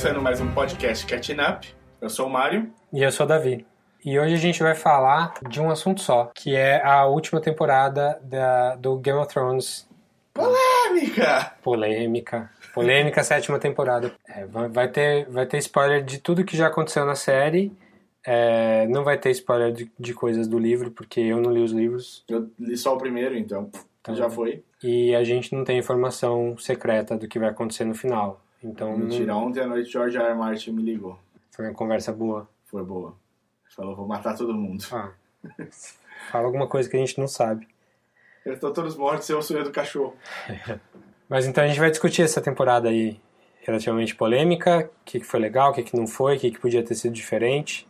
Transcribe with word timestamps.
começando 0.00 0.22
mais 0.22 0.40
um 0.40 0.48
podcast 0.54 1.04
Catching 1.04 1.40
Up. 1.40 1.74
Eu 2.00 2.08
sou 2.08 2.28
o 2.28 2.30
Mário. 2.30 2.70
E 2.92 3.02
eu 3.02 3.10
sou 3.10 3.26
o 3.26 3.28
Davi. 3.28 3.66
E 4.04 4.16
hoje 4.16 4.32
a 4.32 4.38
gente 4.38 4.62
vai 4.62 4.72
falar 4.72 5.34
de 5.50 5.60
um 5.60 5.72
assunto 5.72 6.00
só, 6.00 6.30
que 6.32 6.54
é 6.54 6.80
a 6.86 7.04
última 7.06 7.40
temporada 7.40 8.16
da, 8.22 8.76
do 8.76 8.96
Game 8.98 9.18
of 9.18 9.28
Thrones. 9.28 9.88
Polêmica! 10.32 11.52
Polêmica. 11.64 12.48
Polêmica, 12.72 13.24
sétima 13.26 13.58
temporada. 13.58 14.12
É, 14.28 14.46
vai, 14.46 14.86
ter, 14.86 15.28
vai 15.28 15.46
ter 15.46 15.58
spoiler 15.58 16.04
de 16.04 16.18
tudo 16.20 16.44
que 16.44 16.56
já 16.56 16.68
aconteceu 16.68 17.04
na 17.04 17.16
série. 17.16 17.72
É, 18.24 18.86
não 18.86 19.02
vai 19.02 19.18
ter 19.18 19.32
spoiler 19.32 19.72
de, 19.72 19.90
de 19.98 20.14
coisas 20.14 20.46
do 20.46 20.60
livro, 20.60 20.92
porque 20.92 21.18
eu 21.18 21.40
não 21.40 21.50
li 21.50 21.60
os 21.60 21.72
livros. 21.72 22.22
Eu 22.28 22.48
li 22.56 22.76
só 22.76 22.94
o 22.94 22.98
primeiro, 22.98 23.36
então, 23.36 23.68
Então, 24.00 24.14
já 24.14 24.30
foi. 24.30 24.62
E 24.80 25.12
a 25.16 25.24
gente 25.24 25.52
não 25.52 25.64
tem 25.64 25.76
informação 25.76 26.56
secreta 26.56 27.18
do 27.18 27.26
que 27.26 27.40
vai 27.40 27.48
acontecer 27.48 27.84
no 27.84 27.96
final. 27.96 28.40
Então, 28.62 28.96
Mentira, 28.96 29.36
ontem 29.36 29.60
à 29.60 29.66
noite 29.66 29.90
George 29.90 30.16
R. 30.16 30.26
R. 30.26 30.34
Martin 30.34 30.72
me 30.72 30.82
ligou. 30.82 31.18
foi 31.50 31.66
uma 31.66 31.74
conversa 31.74 32.12
boa. 32.12 32.48
Foi 32.66 32.84
boa. 32.84 33.14
Falou, 33.74 33.94
vou 33.94 34.06
matar 34.06 34.36
todo 34.36 34.52
mundo. 34.54 34.84
Ah, 34.92 35.12
fala 36.30 36.46
alguma 36.46 36.66
coisa 36.66 36.88
que 36.88 36.96
a 36.96 37.00
gente 37.00 37.18
não 37.18 37.28
sabe. 37.28 37.68
Eles 38.44 38.56
estão 38.56 38.72
todos 38.72 38.96
mortos, 38.96 39.28
eu 39.28 39.40
sou 39.42 39.56
eu 39.56 39.64
do 39.64 39.70
cachorro. 39.70 40.16
Mas 41.28 41.46
então 41.46 41.62
a 41.62 41.66
gente 41.66 41.78
vai 41.78 41.90
discutir 41.90 42.22
essa 42.22 42.40
temporada 42.40 42.88
aí 42.88 43.20
relativamente 43.60 44.16
polêmica, 44.16 44.90
o 45.02 45.04
que, 45.04 45.20
que 45.20 45.26
foi 45.26 45.38
legal, 45.38 45.70
o 45.70 45.74
que, 45.74 45.82
que 45.82 45.96
não 45.96 46.06
foi, 46.06 46.36
o 46.36 46.40
que, 46.40 46.50
que 46.50 46.58
podia 46.58 46.82
ter 46.82 46.94
sido 46.94 47.12
diferente, 47.12 47.86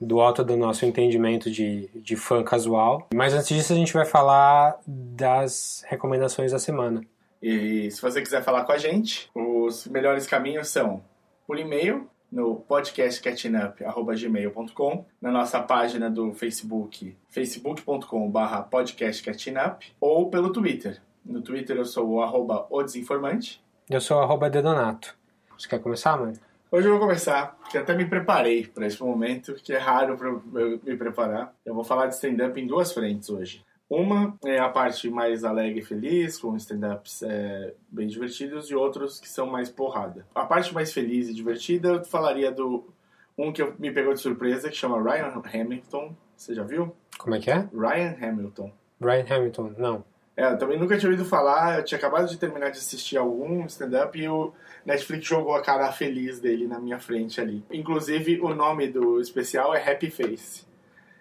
do 0.00 0.20
alto 0.20 0.42
do 0.42 0.56
nosso 0.56 0.84
entendimento 0.84 1.48
de, 1.48 1.88
de 1.94 2.16
fã 2.16 2.42
casual. 2.42 3.08
Mas 3.14 3.32
antes 3.32 3.48
disso 3.48 3.72
a 3.72 3.76
gente 3.76 3.92
vai 3.92 4.04
falar 4.04 4.80
das 4.84 5.84
recomendações 5.86 6.50
da 6.50 6.58
semana. 6.58 7.02
E 7.42 7.90
se 7.90 8.00
você 8.00 8.22
quiser 8.22 8.44
falar 8.44 8.64
com 8.64 8.72
a 8.72 8.78
gente, 8.78 9.28
os 9.34 9.86
melhores 9.88 10.26
caminhos 10.26 10.68
são 10.68 11.04
por 11.46 11.58
e-mail 11.58 12.08
no 12.30 12.56
podcastcatchingup.gmail.com, 12.56 15.04
na 15.20 15.30
nossa 15.30 15.60
página 15.60 16.08
do 16.08 16.32
Facebook, 16.32 17.14
facebook.com.br 17.28 18.62
podcastcatchingup, 18.70 19.82
ou 20.00 20.30
pelo 20.30 20.50
Twitter. 20.50 21.02
No 21.24 21.40
Twitter 21.42 21.76
eu 21.76 21.84
sou 21.84 22.08
o 22.08 22.22
arroba 22.22 22.66
o 22.70 22.82
desinformante. 22.82 23.62
Eu 23.90 24.00
sou 24.00 24.20
arroba 24.20 24.48
Dedonato. 24.48 25.14
Você 25.58 25.68
quer 25.68 25.80
começar, 25.80 26.16
mano? 26.16 26.32
Hoje 26.70 26.86
eu 26.86 26.92
vou 26.92 27.00
começar, 27.00 27.58
porque 27.60 27.76
até 27.76 27.94
me 27.94 28.06
preparei 28.06 28.66
para 28.66 28.86
esse 28.86 29.02
momento, 29.02 29.52
que 29.54 29.74
é 29.74 29.78
raro 29.78 30.16
para 30.16 30.28
eu 30.28 30.42
me 30.82 30.96
preparar. 30.96 31.54
Eu 31.66 31.74
vou 31.74 31.84
falar 31.84 32.06
de 32.06 32.14
stand-up 32.14 32.58
em 32.58 32.66
duas 32.66 32.92
frentes 32.92 33.28
hoje. 33.28 33.62
Uma 33.88 34.38
é 34.44 34.58
a 34.58 34.68
parte 34.68 35.10
mais 35.10 35.44
alegre 35.44 35.80
e 35.80 35.84
feliz, 35.84 36.38
com 36.38 36.56
stand-ups 36.56 37.22
é, 37.22 37.74
bem 37.90 38.06
divertidos, 38.06 38.70
e 38.70 38.74
outros 38.74 39.20
que 39.20 39.28
são 39.28 39.46
mais 39.46 39.68
porrada. 39.68 40.26
A 40.34 40.46
parte 40.46 40.72
mais 40.72 40.92
feliz 40.92 41.28
e 41.28 41.34
divertida, 41.34 41.88
eu 41.88 42.04
falaria 42.04 42.50
do 42.50 42.88
um 43.36 43.52
que 43.52 43.62
me 43.78 43.90
pegou 43.90 44.14
de 44.14 44.20
surpresa, 44.20 44.70
que 44.70 44.76
chama 44.76 45.02
Ryan 45.02 45.42
Hamilton. 45.52 46.14
Você 46.36 46.54
já 46.54 46.62
viu? 46.62 46.94
Como 47.18 47.34
é 47.34 47.40
que 47.40 47.50
é? 47.50 47.68
Ryan 47.72 48.16
Hamilton. 48.20 48.72
Brian 49.02 49.24
Hamilton. 49.28 49.74
Não. 49.76 50.04
É, 50.36 50.46
eu 50.46 50.58
também 50.58 50.78
nunca 50.78 50.96
tinha 50.96 51.10
ouvido 51.10 51.28
falar, 51.28 51.78
eu 51.78 51.84
tinha 51.84 51.98
acabado 51.98 52.26
de 52.28 52.38
terminar 52.38 52.70
de 52.70 52.78
assistir 52.78 53.18
algum 53.18 53.66
stand-up 53.66 54.18
e 54.18 54.26
o 54.28 54.52
Netflix 54.84 55.26
jogou 55.26 55.54
a 55.54 55.60
cara 55.60 55.92
feliz 55.92 56.40
dele 56.40 56.66
na 56.66 56.78
minha 56.78 56.98
frente 56.98 57.40
ali. 57.40 57.62
Inclusive, 57.70 58.40
o 58.40 58.54
nome 58.54 58.88
do 58.88 59.20
especial 59.20 59.74
é 59.74 59.90
Happy 59.90 60.10
Face. 60.10 60.64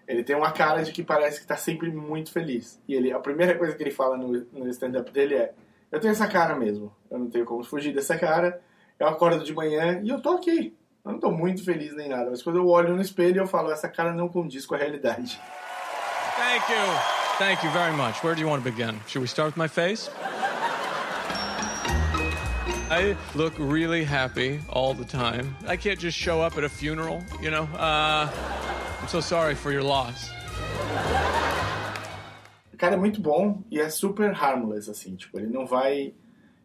Ele 0.08 0.24
tem 0.24 0.36
uma 0.36 0.52
cara 0.52 0.84
de 0.84 0.92
que 0.92 1.04
parece 1.04 1.40
que 1.40 1.48
tá 1.48 1.56
sempre 1.56 1.92
muito 1.92 2.32
feliz. 2.32 2.82
E 2.88 2.94
ele, 2.94 3.12
a 3.12 3.20
primeira 3.20 3.58
coisa 3.58 3.76
que 3.76 3.84
ele 3.84 3.92
fala 3.92 4.18
no, 4.18 4.28
no 4.52 4.68
stand-up 4.70 5.12
dele 5.12 5.36
é: 5.36 5.54
Eu 5.92 6.00
tenho 6.00 6.12
essa 6.12 6.28
cara 6.28 6.56
mesmo, 6.56 6.94
eu 7.10 7.20
não 7.20 7.30
tenho 7.30 7.46
como 7.46 7.64
fugir 7.64 7.94
dessa 7.94 8.18
cara. 8.18 8.62
Eu 9.00 9.08
acordo 9.08 9.44
de 9.44 9.54
manhã 9.54 10.02
e 10.04 10.10
eu 10.10 10.22
tô 10.22 10.32
aqui. 10.32 10.76
Eu 11.04 11.14
não 11.14 11.20
tô 11.20 11.32
muito 11.32 11.64
feliz 11.64 11.96
nem 11.96 12.10
nada, 12.10 12.30
mas 12.30 12.44
quando 12.44 12.58
eu 12.58 12.68
olho 12.68 12.96
no 12.96 13.02
espelho 13.02 13.42
eu 13.42 13.48
falo: 13.48 13.72
Essa 13.72 13.90
cara 13.90 14.14
não 14.14 14.28
condiz 14.28 14.66
com 14.66 14.76
a 14.76 14.78
realidade. 14.78 15.40
Thank 16.38 16.72
you. 16.72 17.22
Thank 17.38 17.66
you 17.66 17.72
very 17.72 17.96
much. 17.96 18.24
Where 18.24 18.36
do 18.36 18.42
you 18.42 18.48
want 18.48 18.64
to 18.64 18.70
begin? 18.70 19.00
Should 19.08 19.22
we 19.22 19.28
start 19.28 19.48
with 19.48 19.58
my 19.58 19.68
face? 19.68 20.10
I 22.92 23.16
look 23.36 23.54
really 23.58 24.04
happy 24.04 24.60
all 24.70 24.94
the 24.94 25.06
time. 25.06 25.56
I 25.66 25.78
can't 25.78 25.98
just 25.98 26.18
show 26.18 26.42
up 26.42 26.58
at 26.58 26.66
a 26.66 26.70
funeral, 26.70 27.24
you 27.42 27.50
know? 27.50 27.64
Uh, 27.74 28.30
I'm 29.02 29.08
so 29.08 29.20
sorry 29.22 29.56
for 29.56 29.72
your 29.72 29.84
loss. 29.84 30.32
Cara 32.78 32.96
é 32.96 32.98
muito 32.98 33.22
bom 33.22 33.62
e 33.70 33.80
é 33.80 33.90
super 33.90 34.32
harmless, 34.32 34.90
assim, 34.90 35.16
tipo, 35.16 35.40
ele 35.40 35.48
não 35.48 35.68
vai 35.68 36.16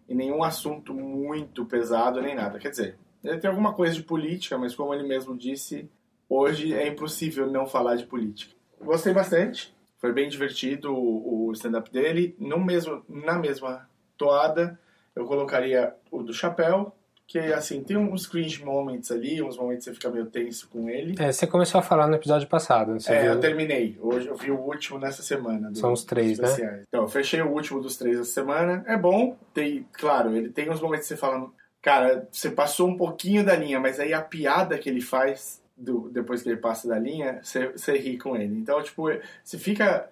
em 0.09 0.15
nenhum 0.15 0.43
assunto 0.43 0.95
muito 0.95 1.67
pesado 1.67 2.23
nem 2.23 2.35
nada. 2.35 2.59
Quer 2.59 2.71
dizer, 2.71 2.99
ele 3.23 3.39
tem 3.39 3.51
alguma 3.51 3.75
coisa 3.75 3.95
de 3.95 4.03
política, 4.03 4.57
mas 4.57 4.75
como 4.75 4.95
ele 4.95 5.07
mesmo 5.07 5.37
disse, 5.37 5.91
hoje 6.29 6.73
é 6.73 6.89
impossível 6.89 7.51
não 7.51 7.67
falar 7.67 7.97
de 7.97 8.07
política. 8.07 8.55
Gostei 8.81 9.13
bastante, 9.13 9.75
foi 9.99 10.13
bem 10.13 10.29
divertido 10.29 10.95
o 10.95 11.53
stand-up 11.53 11.91
dele. 11.91 12.35
No 12.39 12.59
mesmo, 12.59 13.03
na 13.09 13.39
mesma 13.39 13.89
toada, 14.17 14.79
eu 15.15 15.27
colocaria 15.27 15.95
o 16.11 16.23
do 16.23 16.33
Chapéu, 16.33 16.95
que 17.27 17.39
assim, 17.39 17.83
tem 17.83 17.97
uns 17.97 18.27
cringe 18.27 18.65
moments 18.65 19.11
ali, 19.11 19.43
uns 19.43 19.57
momentos 19.57 19.85
que 19.85 19.91
você 19.91 19.95
fica 19.95 20.11
meio 20.11 20.27
tenso 20.27 20.69
com 20.69 20.89
ele. 20.89 21.15
É, 21.19 21.33
você 21.33 21.47
começou 21.47 21.81
a 21.81 21.83
falar 21.83 22.07
no 22.07 22.15
episódio 22.15 22.47
passado. 22.49 22.93
né? 22.93 23.01
Você 23.01 23.13
É, 23.13 23.23
viu? 23.23 23.33
eu 23.33 23.41
terminei. 23.41 23.99
Hoje 24.01 24.29
eu 24.29 24.37
vi 24.37 24.51
o 24.51 24.59
último 24.61 24.99
nessa 24.99 25.23
semana. 25.23 25.75
São 25.75 25.93
os 25.93 26.05
três, 26.05 26.39
né? 26.39 26.85
Então, 26.87 27.03
eu 27.03 27.09
fechei 27.09 27.43
o 27.43 27.51
último 27.51 27.81
dos 27.81 27.97
três 27.97 28.19
essa 28.21 28.31
semana. 28.31 28.85
É 28.87 28.97
bom. 28.97 29.37
Tem, 29.53 29.87
claro, 29.93 30.37
ele 30.37 30.51
tem 30.51 30.71
uns 30.71 30.81
momentos 30.81 31.09
que 31.09 31.15
você 31.15 31.21
fala, 31.21 31.51
cara, 31.83 32.29
você 32.31 32.49
passou 32.51 32.89
um 32.89 32.97
pouquinho 32.97 33.45
da 33.45 33.57
linha, 33.57 33.81
mas 33.81 33.99
aí 33.99 34.15
a 34.15 34.23
piada 34.23 34.79
que 34.79 34.89
ele 34.89 35.01
faz 35.01 35.61
do- 35.77 36.09
depois 36.11 36.43
que 36.43 36.49
ele 36.49 36.57
passa 36.61 36.87
da 36.89 36.99
linha, 36.99 37.41
você, 37.43 37.69
você 37.69 37.99
ri 37.99 38.17
com 38.19 38.37
ele. 38.37 38.57
Então, 38.57 38.81
tipo, 38.83 39.09
você 39.43 39.59
fica 39.59 40.09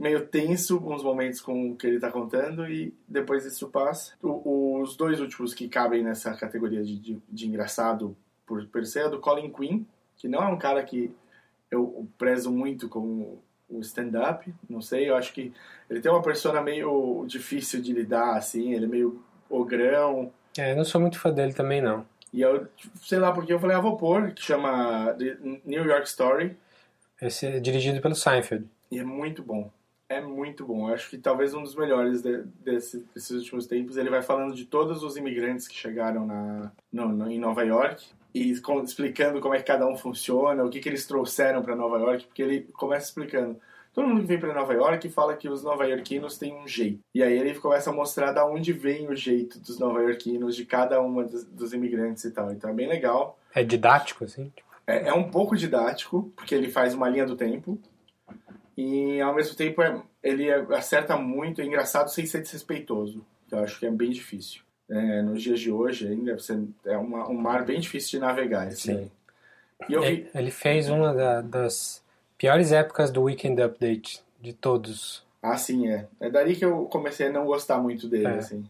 meio 0.00 0.26
tenso 0.26 0.78
uns 0.78 1.02
momentos 1.02 1.40
com 1.40 1.70
o 1.72 1.76
que 1.76 1.86
ele 1.86 2.00
tá 2.00 2.10
contando 2.10 2.66
e 2.68 2.92
depois 3.06 3.44
isso 3.44 3.68
passa. 3.68 4.14
O- 4.22 4.80
os 4.80 4.96
dois 4.96 5.20
últimos 5.20 5.52
que 5.54 5.68
cabem 5.68 6.02
nessa 6.02 6.34
categoria 6.34 6.82
de, 6.82 6.98
de, 6.98 7.18
de 7.28 7.46
engraçado 7.46 8.16
por 8.46 8.64
per 8.66 8.86
se 8.86 8.98
é 8.98 9.08
do 9.08 9.20
Colin 9.20 9.52
Quinn, 9.52 9.84
que 10.16 10.26
não 10.26 10.42
é 10.42 10.48
um 10.48 10.56
cara 10.58 10.82
que 10.82 11.14
eu 11.70 12.08
prezo 12.18 12.50
muito 12.50 12.88
como 12.88 13.42
o 13.68 13.78
stand-up, 13.80 14.52
não 14.68 14.80
sei, 14.82 15.08
eu 15.08 15.14
acho 15.14 15.32
que 15.32 15.52
ele 15.88 16.00
tem 16.00 16.10
uma 16.10 16.22
persona 16.22 16.60
meio 16.60 17.24
difícil 17.28 17.80
de 17.80 17.92
lidar, 17.92 18.36
assim, 18.36 18.72
ele 18.72 18.86
é 18.86 18.88
meio 18.88 19.22
ogrão, 19.48 20.32
É, 20.58 20.72
eu 20.72 20.76
não 20.76 20.84
sou 20.84 21.00
muito 21.00 21.20
fã 21.20 21.30
dele 21.32 21.52
também, 21.52 21.80
não. 21.80 22.04
e 22.32 22.40
eu, 22.40 22.66
sei 23.02 23.18
lá 23.20 23.30
porque 23.32 23.52
eu 23.52 23.60
falei, 23.60 23.76
ah, 23.76 23.80
vou 23.80 23.96
pôr, 23.96 24.32
que 24.32 24.42
chama 24.42 25.14
The 25.14 25.36
New 25.64 25.84
York 25.84 26.08
Story, 26.08 26.56
Esse 27.22 27.46
é 27.46 27.60
dirigido 27.60 28.00
pelo 28.00 28.16
Seinfeld. 28.16 28.66
e 28.90 28.98
é 28.98 29.04
muito 29.04 29.42
bom, 29.44 29.70
é 30.10 30.20
muito 30.20 30.66
bom, 30.66 30.88
eu 30.88 30.94
acho 30.94 31.08
que 31.08 31.16
talvez 31.16 31.54
um 31.54 31.62
dos 31.62 31.76
melhores 31.76 32.20
de- 32.20 32.42
desse- 32.64 33.06
desses 33.14 33.30
últimos 33.30 33.66
tempos, 33.66 33.96
ele 33.96 34.10
vai 34.10 34.22
falando 34.22 34.54
de 34.54 34.64
todos 34.64 35.04
os 35.04 35.16
imigrantes 35.16 35.68
que 35.68 35.74
chegaram 35.74 36.26
na, 36.26 36.72
no- 36.92 37.08
no- 37.08 37.30
em 37.30 37.38
Nova 37.38 37.62
York, 37.64 38.04
e 38.34 38.58
com- 38.60 38.82
explicando 38.82 39.40
como 39.40 39.54
é 39.54 39.58
que 39.58 39.64
cada 39.64 39.86
um 39.86 39.96
funciona, 39.96 40.64
o 40.64 40.68
que, 40.68 40.80
que 40.80 40.88
eles 40.88 41.06
trouxeram 41.06 41.62
para 41.62 41.76
Nova 41.76 41.96
York, 41.98 42.26
porque 42.26 42.42
ele 42.42 42.62
começa 42.72 43.06
explicando. 43.06 43.56
Todo 43.94 44.06
mundo 44.06 44.20
que 44.22 44.26
vem 44.26 44.38
para 44.38 44.52
Nova 44.54 44.72
York 44.72 45.08
fala 45.10 45.36
que 45.36 45.48
os 45.48 45.62
nova-iorquinos 45.64 46.38
têm 46.38 46.54
um 46.54 46.66
jeito. 46.66 47.00
E 47.14 47.22
aí 47.24 47.36
ele 47.36 47.54
começa 47.58 47.90
a 47.90 47.92
mostrar 47.92 48.30
da 48.32 48.44
onde 48.46 48.72
vem 48.72 49.08
o 49.08 49.16
jeito 49.16 49.58
dos 49.60 49.78
nova-iorquinos, 49.80 50.54
de 50.56 50.64
cada 50.64 51.00
uma 51.00 51.24
dos, 51.24 51.44
dos 51.44 51.72
imigrantes 51.72 52.24
e 52.24 52.30
tal. 52.30 52.52
Então 52.52 52.70
é 52.70 52.72
bem 52.72 52.88
legal. 52.88 53.36
É 53.52 53.64
didático, 53.64 54.24
assim? 54.24 54.52
É, 54.86 55.08
é 55.08 55.12
um 55.12 55.28
pouco 55.28 55.56
didático, 55.56 56.32
porque 56.36 56.54
ele 56.54 56.68
faz 56.70 56.94
uma 56.94 57.08
linha 57.08 57.26
do 57.26 57.34
tempo. 57.36 57.76
E 58.80 59.20
ao 59.20 59.34
mesmo 59.34 59.54
tempo 59.54 59.82
é- 59.82 60.00
ele 60.22 60.48
é- 60.48 60.64
acerta 60.74 61.16
muito, 61.16 61.60
é 61.60 61.64
engraçado 61.64 62.08
sem 62.08 62.24
ser 62.26 62.40
desrespeitoso. 62.42 63.24
que 63.48 63.54
Eu 63.54 63.58
acho 63.60 63.78
que 63.80 63.86
é 63.86 63.90
bem 63.90 64.10
difícil. 64.10 64.62
É, 64.88 65.22
nos 65.22 65.42
dias 65.42 65.58
de 65.60 65.70
hoje 65.72 66.06
ainda 66.08 66.38
você, 66.38 66.58
é 66.86 66.96
uma- 66.96 67.28
um 67.28 67.34
mar 67.34 67.64
bem 67.64 67.80
difícil 67.80 68.10
de 68.18 68.24
navegar. 68.24 68.68
Esse 68.68 68.82
Sim. 68.82 68.94
daí. 68.94 69.10
Vi, 69.88 70.28
Ele, 70.34 70.50
fez 70.50 70.88
uma 70.88 71.12
da- 71.12 71.40
das 71.40 72.02
piores 72.38 72.70
épocas 72.70 73.10
do 73.10 73.22
Weekend 73.22 73.60
Update 73.62 74.22
de 74.40 74.52
todos. 74.52 75.24
Ah, 75.42 75.56
sim, 75.56 75.88
é. 75.88 76.06
É 76.20 76.30
dali 76.30 76.54
que 76.54 76.64
eu 76.64 76.84
comecei 76.86 77.26
a 77.28 77.32
não 77.32 77.44
gostar 77.44 77.78
muito 77.78 78.06
dele, 78.08 78.26
É. 78.26 78.38
assim. 78.38 78.64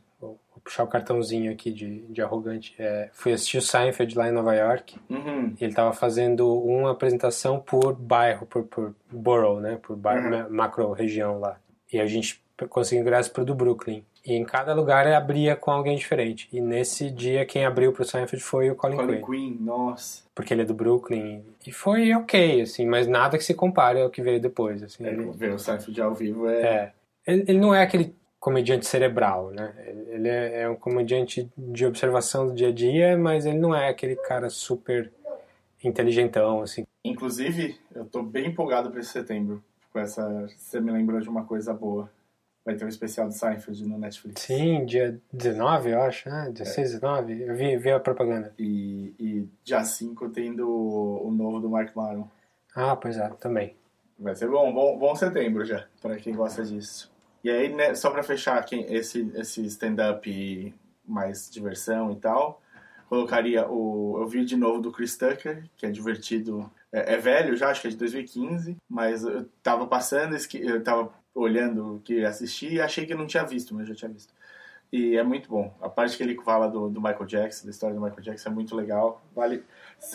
Puxar 0.71 0.85
o 0.85 0.87
cartãozinho 0.87 1.51
aqui 1.51 1.73
de, 1.73 2.03
de 2.03 2.23
arrogante. 2.23 2.77
É, 2.79 3.09
fui 3.13 3.33
assistir 3.33 3.59
o 3.59 3.63
Seinfeld 3.63 4.17
lá 4.17 4.29
em 4.29 4.33
Nova 4.33 4.55
York. 4.55 4.97
Uhum. 5.11 5.53
Ele 5.61 5.75
tava 5.75 5.93
fazendo 5.93 6.57
uma 6.63 6.93
apresentação 6.93 7.59
por 7.59 7.93
bairro, 7.97 8.47
por, 8.47 8.63
por 8.63 8.95
borough, 9.11 9.59
né? 9.61 9.81
Por 9.83 9.97
bairro, 9.97 10.27
Uhum. 10.27 10.31
ma- 10.31 10.49
macro 10.49 10.93
região 10.93 11.41
lá. 11.41 11.59
E 11.93 11.99
a 12.01 12.07
gente 12.07 12.41
conseguiu 12.69 13.03
ingresso 13.03 13.33
pro 13.33 13.45
do 13.45 13.53
Brooklyn. 13.53 14.05
E 14.25 14.35
em 14.35 14.45
cada 14.45 14.73
lugar 14.73 15.07
ele 15.07 15.15
abria 15.17 15.57
com 15.57 15.73
alguém 15.73 15.97
diferente. 15.97 16.49
E 16.53 16.61
nesse 16.61 17.11
dia 17.11 17.45
quem 17.45 17.65
abriu 17.65 17.93
pro 17.93 18.05
Seinfeld 18.05 18.45
foi 18.45 18.71
o 18.71 18.77
Colin, 18.77 18.95
Colin 18.97 19.17
Quinn. 19.17 19.25
Quinn, 19.27 19.57
nossa. 19.65 20.23
Porque 20.33 20.55
ele 20.55 20.63
é 20.63 20.65
do 20.67 20.75
Brooklyn. 20.75 21.43
E 21.67 21.73
foi 21.73 22.13
ok, 22.15 22.61
assim, 22.61 22.87
mas 22.87 23.09
nada 23.09 23.37
que 23.37 23.43
se 23.43 23.55
compare 23.55 24.01
ao 24.01 24.09
que 24.11 24.23
veio 24.23 24.39
depois. 24.41 24.85
Assim, 24.85 25.05
É, 25.05 25.09
ele, 25.09 25.31
ver 25.33 25.53
o 25.53 25.59
Seinfeld 25.59 26.01
ao 26.01 26.15
vivo 26.15 26.49
é... 26.49 26.63
é. 26.63 26.93
Ele, 27.27 27.45
ele 27.49 27.59
não 27.59 27.75
é 27.75 27.83
aquele 27.83 28.15
comediante 28.41 28.87
cerebral, 28.87 29.51
né? 29.51 29.75
Ele 30.09 30.29
é, 30.29 30.63
é 30.63 30.69
um 30.69 30.75
comediante 30.75 31.49
de 31.57 31.87
observação 31.87 32.47
do 32.47 32.55
dia 32.55 32.69
a 32.69 32.73
dia, 32.73 33.17
mas 33.17 33.45
ele 33.45 33.59
não 33.59 33.75
é 33.75 33.91
aquele 33.91 34.17
cara 34.17 34.49
super 34.49 35.13
inteligentão, 35.85 36.63
assim. 36.63 36.87
Inclusive, 37.05 37.79
eu 37.95 38.07
tô 38.07 38.23
bem 38.23 38.47
empolgado 38.47 38.91
para 38.91 39.01
esse 39.01 39.11
setembro. 39.11 39.63
Com 39.93 39.99
essa, 39.99 40.49
você 40.57 40.81
me 40.81 40.91
lembrou 40.91 41.21
de 41.21 41.29
uma 41.29 41.45
coisa 41.45 41.75
boa. 41.75 42.11
Vai 42.65 42.77
ter 42.77 42.85
um 42.85 42.89
especial 42.89 43.27
do 43.27 43.35
Seinfeld 43.35 43.87
no 43.87 43.99
Netflix. 43.99 44.43
Sim, 44.43 44.85
dia 44.85 45.21
19, 45.33 45.91
eu 45.91 46.03
acho, 46.03 46.29
né? 46.29 46.51
16, 46.53 46.93
19. 46.93 47.43
Eu 47.43 47.57
vi, 47.57 47.77
vi 47.77 47.91
a 47.91 48.01
propaganda. 48.01 48.55
E, 48.59 49.15
e 49.19 49.49
dia 49.65 49.83
5 49.83 50.29
tendo 50.31 50.69
o, 50.69 51.27
o 51.27 51.31
novo 51.31 51.61
do 51.61 51.71
Mark 51.71 51.95
Maron. 51.95 52.29
Ah, 52.75 52.95
pois 52.97 53.17
é, 53.17 53.29
também. 53.41 53.75
Vai 54.19 54.35
ser 54.35 54.49
bom, 54.49 54.73
bom, 54.73 54.99
bom 54.99 55.15
setembro 55.15 55.65
já, 55.65 55.87
para 56.01 56.17
quem 56.17 56.35
gosta 56.35 56.63
disso. 56.63 57.11
E 57.43 57.51
aí, 57.51 57.73
né, 57.75 57.95
só 57.95 58.11
para 58.11 58.23
fechar 58.23 58.63
quem, 58.65 58.93
esse, 58.93 59.31
esse 59.35 59.65
stand-up 59.67 60.75
mais 61.07 61.51
diversão 61.51 62.13
e 62.13 62.17
tal, 62.17 62.63
colocaria 63.09 63.69
o. 63.69 64.19
Eu 64.21 64.27
vi 64.27 64.45
de 64.45 64.57
novo 64.57 64.81
do 64.81 64.93
Chris 64.93 65.17
Tucker, 65.17 65.65
que 65.77 65.87
é 65.87 65.91
divertido. 65.91 66.71
É, 66.93 67.15
é 67.15 67.17
velho 67.17 67.57
já, 67.57 67.71
acho 67.71 67.83
que 67.83 67.89
é 67.89 67.91
de 67.91 67.97
2015, 67.97 68.77
mas 68.89 69.25
eu 69.25 69.47
tava 69.63 69.87
passando, 69.87 70.37
eu 70.55 70.83
tava 70.83 71.13
olhando 71.35 71.97
o 71.97 72.01
que 72.01 72.25
assisti 72.25 72.75
e 72.75 72.81
achei 72.81 73.07
que 73.07 73.13
eu 73.13 73.19
não 73.19 73.27
tinha 73.27 73.45
visto, 73.45 73.75
mas 73.75 73.89
já 73.89 73.95
tinha 73.95 74.11
visto. 74.11 74.35
E 74.93 75.17
é 75.17 75.23
muito 75.23 75.49
bom. 75.49 75.73
A 75.81 75.89
parte 75.89 76.17
que 76.17 76.23
ele 76.23 76.41
fala 76.43 76.69
do, 76.69 76.89
do 76.89 77.01
Michael 77.01 77.27
Jackson, 77.27 77.65
da 77.65 77.71
história 77.71 77.95
do 77.95 78.03
Michael 78.03 78.23
Jackson, 78.23 78.49
é 78.49 78.53
muito 78.53 78.75
legal. 78.75 79.23
Vale. 79.35 79.65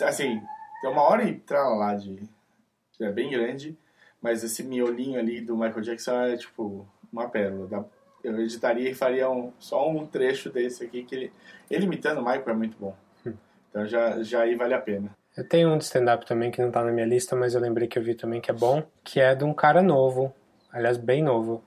Assim, 0.02 0.42
tem 0.80 0.90
uma 0.90 1.02
hora 1.02 1.24
e 1.24 1.42
lá 1.50 1.94
de. 1.94 2.28
É 3.00 3.10
bem 3.10 3.30
grande, 3.30 3.76
mas 4.22 4.42
esse 4.42 4.62
miolinho 4.62 5.18
ali 5.18 5.40
do 5.40 5.56
Michael 5.56 5.82
Jackson 5.82 6.12
é 6.22 6.36
tipo 6.36 6.86
uma 7.12 7.28
pérola. 7.28 7.88
Eu 8.22 8.40
editaria 8.40 8.90
e 8.90 8.94
faria 8.94 9.30
um, 9.30 9.52
só 9.58 9.88
um 9.88 10.06
trecho 10.06 10.50
desse 10.50 10.84
aqui, 10.84 11.04
que 11.04 11.14
ele, 11.14 11.32
ele 11.70 11.84
imitando 11.84 12.18
o 12.18 12.24
Michael 12.24 12.50
é 12.50 12.54
muito 12.54 12.76
bom. 12.78 12.94
Então 13.70 13.86
já, 13.86 14.22
já 14.22 14.40
aí 14.40 14.54
vale 14.54 14.72
a 14.72 14.80
pena. 14.80 15.10
Eu 15.36 15.46
tenho 15.46 15.68
um 15.68 15.76
de 15.76 15.84
stand-up 15.84 16.24
também 16.24 16.50
que 16.50 16.62
não 16.62 16.70
tá 16.70 16.82
na 16.82 16.90
minha 16.90 17.06
lista, 17.06 17.36
mas 17.36 17.54
eu 17.54 17.60
lembrei 17.60 17.86
que 17.86 17.98
eu 17.98 18.02
vi 18.02 18.14
também 18.14 18.40
que 18.40 18.50
é 18.50 18.54
bom, 18.54 18.82
que 19.04 19.20
é 19.20 19.34
de 19.34 19.44
um 19.44 19.52
cara 19.52 19.82
novo, 19.82 20.34
aliás, 20.72 20.96
bem 20.96 21.22
novo. 21.22 21.62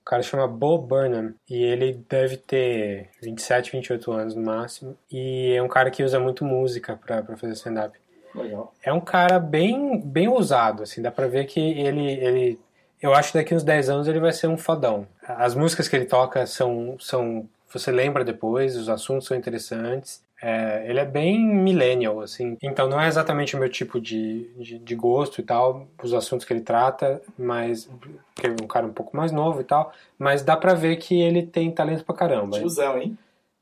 O 0.00 0.04
cara 0.04 0.20
chama 0.20 0.48
Bo 0.48 0.76
Burnham 0.76 1.32
e 1.48 1.62
ele 1.62 2.04
deve 2.08 2.36
ter 2.36 3.08
27, 3.22 3.70
28 3.72 4.12
anos 4.12 4.34
no 4.34 4.42
máximo. 4.42 4.98
E 5.10 5.54
é 5.54 5.62
um 5.62 5.68
cara 5.68 5.90
que 5.90 6.02
usa 6.02 6.18
muito 6.18 6.44
música 6.44 6.96
para 6.96 7.24
fazer 7.36 7.52
stand-up. 7.52 7.96
Legal. 8.34 8.74
É 8.82 8.92
um 8.92 9.00
cara 9.00 9.38
bem, 9.38 10.00
bem 10.00 10.26
ousado, 10.26 10.82
assim, 10.82 11.00
dá 11.00 11.10
pra 11.10 11.28
ver 11.28 11.44
que 11.46 11.60
ele, 11.60 12.10
ele 12.12 12.60
eu 13.04 13.12
acho 13.12 13.32
que 13.32 13.38
daqui 13.38 13.54
uns 13.54 13.62
10 13.62 13.90
anos 13.90 14.08
ele 14.08 14.18
vai 14.18 14.32
ser 14.32 14.46
um 14.46 14.56
fodão. 14.56 15.06
As 15.28 15.54
músicas 15.54 15.86
que 15.86 15.94
ele 15.94 16.06
toca 16.06 16.46
são. 16.46 16.96
são 16.98 17.46
você 17.70 17.90
lembra 17.90 18.24
depois, 18.24 18.76
os 18.76 18.88
assuntos 18.88 19.26
são 19.26 19.36
interessantes. 19.36 20.22
É, 20.40 20.88
ele 20.88 20.98
é 20.98 21.04
bem 21.04 21.38
millennial, 21.38 22.22
assim. 22.22 22.56
Então 22.62 22.88
não 22.88 22.98
é 22.98 23.06
exatamente 23.06 23.56
o 23.56 23.58
meu 23.58 23.68
tipo 23.68 24.00
de, 24.00 24.48
de, 24.56 24.78
de, 24.78 24.94
gosto 24.94 25.38
e 25.40 25.44
tal, 25.44 25.86
os 26.02 26.14
assuntos 26.14 26.46
que 26.46 26.52
ele 26.54 26.62
trata, 26.62 27.20
mas. 27.38 27.90
Porque 28.34 28.46
é 28.46 28.50
um 28.50 28.66
cara 28.66 28.86
um 28.86 28.92
pouco 28.92 29.14
mais 29.14 29.30
novo 29.30 29.60
e 29.60 29.64
tal. 29.64 29.92
Mas 30.18 30.42
dá 30.42 30.56
pra 30.56 30.72
ver 30.72 30.96
que 30.96 31.20
ele 31.20 31.42
tem 31.42 31.70
talento 31.70 32.04
pra 32.04 32.14
caramba. 32.14 32.56
Tiozão, 32.58 32.96
hein? 32.96 33.18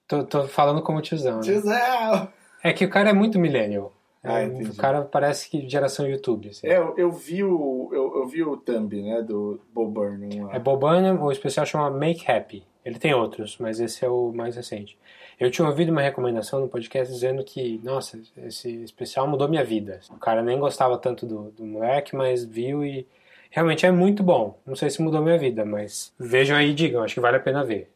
Tô, 0.06 0.23
tô 0.23 0.47
falando 0.47 0.83
como 0.83 1.00
tiozão. 1.00 1.38
Né? 1.38 1.43
Tiozão! 1.43 2.29
É 2.62 2.73
que 2.73 2.85
o 2.85 2.91
cara 2.91 3.11
é 3.11 3.12
muito 3.12 3.41
millennial. 3.41 3.93
Ah, 4.25 4.39
o 4.71 4.77
cara 4.77 5.03
parece 5.03 5.51
que 5.51 5.69
geração 5.69 6.07
YouTube. 6.07 6.49
Assim. 6.49 6.67
É, 6.67 6.77
eu, 6.77 6.95
eu, 6.97 7.11
vi 7.11 7.43
o, 7.43 7.91
eu, 7.93 8.19
eu, 8.19 8.27
vi 8.27 8.43
o 8.45 8.57
thumb, 8.57 9.03
né, 9.03 9.21
do 9.21 9.61
Bob 9.75 9.93
Burnham. 9.93 10.53
É 10.53 10.61
Bob 10.61 10.81
Burnham, 10.81 11.21
o 11.21 11.33
especial 11.33 11.67
chama 11.67 11.91
Make 11.91 12.31
Happy. 12.31 12.63
Ele 12.85 12.99
tem 12.99 13.15
outros, 13.15 13.57
mas 13.59 13.81
esse 13.81 14.05
é 14.05 14.09
o 14.09 14.33
mais 14.33 14.55
recente. 14.57 14.97
Eu 15.39 15.51
tinha 15.51 15.67
ouvido 15.67 15.91
uma 15.91 16.03
recomendação 16.03 16.61
no 16.61 16.69
podcast 16.69 17.13
dizendo 17.13 17.43
que, 17.43 17.81
nossa, 17.83 18.21
esse 18.45 18.71
especial 18.85 19.27
mudou 19.27 19.49
minha 19.49 19.65
vida. 19.65 19.99
O 20.11 20.19
cara 20.19 20.43
nem 20.43 20.59
gostava 20.59 20.97
tanto 20.99 21.27
do, 21.27 21.51
do 21.51 21.65
moleque, 21.65 22.15
mas 22.15 22.45
viu 22.45 22.85
e 22.85 23.07
realmente 23.51 23.85
é 23.85 23.91
muito 23.91 24.23
bom. 24.23 24.59
Não 24.65 24.77
sei 24.77 24.89
se 24.89 25.03
mudou 25.03 25.21
minha 25.21 25.39
vida, 25.39 25.65
mas 25.65 26.13
vejam 26.19 26.57
aí 26.57 26.71
e 26.71 26.75
digam, 26.75 27.03
acho 27.03 27.15
que 27.15 27.21
vale 27.21 27.39
a 27.39 27.41
pena 27.41 27.65
ver. 27.65 27.91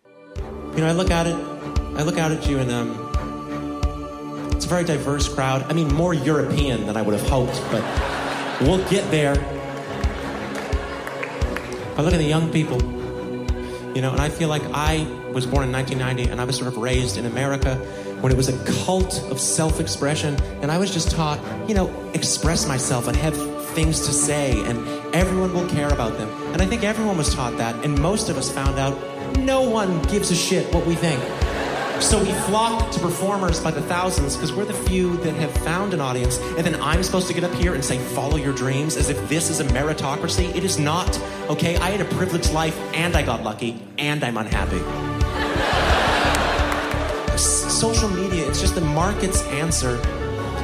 You 0.77 0.83
know, 0.83 0.89
I 0.89 0.93
look 0.93 1.13
at 1.13 1.27
it, 1.27 1.39
I 1.99 2.03
look 2.03 2.19
out 2.21 2.33
at 2.33 2.49
you 2.49 2.59
and 2.59 2.71
um, 2.71 3.06
It's 4.67 4.73
a 4.73 4.75
very 4.75 4.85
diverse 4.85 5.33
crowd. 5.33 5.63
I 5.71 5.75
mean, 5.75 5.95
more 5.95 6.13
European 6.13 6.87
than 6.87 6.97
I 6.97 7.03
would 7.03 7.17
have 7.17 7.29
hoped, 7.29 7.63
but 7.71 7.85
we'll 8.61 8.85
get 8.91 9.09
there. 9.13 9.35
I 11.97 12.03
look 12.03 12.13
at 12.13 12.17
the 12.17 12.25
young 12.25 12.51
people, 12.51 12.83
you 13.95 14.03
know, 14.03 14.11
and 14.11 14.21
I 14.21 14.29
feel 14.29 14.49
like 14.49 14.65
I 14.75 15.07
was 15.33 15.47
born 15.47 15.63
in 15.63 15.71
1990 15.71 16.33
and 16.33 16.41
I 16.41 16.45
was 16.45 16.57
sort 16.57 16.67
of 16.67 16.79
raised 16.79 17.17
in 17.17 17.27
America 17.27 17.77
when 18.23 18.33
it 18.33 18.37
was 18.37 18.49
a 18.49 18.65
cult 18.85 19.23
of 19.31 19.39
self 19.39 19.79
expression, 19.79 20.35
and 20.63 20.73
I 20.73 20.79
was 20.79 20.93
just 20.93 21.13
taught, 21.13 21.39
you 21.69 21.75
know, 21.77 21.89
express 22.15 22.67
myself 22.67 23.07
and 23.07 23.17
have 23.19 23.37
things 23.69 24.01
to 24.09 24.13
say, 24.13 24.61
and 24.65 24.85
everyone 25.15 25.55
will 25.55 25.69
care 25.69 25.93
about 25.93 26.19
them. 26.19 26.29
And 26.53 26.61
I 26.61 26.67
think 26.67 26.83
everyone 26.83 27.17
was 27.17 27.33
taught 27.33 27.57
that, 27.59 27.85
and 27.85 27.97
most 28.03 28.31
of 28.31 28.37
us 28.37 28.51
found 28.51 28.81
out 28.81 28.99
no 29.39 29.63
one 29.63 30.03
gives 30.07 30.33
a 30.33 30.35
shit 30.35 30.75
what 30.75 30.85
we 30.85 30.97
think. 30.97 31.23
So 32.01 32.23
we 32.23 32.31
flock 32.33 32.93
to 32.93 33.01
performers 33.01 33.59
by 33.59 33.71
the 33.71 33.81
thousands 33.81 34.37
because 34.37 34.53
we're 34.53 34.67
the 34.67 34.75
few 34.75 35.17
that 35.19 35.35
have 35.35 35.51
found 35.65 35.95
an 35.95 36.01
audience. 36.01 36.39
And 36.39 36.59
then 36.59 36.81
I'm 36.81 37.03
supposed 37.03 37.27
to 37.29 37.35
get 37.35 37.43
up 37.43 37.53
here 37.55 37.75
and 37.75 37.83
say, 37.83 37.99
follow 37.99 38.37
your 38.37 38.53
dreams 38.53 38.97
as 38.97 39.09
if 39.09 39.29
this 39.29 39.49
is 39.49 39.61
a 39.61 39.65
meritocracy. 39.65 40.55
It 40.55 40.63
is 40.63 40.79
not. 40.79 41.19
Okay, 41.49 41.77
I 41.77 41.91
had 41.91 42.01
a 42.03 42.05
privileged 42.05 42.53
life 42.53 42.79
and 42.95 43.17
I 43.17 43.23
got 43.23 43.43
lucky 43.43 43.81
and 43.99 44.23
I'm 44.23 44.37
unhappy. 44.37 44.79
Social 47.39 48.11
media, 48.11 48.47
it's 48.47 48.61
just 48.61 48.75
the 48.75 48.83
market's 48.83 49.43
answer 49.45 49.97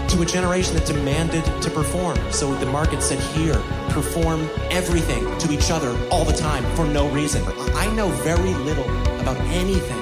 to 0.08 0.22
a 0.22 0.26
generation 0.26 0.74
that 0.74 0.86
demanded 0.86 1.44
to 1.62 1.70
perform. 1.70 2.18
So 2.30 2.54
the 2.56 2.66
market 2.66 3.02
said, 3.02 3.18
here, 3.34 3.60
perform 3.88 4.48
everything 4.70 5.38
to 5.38 5.52
each 5.52 5.70
other 5.70 5.96
all 6.10 6.24
the 6.24 6.36
time 6.36 6.64
for 6.76 6.84
no 6.86 7.08
reason. 7.08 7.42
I 7.74 7.90
know 7.94 8.08
very 8.08 8.54
little 8.54 8.88
about 9.20 9.38
anything 9.48 10.01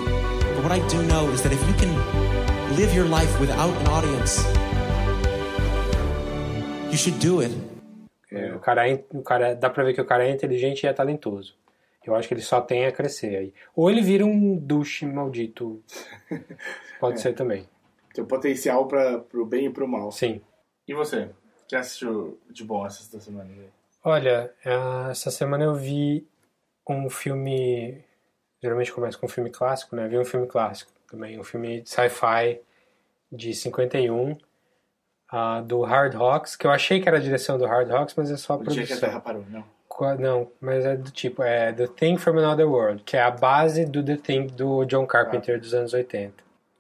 But 0.60 0.72
what 0.72 0.78
I 0.78 0.88
do 0.90 1.02
know 1.04 1.32
is 1.32 1.40
that 1.40 1.54
if 1.54 1.62
you 1.66 1.74
can 1.74 1.90
live 2.76 2.94
your 2.94 3.06
life 3.06 3.32
without 3.40 3.74
an 3.80 3.86
audience, 3.86 4.44
you 6.90 6.98
should 6.98 7.18
do 7.18 7.40
it. 7.40 7.50
É, 8.30 8.54
o, 8.54 8.58
cara 8.60 8.86
é, 8.86 9.02
o 9.14 9.22
cara 9.22 9.54
dá 9.54 9.70
pra 9.70 9.84
ver 9.84 9.94
que 9.94 10.02
o 10.02 10.04
cara 10.04 10.26
é 10.26 10.30
inteligente 10.30 10.82
e 10.82 10.86
é 10.86 10.92
talentoso. 10.92 11.54
Eu 12.04 12.14
acho 12.14 12.28
que 12.28 12.34
ele 12.34 12.42
só 12.42 12.60
tem 12.60 12.84
a 12.84 12.92
crescer 12.92 13.36
aí. 13.36 13.54
Ou 13.74 13.90
ele 13.90 14.02
vira 14.02 14.26
um 14.26 14.54
douche 14.54 15.06
maldito. 15.06 15.82
Pode 17.00 17.14
é. 17.20 17.22
ser 17.22 17.32
também. 17.32 17.66
Tem 18.12 18.22
potencial 18.22 18.86
para 18.86 19.18
pro 19.18 19.46
bem 19.46 19.64
e 19.64 19.70
pro 19.70 19.88
mal. 19.88 20.12
Sim. 20.12 20.42
E 20.86 20.92
você? 20.92 21.22
O 21.22 21.68
que 21.68 21.74
assistiu 21.74 22.38
de 22.50 22.64
bom 22.64 22.84
essa 22.84 23.18
semana? 23.18 23.48
Olha, 24.04 24.52
essa 25.10 25.30
semana 25.30 25.64
eu 25.64 25.74
vi 25.74 26.28
um 26.86 27.08
filme 27.08 28.04
geralmente 28.62 28.92
começa 28.92 29.18
com 29.18 29.26
um 29.26 29.28
filme 29.28 29.50
clássico, 29.50 29.96
né? 29.96 30.06
Vi 30.08 30.18
um 30.18 30.24
filme 30.24 30.46
clássico 30.46 30.92
também, 31.10 31.38
um 31.38 31.44
filme 31.44 31.82
sci-fi 31.84 32.60
de 33.32 33.54
51, 33.54 34.32
uh, 34.32 35.62
do 35.64 35.82
Hard 35.82 36.14
Rocks, 36.14 36.56
que 36.56 36.66
eu 36.66 36.70
achei 36.70 37.00
que 37.00 37.08
era 37.08 37.18
a 37.18 37.20
direção 37.20 37.58
do 37.58 37.66
Hard 37.66 37.90
Rocks, 37.90 38.14
mas 38.16 38.30
é 38.30 38.36
só 38.36 38.54
a 38.54 38.56
o 38.56 38.58
produção. 38.60 38.84
Dia 38.84 38.96
que 38.96 39.04
a 39.04 39.08
Terra 39.08 39.20
parou, 39.20 39.44
não? 39.48 39.64
Não, 40.18 40.50
mas 40.60 40.86
é 40.86 40.96
do 40.96 41.10
tipo, 41.10 41.42
é 41.42 41.72
The 41.72 41.86
Thing 41.88 42.16
from 42.16 42.38
Another 42.38 42.66
World, 42.66 43.02
que 43.02 43.18
é 43.18 43.22
a 43.22 43.30
base 43.30 43.84
do 43.84 44.02
The 44.02 44.16
Thing 44.16 44.46
do 44.46 44.84
John 44.86 45.06
Carpenter 45.06 45.56
ah. 45.56 45.58
dos 45.58 45.74
anos 45.74 45.92
80. 45.92 46.32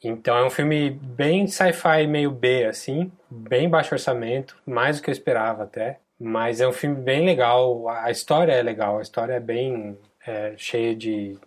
Então 0.02 0.34
é 0.36 0.44
um 0.44 0.48
filme 0.48 0.88
bem 0.90 1.46
sci-fi 1.46 2.06
meio 2.06 2.30
B, 2.30 2.64
assim, 2.64 3.12
bem 3.30 3.68
baixo 3.68 3.94
orçamento, 3.94 4.56
mais 4.64 4.96
do 4.96 5.02
que 5.02 5.10
eu 5.10 5.12
esperava 5.12 5.64
até. 5.64 5.98
Mas 6.18 6.60
é 6.60 6.68
um 6.68 6.72
filme 6.72 6.96
bem 6.96 7.26
legal, 7.26 7.88
a 7.88 8.10
história 8.10 8.52
é 8.52 8.62
legal, 8.62 8.98
a 8.98 9.02
história 9.02 9.34
é 9.34 9.40
bem 9.40 9.98
é, 10.26 10.54
cheia 10.56 10.94
de 10.94 11.38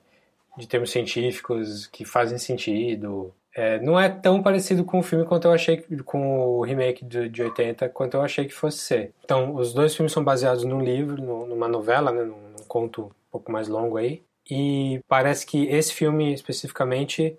de 0.57 0.67
termos 0.67 0.91
científicos 0.91 1.87
que 1.87 2.05
fazem 2.05 2.37
sentido. 2.37 3.33
É, 3.55 3.79
não 3.81 3.99
é 3.99 4.09
tão 4.09 4.41
parecido 4.41 4.83
com 4.83 4.99
o 4.99 5.03
filme 5.03 5.25
quanto 5.25 5.47
eu 5.47 5.51
achei 5.51 5.85
com 6.03 6.39
o 6.39 6.63
remake 6.63 7.05
de, 7.05 7.29
de 7.29 7.43
80 7.43 7.87
quanto 7.89 8.15
eu 8.15 8.21
achei 8.21 8.45
que 8.45 8.53
fosse 8.53 8.79
ser. 8.79 9.13
Então, 9.23 9.55
os 9.55 9.73
dois 9.73 9.95
filmes 9.95 10.11
são 10.11 10.23
baseados 10.23 10.63
num 10.63 10.81
livro, 10.81 11.21
numa 11.21 11.67
novela, 11.67 12.11
né, 12.11 12.23
num, 12.23 12.49
num 12.49 12.65
conto 12.67 13.03
um 13.03 13.31
pouco 13.31 13.51
mais 13.51 13.67
longo 13.67 13.97
aí. 13.97 14.23
E 14.49 14.99
parece 15.07 15.45
que 15.45 15.65
esse 15.67 15.93
filme 15.93 16.33
especificamente 16.33 17.37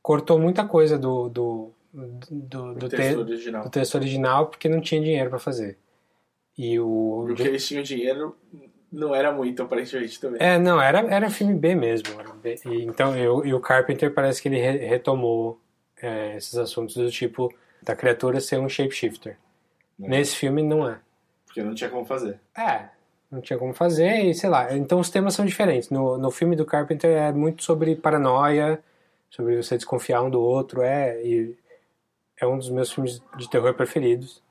cortou 0.00 0.38
muita 0.38 0.64
coisa 0.64 0.96
do, 0.96 1.28
do, 1.28 1.72
do, 1.92 2.74
do, 2.74 2.88
texto, 2.88 3.24
te, 3.24 3.32
original. 3.32 3.64
do 3.64 3.70
texto 3.70 3.94
original 3.96 4.46
porque 4.46 4.68
não 4.68 4.80
tinha 4.80 5.00
dinheiro 5.00 5.28
para 5.28 5.38
fazer. 5.38 5.76
E 6.56 6.78
o. 6.80 7.24
Porque 7.26 7.42
eles 7.42 7.66
tinham 7.66 7.82
dinheiro 7.82 8.36
não 8.90 9.14
era 9.14 9.32
muito, 9.32 9.62
aparentemente, 9.62 10.20
também. 10.20 10.40
É, 10.40 10.58
não, 10.58 10.80
era, 10.80 11.00
era 11.00 11.30
filme 11.30 11.54
B 11.54 11.74
mesmo. 11.74 12.08
B. 12.42 12.56
E, 12.66 12.84
então, 12.84 13.16
eu, 13.16 13.44
e 13.44 13.52
o 13.52 13.60
Carpenter 13.60 14.12
parece 14.12 14.40
que 14.40 14.48
ele 14.48 14.58
re, 14.58 14.78
retomou 14.78 15.60
é, 16.00 16.36
esses 16.36 16.56
assuntos 16.56 16.96
do 16.96 17.10
tipo 17.10 17.52
da 17.82 17.94
criatura 17.94 18.40
ser 18.40 18.58
um 18.58 18.68
shapeshifter. 18.68 19.36
Não. 19.98 20.08
Nesse 20.08 20.36
filme, 20.36 20.62
não 20.62 20.88
é. 20.88 20.98
Porque 21.46 21.62
não 21.62 21.74
tinha 21.74 21.90
como 21.90 22.04
fazer. 22.04 22.40
É. 22.56 22.88
não 23.30 23.40
tinha 23.40 23.58
como 23.58 23.74
fazer, 23.74 24.24
e 24.24 24.34
sei 24.34 24.48
lá. 24.48 24.74
Então 24.74 25.00
os 25.00 25.10
temas 25.10 25.34
são 25.34 25.44
diferentes. 25.44 25.90
No, 25.90 26.16
no 26.16 26.30
filme 26.30 26.56
do 26.56 26.64
Carpenter 26.64 27.10
é 27.10 27.32
muito 27.32 27.62
sobre 27.62 27.94
paranoia, 27.96 28.82
sobre 29.28 29.56
você 29.56 29.76
desconfiar 29.76 30.22
um 30.22 30.30
do 30.30 30.40
outro, 30.40 30.82
é, 30.82 31.20
e 31.22 31.56
é 32.40 32.46
um 32.46 32.56
dos 32.56 32.70
meus 32.70 32.92
filmes 32.92 33.20
de 33.36 33.50
terror 33.50 33.74
preferidos. 33.74 34.42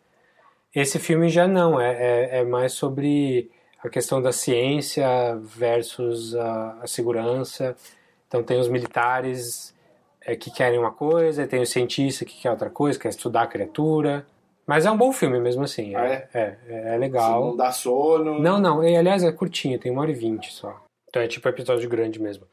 Esse 0.75 0.99
filme 0.99 1.29
já 1.29 1.47
não, 1.47 1.79
é, 1.79 1.93
é, 1.93 2.39
é 2.39 2.43
mais 2.43 2.73
sobre 2.73 3.49
a 3.83 3.89
questão 3.89 4.21
da 4.21 4.31
ciência 4.31 5.07
versus 5.41 6.35
a, 6.35 6.79
a 6.81 6.87
segurança. 6.87 7.75
Então 8.27 8.43
tem 8.43 8.59
os 8.59 8.67
militares 8.67 9.73
é, 10.21 10.35
que 10.35 10.51
querem 10.51 10.77
uma 10.77 10.91
coisa, 10.91 11.43
e 11.43 11.47
tem 11.47 11.61
o 11.61 11.65
cientista 11.65 12.25
que 12.25 12.41
quer 12.41 12.51
outra 12.51 12.69
coisa, 12.69 12.99
quer 12.99 13.09
estudar 13.09 13.43
a 13.43 13.47
criatura. 13.47 14.25
Mas 14.65 14.85
é 14.85 14.91
um 14.91 14.97
bom 14.97 15.13
filme 15.13 15.39
mesmo 15.39 15.63
assim. 15.63 15.95
Ah, 15.95 16.05
é? 16.05 16.27
É, 16.33 16.57
é, 16.67 16.95
é 16.95 16.97
legal. 16.97 17.45
Não 17.45 17.55
dá 17.55 17.71
sono. 17.71 18.37
Não, 18.37 18.59
não. 18.59 18.83
E, 18.83 18.97
aliás, 18.97 19.23
é 19.23 19.31
curtinho, 19.31 19.79
tem 19.79 19.91
uma 19.91 20.01
hora 20.01 20.11
e 20.11 20.13
vinte 20.13 20.51
só. 20.51 20.83
Então 21.07 21.21
é 21.21 21.27
tipo 21.27 21.47
episódio 21.47 21.87
grande 21.87 22.21
mesmo. 22.21 22.45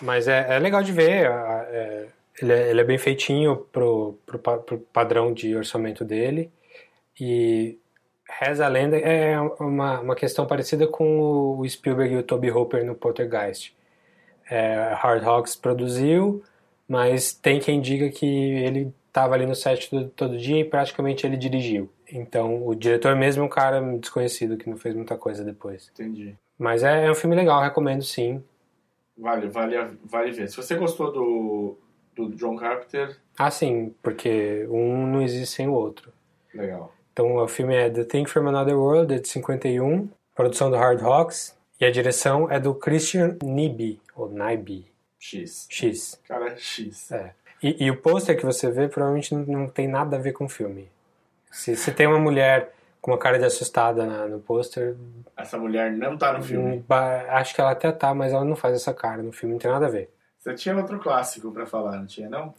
Mas 0.00 0.28
é, 0.28 0.46
é 0.48 0.58
legal 0.58 0.82
de 0.82 0.92
ver. 0.92 1.26
é- 1.26 2.06
ele, 2.40 2.52
é, 2.52 2.70
ele 2.70 2.80
é 2.80 2.84
bem 2.84 2.98
feitinho 2.98 3.56
pro, 3.72 4.18
pro, 4.24 4.38
pro 4.38 4.78
padrão 4.78 5.32
de 5.32 5.54
orçamento 5.56 6.04
dele. 6.04 6.50
E 7.20 7.78
reza 8.38 8.64
a 8.64 8.68
lenda 8.68 8.96
é 8.98 9.38
uma, 9.60 10.00
uma 10.00 10.14
questão 10.14 10.46
parecida 10.46 10.86
com 10.86 11.58
o 11.58 11.68
Spielberg 11.68 12.14
e 12.14 12.18
o 12.18 12.22
Toby 12.22 12.50
Hooper 12.50 12.84
no 12.84 12.94
Poltergeist. 12.94 13.74
É, 14.48 14.92
Hard 14.94 15.24
Hawks 15.24 15.56
produziu, 15.56 16.42
mas 16.88 17.32
tem 17.32 17.58
quem 17.58 17.80
diga 17.80 18.08
que 18.10 18.26
ele 18.26 18.92
estava 19.08 19.34
ali 19.34 19.46
no 19.46 19.54
set 19.54 19.90
todo, 19.90 20.08
todo 20.10 20.38
dia 20.38 20.60
e 20.60 20.64
praticamente 20.64 21.26
ele 21.26 21.36
dirigiu. 21.36 21.90
Então 22.12 22.66
o 22.66 22.74
diretor 22.74 23.16
mesmo 23.16 23.42
é 23.42 23.46
um 23.46 23.48
cara 23.48 23.80
desconhecido 23.98 24.56
que 24.56 24.68
não 24.70 24.76
fez 24.76 24.94
muita 24.94 25.16
coisa 25.16 25.42
depois. 25.42 25.90
Entendi. 25.94 26.36
Mas 26.58 26.82
é, 26.84 27.06
é 27.06 27.10
um 27.10 27.14
filme 27.14 27.34
legal, 27.34 27.60
recomendo 27.62 28.02
sim. 28.02 28.42
Vale, 29.18 29.48
vale, 29.48 29.76
vale 30.04 30.30
ver. 30.30 30.48
Se 30.48 30.56
você 30.56 30.74
gostou 30.74 31.10
do, 31.10 31.78
do 32.14 32.36
John 32.36 32.54
Carpenter, 32.56 33.16
Ah, 33.38 33.50
sim, 33.50 33.94
porque 34.02 34.66
um 34.70 35.06
não 35.06 35.22
existe 35.22 35.54
sem 35.56 35.66
o 35.68 35.72
outro. 35.72 36.12
legal. 36.54 36.92
Então 37.16 37.36
o 37.36 37.48
filme 37.48 37.74
é 37.74 37.88
The 37.88 38.04
Thing 38.04 38.26
from 38.26 38.46
Another 38.46 38.78
World, 38.78 39.14
é 39.14 39.18
de 39.18 39.26
51, 39.26 40.06
produção 40.34 40.70
do 40.70 40.76
Hard 40.76 41.00
Hawks, 41.02 41.56
e 41.80 41.86
a 41.86 41.90
direção 41.90 42.50
é 42.52 42.60
do 42.60 42.74
Christian 42.74 43.38
Nibi, 43.42 43.98
ou 44.14 44.28
Nibi, 44.28 44.84
X. 45.18 45.66
X. 45.70 46.20
Cara, 46.28 46.54
X. 46.58 47.10
É. 47.10 47.32
E, 47.62 47.86
e 47.86 47.90
o 47.90 47.96
pôster 47.96 48.36
que 48.36 48.44
você 48.44 48.70
vê 48.70 48.86
provavelmente 48.86 49.34
não, 49.34 49.66
tem 49.66 49.88
nada 49.88 50.16
a 50.18 50.20
ver 50.20 50.34
com 50.34 50.44
o 50.44 50.48
filme. 50.48 50.90
Se, 51.50 51.74
se 51.74 51.90
tem 51.90 52.06
uma 52.06 52.18
mulher 52.18 52.74
com 53.00 53.12
uma 53.12 53.18
cara 53.18 53.38
de 53.38 53.46
assustada 53.46 54.04
na- 54.04 54.28
no 54.28 54.38
pôster, 54.40 54.94
Essa 55.34 55.56
mulher 55.56 55.90
não 55.92 56.18
tá 56.18 56.34
no 56.34 56.42
filme. 56.42 56.84
hum, 56.86 56.94
acho 57.30 57.54
que 57.54 57.62
ela 57.62 57.70
até 57.70 57.90
tá, 57.92 58.12
mas 58.14 58.34
ela 58.34 58.44
não 58.44 58.56
faz 58.56 58.74
essa 58.74 58.92
cara 58.92 59.22
no 59.22 59.32
filme, 59.32 59.54
não 59.54 59.58
tem 59.58 59.70
nada 59.70 59.86
a 59.86 59.90
ver. 59.90 60.10
Você 60.38 60.52
tinha 60.52 60.76
outro 60.76 60.98
clássico 60.98 61.50
pra 61.50 61.64
falar, 61.64 61.96
não 61.96 62.04
tinha, 62.06 62.28
não? 62.28 62.52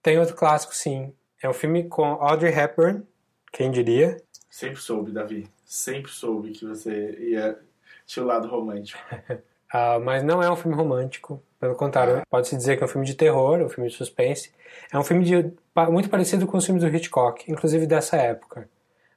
Tem 0.00 0.16
outro 0.16 0.36
clássico, 0.36 0.72
sim. 0.76 1.12
É 1.42 1.48
um 1.48 1.52
filme 1.52 1.88
com 1.88 2.04
Audrey 2.04 2.56
Hepburn, 2.56 3.02
quem 3.52 3.70
diria? 3.70 4.16
Sempre 4.50 4.80
soube, 4.80 5.12
Davi. 5.12 5.48
Sempre 5.64 6.10
soube 6.10 6.50
que 6.50 6.64
você 6.64 7.10
ia. 7.20 7.58
Tinha 8.06 8.24
o 8.24 8.26
lado 8.26 8.48
romântico. 8.48 8.98
Ah, 9.70 9.98
mas 9.98 10.22
não 10.22 10.42
é 10.42 10.50
um 10.50 10.56
filme 10.56 10.74
romântico. 10.74 11.42
Pelo 11.60 11.74
contrário, 11.74 12.22
pode-se 12.30 12.56
dizer 12.56 12.78
que 12.78 12.82
é 12.82 12.86
um 12.86 12.88
filme 12.88 13.06
de 13.06 13.14
terror, 13.14 13.60
um 13.60 13.68
filme 13.68 13.90
de 13.90 13.94
suspense. 13.96 14.50
É 14.90 14.98
um 14.98 15.04
filme 15.04 15.22
de- 15.26 15.52
muito 15.90 16.08
parecido 16.08 16.46
com 16.46 16.56
os 16.56 16.64
filmes 16.64 16.82
do 16.82 16.88
Hitchcock, 16.88 17.44
inclusive 17.52 17.86
dessa 17.86 18.16
época. 18.16 18.66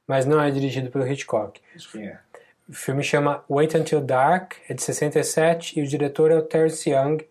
Mas 0.06 0.26
não 0.26 0.38
é 0.38 0.50
dirigido 0.50 0.90
pelo 0.90 1.06
Hitchcock. 1.10 1.58
Quem 1.90 2.06
é? 2.08 2.20
O 2.68 2.74
filme 2.74 3.02
chama 3.02 3.42
Wait 3.48 3.72
Until 3.74 4.02
Dark, 4.02 4.56
é 4.68 4.74
de 4.74 4.82
67, 4.82 5.80
e 5.80 5.82
o 5.82 5.86
diretor 5.86 6.30
é 6.30 6.36
o 6.36 6.42
Terence 6.42 6.90
Young, 6.90 7.24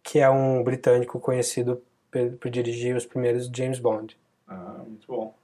que 0.00 0.20
é 0.20 0.30
um 0.30 0.62
britânico 0.62 1.18
conhecido 1.18 1.82
por, 2.12 2.30
por 2.34 2.48
dirigir 2.48 2.94
os 2.94 3.04
primeiros 3.04 3.50
James 3.52 3.80
Bond. 3.80 4.16
Ah, 4.46 4.84
muito 4.86 5.04
bom. 5.08 5.34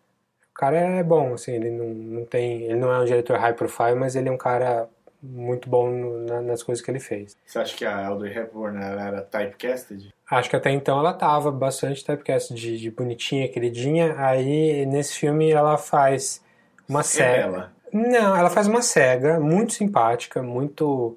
O 0.55 0.61
cara 0.61 0.79
é 0.79 1.03
bom, 1.03 1.35
assim, 1.35 1.53
ele 1.53 1.69
não, 1.71 1.87
não 1.89 2.25
tem, 2.25 2.63
ele 2.63 2.77
não 2.77 2.93
é 2.93 3.01
um 3.01 3.05
diretor 3.05 3.37
high 3.39 3.53
profile, 3.55 3.97
mas 3.97 4.15
ele 4.15 4.29
é 4.29 4.33
um 4.33 4.37
cara 4.37 4.89
muito 5.21 5.69
bom 5.69 5.91
no- 5.91 6.19
na- 6.25 6.41
nas 6.43 6.63
coisas 6.63 6.85
que 6.85 6.89
ele 6.91 7.01
fez. 7.01 7.37
Você 7.45 7.59
acha 7.59 7.77
que 7.77 7.85
a 7.85 8.07
Audrey 8.07 8.37
Hepburn 8.37 8.79
era 8.81 9.21
typecasted? 9.23 10.15
Acho 10.31 10.49
que 10.51 10.55
até 10.57 10.71
então 10.71 10.99
ela 10.99 11.13
tava 11.13 11.51
bastante 11.51 12.05
typecast 12.05 12.55
de, 12.55 12.79
de 12.79 12.91
bonitinha, 12.91 13.49
queridinha. 13.49 14.15
Aí 14.17 14.87
nesse 14.87 15.15
filme 15.15 15.51
ela 15.51 15.77
faz 15.77 16.41
uma 16.89 17.03
cega. 17.03 17.47
Rebela. 17.47 17.73
Não, 17.93 18.37
ela 18.37 18.49
faz 18.51 18.67
uma 18.69 18.81
cega 18.83 19.41
muito 19.41 19.73
simpática, 19.73 20.43
muito 20.43 21.17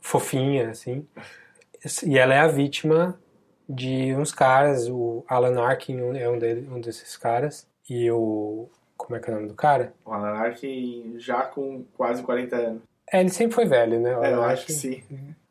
fofinha, 0.00 0.70
assim. 0.70 1.06
E 2.04 2.18
ela 2.18 2.34
é 2.34 2.38
a 2.38 2.46
vítima 2.48 3.18
de 3.68 4.14
uns 4.14 4.32
caras. 4.32 4.88
O 4.88 5.24
Alan 5.28 5.60
Arkin 5.60 6.16
é 6.16 6.28
um, 6.28 6.38
dele, 6.38 6.68
um 6.70 6.80
desses 6.80 7.16
caras. 7.16 7.66
E 7.88 8.10
o. 8.10 8.68
Como 8.96 9.16
é 9.16 9.20
que 9.20 9.30
é 9.30 9.32
o 9.32 9.36
nome 9.36 9.48
do 9.48 9.54
cara? 9.54 9.92
O 10.04 10.12
Alan 10.12 10.38
Arkin 10.38 11.14
já 11.18 11.42
com 11.42 11.84
quase 11.96 12.22
40 12.22 12.56
anos. 12.56 12.82
É, 13.12 13.20
ele 13.20 13.28
sempre 13.28 13.54
foi 13.54 13.66
velho, 13.66 14.00
né? 14.00 14.16
O 14.16 14.24
É, 14.24 14.32
eu 14.32 14.42
acho 14.42 14.66
que 14.66 14.72
sim. 14.72 15.02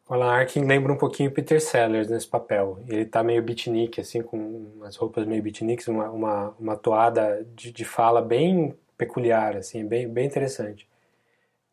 O 0.07 0.13
Alan 0.13 0.31
Arkin 0.31 0.65
lembra 0.65 0.91
um 0.91 0.97
pouquinho 0.97 1.31
Peter 1.31 1.61
Sellers 1.61 2.09
nesse 2.09 2.27
papel. 2.27 2.79
Ele 2.87 3.05
tá 3.05 3.23
meio 3.23 3.41
beatnik, 3.41 4.01
assim, 4.01 4.21
com 4.21 4.37
umas 4.37 4.95
roupas 4.95 5.25
meio 5.25 5.41
beatniks, 5.41 5.87
uma, 5.87 6.09
uma, 6.09 6.55
uma 6.59 6.75
toada 6.75 7.45
de, 7.55 7.71
de 7.71 7.85
fala 7.85 8.21
bem 8.21 8.75
peculiar, 8.97 9.55
assim, 9.55 9.85
bem, 9.85 10.07
bem 10.07 10.25
interessante. 10.25 10.87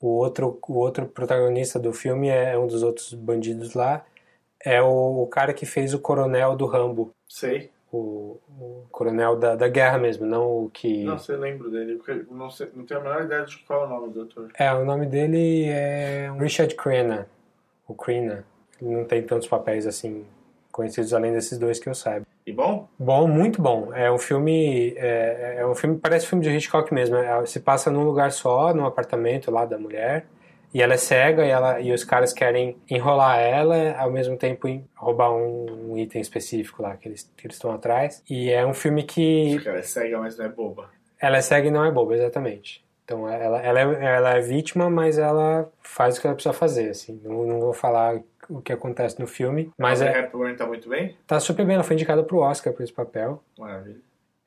O 0.00 0.08
outro, 0.08 0.58
o 0.68 0.74
outro 0.74 1.06
protagonista 1.06 1.78
do 1.78 1.92
filme 1.92 2.28
é 2.28 2.58
um 2.58 2.66
dos 2.66 2.82
outros 2.82 3.14
bandidos 3.14 3.74
lá, 3.74 4.04
é 4.64 4.80
o, 4.82 5.22
o 5.22 5.26
cara 5.26 5.52
que 5.52 5.66
fez 5.66 5.94
o 5.94 5.98
coronel 5.98 6.56
do 6.56 6.66
Rambo, 6.66 7.12
Sei. 7.28 7.70
O, 7.92 8.40
o 8.58 8.86
coronel 8.90 9.36
da, 9.36 9.54
da 9.54 9.68
guerra 9.68 9.98
mesmo, 9.98 10.26
não 10.26 10.64
o 10.64 10.70
que... 10.70 11.04
Não 11.04 11.18
sei, 11.18 11.36
lembro 11.36 11.70
dele. 11.70 11.96
porque 11.96 12.24
Não, 12.30 12.50
sei, 12.50 12.68
não 12.74 12.84
tenho 12.84 13.00
a 13.00 13.02
menor 13.02 13.24
ideia 13.24 13.44
de 13.44 13.58
qual 13.58 13.82
é 13.82 13.86
o 13.86 13.88
nome 13.88 14.12
do 14.12 14.22
ator. 14.22 14.50
É, 14.58 14.72
o 14.72 14.84
nome 14.84 15.06
dele 15.06 15.64
é 15.66 16.32
Richard 16.38 16.74
Crenna. 16.74 17.28
O 17.86 17.94
Crenna. 17.94 18.44
Ele 18.80 18.90
não 18.96 19.04
tem 19.04 19.22
tantos 19.22 19.46
papéis 19.46 19.86
assim 19.86 20.24
conhecidos 20.72 21.12
além 21.12 21.32
desses 21.32 21.58
dois 21.58 21.78
que 21.78 21.88
eu 21.88 21.94
saiba. 21.94 22.26
E 22.46 22.52
bom? 22.52 22.88
Bom, 22.98 23.28
muito 23.28 23.62
bom. 23.62 23.92
É 23.94 24.10
um 24.10 24.18
filme. 24.18 24.94
É, 24.96 25.56
é 25.58 25.66
um 25.66 25.74
filme. 25.74 25.98
Parece 25.98 26.26
filme 26.26 26.42
de 26.42 26.50
Hitchcock 26.50 26.92
mesmo. 26.92 27.16
É, 27.16 27.46
se 27.46 27.60
passa 27.60 27.90
num 27.90 28.04
lugar 28.04 28.32
só, 28.32 28.74
num 28.74 28.86
apartamento 28.86 29.50
lá 29.50 29.64
da 29.64 29.78
mulher. 29.78 30.26
E 30.74 30.80
ela 30.82 30.94
é 30.94 30.96
cega 30.96 31.44
e, 31.44 31.50
ela, 31.50 31.80
e 31.80 31.92
os 31.92 32.02
caras 32.04 32.32
querem 32.32 32.76
enrolar 32.88 33.38
ela, 33.38 33.92
ao 33.98 34.10
mesmo 34.10 34.36
tempo 34.36 34.66
em- 34.66 34.84
roubar 34.94 35.32
um, 35.32 35.92
um 35.92 35.98
item 35.98 36.20
específico 36.20 36.82
lá 36.82 36.96
que 36.96 37.08
eles 37.08 37.30
que 37.36 37.46
estão 37.46 37.72
atrás. 37.72 38.22
E 38.28 38.50
é 38.50 38.64
um 38.66 38.72
filme 38.74 39.02
que 39.02 39.58
cara 39.62 39.78
é 39.78 39.82
cega, 39.82 40.18
mas 40.18 40.36
não 40.38 40.46
é 40.46 40.48
boba. 40.48 40.88
ela 41.20 41.36
é 41.36 41.42
cega 41.42 41.68
e 41.68 41.70
não 41.70 41.84
é 41.84 41.90
boba, 41.90 42.14
exatamente. 42.14 42.82
Então 43.04 43.28
ela, 43.28 43.60
ela, 43.60 43.80
é, 43.80 44.04
ela 44.16 44.30
é 44.36 44.40
vítima, 44.40 44.88
mas 44.88 45.18
ela 45.18 45.70
faz 45.82 46.16
o 46.16 46.20
que 46.20 46.26
ela 46.26 46.34
precisa 46.34 46.52
fazer, 46.54 46.88
assim. 46.90 47.20
Não, 47.22 47.44
não 47.44 47.60
vou 47.60 47.72
falar 47.74 48.20
o 48.48 48.60
que 48.62 48.72
acontece 48.72 49.20
no 49.20 49.26
filme, 49.26 49.70
mas 49.76 50.00
Audrey 50.00 50.20
é, 50.22 50.24
Hepburn 50.24 50.56
tá 50.56 50.66
muito 50.66 50.88
bem? 50.88 51.16
tá 51.26 51.38
super 51.38 51.66
bem. 51.66 51.74
Ela 51.74 51.84
foi 51.84 51.94
indicada 51.94 52.22
pro 52.22 52.38
Oscar 52.38 52.72
por 52.72 52.82
esse 52.82 52.92
papel, 52.92 53.42
Maravilha. 53.58 54.00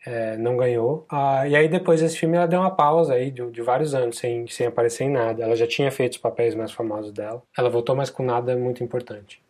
É, 0.05 0.37
não 0.37 0.55
ganhou. 0.55 1.05
Ah, 1.09 1.47
e 1.47 1.55
aí 1.55 1.67
depois 1.67 2.01
desse 2.01 2.17
filme 2.17 2.37
ela 2.37 2.47
deu 2.47 2.59
uma 2.59 2.75
pausa 2.75 3.13
aí 3.15 3.31
de, 3.31 3.49
de 3.51 3.61
vários 3.61 3.95
anos 3.95 4.17
sem, 4.17 4.47
sem 4.47 4.67
aparecer 4.67 5.05
em 5.05 5.09
nada. 5.11 5.43
Ela 5.43 5.55
já 5.55 5.65
tinha 5.67 5.91
feito 5.91 6.13
os 6.13 6.17
papéis 6.19 6.53
mais 6.55 6.71
famosos 6.71 7.11
dela. 7.11 7.41
Ela 7.57 7.69
voltou, 7.69 7.95
mas 7.95 8.09
com 8.09 8.23
nada 8.23 8.55
muito 8.55 8.83
importante. 8.83 9.41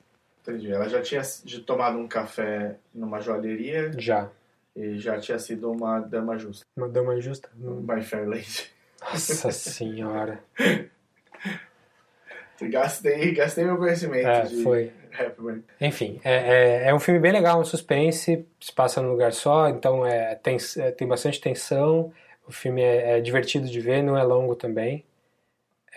Entendi. 0.42 0.72
Ela 0.72 0.88
já 0.88 1.02
tinha 1.02 1.22
tomado 1.66 1.98
um 1.98 2.08
café 2.08 2.76
numa 2.94 3.20
joalheria 3.20 3.92
Já. 3.98 4.30
e 4.76 4.98
já 5.00 5.18
tinha 5.20 5.40
sido 5.40 5.72
uma 5.72 6.00
dama 6.00 6.38
justa. 6.38 6.66
Uma 6.78 6.88
dama 6.88 7.20
justa? 7.20 7.50
My 7.58 8.02
Fair 8.02 8.28
Lady. 8.30 8.70
Nossa 9.02 9.52
senhora. 9.52 10.40
Gastei, 12.62 13.34
gastei 13.34 13.66
meu 13.66 13.78
conhecimento 13.78 14.28
É, 14.28 14.42
de 14.44 14.64
foi. 14.64 14.92
Hepburn. 15.20 15.64
Enfim, 15.80 16.20
é, 16.24 16.34
é, 16.34 16.90
é 16.90 16.94
um 16.94 17.00
filme 17.00 17.20
bem 17.20 17.32
legal, 17.32 17.60
um 17.60 17.66
suspense, 17.66 18.46
se 18.60 18.74
passa 18.74 19.02
num 19.02 19.12
lugar 19.12 19.34
só, 19.34 19.70
então 19.70 20.06
é, 20.06 20.36
tem, 20.36 20.58
é, 20.78 20.92
tem 20.92 21.08
bastante 21.08 21.40
tensão. 21.40 22.12
O 22.48 22.52
filme 22.52 22.82
é, 22.82 23.18
é 23.18 23.22
divertido 23.22 23.68
de 23.68 23.80
ver, 23.80 24.04
não 24.04 24.18
é 24.18 24.24
longo 24.24 24.56
também. 24.56 25.04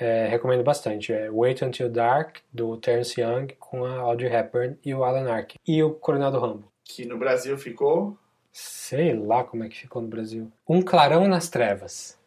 É, 0.01 0.27
recomendo 0.29 0.63
bastante. 0.63 1.13
É 1.13 1.29
Wait 1.31 1.61
Until 1.63 1.91
Dark, 1.91 2.39
do 2.53 2.77
Terence 2.77 3.21
Young, 3.21 3.49
com 3.59 3.85
a 3.85 3.99
Audrey 3.99 4.33
Hepburn 4.33 4.79
e 4.85 4.95
o 4.95 5.03
Alan 5.03 5.31
Arkin. 5.31 5.59
E 5.67 5.83
o 5.83 5.93
Coronel 5.95 6.31
do 6.31 6.39
Rambo. 6.39 6.73
Que 6.85 7.05
no 7.05 7.19
Brasil 7.19 7.59
ficou. 7.59 8.17
Sei 8.53 9.15
lá 9.15 9.45
como 9.45 9.65
é 9.65 9.69
que 9.69 9.77
ficou 9.77 10.01
no 10.01 10.09
Brasil. 10.09 10.51
Um 10.69 10.81
Clarão 10.81 11.27
nas 11.27 11.49
Trevas. 11.49 12.19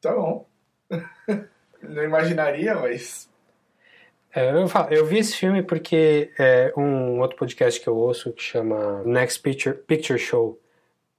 Tá 0.00 0.14
bom. 0.14 0.46
não 1.82 2.04
imaginaria, 2.04 2.74
mas. 2.74 3.28
É, 4.38 4.52
eu, 4.52 4.68
falo, 4.68 4.92
eu 4.92 5.04
vi 5.04 5.18
esse 5.18 5.34
filme 5.34 5.62
porque 5.62 6.30
é, 6.38 6.72
um 6.76 7.20
outro 7.20 7.36
podcast 7.36 7.80
que 7.80 7.88
eu 7.88 7.96
ouço 7.96 8.32
que 8.32 8.42
chama 8.42 9.02
Next 9.04 9.40
Picture, 9.40 9.76
Picture 9.76 10.18
Show 10.18 10.58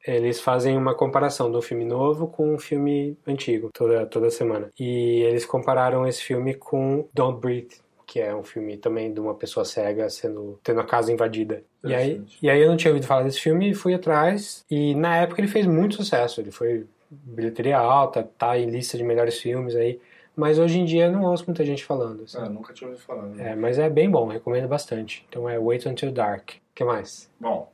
eles 0.08 0.40
fazem 0.40 0.78
uma 0.78 0.96
comparação 0.96 1.52
do 1.52 1.62
filme 1.62 1.84
novo 1.84 2.28
com 2.28 2.54
um 2.54 2.58
filme 2.58 3.18
antigo 3.28 3.70
toda, 3.74 4.06
toda 4.06 4.32
semana. 4.32 4.70
E 4.80 5.22
eles 5.24 5.46
compararam 5.46 6.08
esse 6.08 6.24
filme 6.24 6.54
com 6.54 7.08
Don't 7.14 7.40
Breathe, 7.40 7.76
que 8.08 8.20
é 8.20 8.34
um 8.34 8.44
filme 8.44 8.78
também 8.78 9.14
de 9.14 9.20
uma 9.20 9.36
pessoa 9.36 9.66
cega 9.66 10.10
sendo 10.10 10.58
tendo 10.64 10.80
a 10.80 10.86
casa 10.86 11.12
invadida. 11.12 11.64
E 11.84 11.94
aí, 11.94 12.24
e 12.42 12.50
aí 12.50 12.62
eu 12.62 12.70
não 12.70 12.78
tinha 12.78 12.92
ouvido 12.92 13.06
falar 13.06 13.24
desse 13.24 13.42
filme 13.42 13.72
e 13.72 13.76
fui 13.76 13.94
atrás. 13.94 14.66
E 14.72 14.96
na 14.96 15.18
época 15.18 15.42
ele 15.42 15.48
fez 15.48 15.68
muito 15.68 15.96
sucesso. 15.96 16.40
Ele 16.40 16.52
foi 16.52 16.88
bilheteria 17.12 17.78
alta, 17.78 18.24
tá 18.38 18.58
em 18.58 18.70
lista 18.70 18.98
de 18.98 19.04
melhores 19.04 19.38
filmes 19.38 19.76
aí. 19.76 20.00
Mas 20.36 20.58
hoje 20.58 20.80
em 20.80 20.86
dia 20.86 21.10
não 21.10 21.24
ouço 21.24 21.46
muita 21.48 21.66
gente 21.66 21.84
falando. 21.84 22.24
Assim. 22.24 22.38
Ah, 22.38 22.50
nunca 22.50 22.74
tinha 22.74 22.90
ouvido 22.90 23.04
falar. 23.04 23.24
Né? 23.24 23.52
É, 23.52 23.56
mas 23.56 23.78
é 23.78 23.90
bem 23.90 24.10
bom, 24.10 24.28
recomendo 24.28 24.68
bastante. 24.68 25.26
Então 25.28 25.50
é 25.50 25.60
Wait 25.60 25.86
Until 25.86 26.12
Dark. 26.12 26.52
O 26.52 26.76
que 26.76 26.84
mais? 26.84 27.30
Bom, 27.40 27.72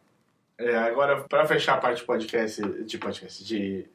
é, 0.57 0.75
agora 0.75 1.21
para 1.21 1.45
fechar 1.45 1.75
a 1.75 1.77
parte 1.77 1.99
de 1.99 2.05
podcast, 2.05 2.61
de 2.83 2.97
podcast, 2.97 3.43
de 3.43 3.87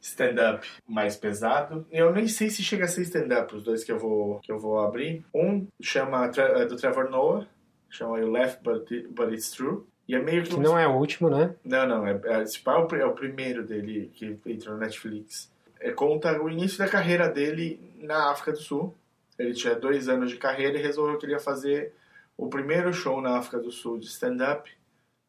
stand-up 0.00 0.66
mais 0.86 1.16
pesado. 1.16 1.86
Eu 1.90 2.12
nem 2.12 2.26
sei 2.28 2.48
se 2.48 2.62
chega 2.62 2.84
a 2.84 2.88
ser 2.88 3.02
stand-up 3.02 3.54
os 3.54 3.62
dois 3.62 3.84
que 3.84 3.92
eu 3.92 3.98
vou 3.98 4.40
que 4.40 4.50
eu 4.50 4.58
vou 4.58 4.80
abrir. 4.80 5.24
Um 5.34 5.66
chama 5.80 6.30
é 6.36 6.64
do 6.64 6.76
Trevor 6.76 7.10
Noah, 7.10 7.46
chama 7.90 8.18
You 8.18 8.30
Laugh 8.30 8.58
But, 8.62 8.88
But 9.10 9.32
It's 9.32 9.50
True. 9.50 9.84
E 10.08 10.14
é 10.14 10.20
meio 10.20 10.44
que, 10.44 10.50
Que 10.50 10.60
não 10.60 10.78
é 10.78 10.86
o 10.86 10.92
último, 10.92 11.28
né? 11.28 11.54
Não, 11.64 11.86
não, 11.86 12.06
é, 12.06 12.12
é, 12.12 12.44
pá 12.62 12.74
é, 12.74 12.78
o, 12.78 12.96
é 12.96 13.04
o 13.04 13.12
primeiro 13.12 13.64
dele 13.64 14.10
que 14.14 14.38
entrou 14.46 14.74
no 14.74 14.80
Netflix. 14.80 15.50
É, 15.80 15.92
conta 15.92 16.40
o 16.40 16.48
início 16.48 16.78
da 16.78 16.88
carreira 16.88 17.28
dele 17.28 17.80
na 17.98 18.30
África 18.30 18.52
do 18.52 18.58
Sul. 18.58 18.94
Ele 19.38 19.52
tinha 19.52 19.74
dois 19.74 20.08
anos 20.08 20.30
de 20.30 20.36
carreira 20.36 20.78
e 20.78 20.82
resolveu 20.82 21.18
que 21.18 21.26
ele 21.26 21.32
ia 21.32 21.40
fazer 21.40 21.92
o 22.36 22.48
primeiro 22.48 22.92
show 22.92 23.20
na 23.20 23.38
África 23.38 23.58
do 23.58 23.70
Sul 23.70 23.98
de 23.98 24.06
stand-up 24.06 24.70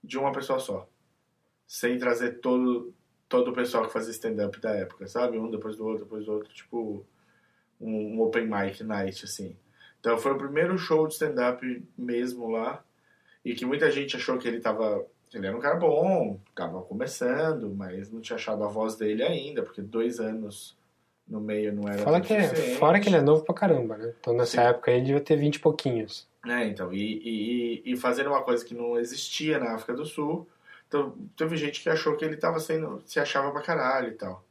de 0.03 0.17
uma 0.17 0.31
pessoa 0.31 0.59
só. 0.59 0.87
Sem 1.65 1.97
trazer 1.97 2.39
todo, 2.39 2.93
todo 3.27 3.51
o 3.51 3.53
pessoal 3.53 3.85
que 3.85 3.93
fazia 3.93 4.11
stand-up 4.11 4.59
da 4.59 4.71
época, 4.71 5.07
sabe? 5.07 5.37
Um 5.37 5.49
depois 5.49 5.75
do 5.75 5.85
outro, 5.85 6.05
depois 6.05 6.25
do 6.25 6.31
outro, 6.31 6.53
tipo 6.53 7.05
um, 7.79 8.15
um 8.15 8.21
open 8.21 8.45
mic 8.47 8.83
night, 8.83 9.25
assim. 9.25 9.55
Então 9.99 10.17
foi 10.17 10.31
o 10.31 10.37
primeiro 10.37 10.77
show 10.77 11.07
de 11.07 11.13
stand-up 11.13 11.85
mesmo 11.97 12.49
lá. 12.49 12.83
E 13.43 13.55
que 13.55 13.65
muita 13.65 13.89
gente 13.91 14.15
achou 14.15 14.37
que 14.37 14.47
ele 14.47 14.59
tava. 14.59 15.05
Ele 15.33 15.45
era 15.47 15.55
um 15.55 15.59
cara 15.59 15.75
bom, 15.75 16.39
tava 16.55 16.81
começando, 16.81 17.69
mas 17.75 18.11
não 18.11 18.21
tinha 18.21 18.35
achado 18.37 18.63
a 18.63 18.67
voz 18.67 18.95
dele 18.95 19.23
ainda, 19.23 19.61
porque 19.61 19.81
dois 19.81 20.19
anos 20.19 20.77
no 21.27 21.41
meio 21.41 21.73
não 21.73 21.87
era 21.89 22.01
Fala 22.03 22.21
que 22.21 22.33
é, 22.33 22.47
fora 22.75 22.99
que 22.99 23.09
ele 23.09 23.17
é 23.17 23.21
novo 23.21 23.43
pra 23.43 23.53
caramba, 23.53 23.97
né? 23.97 24.13
Então 24.19 24.33
nessa 24.33 24.61
Sim. 24.61 24.67
época 24.67 24.91
ele 24.91 25.05
devia 25.05 25.19
ter 25.21 25.35
20 25.35 25.55
e 25.55 25.59
pouquinhos. 25.59 26.25
É, 26.47 26.65
então, 26.65 26.93
e, 26.93 27.81
e, 27.83 27.93
e 27.93 27.97
fazendo 27.97 28.29
uma 28.29 28.41
coisa 28.41 28.63
que 28.63 28.73
não 28.73 28.97
existia 28.97 29.59
na 29.59 29.73
África 29.75 29.93
do 29.93 30.05
Sul. 30.05 30.47
Então, 30.87 31.13
teve 31.35 31.57
gente 31.57 31.81
que 31.83 31.89
achou 31.89 32.15
que 32.15 32.23
ele 32.23 32.37
tava 32.37 32.61
sendo. 32.61 33.03
se 33.05 33.19
achava 33.19 33.51
pra 33.51 33.61
caralho 33.61 34.07
e 34.07 34.13
tal. 34.15 34.41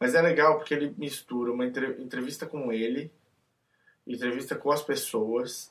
Mas 0.00 0.14
é 0.14 0.22
legal 0.22 0.56
porque 0.56 0.72
ele 0.72 0.94
mistura 0.96 1.52
uma 1.52 1.66
entre- 1.66 2.00
entrevista 2.02 2.46
com 2.46 2.72
ele, 2.72 3.10
entrevista 4.06 4.54
com 4.54 4.70
as 4.70 4.82
pessoas, 4.82 5.70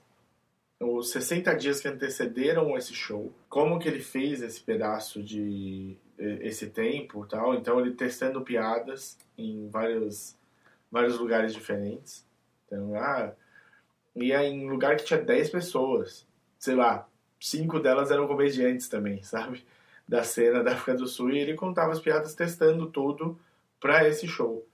os 0.80 1.12
60 1.12 1.56
dias 1.56 1.80
que 1.80 1.88
antecederam 1.88 2.76
esse 2.78 2.94
show, 2.94 3.32
como 3.50 3.80
que 3.80 3.88
ele 3.88 4.02
fez 4.02 4.42
esse 4.42 4.62
pedaço 4.62 5.24
de. 5.24 5.98
esse 6.18 6.68
tempo 6.70 7.26
tal. 7.26 7.56
Então, 7.56 7.80
ele 7.80 7.92
testando 7.92 8.42
piadas 8.42 9.18
em 9.38 9.68
vários, 9.70 10.36
vários 10.92 11.18
lugares 11.18 11.54
diferentes. 11.54 12.26
Então, 12.66 12.96
ah 12.96 13.32
ia 14.16 14.44
em 14.46 14.70
lugar 14.70 14.96
que 14.96 15.04
tinha 15.04 15.20
10 15.22 15.50
pessoas. 15.50 16.26
Sei 16.58 16.74
lá, 16.74 17.06
cinco 17.40 17.80
delas 17.82 18.12
eram 18.12 18.28
comediantes 18.28 18.88
também, 18.88 19.22
sabe? 19.24 19.66
Da 20.08 20.24
cena 20.24 20.64
da 20.64 20.72
África 20.74 20.96
do 20.96 21.06
Sul. 21.08 21.32
E 21.32 21.40
ele 21.40 21.54
contava 21.56 21.92
as 21.92 22.00
piadas 22.00 22.34
testando 22.34 22.90
tudo 22.90 23.38
pra 23.80 24.08
esse 24.08 24.26
show. 24.28 24.66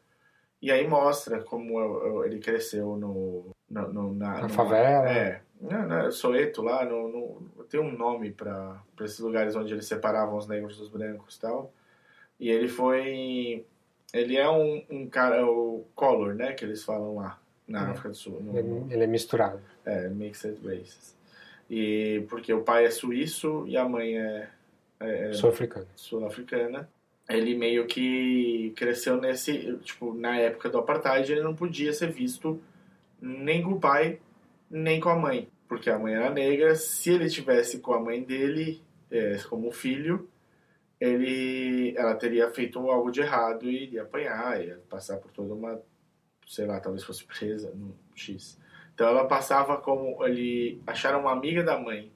E 0.62 0.72
aí 0.72 0.88
mostra 0.88 1.42
como 1.42 2.24
ele 2.24 2.38
cresceu 2.40 2.96
no, 2.98 3.50
no, 3.70 3.92
no- 3.94 4.14
na, 4.14 4.42
Na 4.42 4.50
favela. 4.50 5.10
É, 5.10 5.42
na, 5.62 5.86
na 5.86 6.12
Soweto 6.12 6.62
lá, 6.62 6.84
no, 6.86 7.08
no- 7.10 7.64
tem 7.70 7.80
um 7.80 7.96
nome 7.96 8.32
pra 8.32 8.82
esses 9.02 9.20
lugares 9.20 9.56
onde 9.56 9.74
eles 9.74 9.86
separavam 9.86 10.38
os 10.38 10.48
negros 10.48 10.78
dos 10.78 10.90
brancos 10.90 11.36
e 11.38 11.42
tal. 11.42 11.72
E 12.40 12.50
ele 12.50 12.68
foi. 12.68 13.66
Ele 14.14 14.36
é 14.36 14.50
um, 14.50 14.84
um 14.90 15.08
cara, 15.08 15.46
o 15.46 15.86
color, 15.96 16.34
né? 16.36 16.54
Que 16.54 16.66
eles 16.66 16.84
falam 16.84 17.16
lá 17.16 17.40
na 17.68 17.88
É. 17.88 17.92
África 17.92 18.10
do 18.10 18.16
Sul. 18.16 18.42
no- 18.42 18.58
Ele, 18.58 18.94
ele 18.94 19.04
é 19.04 19.08
misturado. 19.08 19.62
é, 19.86 20.10
mixed 20.10 20.58
races. 20.66 21.16
E 21.70 22.26
porque 22.30 22.52
o 22.54 22.64
pai 22.64 22.86
é 22.86 22.92
suíço 22.92 23.64
e 23.68 23.78
a 23.78 23.88
mãe 23.88 24.18
é, 24.18 24.50
é 25.00 25.34
Sou 25.34 25.50
africano. 25.50 25.88
sul-africana. 25.96 26.90
Ele 27.30 27.56
meio 27.56 27.86
que 27.88 28.74
cresceu 28.76 29.16
nesse, 29.22 29.78
tipo, 29.78 30.14
na 30.14 30.38
época 30.38 30.68
do 30.70 30.80
apartheid, 30.80 31.32
ele 31.32 31.42
não 31.42 31.56
podia 31.56 31.94
ser 31.94 32.12
visto 32.12 32.60
nem 33.22 33.64
com 33.64 33.72
o 33.74 33.80
pai, 33.80 34.20
nem 34.72 35.00
com 35.00 35.10
a 35.10 35.16
mãe, 35.16 35.50
porque 35.68 35.90
a 35.90 36.00
mãe 36.00 36.16
era 36.16 36.32
negra. 36.32 36.76
Se 36.76 37.12
ele 37.12 37.30
tivesse 37.30 37.80
com 37.80 37.94
a 37.94 38.00
mãe 38.00 38.24
dele 38.24 38.82
é, 39.12 39.38
como 39.50 39.72
filho, 39.72 40.30
ele, 41.00 41.94
ela 41.98 42.16
teria 42.16 42.50
feito 42.50 42.80
algo 42.90 43.12
de 43.12 43.22
errado 43.22 43.70
e 43.70 43.84
iria 43.84 44.04
apanhar, 44.04 44.64
ia 44.64 44.80
passar 44.90 45.18
por 45.18 45.32
toda 45.32 45.54
uma, 45.54 45.82
sei 46.48 46.66
lá, 46.66 46.80
talvez 46.80 47.04
fosse 47.04 47.26
presa 47.26 47.72
no 47.76 47.96
X. 48.16 48.58
Então 48.94 49.08
ela 49.08 49.28
passava 49.28 49.78
como 49.78 50.24
ele 50.26 50.82
acharam 50.88 51.22
uma 51.22 51.32
amiga 51.32 51.64
da 51.64 51.78
mãe 51.78 52.12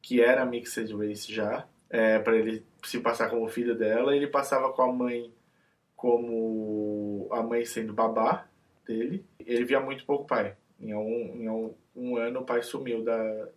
que 0.00 0.20
era 0.20 0.44
mixed 0.46 0.92
race 0.94 1.32
já, 1.32 1.66
é, 1.90 2.18
para 2.18 2.36
ele 2.36 2.64
se 2.84 3.00
passar 3.00 3.28
como 3.28 3.48
filho 3.48 3.76
dela. 3.76 4.16
Ele 4.16 4.26
passava 4.26 4.72
com 4.72 4.82
a 4.82 4.92
mãe 4.92 5.32
como 5.94 7.28
a 7.30 7.42
mãe 7.42 7.64
sendo 7.64 7.92
babá 7.92 8.46
dele. 8.86 9.24
Ele 9.38 9.64
via 9.64 9.80
muito 9.80 10.04
pouco 10.04 10.26
pai. 10.26 10.56
Em 10.82 10.94
um, 10.94 11.36
em 11.36 11.48
um, 11.48 11.74
um 11.94 12.16
ano 12.16 12.40
o 12.40 12.44
pai 12.44 12.62
sumiu 12.62 13.04
da, 13.04 13.48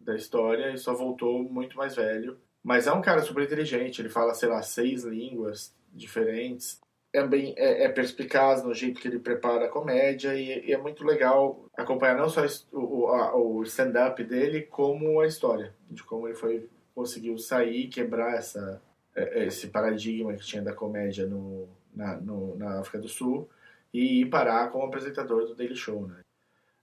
da 0.00 0.14
história 0.14 0.72
e 0.72 0.78
só 0.78 0.94
voltou 0.94 1.42
muito 1.42 1.76
mais 1.76 1.96
velho. 1.96 2.38
Mas 2.62 2.86
é 2.86 2.92
um 2.92 3.02
cara 3.02 3.22
super 3.22 3.42
inteligente. 3.42 4.00
Ele 4.00 4.08
fala, 4.08 4.34
sei 4.34 4.48
lá, 4.48 4.62
seis 4.62 5.04
línguas 5.04 5.74
diferentes. 5.92 6.80
É, 7.12 7.26
bem, 7.26 7.54
é, 7.56 7.84
é 7.84 7.88
perspicaz 7.88 8.62
no 8.62 8.72
jeito 8.72 9.00
que 9.00 9.08
ele 9.08 9.18
prepara 9.18 9.66
a 9.66 9.68
comédia 9.68 10.32
e, 10.34 10.68
e 10.68 10.72
é 10.72 10.78
muito 10.78 11.04
legal 11.04 11.64
acompanhar 11.76 12.16
não 12.16 12.28
só 12.28 12.42
o, 12.72 12.78
o, 12.78 13.58
o 13.58 13.62
stand-up 13.64 14.22
dele, 14.22 14.62
como 14.62 15.20
a 15.20 15.26
história 15.26 15.74
de 15.90 16.04
como 16.04 16.28
ele 16.28 16.36
foi 16.36 16.68
conseguiu 16.94 17.36
sair 17.38 17.88
quebrar 17.88 18.34
essa, 18.34 18.80
é, 19.14 19.44
esse 19.44 19.68
paradigma 19.68 20.34
que 20.34 20.44
tinha 20.44 20.62
da 20.62 20.72
comédia 20.72 21.26
no, 21.26 21.68
na, 21.94 22.16
no, 22.16 22.56
na 22.56 22.80
África 22.80 22.98
do 22.98 23.08
Sul 23.08 23.48
e 23.92 24.20
ir 24.20 24.26
parar 24.26 24.70
como 24.70 24.84
apresentador 24.84 25.46
do 25.46 25.54
Daily 25.54 25.74
Show, 25.74 26.06
né? 26.06 26.20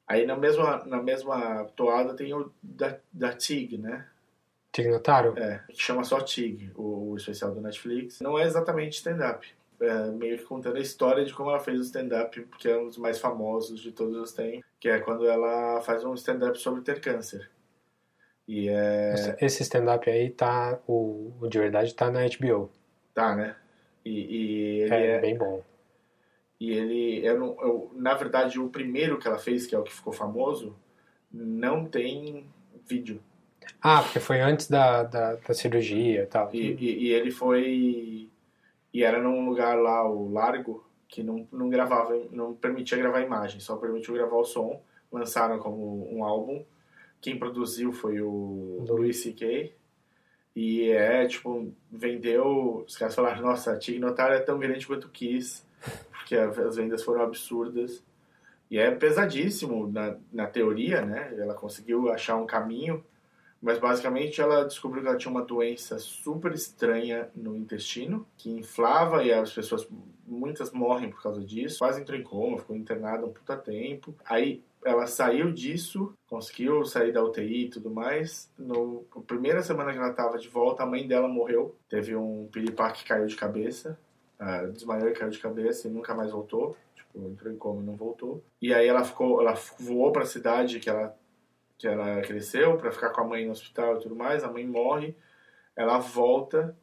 Aí 0.07 0.25
na 0.25 0.35
mesma, 0.37 0.83
na 0.85 1.01
mesma 1.01 1.65
toada 1.75 2.13
tem 2.15 2.33
o 2.33 2.51
da, 2.63 2.97
da 3.11 3.33
Tig, 3.33 3.77
né? 3.77 4.05
Tignotário? 4.71 5.37
É, 5.37 5.59
que 5.69 5.81
chama 5.81 6.03
só 6.03 6.21
Tig, 6.21 6.71
o, 6.75 7.11
o 7.11 7.17
especial 7.17 7.51
do 7.53 7.61
Netflix. 7.61 8.21
Não 8.21 8.37
é 8.39 8.43
exatamente 8.43 8.97
stand-up. 8.97 9.47
É 9.79 10.05
meio 10.11 10.37
que 10.37 10.43
contando 10.45 10.77
a 10.77 10.81
história 10.81 11.23
de 11.25 11.33
como 11.33 11.49
ela 11.49 11.59
fez 11.59 11.79
o 11.79 11.83
stand-up, 11.83 12.41
que 12.57 12.67
é 12.69 12.77
um 12.77 12.85
dos 12.87 12.97
mais 12.97 13.19
famosos 13.19 13.79
de 13.79 13.91
todos 13.91 14.15
os 14.17 14.31
tempos, 14.31 14.63
que 14.79 14.89
é 14.89 14.99
quando 14.99 15.27
ela 15.27 15.81
faz 15.81 16.03
um 16.03 16.13
stand-up 16.13 16.57
sobre 16.59 16.81
ter 16.81 16.99
câncer. 17.01 17.49
E 18.47 18.69
é. 18.69 19.13
Esse- 19.13 19.37
Esse 19.45 19.63
stand-up 19.63 20.09
aí 20.09 20.29
tá. 20.29 20.79
O, 20.87 21.33
o 21.41 21.47
de 21.47 21.59
verdade 21.59 21.93
tá 21.93 22.09
na 22.09 22.21
HBO. 22.25 22.69
Tá, 23.13 23.35
né? 23.35 23.55
E, 24.05 24.11
e 24.11 24.79
ele 24.83 24.93
É, 24.95 25.07
é. 25.15 25.19
bem 25.19 25.37
bom. 25.37 25.61
E 26.59 26.71
ele. 26.71 27.25
Eu 27.25 27.39
não, 27.39 27.57
eu- 27.61 27.91
na 27.95 28.13
verdade, 28.15 28.59
o 28.59 28.69
primeiro 28.69 29.17
que 29.19 29.27
ela 29.27 29.37
fez, 29.37 29.65
que 29.67 29.75
é 29.75 29.79
o 29.79 29.83
que 29.83 29.93
ficou 29.93 30.11
famoso, 30.13 30.75
não 31.31 31.85
tem 31.85 32.45
vídeo. 32.87 33.21
Ah, 33.81 34.01
porque 34.01 34.19
foi 34.19 34.39
antes 34.39 34.67
da, 34.69 35.03
da, 35.03 35.35
da 35.35 35.53
cirurgia 35.53 36.23
e 36.23 36.25
tal. 36.25 36.49
E, 36.53 36.71
e, 36.79 37.03
e 37.07 37.13
ele 37.13 37.31
foi. 37.31 38.29
E 38.93 39.03
era 39.03 39.21
num 39.21 39.47
lugar 39.47 39.77
lá, 39.77 40.09
o 40.09 40.31
Largo, 40.31 40.83
que 41.07 41.21
não, 41.21 41.47
não 41.51 41.69
gravava, 41.69 42.19
não 42.31 42.53
permitia 42.55 42.97
gravar 42.97 43.21
imagem, 43.21 43.59
só 43.59 43.75
permitiu 43.75 44.13
gravar 44.13 44.37
o 44.37 44.45
som. 44.45 44.81
Lançaram 45.11 45.59
como 45.59 46.07
um 46.11 46.23
álbum. 46.23 46.63
Quem 47.21 47.37
produziu 47.37 47.91
foi 47.91 48.19
o 48.21 48.83
Do- 48.85 48.95
Louis 48.95 49.17
C.K. 49.21 49.73
E 50.55 50.89
é, 50.89 51.27
tipo, 51.27 51.71
vendeu. 51.91 52.83
Os 52.87 52.97
caras 52.97 53.13
falaram: 53.13 53.41
nossa, 53.43 53.73
a 53.73 53.77
Tig 53.77 53.99
Notaro 53.99 54.33
é 54.33 54.39
tão 54.39 54.57
grande 54.57 54.87
quanto 54.87 55.09
quis, 55.09 55.65
a- 56.35 56.49
as 56.49 56.75
vendas 56.75 57.03
foram 57.03 57.21
absurdas. 57.21 58.03
E 58.69 58.77
é 58.77 58.91
pesadíssimo 58.91 59.89
na, 59.91 60.17
na 60.31 60.45
teoria, 60.47 61.01
né? 61.05 61.33
Ela 61.37 61.53
conseguiu 61.53 62.11
achar 62.11 62.35
um 62.35 62.45
caminho, 62.45 63.03
Mas 63.59 63.79
basicamente 63.79 64.39
ela 64.39 64.65
descobriu 64.65 65.01
que 65.01 65.09
ela 65.09 65.17
tinha 65.17 65.31
uma 65.31 65.41
doença 65.43 65.97
super 65.97 66.51
estranha 66.53 67.27
no 67.35 67.55
intestino, 67.55 68.23
que 68.37 68.51
inflava 68.51 69.23
e 69.23 69.33
as 69.33 69.51
pessoas, 69.51 69.87
muitas 70.27 70.71
morrem 70.71 71.09
por 71.09 71.23
causa 71.23 71.43
disso. 71.43 71.79
Quase 71.79 71.99
entrou 71.99 72.19
em 72.19 72.21
coma, 72.23 72.59
ficou 72.59 72.75
internada 72.75 73.25
um 73.25 73.33
puta 73.33 73.57
tempo. 73.57 74.13
Aí 74.25 74.63
ela 74.85 75.07
saiu 75.07 75.51
disso, 75.51 76.13
conseguiu 76.27 76.85
sair 76.85 77.11
da 77.11 77.23
UTI 77.23 77.65
e 77.65 77.69
tudo 77.69 77.89
mais. 77.89 78.47
No 78.59 79.03
na 79.15 79.21
primeira 79.23 79.63
semana 79.63 79.91
que 79.91 79.97
ela 79.97 80.11
estava 80.11 80.37
de 80.37 80.47
volta, 80.47 80.83
a 80.83 80.85
mãe 80.85 81.07
dela 81.07 81.27
morreu. 81.27 81.75
Teve 81.89 82.15
um 82.15 82.47
piripá 82.51 82.91
que 82.91 83.03
caiu 83.05 83.25
de 83.25 83.35
cabeça, 83.35 83.97
uh, 84.39 84.71
desmaiou 84.71 85.09
e 85.09 85.13
caiu 85.13 85.29
de 85.29 85.39
cabeça 85.39 85.87
e 85.87 85.91
nunca 85.91 86.13
mais 86.13 86.31
voltou. 86.31 86.75
Tipo, 86.95 87.27
entrou 87.27 87.53
em 87.53 87.57
coma 87.57 87.81
e 87.81 87.85
não 87.85 87.95
voltou. 87.95 88.43
E 88.61 88.73
aí 88.73 88.87
ela 88.87 89.03
ficou, 89.03 89.41
ela 89.41 89.53
voou 89.79 90.11
para 90.11 90.23
a 90.23 90.27
cidade 90.27 90.79
que 90.79 90.89
ela 90.89 91.15
que 91.77 91.87
ela 91.87 92.21
cresceu 92.21 92.75
para 92.75 92.91
ficar 92.91 93.11
com 93.11 93.21
a 93.21 93.27
mãe 93.27 93.45
no 93.45 93.51
hospital 93.51 93.97
e 93.97 93.99
tudo 94.01 94.15
mais. 94.15 94.43
A 94.43 94.51
mãe 94.51 94.65
morre, 94.65 95.15
ela 95.75 95.99
volta. 95.99 96.75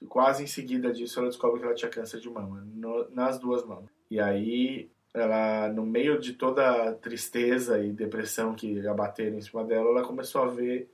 E 0.00 0.06
quase 0.06 0.42
em 0.42 0.46
seguida 0.46 0.90
disso, 0.92 1.18
ela 1.18 1.28
descobre 1.28 1.60
que 1.60 1.66
ela 1.66 1.74
tinha 1.74 1.90
câncer 1.90 2.18
de 2.20 2.30
mama, 2.30 2.64
no, 2.72 3.10
nas 3.10 3.38
duas 3.38 3.64
mamas. 3.64 3.90
E 4.10 4.18
aí 4.18 4.90
ela 5.12 5.68
no 5.68 5.84
meio 5.84 6.18
de 6.18 6.34
toda 6.34 6.88
a 6.88 6.94
tristeza 6.94 7.82
e 7.82 7.92
depressão 7.92 8.54
que 8.54 8.86
abateram 8.86 9.36
em 9.36 9.40
cima 9.40 9.64
dela, 9.64 9.90
ela 9.90 10.04
começou 10.04 10.42
a 10.42 10.46
ver 10.46 10.90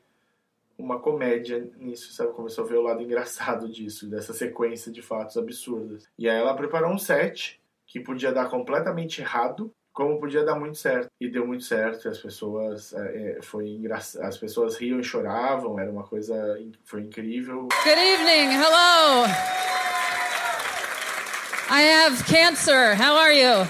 uma 0.79 0.99
comédia 0.99 1.69
nisso, 1.79 2.13
sabe? 2.13 2.33
Começou 2.33 2.65
a 2.65 2.69
ver 2.69 2.77
o 2.77 2.83
lado 2.83 3.03
engraçado 3.03 3.69
disso, 3.69 4.09
dessa 4.09 4.33
sequência 4.33 4.91
de 4.91 5.03
fatos 5.03 5.37
absurdos. 5.37 6.05
E 6.19 6.29
aí 6.29 6.37
ela 6.37 6.55
preparou 6.55 6.91
um 6.91 6.99
set 6.99 7.61
que 7.87 8.01
podia 8.01 8.33
dar 8.33 8.49
completamente 8.49 9.21
errado, 9.21 9.73
como 9.93 10.19
podia 10.19 10.45
dar 10.45 10.57
muito 10.57 10.77
certo. 10.77 11.09
E 11.21 11.29
deu 11.29 11.47
muito 11.47 11.65
certo, 11.65 12.09
as 12.09 12.19
pessoas 12.19 12.93
é, 12.93 13.39
foi 13.43 13.69
engra... 13.69 13.97
as 13.97 14.37
pessoas 14.37 14.77
riam 14.77 14.99
e 14.99 15.05
choravam, 15.05 15.79
era 15.79 15.91
uma 15.91 16.03
coisa 16.03 16.35
foi 16.85 17.03
incrível. 17.03 17.69
Good 17.85 17.99
evening. 17.99 18.51
Hello. 18.53 19.27
I 21.71 21.83
have 21.83 22.25
cancer. 22.25 22.95
How 22.95 23.17
are 23.17 23.33
you? 23.33 23.65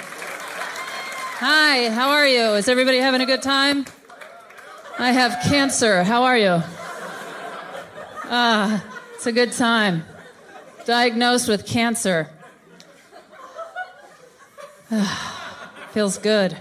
Hi, 1.40 1.90
how 1.90 2.11
are 2.11 2.29
you? 2.29 2.57
Is 2.57 2.69
everybody 2.69 2.99
having 2.99 3.21
a 3.21 3.27
good 3.27 3.43
time? 3.43 3.85
I 4.99 5.12
have 5.12 5.37
cancer. 5.49 6.05
How 6.05 6.23
are 6.25 6.38
you? 6.38 6.62
Ah, 8.37 8.83
it's 9.14 9.29
a 9.29 9.33
good 9.33 9.53
time. 9.53 10.03
Diagnosed 10.85 11.49
with 11.49 11.64
cancer. 11.64 12.29
Feels 15.92 16.18
good. 16.18 16.59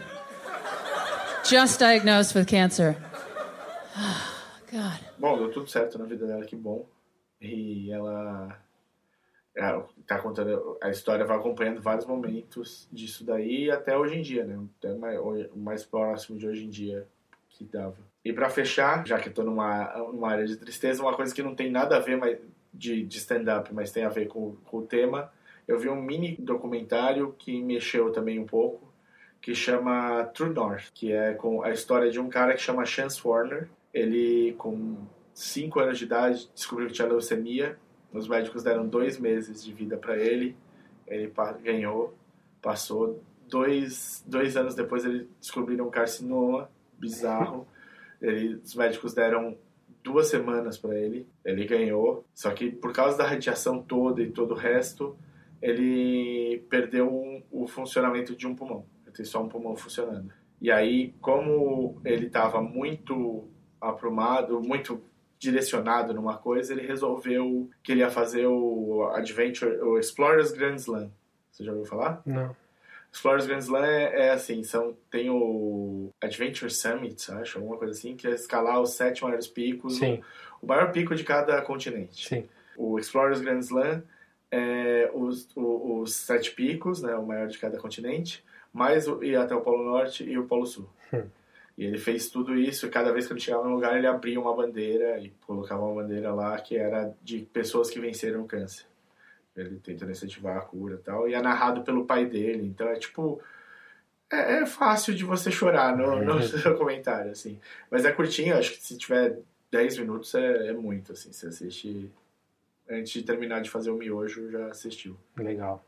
Just 1.43 1.79
diagnosed 1.79 2.35
with 2.35 2.45
cancer. 2.45 2.95
God. 4.71 4.99
Bom, 5.17 5.35
deu 5.35 5.51
tudo 5.51 5.67
certo 5.67 5.97
na 5.97 6.05
vida 6.05 6.27
dela, 6.27 6.45
que 6.45 6.55
bom. 6.55 6.85
E 7.41 7.91
ela 7.91 8.55
é, 9.57 9.83
tá 10.05 10.19
contando 10.19 10.77
a 10.79 10.91
história 10.91 11.25
vai 11.25 11.37
acompanhando 11.37 11.81
vários 11.81 12.05
momentos 12.05 12.87
disso 12.91 13.25
daí 13.25 13.71
até 13.71 13.97
hoje 13.97 14.15
em 14.19 14.21
dia, 14.21 14.45
né? 14.45 14.63
Até 14.77 14.93
mais, 14.93 15.19
mais 15.55 15.83
próximo 15.83 16.37
de 16.37 16.47
hoje 16.47 16.65
em 16.65 16.69
dia 16.69 17.07
que 17.49 17.65
dava. 17.65 18.12
E 18.23 18.31
para 18.31 18.49
fechar, 18.49 19.05
já 19.05 19.19
que 19.19 19.29
eu 19.29 19.33
tô 19.33 19.43
numa, 19.43 19.93
numa 20.11 20.31
área 20.31 20.45
de 20.45 20.55
tristeza, 20.55 21.01
uma 21.01 21.15
coisa 21.15 21.33
que 21.33 21.43
não 21.43 21.55
tem 21.55 21.69
nada 21.69 21.97
a 21.97 21.99
ver 21.99 22.17
mas, 22.17 22.37
de, 22.73 23.03
de 23.03 23.17
stand-up, 23.17 23.73
mas 23.73 23.91
tem 23.91 24.05
a 24.05 24.09
ver 24.09 24.27
com, 24.27 24.55
com 24.65 24.77
o 24.77 24.85
tema, 24.85 25.31
eu 25.67 25.77
vi 25.77 25.89
um 25.89 26.01
mini 26.01 26.35
documentário 26.39 27.35
que 27.37 27.61
mexeu 27.61 28.11
também 28.11 28.39
um 28.39 28.45
pouco, 28.45 28.91
que 29.41 29.53
chama 29.53 30.23
True 30.33 30.53
North, 30.53 30.91
que 30.93 31.11
é 31.11 31.33
com 31.33 31.63
a 31.63 31.71
história 31.71 32.09
de 32.09 32.19
um 32.19 32.29
cara 32.29 32.53
que 32.53 32.61
chama 32.61 32.85
Chance 32.85 33.21
Warner. 33.25 33.67
Ele, 33.93 34.53
com 34.57 34.95
5 35.33 35.79
anos 35.81 35.99
de 35.99 36.05
idade, 36.05 36.49
descobriu 36.55 36.87
que 36.87 36.93
tinha 36.93 37.07
leucemia 37.07 37.77
os 38.13 38.27
médicos 38.27 38.61
deram 38.61 38.87
dois 38.87 39.17
meses 39.17 39.63
de 39.63 39.73
vida 39.73 39.97
para 39.97 40.15
ele. 40.15 40.55
Ele 41.07 41.33
ganhou, 41.63 42.13
passou. 42.61 43.21
Dois, 43.49 44.23
dois 44.25 44.55
anos 44.55 44.75
depois, 44.75 45.03
ele 45.03 45.27
descobriram 45.39 45.87
um 45.87 45.89
carcinoma 45.89 46.69
bizarro. 46.97 47.67
Ele, 48.23 48.55
os 48.55 48.73
médicos 48.73 49.13
deram 49.13 49.57
duas 50.01 50.27
semanas 50.27 50.77
para 50.77 50.97
ele. 50.97 51.27
Ele 51.45 51.65
ganhou. 51.65 52.25
Só 52.33 52.51
que 52.51 52.71
por 52.71 52.93
causa 52.93 53.17
da 53.17 53.27
radiação 53.27 53.81
toda 53.83 54.21
e 54.21 54.31
todo 54.31 54.51
o 54.51 54.57
resto, 54.57 55.15
ele 55.61 56.65
perdeu 56.69 57.13
um, 57.13 57.43
o 57.51 57.67
funcionamento 57.67 58.35
de 58.35 58.47
um 58.47 58.55
pulmão. 58.55 58.85
Ele 59.05 59.15
tem 59.15 59.25
só 59.25 59.43
um 59.43 59.49
pulmão 59.49 59.75
funcionando. 59.75 60.31
E 60.61 60.71
aí, 60.71 61.13
como 61.19 62.01
ele 62.05 62.27
estava 62.27 62.61
muito 62.61 63.49
aprumado, 63.81 64.61
muito 64.61 65.03
direcionado 65.37 66.13
numa 66.13 66.37
coisa, 66.37 66.71
ele 66.71 66.87
resolveu 66.87 67.69
que 67.83 67.91
ele 67.91 67.99
ia 67.99 68.09
fazer 68.09 68.47
o 68.47 69.09
Adventure, 69.13 69.75
o 69.81 69.99
Explorers 69.99 70.51
Grand 70.53 70.75
Slam. 70.75 71.11
Você 71.51 71.65
já 71.65 71.71
ouviu 71.71 71.85
falar? 71.85 72.21
Não. 72.25 72.55
Explorers 73.13 73.45
Grand 73.45 73.59
Slam 73.59 73.85
é, 73.85 74.27
é, 74.27 74.31
assim, 74.31 74.63
são, 74.63 74.97
tem 75.11 75.29
o 75.29 76.09
Adventure 76.19 76.71
Summit, 76.71 77.31
acho, 77.31 77.59
alguma 77.59 77.77
coisa 77.77 77.93
assim, 77.93 78.15
que 78.15 78.27
é 78.27 78.31
escalar 78.31 78.81
os 78.81 78.95
sete 78.95 79.23
maiores 79.23 79.47
picos. 79.47 80.01
O, 80.01 80.21
o 80.63 80.67
maior 80.67 80.91
pico 80.91 81.13
de 81.13 81.23
cada 81.23 81.61
continente. 81.61 82.27
Sim. 82.27 82.49
O 82.75 82.97
Explorers 82.97 83.39
Grand 83.39 83.59
Slam 83.59 84.03
é 84.49 85.11
os, 85.13 85.47
os, 85.55 86.01
os 86.09 86.15
sete 86.15 86.51
picos, 86.51 87.03
né, 87.03 87.15
o 87.15 87.25
maior 87.25 87.47
de 87.47 87.59
cada 87.59 87.77
continente, 87.77 88.43
mais 88.73 89.07
o, 89.07 89.23
ir 89.23 89.35
até 89.35 89.53
o 89.53 89.61
Polo 89.61 89.83
Norte 89.83 90.23
e 90.23 90.35
o 90.37 90.45
Polo 90.45 90.65
Sul. 90.65 90.89
Hum. 91.13 91.23
E 91.77 91.85
ele 91.85 91.99
fez 91.99 92.29
tudo 92.29 92.55
isso, 92.55 92.87
e 92.87 92.89
cada 92.89 93.11
vez 93.11 93.27
que 93.27 93.33
ele 93.33 93.39
chegava 93.39 93.63
num 93.63 93.75
lugar, 93.75 93.95
ele 93.95 94.07
abria 94.07 94.39
uma 94.39 94.55
bandeira 94.55 95.19
e 95.19 95.31
colocava 95.45 95.83
uma 95.83 96.01
bandeira 96.01 96.33
lá 96.33 96.59
que 96.59 96.75
era 96.77 97.15
de 97.21 97.39
pessoas 97.53 97.89
que 97.89 97.99
venceram 97.99 98.41
o 98.41 98.47
câncer. 98.47 98.85
Ele 99.55 99.79
tentando 99.79 100.11
incentivar 100.11 100.57
a 100.57 100.61
cura 100.61 100.95
e 100.95 100.97
tal. 100.97 101.29
E 101.29 101.33
é 101.33 101.41
narrado 101.41 101.83
pelo 101.83 102.05
pai 102.05 102.25
dele, 102.25 102.65
então 102.65 102.87
é 102.87 102.95
tipo. 102.95 103.41
É, 104.31 104.61
é 104.61 104.65
fácil 104.65 105.13
de 105.13 105.23
você 105.23 105.51
chorar 105.51 105.95
no, 105.95 106.23
no 106.23 106.39
documentário, 106.63 107.31
assim. 107.31 107.59
Mas 107.91 108.05
é 108.05 108.11
curtinho, 108.11 108.57
acho 108.57 108.71
que 108.71 108.83
se 108.83 108.97
tiver 108.97 109.37
10 109.71 109.99
minutos 109.99 110.33
é, 110.35 110.69
é 110.69 110.73
muito, 110.73 111.11
assim. 111.11 111.31
Você 111.31 111.47
assiste. 111.47 112.11
Antes 112.89 113.13
de 113.13 113.23
terminar 113.23 113.61
de 113.61 113.69
fazer 113.69 113.91
o 113.91 113.95
miojo, 113.95 114.51
já 114.51 114.67
assistiu. 114.67 115.15
Legal. 115.37 115.83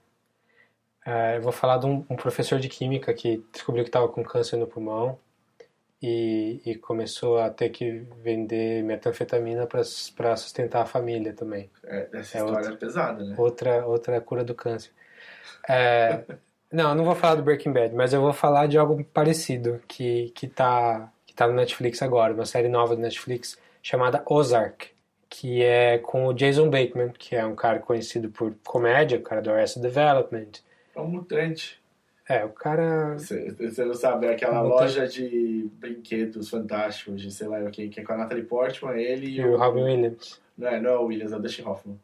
É, 1.06 1.38
eu 1.38 1.42
vou 1.42 1.52
falar 1.52 1.78
de 1.78 1.86
um, 1.86 2.06
um 2.10 2.16
professor 2.16 2.58
de 2.60 2.70
química 2.70 3.14
que 3.14 3.44
descobriu 3.52 3.84
que 3.84 3.90
estava 3.90 4.08
com 4.08 4.24
câncer 4.24 4.58
no 4.58 4.66
pulmão 4.66 5.20
e, 6.08 6.62
e, 6.64 6.76
começou 6.76 7.40
a 7.40 7.50
ter 7.50 7.70
que 7.70 8.06
vender 8.22 8.84
metanfetamina 8.84 9.66
para 9.66 9.84
sustentar 10.36 10.84
a 10.84 10.86
família 10.86 11.34
também. 11.34 11.68
É, 11.84 12.08
essa 12.14 12.38
é 12.38 12.42
história 12.42 12.70
outra, 12.70 12.74
é 12.74 12.78
pesada, 12.78 13.24
né? 13.24 13.36
Outra, 13.40 13.86
outra 13.88 14.22
cura 14.22 14.44
do 14.44 14.54
câncer. 14.54 14.92
É, 15.68 16.24
não, 16.72 16.90
eu 16.90 16.96
não 16.96 17.04
vou 17.04 17.16
falar 17.16 17.36
do 17.36 17.42
Breaking 17.42 17.74
Bad, 17.74 17.96
mas 17.96 18.14
eu 18.14 18.22
vou 18.22 18.34
falar 18.34 18.68
de 18.68 18.78
algo 18.78 19.04
parecido 19.06 19.82
que, 19.88 20.30
que, 20.36 20.48
tá, 20.48 21.12
que 21.26 21.34
tá 21.34 21.48
no 21.48 21.54
Netflix 21.54 22.04
agora, 22.04 22.36
uma 22.36 22.46
série 22.46 22.70
nova 22.70 22.96
do 22.96 23.02
Netflix 23.02 23.58
chamada 23.82 24.24
Ozark, 24.30 24.92
que 25.28 25.64
é 25.64 25.98
com 25.98 26.28
o 26.28 26.34
Jason 26.36 26.70
Bateman, 26.70 27.10
que 27.18 27.36
é 27.36 27.44
um 27.44 27.56
cara 27.56 27.80
conhecido 27.80 28.30
por 28.30 28.54
comédia, 28.64 29.18
o 29.18 29.24
cara 29.24 29.42
do 29.42 29.52
Arrested 29.52 29.82
Development. 29.82 30.52
É 30.96 31.02
um 31.02 31.08
mutante. 31.08 31.82
É, 32.28 32.44
o 32.44 32.50
cara. 32.50 33.18
Você, 33.18 33.86
não 33.86 33.94
sabe, 33.94 34.26
é 34.26 34.34
aquela 34.34 34.62
loja 34.62 35.08
de 35.08 35.70
brinquedos 35.74 36.50
fantásticos, 36.50 37.22
de 37.22 37.32
sei 37.32 37.48
lá 37.48 37.60
o 37.60 37.70
que, 37.70 37.92
é 37.96 38.04
com 38.04 38.14
a 38.14 38.18
Natalie 38.18 38.44
Portman, 38.44 39.00
ele 39.00 39.28
e, 39.28 39.38
e 39.38 39.46
o, 39.46 39.58
Robin 39.58 39.84
Williams. 39.84 40.42
Não 40.58 40.68
é, 40.68 40.82
não 40.82 40.90
é 40.90 40.98
o 40.98 41.06
Williams, 41.06 41.32
é 41.32 41.38
o 41.38 41.40
Dustin 41.40 41.64
Hoffman. 41.64 42.00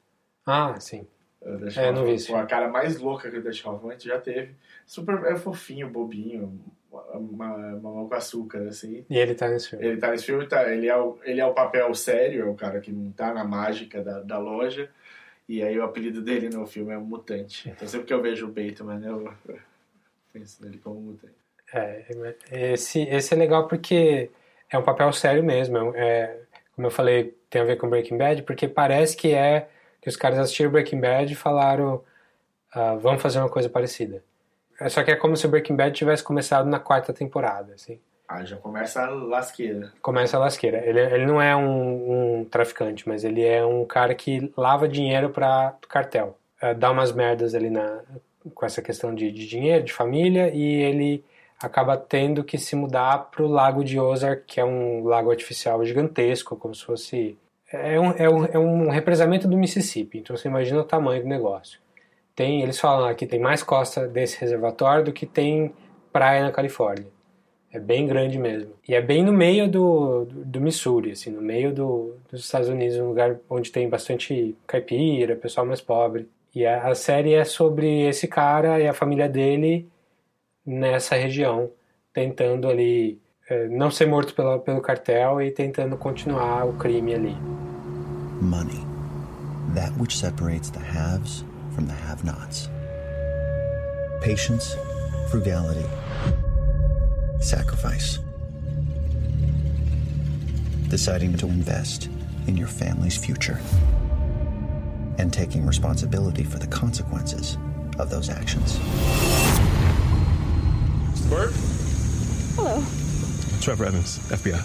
Ah, 0.45 0.79
sim. 0.79 1.07
É, 1.41 1.49
o 1.49 1.79
é, 1.79 1.91
não 1.91 2.05
vi 2.05 2.15
isso. 2.15 2.35
A 2.35 2.45
cara 2.45 2.67
mais 2.67 2.99
louca 2.99 3.31
que 3.31 3.37
o 3.37 3.41
Dustin 3.41 3.67
Hoffman 3.67 3.99
já 3.99 4.19
teve. 4.19 4.53
Super 4.85 5.23
é 5.25 5.35
fofinho, 5.35 5.89
bobinho, 5.89 6.61
uma, 6.91 7.55
uma 7.75 8.07
com 8.07 8.13
açúcar, 8.13 8.67
assim. 8.67 9.03
E 9.09 9.17
ele 9.17 9.33
tá 9.33 9.49
nesse 9.49 9.69
filme. 9.69 9.85
Ele 9.85 9.97
tá 9.97 10.11
nesse 10.11 10.25
filme, 10.25 10.45
tá, 10.45 10.71
ele, 10.71 10.87
é 10.87 10.95
o, 10.95 11.17
ele 11.23 11.41
é 11.41 11.45
o 11.45 11.53
papel 11.53 11.91
sério, 11.95 12.43
é 12.43 12.45
o 12.45 12.53
cara 12.53 12.79
que 12.79 12.91
não 12.91 13.11
tá 13.11 13.33
na 13.33 13.43
mágica 13.43 14.03
da, 14.03 14.19
da 14.19 14.37
loja. 14.37 14.87
E 15.49 15.63
aí 15.63 15.77
o 15.79 15.83
apelido 15.83 16.21
dele 16.21 16.47
no 16.49 16.67
filme 16.67 16.93
é 16.93 16.97
Mutante. 16.97 17.69
Então 17.69 17.87
sempre 17.87 18.05
que 18.05 18.13
eu 18.13 18.21
vejo 18.21 18.45
o 18.45 18.51
Bateman, 18.51 19.03
eu 19.03 19.33
nele 20.33 20.77
como 20.77 20.99
mutante. 20.99 21.35
É, 21.73 22.05
esse, 22.51 23.01
esse 23.03 23.33
é 23.33 23.37
legal 23.37 23.67
porque 23.67 24.29
é 24.69 24.77
um 24.77 24.83
papel 24.83 25.11
sério 25.13 25.43
mesmo. 25.43 25.93
É, 25.95 26.37
como 26.75 26.87
eu 26.87 26.91
falei, 26.91 27.35
tem 27.49 27.61
a 27.61 27.65
ver 27.65 27.77
com 27.77 27.89
Breaking 27.89 28.17
Bad, 28.17 28.43
porque 28.43 28.67
parece 28.67 29.15
que 29.15 29.33
é 29.33 29.69
que 30.01 30.09
os 30.09 30.15
caras 30.15 30.39
assistiram 30.39 30.71
Breaking 30.71 30.99
Bad 30.99 31.31
e 31.31 31.35
falaram 31.35 32.03
uh, 32.75 32.99
vamos 32.99 33.21
fazer 33.21 33.39
uma 33.39 33.49
coisa 33.49 33.69
parecida. 33.69 34.23
É, 34.79 34.89
só 34.89 35.03
que 35.03 35.11
é 35.11 35.15
como 35.15 35.37
se 35.37 35.45
o 35.45 35.49
Breaking 35.49 35.75
Bad 35.75 35.95
tivesse 35.95 36.23
começado 36.23 36.67
na 36.67 36.79
quarta 36.79 37.13
temporada, 37.13 37.73
assim. 37.73 37.99
Ah, 38.27 38.43
já 38.45 38.55
começa 38.55 39.03
a 39.03 39.09
lasqueira. 39.09 39.91
Começa 40.01 40.37
a 40.37 40.39
lasqueira. 40.39 40.77
Ele, 40.85 40.99
ele 40.99 41.25
não 41.25 41.41
é 41.41 41.55
um, 41.55 42.39
um 42.39 42.45
traficante, 42.45 43.07
mas 43.07 43.23
ele 43.23 43.43
é 43.43 43.63
um 43.63 43.85
cara 43.85 44.15
que 44.15 44.51
lava 44.55 44.87
dinheiro 44.87 45.29
para 45.29 45.75
cartel. 45.89 46.37
Uh, 46.63 46.73
dá 46.73 46.89
umas 46.89 47.11
merdas 47.11 47.53
ali 47.53 47.69
na, 47.69 48.01
com 48.53 48.65
essa 48.65 48.81
questão 48.81 49.13
de, 49.13 49.31
de 49.31 49.47
dinheiro, 49.47 49.83
de 49.83 49.93
família, 49.93 50.53
e 50.53 50.63
ele 50.81 51.23
acaba 51.59 51.95
tendo 51.95 52.43
que 52.43 52.57
se 52.57 52.75
mudar 52.75 53.29
para 53.29 53.43
o 53.43 53.47
lago 53.47 53.83
de 53.83 53.99
Ozark, 53.99 54.43
que 54.45 54.59
é 54.59 54.65
um 54.65 55.03
lago 55.03 55.29
artificial 55.29 55.83
gigantesco, 55.85 56.55
como 56.55 56.73
se 56.73 56.83
fosse. 56.83 57.37
É 57.71 57.99
um, 57.99 58.11
é 58.11 58.29
um, 58.29 58.45
é 58.45 58.59
um 58.59 58.89
represamento 58.89 59.47
do 59.47 59.57
Mississippi, 59.57 60.19
então 60.19 60.35
você 60.35 60.47
imagina 60.47 60.81
o 60.81 60.83
tamanho 60.83 61.21
do 61.21 61.29
negócio. 61.29 61.79
Tem, 62.35 62.61
eles 62.61 62.79
falam 62.79 63.07
aqui 63.07 63.25
tem 63.25 63.39
mais 63.39 63.61
costa 63.63 64.07
desse 64.07 64.39
reservatório 64.39 65.05
do 65.05 65.13
que 65.13 65.25
tem 65.25 65.73
praia 66.11 66.43
na 66.43 66.51
Califórnia. 66.51 67.07
É 67.71 67.79
bem 67.79 68.05
grande 68.05 68.37
mesmo. 68.37 68.73
E 68.87 68.93
é 68.93 69.01
bem 69.01 69.23
no 69.23 69.31
meio 69.31 69.69
do, 69.69 70.25
do, 70.25 70.45
do 70.45 70.61
Missouri, 70.61 71.11
assim, 71.11 71.29
no 71.29 71.41
meio 71.41 71.73
do, 71.73 72.15
dos 72.29 72.41
Estados 72.41 72.67
Unidos, 72.67 72.97
um 72.97 73.07
lugar 73.07 73.39
onde 73.49 73.71
tem 73.71 73.87
bastante 73.87 74.57
caipira, 74.67 75.37
pessoal 75.37 75.65
mais 75.65 75.79
pobre. 75.79 76.27
E 76.53 76.65
a, 76.65 76.89
a 76.89 76.95
série 76.95 77.33
é 77.33 77.45
sobre 77.45 78.07
esse 78.07 78.27
cara 78.27 78.79
e 78.79 78.87
a 78.87 78.93
família 78.93 79.29
dele 79.29 79.89
nessa 80.65 81.15
região, 81.15 81.71
tentando 82.13 82.67
ali 82.67 83.21
é, 83.49 83.67
não 83.67 83.89
ser 83.89 84.05
morto 84.05 84.33
pela, 84.33 84.59
pelo 84.59 84.81
cartel 84.81 85.41
e 85.41 85.51
tentando 85.51 85.97
continuar 85.97 86.65
o 86.65 86.73
crime 86.73 87.13
ali. 87.13 87.37
Money. 88.41 88.85
That 89.75 89.93
which 89.97 90.17
separates 90.17 90.69
the 90.69 90.79
haves 90.79 91.45
from 91.73 91.85
the 91.85 91.93
have-nots. 91.93 92.69
Patience, 94.21 94.75
frugality, 95.29 95.85
sacrifice. 97.39 98.19
Deciding 100.89 101.37
to 101.37 101.47
invest 101.47 102.09
in 102.47 102.57
your 102.57 102.67
family's 102.67 103.15
future. 103.15 103.59
And 105.21 105.31
taking 105.31 105.67
responsibility 105.67 106.43
for 106.43 106.57
the 106.57 106.65
consequences 106.65 107.55
of 107.99 108.09
those 108.09 108.27
actions. 108.27 108.79
Bert? 111.29 111.53
Hello. 112.55 112.83
Trevor 113.61 113.85
Evans, 113.85 114.17
FBI. 114.31 114.57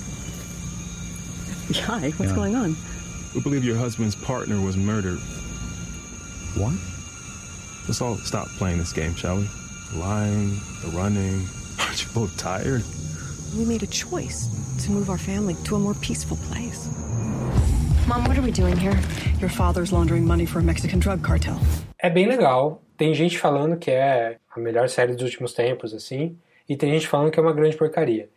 Hi, 1.85 2.09
what's 2.09 2.31
Yeah. 2.31 2.35
going 2.35 2.57
on? 2.57 2.75
We 3.35 3.43
believe 3.43 3.65
your 3.65 3.77
husband's 3.77 4.15
partner 4.15 4.59
was 4.59 4.79
murdered. 4.79 5.19
What? 6.55 6.73
Let's 7.87 8.01
all 8.01 8.17
stop 8.17 8.49
playing 8.57 8.79
this 8.79 8.95
game, 8.95 9.15
shall 9.15 9.37
we? 9.37 9.51
The 9.93 9.99
lying, 9.99 10.59
the 10.83 10.89
running. 10.89 11.47
Aren't 11.79 12.03
you 12.03 12.09
both 12.15 12.35
tired? 12.39 12.83
We 13.55 13.67
made 13.67 13.83
a 13.83 13.87
choice 13.89 14.49
to 14.85 14.91
move 14.91 15.11
our 15.11 15.19
family 15.19 15.55
to 15.65 15.77
a 15.77 15.79
more 15.79 15.93
peaceful 15.95 16.39
place. 16.51 16.89
Mom, 18.07 18.23
what 18.23 18.39
are 18.39 18.43
we 18.43 18.53
doing 18.53 18.77
here? 18.77 18.97
Your 19.41 19.51
father's 19.51 19.93
laundering 19.93 20.25
money 20.25 20.47
for 20.47 20.61
a 20.61 20.63
Mexican 20.63 21.01
drug 21.01 21.25
cartel. 21.25 21.57
É 21.99 22.09
bem 22.09 22.29
legal. 22.29 22.81
Tem 22.97 23.13
gente 23.13 23.37
falando 23.37 23.77
que 23.77 23.91
é 23.91 24.39
a 24.49 24.61
melhor 24.61 24.89
série 24.89 25.13
dos 25.13 25.25
últimos 25.25 25.53
tempos, 25.53 25.93
assim, 25.93 26.39
e 26.69 26.77
tem 26.77 26.93
gente 26.93 27.09
falando 27.09 27.33
que 27.33 27.41
é 27.41 27.43
uma 27.43 27.53
grande 27.53 27.77
porcaria. 27.77 28.29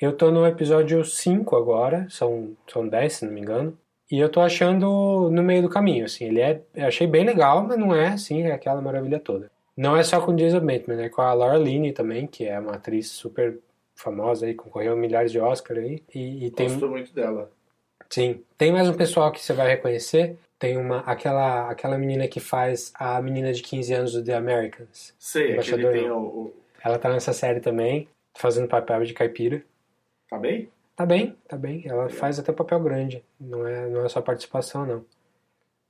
Eu 0.00 0.12
tô 0.12 0.30
no 0.30 0.46
episódio 0.46 1.04
5 1.04 1.56
agora, 1.56 2.06
são, 2.08 2.56
são 2.72 2.86
10, 2.86 3.12
se 3.12 3.26
não 3.26 3.32
me 3.32 3.40
engano, 3.40 3.76
e 4.08 4.20
eu 4.20 4.28
tô 4.28 4.40
achando 4.40 5.28
no 5.32 5.42
meio 5.42 5.62
do 5.62 5.68
caminho, 5.68 6.04
assim, 6.04 6.26
ele 6.26 6.40
é, 6.40 6.62
eu 6.72 6.86
achei 6.86 7.08
bem 7.08 7.24
legal, 7.24 7.66
mas 7.66 7.76
não 7.76 7.92
é, 7.92 8.10
assim, 8.10 8.46
aquela 8.46 8.80
maravilha 8.80 9.18
toda. 9.18 9.50
Não 9.76 9.96
é 9.96 10.04
só 10.04 10.20
com 10.20 10.36
Jason 10.36 10.60
Bateman, 10.60 11.02
é 11.02 11.08
com 11.08 11.22
a 11.22 11.34
Laura 11.34 11.58
Linney 11.58 11.92
também, 11.92 12.28
que 12.28 12.46
é 12.46 12.58
uma 12.60 12.76
atriz 12.76 13.08
super 13.08 13.58
famosa 13.96 14.46
aí, 14.46 14.54
concorreu 14.54 14.92
a 14.92 14.96
milhares 14.96 15.32
de 15.32 15.40
Oscar 15.40 15.76
aí, 15.76 16.04
e, 16.14 16.46
e 16.46 16.50
tem... 16.52 16.68
Gosto 16.68 16.88
muito 16.88 17.12
dela. 17.12 17.50
Sim. 18.10 18.42
Tem 18.56 18.72
mais 18.72 18.88
um 18.88 18.94
pessoal 18.94 19.30
que 19.32 19.40
você 19.40 19.52
vai 19.52 19.68
reconhecer. 19.68 20.38
Tem 20.58 20.76
uma 20.76 21.00
aquela 21.00 21.70
aquela 21.70 21.98
menina 21.98 22.26
que 22.26 22.40
faz 22.40 22.92
a 22.94 23.20
menina 23.22 23.52
de 23.52 23.62
15 23.62 23.94
anos 23.94 24.12
do 24.12 24.24
The 24.24 24.34
Americans. 24.34 25.14
Sei, 25.18 25.42
que 25.42 25.48
ele 25.48 25.52
Embaixador 25.54 25.92
tem 25.92 26.10
o, 26.10 26.52
Ela 26.82 26.98
tá 26.98 27.10
nessa 27.10 27.32
série 27.32 27.60
também, 27.60 28.08
fazendo 28.36 28.66
papel 28.68 29.04
de 29.04 29.14
caipira. 29.14 29.62
Tá 30.28 30.38
bem? 30.38 30.68
Tá 30.96 31.06
bem, 31.06 31.36
tá 31.46 31.56
bem. 31.56 31.82
Ela 31.86 32.08
faz 32.08 32.38
até 32.38 32.52
papel 32.52 32.80
grande. 32.80 33.24
Não 33.38 33.66
é, 33.66 33.86
não 33.88 34.04
é 34.04 34.08
só 34.08 34.20
participação, 34.20 34.84
não. 34.84 35.04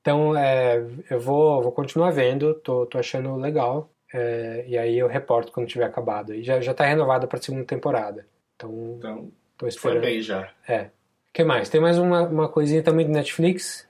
Então, 0.00 0.37
é, 0.37 0.78
eu 1.11 1.20
vou, 1.20 1.62
vou 1.62 1.72
continuar 1.72 2.11
vendo, 2.11 2.54
tô, 2.54 2.87
tô 2.87 2.98
achando 2.98 3.35
legal. 3.37 3.90
é, 4.12 4.64
e 4.66 4.76
aí 4.78 4.98
eu 4.98 5.07
reporto 5.09 5.50
quando 5.52 5.66
tiver 5.68 5.85
acabado. 5.87 6.35
E 6.35 6.42
já, 6.42 6.61
já 6.61 6.74
tá 6.74 6.85
renovada 6.85 7.26
pra 7.26 7.40
segunda 7.40 7.64
temporada. 7.64 8.26
Então, 8.57 8.94
Então, 8.98 9.33
tô 9.57 9.66
foi 9.66 9.68
esperando. 9.70 10.00
bem 10.02 10.20
já. 10.22 10.50
É. 10.68 10.90
O 11.31 11.33
que 11.33 11.45
mais? 11.45 11.69
Tem 11.69 11.81
mais 11.81 11.99
uma, 11.99 12.23
uma 12.23 12.49
coisinha 12.49 12.83
também 12.83 13.07
do 13.07 13.12
Netflix, 13.12 13.87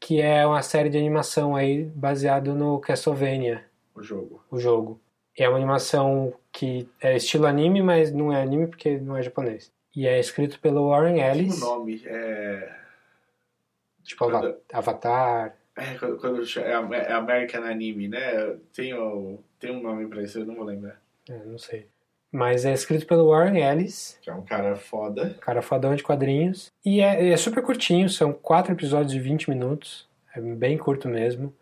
que 0.00 0.20
é 0.20 0.44
uma 0.46 0.62
série 0.62 0.88
de 0.88 0.98
animação 0.98 1.54
aí 1.54 1.84
baseado 1.84 2.54
no 2.54 2.80
Castlevania, 2.80 3.64
O 3.94 4.02
jogo. 4.02 4.42
o 4.50 4.58
jogo. 4.58 5.00
É 5.36 5.48
uma 5.48 5.58
animação 5.58 6.34
que 6.52 6.88
é 7.00 7.16
estilo 7.16 7.46
anime, 7.46 7.80
mas 7.82 8.12
não 8.12 8.32
é 8.32 8.42
anime 8.42 8.66
porque 8.66 8.98
não 8.98 9.16
é 9.16 9.22
japonês. 9.22 9.70
E 9.94 10.06
é 10.06 10.18
escrito 10.18 10.58
pelo 10.60 10.88
Warren 10.88 11.20
Ellis, 11.20 11.60
o 11.62 11.64
nome. 11.66 12.02
É, 12.04 12.76
tipo 14.02 14.24
Quando- 14.28 14.56
Avatar. 14.72 15.56
é, 15.76 15.94
quando, 15.94 16.16
quando 16.18 16.42
é, 16.58 16.98
é 17.08 17.12
American 17.12 17.62
Anime, 17.62 18.08
né? 18.08 18.56
Tem, 18.74 18.92
o, 18.94 19.38
tem 19.60 19.70
um 19.70 19.80
nome 19.80 20.06
pra 20.08 20.22
isso, 20.22 20.40
eu 20.40 20.46
não 20.46 20.56
vou 20.56 20.64
lembrar. 20.64 21.00
é, 21.28 21.38
não 21.44 21.58
sei. 21.58 21.86
Mas 22.30 22.64
é 22.66 22.72
escrito 22.72 23.06
pelo 23.06 23.30
Warren 23.30 23.62
Ellis, 23.62 24.18
Que 24.20 24.28
é 24.28 24.34
um 24.34 24.42
cara 24.42 24.76
foda. 24.76 25.34
cara 25.40 25.62
fodão 25.62 25.94
de 25.94 26.02
quadrinhos. 26.02 26.70
E 26.84 27.00
é, 27.00 27.30
é 27.30 27.36
super 27.36 27.62
curtinho, 27.62 28.08
são 28.08 28.32
quatro 28.32 28.72
episódios 28.72 29.12
de 29.12 29.18
20 29.20 29.48
minutos. 29.48 30.06
É 30.36 30.40
bem 30.40 30.76
curto 30.76 31.08
mesmo. 31.08 31.54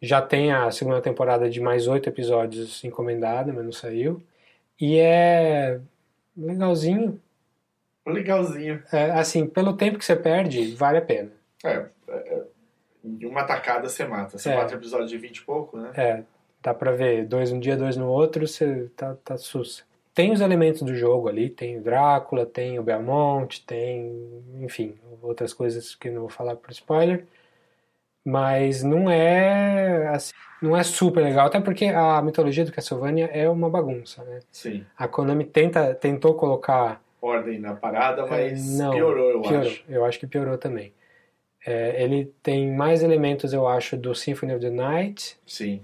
Já 0.00 0.22
tem 0.22 0.50
a 0.52 0.70
segunda 0.70 1.00
temporada 1.00 1.48
de 1.50 1.60
mais 1.60 1.86
oito 1.86 2.08
episódios 2.08 2.82
encomendada, 2.84 3.52
mas 3.52 3.64
não 3.64 3.72
saiu. 3.72 4.22
E 4.80 4.98
é 4.98 5.78
legalzinho. 6.36 7.20
Legalzinho. 8.06 8.82
É, 8.92 9.10
assim, 9.12 9.46
pelo 9.46 9.74
tempo 9.76 9.98
que 9.98 10.04
você 10.04 10.16
perde, 10.16 10.74
vale 10.74 10.98
a 10.98 11.02
pena. 11.02 11.30
É, 11.64 11.86
é, 12.08 12.12
é, 12.12 12.42
em 13.04 13.24
uma 13.26 13.44
tacada 13.44 13.88
você 13.88 14.04
mata. 14.04 14.36
São 14.38 14.52
É. 14.52 14.56
quatro 14.56 14.76
episódios 14.76 15.10
de 15.10 15.16
20 15.18 15.36
e 15.38 15.42
pouco, 15.42 15.78
né? 15.78 15.90
É, 15.96 16.22
dá 16.62 16.74
pra 16.74 16.92
ver 16.92 17.24
dois 17.26 17.50
num 17.52 17.60
dia, 17.60 17.76
dois 17.76 17.96
no 17.96 18.08
outro, 18.08 18.46
você 18.46 18.90
tá, 18.96 19.16
tá 19.24 19.36
sussa. 19.38 19.82
Tem 20.14 20.30
os 20.32 20.40
elementos 20.40 20.82
do 20.82 20.94
jogo 20.94 21.28
ali, 21.28 21.50
tem 21.50 21.78
o 21.78 21.82
Drácula, 21.82 22.46
tem 22.46 22.78
o 22.78 22.82
Belmont, 22.82 23.64
tem, 23.66 24.42
enfim, 24.60 24.94
outras 25.20 25.52
coisas 25.52 25.94
que 25.94 26.08
não 26.08 26.22
vou 26.22 26.30
falar 26.30 26.56
por 26.56 26.70
spoiler. 26.70 27.26
Mas 28.24 28.82
não 28.82 29.10
é 29.10 30.08
assim, 30.08 30.32
não 30.62 30.76
é 30.76 30.82
super 30.82 31.22
legal, 31.22 31.46
até 31.46 31.60
porque 31.60 31.86
a 31.86 32.22
mitologia 32.22 32.64
do 32.64 32.72
Castlevania 32.72 33.26
é 33.26 33.48
uma 33.48 33.68
bagunça, 33.68 34.24
né? 34.24 34.40
Sim. 34.50 34.86
A 34.96 35.06
Konami 35.06 35.44
tenta, 35.44 35.94
tentou 35.94 36.34
colocar 36.34 37.02
Ordem 37.24 37.58
na 37.58 37.74
parada, 37.74 38.26
mas 38.26 38.78
é, 38.78 38.82
não, 38.82 38.92
piorou, 38.92 39.30
eu 39.30 39.40
piorou. 39.40 39.60
acho. 39.60 39.84
Eu 39.88 40.04
acho 40.04 40.20
que 40.20 40.26
piorou 40.26 40.58
também. 40.58 40.92
É, 41.66 42.02
ele 42.02 42.30
tem 42.42 42.70
mais 42.70 43.02
elementos, 43.02 43.54
eu 43.54 43.66
acho, 43.66 43.96
do 43.96 44.14
Symphony 44.14 44.54
of 44.54 44.60
the 44.60 44.70
Night 44.70 45.38
Sim. 45.46 45.80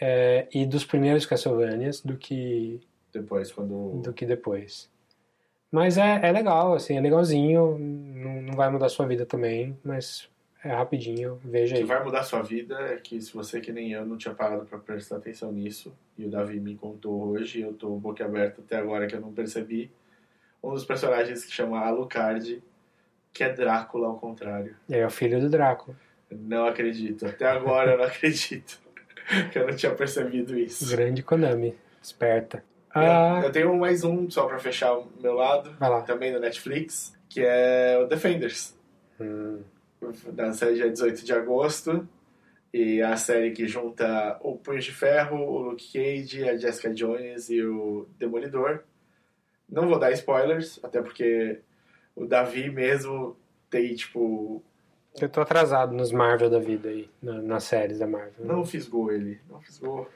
é, 0.00 0.48
e 0.52 0.66
dos 0.66 0.84
primeiros 0.84 1.24
Castlevanias 1.24 2.00
do 2.00 2.16
que, 2.16 2.80
Depois, 3.12 3.50
quando. 3.52 4.00
do 4.02 4.12
que 4.12 4.24
depois. 4.26 4.90
Mas 5.70 5.98
é, 5.98 6.20
é 6.22 6.32
legal, 6.32 6.74
assim, 6.74 6.96
é 6.96 7.00
legalzinho, 7.00 7.78
não, 7.78 8.42
não 8.42 8.54
vai 8.54 8.70
mudar 8.70 8.88
sua 8.88 9.06
vida 9.06 9.26
também, 9.26 9.76
mas 9.84 10.28
é 10.64 10.72
rapidinho, 10.72 11.38
veja 11.44 11.74
O 11.74 11.76
que 11.76 11.82
aí. 11.82 11.86
vai 11.88 12.02
mudar 12.02 12.22
sua 12.22 12.42
vida 12.42 12.74
é 12.80 12.96
que 12.96 13.20
se 13.20 13.34
você 13.34 13.60
que 13.60 13.70
nem 13.70 13.92
eu 13.92 14.04
não 14.06 14.16
tinha 14.16 14.32
parado 14.34 14.64
pra 14.64 14.78
prestar 14.78 15.16
atenção 15.16 15.52
nisso, 15.52 15.94
e 16.16 16.24
o 16.24 16.30
Davi 16.30 16.58
me 16.58 16.74
contou 16.74 17.28
hoje, 17.28 17.60
eu 17.60 17.74
tô 17.74 17.90
boca 17.96 18.24
aberta 18.24 18.62
até 18.62 18.76
agora 18.76 19.06
que 19.06 19.14
eu 19.14 19.20
não 19.20 19.32
percebi, 19.32 19.90
um 20.62 20.72
dos 20.72 20.84
personagens 20.86 21.44
que 21.44 21.52
chama 21.52 21.78
Alucard, 21.80 22.62
que 23.32 23.44
é 23.44 23.52
Drácula 23.52 24.08
ao 24.08 24.16
contrário. 24.18 24.74
É 24.88 25.04
o 25.06 25.10
filho 25.10 25.38
do 25.38 25.50
Drácula, 25.50 25.94
Não 26.30 26.66
acredito. 26.66 27.26
Até 27.26 27.46
agora 27.46 27.92
eu 27.92 27.98
não 27.98 28.04
acredito. 28.06 28.80
que 29.52 29.58
eu 29.58 29.66
não 29.66 29.76
tinha 29.76 29.94
percebido 29.94 30.58
isso. 30.58 30.88
grande 30.90 31.22
Konami, 31.22 31.74
esperta. 32.02 32.64
Eu, 32.94 33.00
Ah, 33.02 33.40
eu 33.44 33.52
tenho 33.52 33.76
mais 33.76 34.02
um, 34.04 34.28
só 34.30 34.46
pra 34.46 34.58
fechar 34.58 34.96
o 34.96 35.06
meu 35.20 35.34
lado, 35.34 35.72
vai 35.78 35.90
lá. 35.90 36.00
também 36.02 36.32
no 36.32 36.40
Netflix, 36.40 37.16
que 37.28 37.40
é 37.44 37.98
o 38.02 38.06
Defenders. 38.06 38.76
Hum, 39.20 39.60
da 40.32 40.52
série 40.52 40.74
dia 40.76 40.90
18 40.90 41.24
de 41.24 41.32
agosto. 41.32 42.08
E 42.72 43.00
a 43.00 43.16
série 43.16 43.50
que 43.52 43.66
junta 43.66 44.38
o 44.42 44.56
Punho 44.56 44.78
de 44.78 44.92
Ferro, 44.92 45.38
o 45.38 45.58
Luke 45.70 45.90
Cage, 45.92 46.46
a 46.48 46.56
Jessica 46.56 46.92
Jones 46.92 47.48
e 47.48 47.62
o 47.62 48.06
Demolidor. 48.18 48.80
Não 49.68 49.88
vou 49.88 49.98
dar 49.98 50.12
spoilers, 50.12 50.78
até 50.82 51.00
porque 51.00 51.60
o 52.14 52.26
Davi 52.26 52.70
mesmo 52.70 53.36
tem, 53.70 53.94
tipo. 53.94 54.62
eu 55.20 55.28
tô 55.30 55.40
atrasado 55.40 55.94
nos 55.94 56.12
Marvel 56.12 56.50
da 56.50 56.58
vida 56.58 56.88
aí, 56.90 57.08
na- 57.22 57.40
nas 57.40 57.64
séries 57.64 57.98
da 57.98 58.06
Marvel. 58.06 58.44
Não 58.44 58.64
fisgou 58.66 59.10
ele. 59.10 59.40
Não 59.48 59.60
fisgou. 59.60 60.06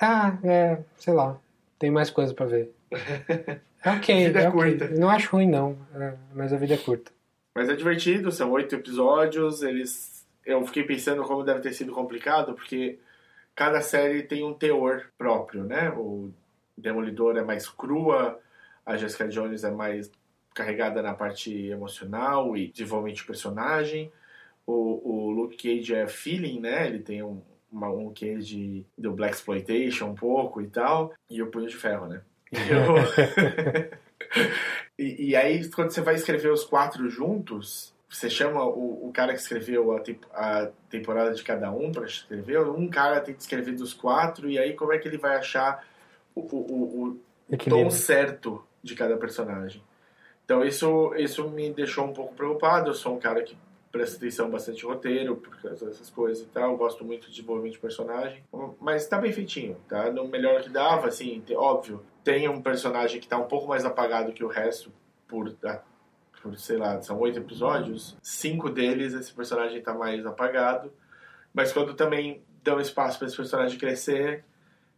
Ah, 0.00 0.38
é, 0.42 0.78
sei 0.96 1.12
lá. 1.14 1.38
Tem 1.82 1.90
mais 1.90 2.10
coisa 2.10 2.32
pra 2.32 2.46
ver. 2.46 2.70
É 3.84 3.90
ok, 3.90 4.14
A 4.14 4.26
vida 4.28 4.40
é 4.40 4.44
é 4.44 4.50
curta. 4.52 4.88
Não 4.90 5.10
acho 5.10 5.28
ruim, 5.32 5.48
não. 5.50 5.76
é, 5.96 6.14
mas 6.32 6.52
a 6.52 6.56
vida 6.56 6.74
é 6.74 6.76
curta. 6.76 7.10
Mas 7.52 7.68
é 7.68 7.74
divertido, 7.74 8.30
são 8.30 8.52
oito 8.52 8.76
episódios. 8.76 9.60
Eles. 9.60 10.24
Eu 10.46 10.64
fiquei 10.64 10.84
pensando 10.84 11.24
como 11.24 11.42
deve 11.42 11.58
ter 11.58 11.72
sido 11.72 11.90
complicado, 11.90 12.54
porque 12.54 13.00
cada 13.56 13.80
série 13.80 14.22
tem 14.22 14.44
um 14.44 14.54
teor 14.54 15.06
próprio, 15.18 15.64
né? 15.64 15.90
O 15.96 16.30
Demolidor 16.78 17.36
é 17.36 17.42
mais 17.42 17.68
crua, 17.68 18.38
a 18.86 18.96
Jessica 18.96 19.26
Jones 19.26 19.64
é 19.64 19.72
mais 19.72 20.08
carregada 20.54 21.02
na 21.02 21.12
parte 21.14 21.52
emocional 21.66 22.56
e 22.56 22.68
desenvolvimento 22.68 23.16
de 23.16 23.24
personagem. 23.24 24.12
O, 24.64 25.26
o 25.26 25.30
Luke 25.32 25.56
Cage 25.56 25.92
é 25.92 26.06
feeling, 26.06 26.60
né? 26.60 26.86
Ele 26.86 27.00
tem 27.00 27.20
um, 27.20 27.42
uma, 27.72 27.88
um 27.88 28.12
quê 28.12 28.36
de 28.36 28.84
do 28.96 29.12
Black 29.12 29.34
Exploitation 29.34 30.06
um 30.06 30.14
pouco 30.14 30.60
e 30.60 30.68
tal. 30.68 31.12
E 31.30 31.42
o 31.42 31.50
Punho 31.50 31.68
de 31.68 31.76
Ferro, 31.76 32.06
né? 32.06 32.20
E, 32.52 32.56
eu... 32.70 33.88
e, 34.98 35.30
e, 35.30 35.36
aí, 35.36 35.68
quando 35.70 35.90
você 35.90 36.02
vai 36.02 36.14
escrever 36.14 36.52
os 36.52 36.64
quatro 36.64 37.08
juntos, 37.08 37.94
você 38.08 38.28
chama 38.28 38.62
o, 38.64 39.08
o 39.08 39.12
cara 39.12 39.32
que 39.32 39.40
escreveu 39.40 39.92
a, 39.92 40.00
te, 40.00 40.18
a 40.34 40.68
temporada 40.90 41.32
de 41.32 41.42
cada 41.42 41.70
um 41.70 41.90
para 41.90 42.04
escrever. 42.04 42.60
Um 42.60 42.88
cara 42.88 43.20
tem 43.20 43.34
que 43.34 43.40
escrever 43.40 43.74
dos 43.74 43.94
quatro, 43.94 44.50
e 44.50 44.58
aí 44.58 44.74
como 44.74 44.92
é 44.92 44.98
que 44.98 45.08
ele 45.08 45.18
vai 45.18 45.36
achar 45.36 45.84
o, 46.34 46.40
o, 46.40 47.20
o 47.48 47.56
tom 47.56 47.90
certo 47.90 48.62
de 48.82 48.94
cada 48.94 49.16
personagem? 49.16 49.82
Então 50.44 50.62
isso, 50.62 51.14
isso 51.16 51.48
me 51.48 51.72
deixou 51.72 52.04
um 52.04 52.12
pouco 52.12 52.34
preocupado. 52.34 52.90
Eu 52.90 52.94
sou 52.94 53.16
um 53.16 53.18
cara 53.18 53.42
que 53.42 53.56
presta 53.92 54.16
atenção 54.16 54.50
bastante 54.50 54.84
roteiro, 54.86 55.36
por 55.36 55.54
causa 55.60 55.84
dessas 55.84 56.08
coisas 56.08 56.42
e 56.42 56.48
tal. 56.48 56.76
Gosto 56.78 57.04
muito 57.04 57.26
de 57.26 57.32
desenvolvimento 57.32 57.74
de 57.74 57.78
personagem. 57.78 58.42
Mas 58.80 59.06
tá 59.06 59.18
bem 59.18 59.32
feitinho, 59.32 59.76
tá? 59.86 60.10
No 60.10 60.26
melhor 60.26 60.62
que 60.62 60.70
dava, 60.70 61.08
assim, 61.08 61.44
óbvio. 61.52 62.02
Tem 62.24 62.48
um 62.48 62.62
personagem 62.62 63.20
que 63.20 63.28
tá 63.28 63.36
um 63.36 63.46
pouco 63.46 63.68
mais 63.68 63.84
apagado 63.84 64.32
que 64.32 64.42
o 64.42 64.48
resto 64.48 64.90
por, 65.28 65.54
por 66.42 66.56
sei 66.56 66.78
lá, 66.78 67.00
são 67.02 67.18
oito 67.20 67.38
episódios. 67.38 68.16
Cinco 68.22 68.70
deles 68.70 69.12
esse 69.12 69.32
personagem 69.32 69.82
tá 69.82 69.92
mais 69.92 70.24
apagado. 70.24 70.90
Mas 71.52 71.70
quando 71.70 71.92
também 71.92 72.42
dão 72.64 72.80
espaço 72.80 73.18
para 73.18 73.28
esse 73.28 73.36
personagem 73.36 73.78
crescer, 73.78 74.42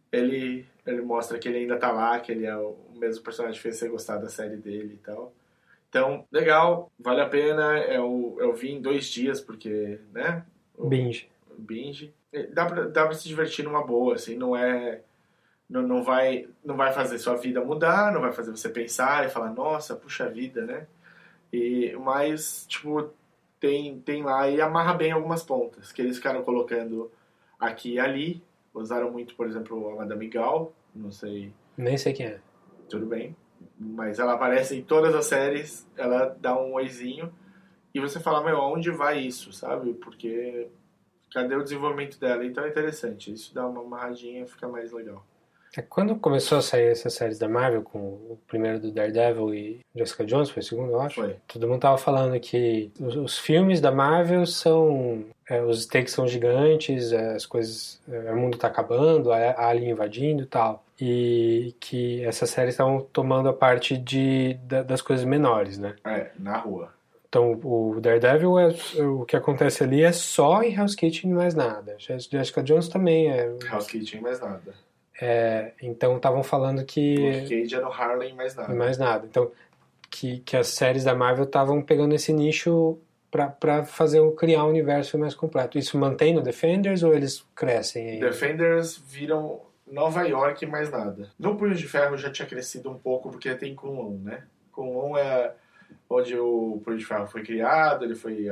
ele, 0.09 0.65
ele 0.85 1.01
mostra 1.01 1.37
que 1.37 1.49
ele 1.49 1.57
ainda 1.57 1.77
tá 1.77 1.91
lá, 1.91 2.17
que 2.19 2.31
ele 2.31 2.45
é 2.45 2.55
o 2.55 2.77
mesmo 2.93 3.23
personagem 3.23 3.57
que 3.57 3.63
fez 3.63 3.77
você 3.77 3.89
gostar 3.89 4.17
da 4.17 4.29
série 4.29 4.55
dele 4.55 4.93
e 4.93 5.03
tal. 5.05 5.33
Então, 5.95 6.27
legal, 6.29 6.91
vale 6.99 7.21
a 7.21 7.29
pena. 7.29 7.77
Eu, 7.77 8.35
eu 8.41 8.53
vi 8.53 8.73
em 8.73 8.81
dois 8.81 9.05
dias, 9.05 9.39
porque, 9.39 9.97
né? 10.11 10.45
Binge. 10.77 11.29
Binge. 11.57 12.13
Dá 12.51 12.65
pra, 12.65 12.83
dá 12.89 13.05
pra 13.05 13.13
se 13.13 13.25
divertir 13.25 13.63
numa 13.63 13.81
boa, 13.81 14.15
assim, 14.15 14.35
não 14.35 14.53
é. 14.57 14.99
Não, 15.69 15.81
não, 15.81 16.03
vai, 16.03 16.49
não 16.65 16.75
vai 16.75 16.91
fazer 16.91 17.17
sua 17.17 17.35
vida 17.37 17.63
mudar, 17.63 18.11
não 18.11 18.19
vai 18.19 18.33
fazer 18.33 18.51
você 18.51 18.67
pensar 18.67 19.25
e 19.25 19.29
falar, 19.29 19.53
nossa, 19.53 19.95
puxa 19.95 20.29
vida, 20.29 20.65
né? 20.65 20.85
E, 21.51 21.95
mas, 21.95 22.65
tipo, 22.67 23.11
tem, 23.57 23.97
tem 24.01 24.21
lá 24.21 24.49
e 24.49 24.59
amarra 24.59 24.95
bem 24.95 25.13
algumas 25.13 25.43
pontas, 25.43 25.93
que 25.93 26.01
eles 26.01 26.17
ficaram 26.17 26.43
colocando 26.43 27.09
aqui 27.57 27.93
e 27.93 27.99
ali. 27.99 28.43
Usaram 28.73 29.09
muito, 29.09 29.33
por 29.33 29.47
exemplo, 29.47 29.91
a 29.91 29.95
Madame 29.95 30.27
Gal, 30.27 30.73
não 30.93 31.09
sei. 31.09 31.53
Nem 31.77 31.97
sei 31.97 32.11
quem 32.11 32.25
é. 32.25 32.41
Tudo 32.89 33.05
bem 33.05 33.33
mas 33.79 34.19
ela 34.19 34.33
aparece 34.33 34.75
em 34.75 34.83
todas 34.83 35.13
as 35.13 35.25
séries, 35.25 35.87
ela 35.97 36.35
dá 36.39 36.57
um 36.59 36.73
oizinho 36.73 37.33
e 37.93 37.99
você 37.99 38.19
fala, 38.19 38.43
meu, 38.43 38.57
aonde 38.57 38.91
vai 38.91 39.19
isso, 39.19 39.51
sabe? 39.51 39.93
Porque 39.93 40.67
cadê 41.31 41.55
o 41.55 41.63
desenvolvimento 41.63 42.19
dela? 42.19 42.45
Então 42.45 42.63
é 42.63 42.69
interessante, 42.69 43.33
isso 43.33 43.53
dá 43.53 43.67
uma 43.67 43.81
amarradinha, 43.81 44.47
fica 44.47 44.67
mais 44.67 44.91
legal. 44.91 45.25
É, 45.77 45.81
quando 45.81 46.15
começou 46.15 46.57
a 46.57 46.61
sair 46.61 46.87
essas 46.91 47.13
séries 47.13 47.37
da 47.37 47.49
Marvel, 47.49 47.81
com 47.81 47.99
o 47.99 48.39
primeiro 48.47 48.79
do 48.79 48.91
Daredevil 48.91 49.53
e 49.53 49.79
Jessica 49.95 50.25
Jones, 50.25 50.49
foi 50.49 50.61
o 50.61 50.65
segundo, 50.65 50.91
eu 50.91 51.01
acho? 51.01 51.15
Foi. 51.15 51.35
Todo 51.47 51.67
mundo 51.67 51.81
tava 51.81 51.97
falando 51.97 52.39
que 52.39 52.91
os, 52.99 53.15
os 53.15 53.37
filmes 53.37 53.81
da 53.81 53.91
Marvel 53.91 54.45
são... 54.45 55.25
É, 55.47 55.61
os 55.61 55.83
stakes 55.83 56.13
são 56.13 56.27
gigantes, 56.27 57.11
é, 57.11 57.35
as 57.35 57.45
coisas... 57.45 58.01
É, 58.09 58.31
o 58.31 58.37
mundo 58.37 58.57
tá 58.57 58.67
acabando, 58.67 59.31
a, 59.31 59.37
a 59.37 59.67
Alien 59.67 59.91
invadindo 59.91 60.43
e 60.43 60.45
tal. 60.45 60.83
E 60.99 61.75
que 61.79 62.23
essas 62.23 62.49
séries 62.49 62.73
estavam 62.73 63.01
tomando 63.01 63.49
a 63.49 63.53
parte 63.53 63.97
de, 63.97 64.53
da, 64.63 64.81
das 64.81 65.01
coisas 65.01 65.25
menores, 65.25 65.77
né? 65.77 65.95
É, 66.05 66.31
na 66.39 66.57
rua. 66.57 66.93
Então, 67.27 67.59
o 67.63 67.99
Daredevil, 67.99 68.57
é, 68.57 68.73
o 69.01 69.25
que 69.25 69.35
acontece 69.35 69.83
ali 69.83 70.01
é 70.01 70.13
só 70.13 70.63
em 70.63 70.73
Hell's 70.73 70.95
Kitchen 70.95 71.31
e 71.31 71.33
mais 71.33 71.53
nada. 71.53 71.97
Jessica 71.99 72.63
Jones 72.63 72.87
também 72.87 73.29
é... 73.29 73.47
Hell's 73.69 73.87
Kitchen 73.87 74.21
e 74.21 74.23
mais 74.23 74.39
nada. 74.39 74.73
É, 75.21 75.71
então 75.81 76.17
estavam 76.17 76.43
falando 76.43 76.83
que. 76.83 77.15
Luke 77.15 77.61
Cage 77.61 77.75
é 77.75 77.79
no 77.79 77.91
Harlem 77.91 78.35
mais 78.35 78.55
nada. 78.55 78.73
Mais 78.73 78.97
nada. 78.97 79.25
Então, 79.25 79.51
que, 80.09 80.39
que 80.39 80.55
as 80.55 80.67
séries 80.67 81.03
da 81.03 81.15
Marvel 81.15 81.45
estavam 81.45 81.81
pegando 81.81 82.13
esse 82.13 82.31
nicho 82.33 82.97
para 83.57 83.83
fazer 83.83 84.21
criar 84.35 84.63
um 84.63 84.69
universo 84.69 85.17
mais 85.17 85.35
completo. 85.35 85.77
Isso 85.77 85.97
mantém 85.97 86.33
no 86.33 86.41
Defenders 86.41 87.03
ou 87.03 87.13
eles 87.13 87.45
crescem 87.53 88.11
aí? 88.11 88.19
Defenders 88.19 88.97
viram 88.97 89.61
Nova 89.85 90.23
York 90.23 90.65
mais 90.65 90.89
nada. 90.89 91.29
No 91.37 91.57
Punho 91.57 91.75
de 91.75 91.85
Ferro 91.85 92.17
já 92.17 92.31
tinha 92.31 92.47
crescido 92.47 92.89
um 92.89 92.97
pouco 92.97 93.29
porque 93.29 93.53
tem 93.55 93.75
Kunlun, 93.75 94.21
né? 94.23 94.43
Kunlun 94.71 95.17
é 95.17 95.53
onde 96.09 96.37
o 96.37 96.81
Punho 96.83 96.97
de 96.97 97.05
Ferro 97.05 97.27
foi 97.27 97.43
criado, 97.43 98.05
ele 98.05 98.15
foi 98.15 98.47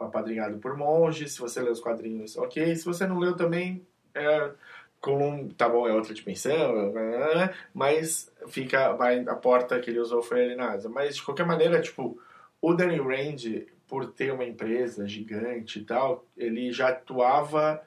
apadrinhado 0.00 0.58
por 0.58 0.76
monges. 0.76 1.32
Se 1.34 1.40
você 1.40 1.60
lê 1.60 1.70
os 1.70 1.80
quadrinhos, 1.80 2.36
ok. 2.36 2.74
Se 2.74 2.86
você 2.86 3.06
não 3.06 3.18
leu 3.18 3.36
também, 3.36 3.86
é 4.14 4.50
com 5.02 5.48
tá 5.48 5.68
bom, 5.68 5.86
é 5.86 5.92
outra 5.92 6.14
dimensão, 6.14 6.94
mas 7.74 8.32
fica 8.46 8.92
vai, 8.92 9.18
a 9.26 9.34
porta 9.34 9.80
que 9.80 9.90
ele 9.90 9.98
usou 9.98 10.22
foi 10.22 10.44
ali 10.44 10.54
na 10.54 10.70
asa. 10.70 10.88
Mas 10.88 11.16
de 11.16 11.22
qualquer 11.22 11.44
maneira, 11.44 11.82
tipo, 11.82 12.16
o 12.60 12.72
Danny 12.72 12.98
Rand, 12.98 13.66
por 13.88 14.06
ter 14.12 14.32
uma 14.32 14.44
empresa 14.44 15.06
gigante 15.06 15.80
e 15.80 15.84
tal, 15.84 16.24
ele 16.36 16.72
já 16.72 16.90
atuava 16.90 17.82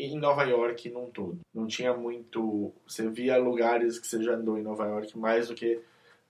em 0.00 0.18
Nova 0.18 0.42
York 0.44 0.88
num 0.88 1.10
todo. 1.10 1.38
Não 1.54 1.66
tinha 1.66 1.92
muito, 1.94 2.72
você 2.88 3.08
via 3.10 3.36
lugares 3.36 3.98
que 3.98 4.06
você 4.06 4.22
já 4.22 4.32
andou 4.32 4.58
em 4.58 4.62
Nova 4.62 4.86
York 4.86 5.16
mais 5.18 5.48
do 5.48 5.54
que 5.54 5.82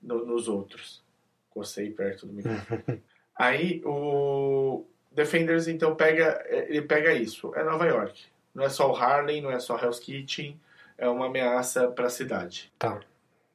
no, 0.03 0.27
nos 0.27 0.49
outros. 0.49 1.01
Cocei 1.49 1.91
perto 1.91 2.27
do 2.27 2.33
microfone. 2.33 3.01
Aí 3.39 3.81
o 3.85 4.85
Defenders 5.13 5.69
então 5.69 5.95
pega, 5.95 6.45
ele 6.49 6.83
pega 6.83 7.13
isso, 7.15 7.55
é 7.55 7.63
Nova 7.63 7.87
York 7.87 8.34
não 8.55 8.65
é 8.65 8.69
só 8.69 8.91
o 8.91 8.97
Harlem, 8.97 9.43
não 9.43 9.51
é 9.51 9.59
só 9.59 9.77
Hell's 9.77 9.99
Kitchen, 9.99 10.61
é 10.97 11.09
uma 11.09 11.27
ameaça 11.27 11.89
para 11.89 12.07
a 12.07 12.11
cidade. 12.11 12.73
Tá. 12.79 13.01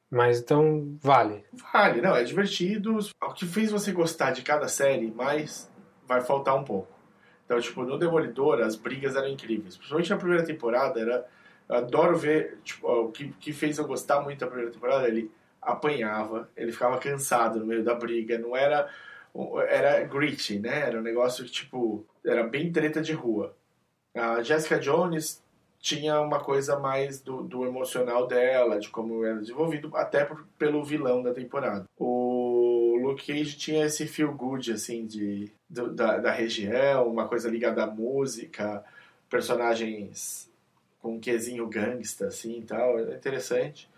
Mas 0.10 0.40
então 0.40 0.98
vale. 1.02 1.46
Vale, 1.72 2.02
não, 2.02 2.16
é 2.16 2.24
divertido. 2.24 2.98
O 3.22 3.34
que 3.34 3.46
fez 3.46 3.72
você 3.72 3.92
gostar 3.92 4.32
de 4.32 4.42
cada 4.42 4.68
série 4.68 5.12
mais 5.12 5.72
vai 6.08 6.22
faltar 6.22 6.56
um 6.56 6.64
pouco. 6.64 6.92
Então, 7.46 7.60
tipo, 7.60 7.84
no 7.84 7.98
Demolidor 7.98 8.62
as 8.62 8.76
brigas 8.76 9.16
eram 9.16 9.28
incríveis. 9.28 9.78
Principalmente 9.78 10.10
na 10.10 10.18
primeira 10.18 10.44
temporada, 10.44 11.00
era. 11.00 11.28
Eu 11.68 11.76
adoro 11.76 12.18
ver. 12.18 12.60
Tipo, 12.64 12.88
o 12.88 13.12
que, 13.12 13.30
que 13.40 13.54
fez 13.54 13.78
eu 13.78 13.88
gostar 13.88 14.22
muito 14.22 14.40
da 14.40 14.48
primeira 14.48 14.72
temporada, 14.72 15.08
ele 15.08 15.32
apanhava, 15.62 16.50
ele 16.56 16.72
ficava 16.72 16.98
cansado 16.98 17.60
no 17.60 17.66
meio 17.66 17.84
da 17.84 17.94
briga, 17.94 18.38
não 18.38 18.56
era. 18.56 18.90
Era 19.68 20.04
gritty, 20.04 20.58
né? 20.58 20.88
Era 20.88 21.00
um 21.00 21.04
negócio 21.04 21.46
que, 21.46 21.52
tipo, 21.52 22.04
era 22.26 22.44
bem 22.44 22.72
treta 22.72 23.00
de 23.00 23.14
rua. 23.14 23.56
A 24.16 24.42
Jessica 24.42 24.80
Jones 24.80 25.42
tinha 25.80 26.20
uma 26.20 26.40
coisa 26.40 26.78
mais 26.78 27.22
do, 27.22 27.42
do 27.44 27.66
emocional 27.66 28.28
dela, 28.28 28.80
de 28.80 28.90
como 28.90 29.24
era 29.24 29.40
desenvolvido, 29.40 29.96
até 29.96 30.26
por, 30.26 30.46
pelo 30.58 30.84
vilão 30.84 31.24
da 31.24 31.34
temporada. 31.34 31.86
O 31.98 32.98
Luke 33.02 33.26
Cage 33.26 33.58
tinha 33.58 33.86
esse 33.86 34.06
feel 34.06 34.34
good, 34.34 34.72
assim, 34.72 35.06
de, 35.06 35.52
do, 35.70 35.94
da, 35.94 36.18
da 36.18 36.32
região, 36.32 37.08
uma 37.08 37.28
coisa 37.28 37.50
ligada 37.50 37.84
à 37.84 37.88
música, 37.88 38.84
personagens 39.30 40.50
com 41.02 41.14
um 41.16 41.20
quesinho 41.20 41.66
gangsta, 41.68 42.28
assim, 42.28 42.60
e 42.60 42.64
tal, 42.64 43.00
é 43.00 43.16
interessante. 43.16 43.90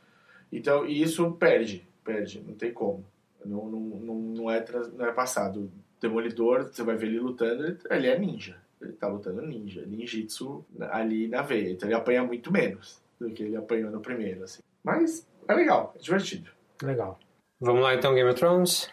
Então, 0.51 0.85
e 0.85 1.01
isso 1.01 1.31
perde, 1.31 1.87
perde, 2.03 2.43
não 2.45 2.53
tem 2.53 2.71
como. 2.71 3.03
Não, 3.43 3.65
não, 3.67 3.79
não, 3.79 4.15
não, 4.15 4.51
é, 4.51 4.63
não 4.93 5.05
é 5.07 5.11
passado. 5.11 5.71
Demolidor, 5.99 6.65
você 6.65 6.83
vai 6.83 6.95
ver 6.95 7.07
ele 7.07 7.19
lutando, 7.19 7.77
ele 7.89 8.07
é 8.07 8.19
ninja 8.19 8.60
ele 8.81 8.93
tá 8.93 9.07
lutando 9.07 9.41
ninja, 9.41 9.85
ninjitsu 9.85 10.65
ali 10.89 11.27
na 11.27 11.41
veia. 11.41 11.71
Então 11.71 11.87
ele 11.87 11.95
apanha 11.95 12.23
muito 12.23 12.51
menos 12.51 13.01
do 13.19 13.29
que 13.31 13.43
ele 13.43 13.55
apanhou 13.55 13.91
no 13.91 14.01
primeiro, 14.01 14.43
assim. 14.43 14.61
Mas 14.83 15.27
é 15.47 15.53
legal, 15.53 15.93
é 15.95 15.99
divertido. 15.99 16.49
Legal. 16.81 17.19
Vamos 17.59 17.81
lá 17.83 17.93
então, 17.93 18.15
Game 18.15 18.29
of 18.29 18.39
Thrones? 18.39 18.89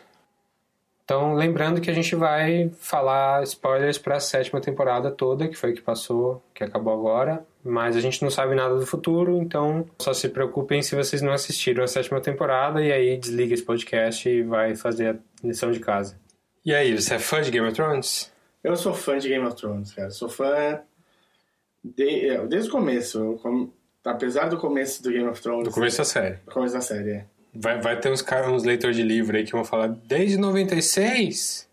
Então, 1.08 1.32
lembrando 1.32 1.80
que 1.80 1.90
a 1.90 1.94
gente 1.94 2.14
vai 2.14 2.70
falar 2.80 3.42
spoilers 3.44 3.96
para 3.96 4.16
a 4.16 4.20
sétima 4.20 4.60
temporada 4.60 5.10
toda, 5.10 5.48
que 5.48 5.54
foi 5.54 5.72
que 5.72 5.80
passou, 5.80 6.44
que 6.52 6.62
acabou 6.62 6.92
agora, 6.92 7.46
mas 7.64 7.96
a 7.96 8.00
gente 8.00 8.22
não 8.22 8.30
sabe 8.30 8.54
nada 8.54 8.74
do 8.74 8.86
futuro, 8.86 9.38
então 9.38 9.86
só 9.98 10.12
se 10.12 10.28
preocupem 10.28 10.82
se 10.82 10.94
vocês 10.94 11.22
não 11.22 11.32
assistiram 11.32 11.82
a 11.82 11.86
sétima 11.86 12.20
temporada 12.20 12.82
e 12.82 12.92
aí 12.92 13.16
desliga 13.16 13.54
esse 13.54 13.62
podcast 13.62 14.28
e 14.28 14.42
vai 14.42 14.76
fazer 14.76 15.14
a 15.14 15.46
lição 15.46 15.72
de 15.72 15.80
casa. 15.80 16.14
E 16.62 16.74
aí, 16.74 16.94
você 16.94 17.14
é 17.14 17.18
fã 17.18 17.40
de 17.40 17.50
Game 17.50 17.66
of 17.66 17.74
Thrones? 17.74 18.30
Eu 18.62 18.76
sou 18.76 18.92
fã 18.92 19.18
de 19.18 19.28
Game 19.28 19.44
of 19.46 19.56
Thrones, 19.56 19.92
cara. 19.92 20.10
Sou 20.10 20.28
fã 20.28 20.80
de, 21.82 22.28
é, 22.28 22.46
desde 22.46 22.68
o 22.68 22.72
começo. 22.72 23.18
Eu, 23.18 23.72
apesar 24.04 24.48
do 24.48 24.58
começo 24.58 25.02
do 25.02 25.10
Game 25.10 25.28
of 25.28 25.40
Thrones. 25.40 25.64
Do 25.64 25.70
começo 25.74 25.98
da 25.98 26.04
série. 26.04 26.36
Do 26.36 26.52
começo 26.52 26.74
da 26.74 26.80
série, 26.80 27.10
é. 27.10 27.26
Vai, 27.54 27.80
vai 27.80 27.98
ter 27.98 28.10
uns, 28.10 28.24
uns 28.52 28.64
leitores 28.64 28.96
de 28.96 29.02
livro 29.02 29.36
aí 29.36 29.44
que 29.44 29.52
vão 29.52 29.64
falar 29.64 29.88
desde 29.88 30.36
96? 30.36 31.68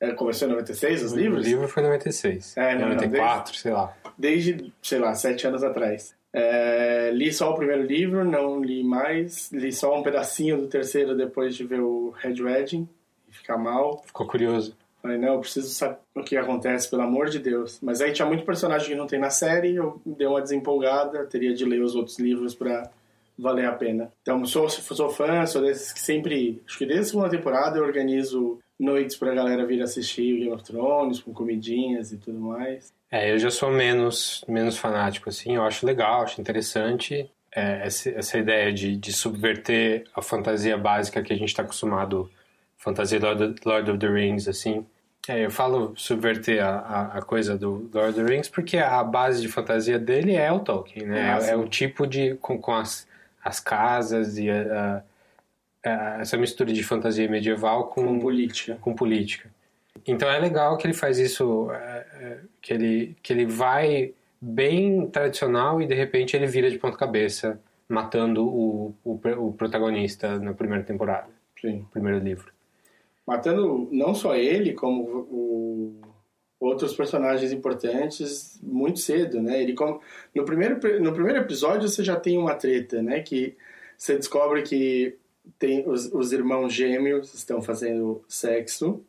É, 0.00 0.12
começou 0.12 0.46
em 0.46 0.52
96 0.52 1.02
os 1.02 1.12
livros? 1.12 1.44
O 1.44 1.48
livro 1.48 1.68
foi 1.68 1.82
em 1.82 1.86
96. 1.86 2.56
É, 2.56 2.74
não, 2.74 2.88
94, 2.90 3.18
não, 3.18 3.42
desde, 3.44 3.58
sei 3.60 3.72
lá. 3.72 3.96
Desde, 4.16 4.72
sei 4.82 4.98
lá, 4.98 5.14
sete 5.14 5.46
anos 5.46 5.62
atrás. 5.64 6.14
É, 6.32 7.10
li 7.12 7.32
só 7.32 7.50
o 7.50 7.56
primeiro 7.56 7.82
livro, 7.82 8.24
não 8.24 8.62
li 8.62 8.84
mais. 8.84 9.50
Li 9.50 9.72
só 9.72 9.98
um 9.98 10.02
pedacinho 10.02 10.58
do 10.58 10.68
terceiro 10.68 11.16
depois 11.16 11.56
de 11.56 11.64
ver 11.64 11.80
o 11.80 12.10
Red 12.10 12.40
Wedding 12.40 12.88
e 13.28 13.32
ficar 13.32 13.56
mal. 13.56 14.02
Ficou 14.06 14.26
curioso. 14.26 14.76
Falei, 15.00 15.16
não, 15.16 15.34
eu 15.34 15.40
preciso 15.40 15.68
saber 15.68 15.98
o 16.14 16.22
que 16.22 16.36
acontece, 16.36 16.90
pelo 16.90 17.02
amor 17.02 17.28
de 17.28 17.38
Deus. 17.38 17.78
Mas 17.80 18.00
aí 18.00 18.12
tinha 18.12 18.26
muito 18.26 18.44
personagem 18.44 18.88
que 18.88 18.94
não 18.94 19.06
tem 19.06 19.18
na 19.18 19.30
série, 19.30 19.76
eu 19.76 20.00
dei 20.04 20.26
uma 20.26 20.42
desempolgada, 20.42 21.24
teria 21.26 21.54
de 21.54 21.64
ler 21.64 21.82
os 21.82 21.94
outros 21.94 22.18
livros 22.18 22.54
pra 22.54 22.90
valer 23.38 23.66
a 23.66 23.72
pena. 23.72 24.12
Então, 24.22 24.44
sou, 24.44 24.68
sou 24.68 25.08
fã, 25.08 25.46
sou 25.46 25.62
desses 25.62 25.92
que 25.92 26.00
sempre, 26.00 26.60
acho 26.66 26.76
que 26.76 26.84
desde 26.84 27.02
a 27.02 27.10
segunda 27.10 27.30
temporada 27.30 27.78
eu 27.78 27.84
organizo 27.84 28.58
noites 28.78 29.16
pra 29.16 29.34
galera 29.34 29.64
vir 29.64 29.80
assistir 29.82 30.34
o 30.34 30.38
Game 30.38 30.52
of 30.52 30.64
Thrones, 30.64 31.20
com 31.20 31.32
comidinhas 31.32 32.12
e 32.12 32.16
tudo 32.16 32.40
mais. 32.40 32.92
É, 33.10 33.32
eu 33.32 33.38
já 33.38 33.50
sou 33.50 33.70
menos, 33.70 34.44
menos 34.48 34.76
fanático, 34.76 35.28
assim, 35.28 35.54
eu 35.54 35.62
acho 35.62 35.86
legal, 35.86 36.22
acho 36.22 36.40
interessante 36.40 37.30
é, 37.54 37.86
essa, 37.86 38.10
essa 38.10 38.38
ideia 38.38 38.72
de, 38.72 38.96
de 38.96 39.12
subverter 39.12 40.04
a 40.14 40.22
fantasia 40.22 40.76
básica 40.76 41.22
que 41.22 41.32
a 41.32 41.36
gente 41.36 41.48
está 41.48 41.62
acostumado, 41.62 42.30
fantasia 42.78 43.18
Lord, 43.18 43.56
Lord 43.64 43.90
of 43.90 43.98
the 43.98 44.08
Rings, 44.08 44.48
assim. 44.48 44.86
É, 45.28 45.44
eu 45.44 45.50
falo 45.50 45.92
subverter 45.94 46.64
a, 46.64 46.78
a, 46.78 47.18
a, 47.18 47.22
coisa 47.22 47.58
do 47.58 47.90
Lord 47.92 48.10
of 48.10 48.14
the 48.14 48.22
Rings 48.22 48.48
porque 48.48 48.78
a 48.78 49.04
base 49.04 49.42
de 49.42 49.48
fantasia 49.48 49.98
dele 49.98 50.34
é 50.34 50.50
o 50.50 50.60
Tolkien, 50.60 51.06
né? 51.06 51.38
É, 51.42 51.50
é 51.50 51.56
o 51.56 51.68
tipo 51.68 52.06
de... 52.06 52.34
com, 52.36 52.58
com 52.58 52.72
as, 52.72 53.06
as 53.44 53.60
casas 53.60 54.38
e 54.38 54.48
a, 54.48 55.02
essa 56.20 56.36
mistura 56.36 56.72
de 56.72 56.82
fantasia 56.82 57.28
medieval 57.28 57.88
com, 57.88 58.04
com 58.04 58.18
política. 58.20 58.78
Com 58.80 58.94
política. 58.94 59.50
Então 60.06 60.30
é 60.30 60.38
legal 60.38 60.76
que 60.76 60.86
ele 60.86 60.94
faz 60.94 61.18
isso, 61.18 61.70
é, 61.72 62.38
que 62.62 62.72
ele, 62.72 63.16
que 63.22 63.32
ele 63.32 63.44
vai 63.44 64.14
bem 64.40 65.06
tradicional 65.08 65.82
e 65.82 65.86
de 65.86 65.94
repente 65.94 66.36
ele 66.36 66.46
vira 66.46 66.70
de 66.70 66.78
ponta 66.78 66.96
cabeça, 66.96 67.60
matando 67.88 68.46
o, 68.46 68.94
o, 69.04 69.20
o 69.38 69.52
protagonista 69.52 70.38
na 70.38 70.54
primeira 70.54 70.84
temporada. 70.84 71.28
Sim. 71.60 71.84
Primeiro 71.92 72.18
livro. 72.18 72.52
Matando 73.28 73.86
não 73.92 74.14
só 74.14 74.34
ele, 74.34 74.72
como 74.72 75.02
o, 75.02 76.00
outros 76.58 76.96
personagens 76.96 77.52
importantes 77.52 78.58
muito 78.62 79.00
cedo, 79.00 79.42
né? 79.42 79.60
Ele 79.62 79.74
no 80.34 80.46
primeiro 80.46 80.76
no 80.98 81.12
primeiro 81.12 81.38
episódio 81.38 81.86
você 81.90 82.02
já 82.02 82.16
tem 82.16 82.38
uma 82.38 82.54
treta, 82.54 83.02
né? 83.02 83.20
Que 83.20 83.54
você 83.98 84.16
descobre 84.16 84.62
que 84.62 85.14
tem 85.58 85.86
os, 85.86 86.06
os 86.06 86.32
irmãos 86.32 86.72
gêmeos 86.72 87.34
estão 87.34 87.60
fazendo 87.60 88.24
sexo 88.26 89.04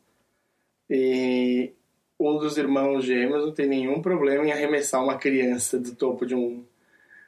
e 0.90 1.72
um 2.18 2.36
dos 2.36 2.58
irmãos 2.58 3.02
gêmeos 3.06 3.46
não 3.46 3.54
tem 3.54 3.66
nenhum 3.66 4.02
problema 4.02 4.44
em 4.44 4.52
arremessar 4.52 5.02
uma 5.02 5.16
criança 5.16 5.78
do 5.80 5.94
topo 5.94 6.26
de 6.26 6.34
um. 6.34 6.62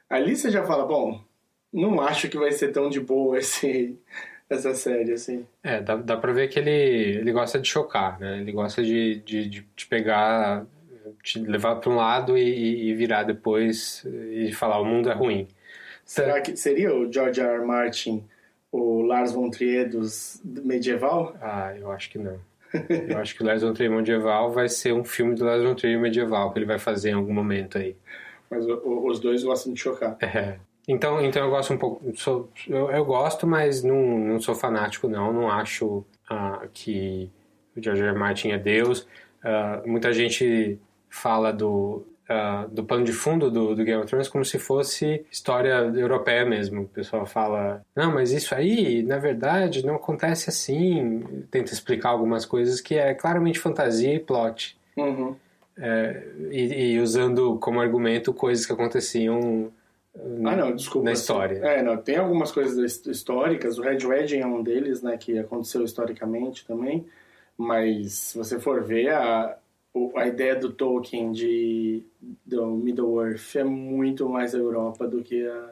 Ali 0.07 0.35
você 0.35 0.51
já 0.51 0.63
fala, 0.63 0.85
bom, 0.85 1.19
não 1.73 1.99
acho 1.99 2.29
que 2.29 2.37
vai 2.37 2.51
ser 2.51 2.71
tão 2.71 2.87
de 2.87 2.99
boa 2.99 3.39
esse, 3.39 3.97
essa 4.53 4.73
série, 4.73 5.13
assim. 5.13 5.45
É, 5.63 5.81
dá, 5.81 5.95
dá 5.95 6.17
pra 6.17 6.31
ver 6.31 6.47
que 6.47 6.59
ele, 6.59 6.69
ele 6.69 7.31
gosta 7.31 7.59
de 7.59 7.67
chocar, 7.67 8.19
né? 8.19 8.39
Ele 8.39 8.51
gosta 8.51 8.83
de, 8.83 9.21
de, 9.25 9.49
de 9.49 9.85
pegar, 9.87 10.65
te 11.21 11.39
levar 11.39 11.75
pra 11.75 11.89
um 11.89 11.95
lado 11.95 12.37
e, 12.37 12.89
e 12.89 12.93
virar 12.93 13.23
depois 13.23 14.05
e 14.05 14.51
falar, 14.51 14.79
o 14.79 14.85
mundo 14.85 15.09
é 15.09 15.13
ruim. 15.13 15.47
Será 16.05 16.41
que 16.41 16.55
seria 16.55 16.93
o 16.93 17.11
George 17.11 17.39
R. 17.39 17.59
R. 17.59 17.65
Martin 17.65 18.23
o 18.71 19.03
Lars 19.03 19.31
von 19.31 19.49
Trier 19.51 19.87
dos 19.87 20.41
medieval? 20.43 21.35
Ah, 21.39 21.73
eu 21.77 21.91
acho 21.91 22.09
que 22.09 22.17
não. 22.17 22.39
Eu 22.89 23.19
acho 23.19 23.35
que 23.35 23.43
o 23.43 23.45
Lars 23.45 23.61
von 23.61 23.71
Trier 23.71 23.91
medieval 23.91 24.51
vai 24.51 24.67
ser 24.67 24.93
um 24.93 25.03
filme 25.03 25.35
do 25.35 25.45
Lars 25.45 25.63
von 25.63 25.75
Trier 25.75 25.99
medieval 25.99 26.51
que 26.51 26.57
ele 26.57 26.65
vai 26.65 26.79
fazer 26.79 27.11
em 27.11 27.13
algum 27.13 27.33
momento 27.33 27.77
aí. 27.77 27.95
Mas 28.49 28.65
o, 28.65 29.07
os 29.07 29.19
dois 29.19 29.43
gostam 29.43 29.73
de 29.73 29.79
chocar. 29.79 30.17
É. 30.19 30.57
Então, 30.87 31.23
então 31.23 31.43
eu 31.43 31.49
gosto 31.49 31.73
um 31.73 31.77
pouco. 31.77 32.15
Sou, 32.15 32.49
eu, 32.67 32.91
eu 32.91 33.05
gosto, 33.05 33.47
mas 33.47 33.83
não, 33.83 34.17
não 34.19 34.39
sou 34.39 34.53
fanático, 34.53 35.07
não. 35.07 35.31
Não 35.31 35.49
acho 35.49 36.05
uh, 36.29 36.67
que 36.73 37.31
o 37.75 37.81
George 37.81 38.03
R. 38.03 38.13
Martin 38.13 38.49
é 38.49 38.57
Deus. 38.57 39.07
Uh, 39.43 39.87
muita 39.87 40.11
gente 40.11 40.77
fala 41.09 41.51
do, 41.53 42.05
uh, 42.29 42.67
do 42.69 42.83
pano 42.83 43.05
de 43.05 43.13
fundo 43.13 43.49
do, 43.49 43.75
do, 43.75 43.83
Game 43.83 44.01
of 44.01 44.07
Thrones 44.07 44.27
como 44.27 44.43
se 44.43 44.59
fosse 44.59 45.25
história 45.31 45.91
europeia 45.95 46.45
mesmo. 46.45 46.81
O 46.81 46.87
pessoal 46.87 47.25
fala, 47.25 47.81
não, 47.95 48.13
mas 48.13 48.31
isso 48.31 48.53
aí, 48.53 49.03
na 49.03 49.17
verdade, 49.17 49.85
não 49.85 49.95
acontece 49.95 50.49
assim. 50.49 51.45
Tenta 51.49 51.71
explicar 51.71 52.09
algumas 52.09 52.45
coisas 52.45 52.81
que 52.81 52.95
é 52.95 53.13
claramente 53.13 53.59
fantasia 53.59 54.13
e 54.13 54.19
plot. 54.19 54.77
Uhum. 54.97 55.35
É, 55.77 56.23
e, 56.51 56.93
e, 56.93 56.99
usando 56.99 57.57
como 57.57 57.81
argumento 57.81 58.31
coisas 58.31 58.63
que 58.63 58.73
aconteciam 58.73 59.71
ah, 60.15 60.55
não, 60.55 60.75
desculpa. 60.75 61.05
na 61.05 61.13
história. 61.13 61.57
É, 61.57 61.81
não, 61.81 61.97
tem 61.97 62.17
algumas 62.17 62.51
coisas 62.51 63.05
históricas. 63.07 63.79
O 63.79 63.81
Red 63.81 64.05
Wedding 64.05 64.39
é 64.39 64.45
um 64.45 64.61
deles, 64.61 65.01
né, 65.01 65.17
que 65.17 65.37
aconteceu 65.37 65.83
historicamente 65.83 66.65
também. 66.65 67.05
Mas 67.57 68.13
se 68.13 68.37
você 68.37 68.59
for 68.59 68.83
ver, 68.83 69.09
a, 69.09 69.57
a 70.15 70.27
ideia 70.27 70.55
do 70.55 70.71
Tolkien 70.71 71.31
de 71.31 72.03
do 72.45 72.67
Middle-earth 72.67 73.55
é 73.55 73.63
muito 73.63 74.27
mais 74.29 74.55
a 74.55 74.57
Europa 74.57 75.07
do 75.07 75.21
que 75.21 75.45
a, 75.47 75.69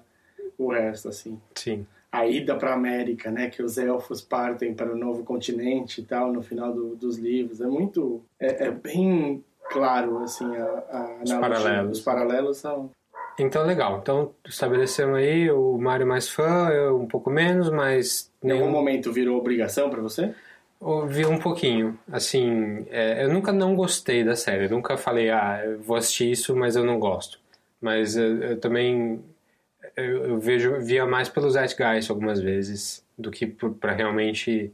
o 0.58 0.72
resto, 0.72 1.10
assim. 1.10 1.40
Sim. 1.56 1.86
A 2.12 2.28
ida 2.28 2.56
para 2.56 2.72
a 2.72 2.76
América, 2.76 3.32
né, 3.32 3.50
que 3.50 3.64
os 3.64 3.78
elfos 3.78 4.22
partem 4.22 4.74
para 4.74 4.92
o 4.92 4.98
novo 4.98 5.24
continente 5.24 6.02
e 6.02 6.04
tal, 6.04 6.34
no 6.34 6.42
final 6.42 6.74
do, 6.74 6.96
dos 6.96 7.18
livros, 7.18 7.62
é 7.62 7.68
muito, 7.68 8.22
é, 8.40 8.68
é, 8.68 8.72
bem 8.72 9.44
claro, 9.70 10.18
assim, 10.20 10.46
a, 10.46 10.84
a 10.90 11.24
os 11.24 11.32
paralelos. 11.32 11.98
Os 11.98 12.04
paralelos 12.04 12.58
são... 12.58 12.90
Então, 13.42 13.66
legal. 13.66 14.00
Então, 14.02 14.34
estabelecemos 14.46 15.18
aí 15.18 15.50
o 15.50 15.78
Mario 15.78 16.08
mais 16.08 16.30
fã, 16.30 16.70
eu 16.70 17.00
um 17.00 17.08
pouco 17.08 17.30
menos, 17.30 17.70
mas... 17.70 18.32
Em 18.44 18.52
algum 18.52 18.70
momento 18.70 19.12
virou 19.12 19.38
obrigação 19.38 19.90
para 19.90 20.02
você? 20.02 20.34
Vi 21.08 21.26
um 21.26 21.38
pouquinho. 21.38 21.98
Assim, 22.12 22.86
é, 22.90 23.24
eu 23.24 23.30
nunca 23.32 23.52
não 23.52 23.76
gostei 23.76 24.24
da 24.24 24.36
série. 24.36 24.66
Eu 24.66 24.72
nunca 24.72 24.98
falei, 24.98 25.30
ah, 25.30 25.62
eu 25.64 25.80
vou 25.80 25.96
assistir 25.96 26.32
isso, 26.32 26.56
mas 26.56 26.76
eu 26.76 26.84
não 26.84 27.00
gosto. 27.00 27.40
Mas 27.80 28.16
eu, 28.16 28.42
eu 28.42 28.60
também 28.60 29.24
eu, 29.96 30.26
eu, 30.26 30.40
vejo 30.40 30.80
via 30.80 31.06
mais 31.06 31.30
pelos 31.30 31.54
Zeitgeist 31.54 32.10
algumas 32.10 32.40
vezes 32.40 33.06
do 33.18 33.32
que 33.32 33.46
para 33.46 33.92
realmente 33.94 34.72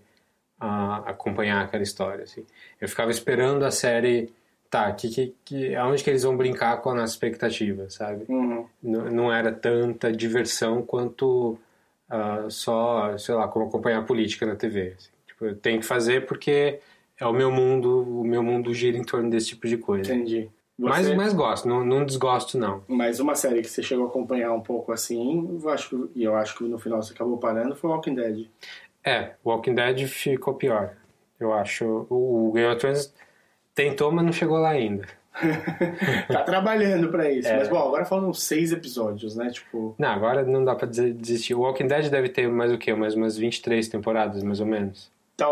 uh, 0.62 1.04
acompanhar 1.06 1.64
aquela 1.64 1.84
história. 1.84 2.24
Assim. 2.24 2.46
Eu 2.80 2.88
ficava 2.88 3.12
esperando 3.12 3.64
a 3.66 3.72
série, 3.72 4.34
tá, 4.70 4.92
que, 4.92 5.10
que, 5.10 5.36
que, 5.44 5.76
aonde 5.76 6.04
que 6.04 6.10
eles 6.10 6.24
vão 6.24 6.36
brincar 6.36 6.82
com 6.82 6.90
a 6.90 6.96
nossa 6.96 7.14
expectativa, 7.14 7.90
sabe? 7.90 8.26
Uhum. 8.28 8.66
Não, 8.82 9.32
era 9.32 9.52
tanta 9.52 10.12
diversão 10.12 10.82
quanto 10.82 11.58
uh, 12.10 12.50
só, 12.50 13.18
sei 13.18 13.36
lá, 13.36 13.48
como 13.48 13.66
acompanhar 13.66 14.00
a 14.00 14.04
política 14.04 14.46
na 14.46 14.56
TV. 14.56 14.94
Assim. 14.98 15.10
Tipo, 15.28 15.46
eu 15.46 15.56
tenho 15.56 15.80
que 15.80 15.86
fazer 15.86 16.26
porque 16.26 16.80
é 17.20 17.26
o 17.26 17.34
meu 17.34 17.52
mundo, 17.52 18.22
o 18.22 18.24
meu 18.24 18.44
mundo 18.44 18.74
gira 18.74 18.98
em 18.98 19.04
torno 19.04 19.30
desse 19.30 19.48
tipo 19.48 19.68
de 19.68 19.78
coisa. 19.78 20.14
Entendi. 20.14 20.50
Você... 20.78 20.90
Mas, 20.90 21.16
mas 21.16 21.34
gosto, 21.34 21.68
não, 21.68 21.84
não 21.84 22.06
desgosto 22.06 22.58
não. 22.58 22.84
Mas 22.88 23.20
uma 23.20 23.34
série 23.34 23.62
que 23.62 23.70
você 23.70 23.82
chegou 23.82 24.06
a 24.06 24.10
acompanhar 24.10 24.54
um 24.54 24.62
pouco 24.62 24.92
assim, 24.92 25.60
eu 25.60 25.70
acho, 25.70 26.10
e 26.16 26.24
eu 26.24 26.36
acho 26.36 26.56
que 26.56 26.64
no 26.66 26.78
final 26.78 27.02
você 27.02 27.14
acabou 27.14 27.38
parando, 27.38 27.76
foi 27.76 27.90
Walking 27.90 28.14
Dead. 28.14 28.48
É, 29.04 29.32
Walking 29.44 29.74
Dead 29.74 30.06
ficou 30.08 30.54
pior, 30.54 30.96
eu 31.40 31.52
acho. 31.52 32.06
O 32.12 32.52
Game 32.54 32.72
of 32.72 32.80
Thrones 32.80 33.12
tentou, 33.78 34.12
mas 34.12 34.26
não 34.26 34.34
chegou 34.34 34.58
lá 34.58 34.70
ainda. 34.70 35.08
tá 36.28 36.42
trabalhando 36.42 37.10
para 37.10 37.32
isso. 37.32 37.48
É. 37.48 37.58
Mas, 37.58 37.70
bom, 37.70 37.78
agora 37.78 38.04
faltam 38.06 38.34
seis 38.34 38.72
episódios, 38.72 39.36
né? 39.36 39.52
Tipo... 39.52 39.94
Não, 40.00 40.10
agora 40.10 40.44
não 40.44 40.66
dá 40.66 40.76
pra 40.76 40.88
desistir. 40.88 41.54
O 41.54 41.60
Walking 41.60 41.86
Dead 41.86 42.10
deve 42.10 42.30
ter 42.30 42.50
mais 42.50 42.74
o 42.74 42.78
quê? 42.78 42.96
Mais 42.96 43.14
umas 43.14 43.38
23 43.38 43.88
temporadas, 43.88 44.42
mais 44.42 44.60
ou 44.60 44.66
menos. 44.66 45.12
Tá, 45.38 45.46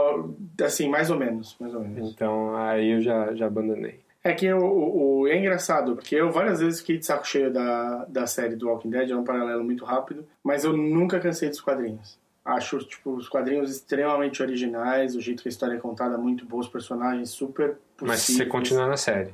assim, 0.63 0.89
mais 0.89 1.11
ou 1.11 1.19
menos, 1.19 1.55
mais 1.59 1.75
ou 1.75 1.81
menos. 1.81 2.11
Então, 2.11 2.55
aí 2.57 2.93
eu 2.93 3.01
já, 3.01 3.35
já 3.35 3.45
abandonei. 3.45 3.99
É 4.23 4.33
que 4.33 4.51
o, 4.51 5.19
o, 5.21 5.27
é 5.27 5.37
engraçado, 5.37 5.95
porque 5.95 6.15
eu 6.15 6.31
várias 6.31 6.59
vezes 6.59 6.79
fiquei 6.79 6.97
de 6.97 7.05
saco 7.05 7.27
cheio 7.27 7.53
da, 7.53 8.05
da 8.05 8.25
série 8.25 8.55
do 8.55 8.67
Walking 8.67 8.89
Dead, 8.89 9.11
é 9.11 9.15
um 9.15 9.23
paralelo 9.23 9.63
muito 9.63 9.85
rápido, 9.85 10.25
mas 10.43 10.63
eu 10.63 10.75
nunca 10.75 11.19
cansei 11.19 11.47
dos 11.47 11.61
quadrinhos. 11.61 12.17
Acho, 12.45 12.77
tipo, 12.77 13.15
os 13.15 13.27
quadrinhos 13.27 13.71
extremamente 13.71 14.41
originais, 14.43 15.15
o 15.15 15.21
jeito 15.21 15.41
que 15.41 15.49
a 15.49 15.51
história 15.51 15.73
é 15.73 15.79
contada, 15.79 16.15
muito 16.15 16.45
bons 16.45 16.67
personagens, 16.67 17.31
super 17.31 17.77
possíveis. 17.97 18.29
Mas 18.29 18.37
você 18.37 18.45
continua 18.45 18.87
na 18.87 18.97
série. 18.97 19.33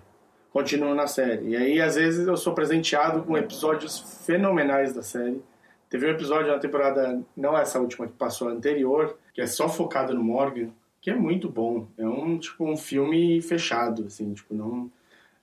Continuo 0.53 0.95
na 0.95 1.07
série. 1.07 1.49
E 1.49 1.55
aí, 1.57 1.81
às 1.81 1.95
vezes, 1.95 2.25
eu 2.25 2.37
sou 2.37 2.53
presenteado 2.53 3.23
com 3.23 3.37
episódios 3.37 4.23
fenomenais 4.25 4.93
da 4.93 5.03
série. 5.03 5.41
Teve 5.89 6.07
um 6.07 6.11
episódio 6.11 6.49
na 6.49 6.57
temporada, 6.57 7.21
não 7.35 7.57
essa 7.57 7.79
última 7.79 8.07
que 8.07 8.13
passou, 8.13 8.47
a 8.47 8.51
anterior, 8.51 9.17
que 9.33 9.41
é 9.41 9.45
só 9.45 9.67
focado 9.67 10.13
no 10.13 10.23
Morgan, 10.23 10.69
que 11.01 11.09
é 11.09 11.15
muito 11.15 11.49
bom. 11.49 11.87
É 11.97 12.05
um 12.07 12.37
tipo 12.37 12.63
um 12.63 12.77
filme 12.77 13.41
fechado, 13.41 14.05
assim, 14.07 14.33
tipo, 14.33 14.53
não 14.53 14.89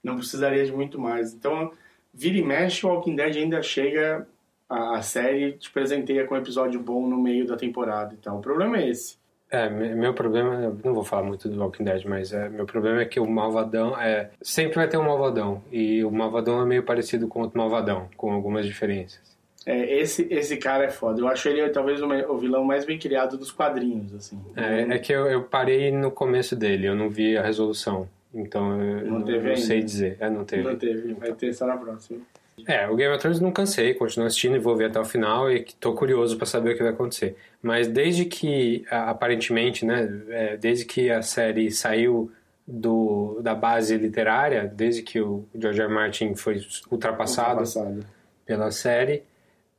não 0.03 0.17
precisaria 0.17 0.65
de 0.65 0.73
muito 0.73 0.99
mais. 0.99 1.35
Então, 1.35 1.73
vira 2.15 2.39
e 2.39 2.43
mexe, 2.43 2.87
o 2.87 2.89
Walking 2.89 3.17
Dead 3.17 3.37
ainda 3.37 3.63
chega 3.63 4.27
a, 4.69 5.01
série 5.03 5.53
te 5.53 5.71
presenteia 5.71 6.27
com 6.27 6.35
um 6.35 6.39
episódio 6.39 6.81
bom 6.81 7.07
no 7.09 7.17
meio 7.19 7.47
da 7.47 7.57
temporada. 7.57 8.15
Então, 8.19 8.39
o 8.39 8.41
problema 8.41 8.77
é 8.79 8.89
esse. 8.89 9.17
É, 9.51 9.69
me- 9.71 9.95
meu 9.95 10.13
problema, 10.13 10.77
não 10.85 10.93
vou 10.95 11.05
falar 11.05 11.23
muito 11.23 11.49
do 11.49 11.59
Walking 11.59 11.85
Dead, 11.85 12.05
mas 12.05 12.33
é, 12.33 12.49
meu 12.51 12.67
problema 12.67 13.01
é 13.01 13.07
que 13.07 13.19
o 13.19 13.27
malvadão 13.27 13.99
é. 13.99 14.31
Sempre 14.43 14.77
vai 14.77 14.89
ter 14.89 14.99
um 14.99 15.05
malvadão. 15.05 15.63
E 15.73 16.05
o 16.05 16.11
malvadão 16.11 16.61
é 16.61 16.67
meio 16.67 16.83
parecido 16.83 17.27
com 17.29 17.41
outro 17.41 17.59
malvadão, 17.59 18.09
com 18.17 18.31
algumas 18.31 18.67
diferenças. 18.67 19.21
É, 19.65 20.01
esse, 20.01 20.27
esse 20.31 20.57
cara 20.57 20.85
é 20.85 20.91
foda. 20.91 21.21
Eu 21.21 21.29
acho 21.29 21.49
ele 21.49 21.69
talvez 21.71 22.01
o, 22.03 22.39
vilão 22.39 22.65
mais 22.65 22.85
bem 22.85 22.99
criado 22.99 23.37
dos 23.37 23.51
quadrinhos, 23.51 24.15
assim. 24.15 24.39
É, 24.57 24.95
é 24.95 24.99
que 24.99 25.13
eu, 25.13 25.27
eu 25.27 25.43
parei 25.45 25.91
no 25.91 26.11
começo 26.11 26.55
dele, 26.57 26.87
eu 26.87 26.95
não 26.95 27.09
vi 27.11 27.37
a 27.37 27.43
resolução. 27.43 28.09
Então 28.33 28.81
eu 28.81 29.07
Não 29.07 29.19
não, 29.21 29.43
não 29.43 29.57
sei 29.57 29.83
dizer. 29.83 30.17
É, 30.21 30.29
não 30.31 30.45
teve. 30.45 30.63
Não 30.63 30.77
teve, 30.77 31.15
vai 31.15 31.33
ter 31.33 31.53
só 31.53 31.67
na 31.67 31.77
próxima. 31.77 32.21
É, 32.67 32.89
o 32.89 32.97
Game 32.97 33.13
of 33.13 33.21
Thrones 33.21 33.41
não 33.41 33.53
cansei, 33.53 33.95
continuo 33.95 34.27
assistindo 34.27 34.57
e 34.57 34.59
vou 34.59 34.77
ver 34.77 34.87
até 34.87 35.01
o 35.01 35.05
final 35.05 35.51
e 35.51 35.65
tô 35.79 35.95
curioso 35.95 36.37
pra 36.37 36.47
saber 36.47 36.73
o 36.73 36.77
que 36.77 36.83
vai 36.83 36.93
acontecer. 36.93 37.37
Mas 37.63 37.89
desde 37.89 38.25
que, 38.25 38.85
aparentemente, 38.91 39.85
né, 39.85 40.09
é, 40.29 40.57
desde 40.57 40.85
que 40.85 41.11
a 41.11 41.23
série 41.23 41.71
saiu 41.71 42.31
do, 42.67 43.41
da 43.43 43.55
base 43.55 43.97
literária, 43.97 44.71
desde 44.75 45.03
que 45.03 45.21
o 45.21 45.47
George 45.55 45.81
R. 45.81 45.89
R. 45.89 45.95
Martin 45.95 46.35
foi 46.35 46.61
ultrapassado, 46.91 47.61
Ultrapassado. 47.61 48.05
pela 48.45 48.71
série, 48.71 49.23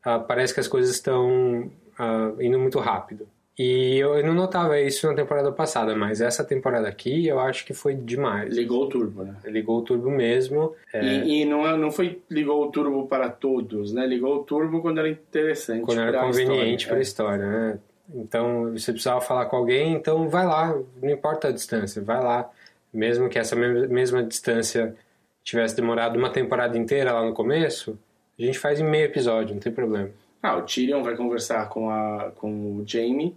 ah, 0.03 0.17
parece 0.17 0.53
que 0.53 0.59
as 0.59 0.67
coisas 0.67 0.95
estão 0.95 1.71
ah, 1.97 2.33
indo 2.39 2.57
muito 2.57 2.79
rápido. 2.79 3.27
E 3.61 3.97
eu, 3.97 4.25
não 4.25 4.33
notava 4.33 4.79
isso 4.79 5.05
na 5.05 5.13
temporada 5.13 5.51
passada, 5.51 5.93
mas 5.93 6.21
essa 6.21 6.45
temporada 6.45 6.87
aqui 6.87 7.27
eu 7.27 7.41
acho 7.41 7.65
que 7.65 7.73
foi 7.73 7.93
demais. 7.93 8.55
Ligou 8.55 8.85
o 8.85 8.87
turbo, 8.87 9.23
né? 9.23 9.35
Ligou 9.43 9.79
o 9.79 9.81
turbo 9.81 10.09
mesmo. 10.09 10.73
é, 10.93 11.03
E, 11.03 11.41
e 11.41 11.45
não, 11.45 11.67
é- 11.67 11.75
não 11.75 11.91
foi 11.91 12.21
ligou 12.29 12.65
o 12.65 12.71
turbo 12.71 13.05
para 13.07 13.27
todos, 13.29 13.91
né? 13.91 14.07
Ligou 14.07 14.37
o 14.37 14.43
turbo 14.45 14.81
quando 14.81 14.99
era 14.99 15.09
interessante. 15.09 15.81
quando 15.83 15.99
era 15.99 16.21
conveniente 16.21 16.87
para 16.87 16.97
a 16.97 17.01
história. 17.01 17.41
história, 17.43 17.45
né? 17.73 17.79
Então, 18.15 18.71
você 18.71 18.93
precisava 18.93 19.19
falar 19.19 19.45
com 19.47 19.57
alguém, 19.57 19.91
então 19.93 20.29
vai 20.29 20.45
lá, 20.45 20.73
não 21.01 21.09
importa 21.09 21.49
a 21.49 21.51
distância, 21.51 22.01
vai 22.01 22.23
lá. 22.23 22.49
Mesmo 22.93 23.27
que 23.27 23.37
essa 23.37 23.57
me- 23.57 23.87
mesma 23.87 24.23
distância 24.23 24.95
tivesse 25.43 25.75
demorado 25.75 26.17
uma 26.17 26.29
temporada 26.29 26.77
inteira 26.77 27.11
lá 27.11 27.25
no 27.25 27.33
começo, 27.33 27.99
a 28.39 28.41
gente 28.41 28.57
faz 28.57 28.79
em 28.79 28.85
meio 28.85 29.03
episódio, 29.05 29.53
não 29.53 29.61
tem 29.61 29.71
problema. 29.71 30.09
Ah, 30.41 30.55
o 30.55 30.61
Tyrion 30.61 31.03
vai 31.03 31.17
conversar 31.17 31.67
com, 31.67 31.89
a, 31.89 32.31
com 32.37 32.77
o 32.77 32.83
Jaime 32.87 33.35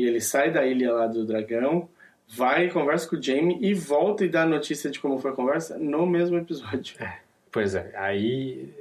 e 0.00 0.06
ele 0.06 0.20
sai 0.20 0.50
da 0.50 0.64
ilha 0.64 0.94
lá 0.94 1.06
do 1.06 1.26
dragão, 1.26 1.86
vai, 2.26 2.70
conversa 2.70 3.06
com 3.06 3.16
o 3.16 3.22
Jaime 3.22 3.58
e 3.60 3.74
volta 3.74 4.24
e 4.24 4.30
dá 4.30 4.42
a 4.42 4.46
notícia 4.46 4.90
de 4.90 4.98
como 4.98 5.18
foi 5.18 5.30
a 5.30 5.34
conversa 5.34 5.78
no 5.78 6.06
mesmo 6.06 6.38
episódio. 6.38 6.96
Pois 7.52 7.74
é, 7.74 7.92
aí 7.96 8.72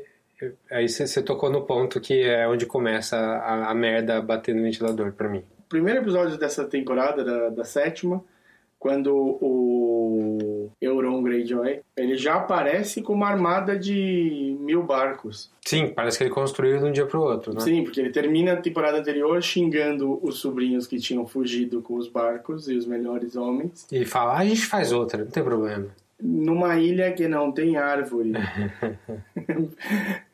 aí 0.71 0.87
você 0.87 1.21
tocou 1.21 1.49
no 1.49 1.63
ponto 1.63 1.99
que 1.99 2.21
é 2.21 2.47
onde 2.47 2.65
começa 2.65 3.17
a, 3.17 3.71
a 3.71 3.75
merda 3.75 4.21
bater 4.21 4.55
no 4.55 4.61
ventilador 4.61 5.11
pra 5.11 5.27
mim. 5.27 5.43
Primeiro 5.67 5.99
episódio 5.99 6.37
dessa 6.37 6.63
temporada, 6.63 7.23
da, 7.23 7.49
da 7.49 7.65
sétima, 7.65 8.23
quando 8.77 9.13
o 9.13 10.37
Euron 10.81 11.21
Greyjoy, 11.21 11.81
ele 11.95 12.15
já 12.15 12.35
aparece 12.35 13.01
com 13.01 13.13
uma 13.13 13.27
armada 13.27 13.77
de 13.77 14.57
mil 14.59 14.83
barcos. 14.83 15.51
Sim, 15.65 15.87
parece 15.87 16.17
que 16.17 16.23
ele 16.23 16.31
construiu 16.31 16.79
de 16.79 16.85
um 16.85 16.91
dia 16.91 17.05
pro 17.05 17.21
outro, 17.21 17.53
né? 17.53 17.59
Sim, 17.59 17.83
porque 17.83 17.99
ele 17.99 18.11
termina 18.11 18.53
a 18.53 18.57
temporada 18.57 18.99
anterior 18.99 19.41
xingando 19.41 20.19
os 20.21 20.39
sobrinhos 20.39 20.87
que 20.87 20.99
tinham 20.99 21.25
fugido 21.25 21.81
com 21.81 21.95
os 21.95 22.07
barcos 22.07 22.67
e 22.69 22.75
os 22.75 22.85
melhores 22.85 23.35
homens. 23.35 23.87
E 23.91 24.05
fala, 24.05 24.33
ah, 24.33 24.39
a 24.39 24.45
gente 24.45 24.65
faz 24.65 24.91
outra, 24.91 25.23
não 25.23 25.31
tem 25.31 25.43
problema. 25.43 25.87
Numa 26.21 26.77
ilha 26.77 27.11
que 27.13 27.27
não 27.27 27.51
tem 27.51 27.77
árvore. 27.77 28.33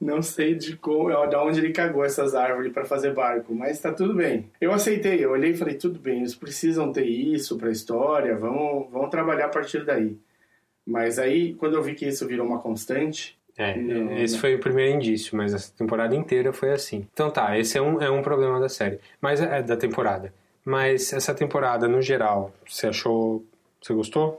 não 0.00 0.22
sei 0.22 0.54
de 0.54 0.76
como, 0.76 1.08
de 1.26 1.36
onde 1.36 1.60
ele 1.60 1.72
cagou 1.72 2.04
essas 2.04 2.34
árvores 2.34 2.72
para 2.72 2.84
fazer 2.84 3.12
barco, 3.14 3.54
mas 3.54 3.80
tá 3.80 3.92
tudo 3.92 4.14
bem. 4.14 4.50
Eu 4.60 4.72
aceitei, 4.72 5.24
eu 5.24 5.30
olhei 5.32 5.50
e 5.52 5.56
falei, 5.56 5.74
tudo 5.74 5.98
bem, 5.98 6.18
eles 6.18 6.34
precisam 6.34 6.92
ter 6.92 7.04
isso 7.04 7.56
pra 7.56 7.70
história, 7.70 8.36
vamos, 8.36 8.90
vamos 8.90 9.10
trabalhar 9.10 9.46
a 9.46 9.50
partir 9.50 9.84
daí. 9.84 10.16
Mas 10.86 11.18
aí, 11.18 11.54
quando 11.54 11.74
eu 11.74 11.82
vi 11.82 11.94
que 11.94 12.06
isso 12.06 12.26
virou 12.26 12.46
uma 12.46 12.58
constante, 12.60 13.36
É, 13.58 13.74
Não, 13.76 14.18
esse 14.18 14.34
não. 14.34 14.40
foi 14.42 14.54
o 14.54 14.58
primeiro 14.60 14.94
indício, 14.94 15.34
mas 15.36 15.54
essa 15.54 15.72
temporada 15.74 16.14
inteira 16.14 16.52
foi 16.52 16.72
assim. 16.72 17.06
Então 17.12 17.30
tá, 17.30 17.58
esse 17.58 17.78
é 17.78 17.80
um, 17.82 18.00
é 18.02 18.10
um 18.10 18.20
problema 18.22 18.60
da 18.60 18.68
série, 18.68 19.00
mas 19.20 19.40
é 19.40 19.62
da 19.62 19.76
temporada. 19.76 20.30
Mas 20.62 21.12
essa 21.12 21.32
temporada, 21.34 21.88
no 21.88 22.02
geral, 22.02 22.52
você 22.68 22.88
achou. 22.88 23.42
Você 23.80 23.94
gostou? 23.94 24.38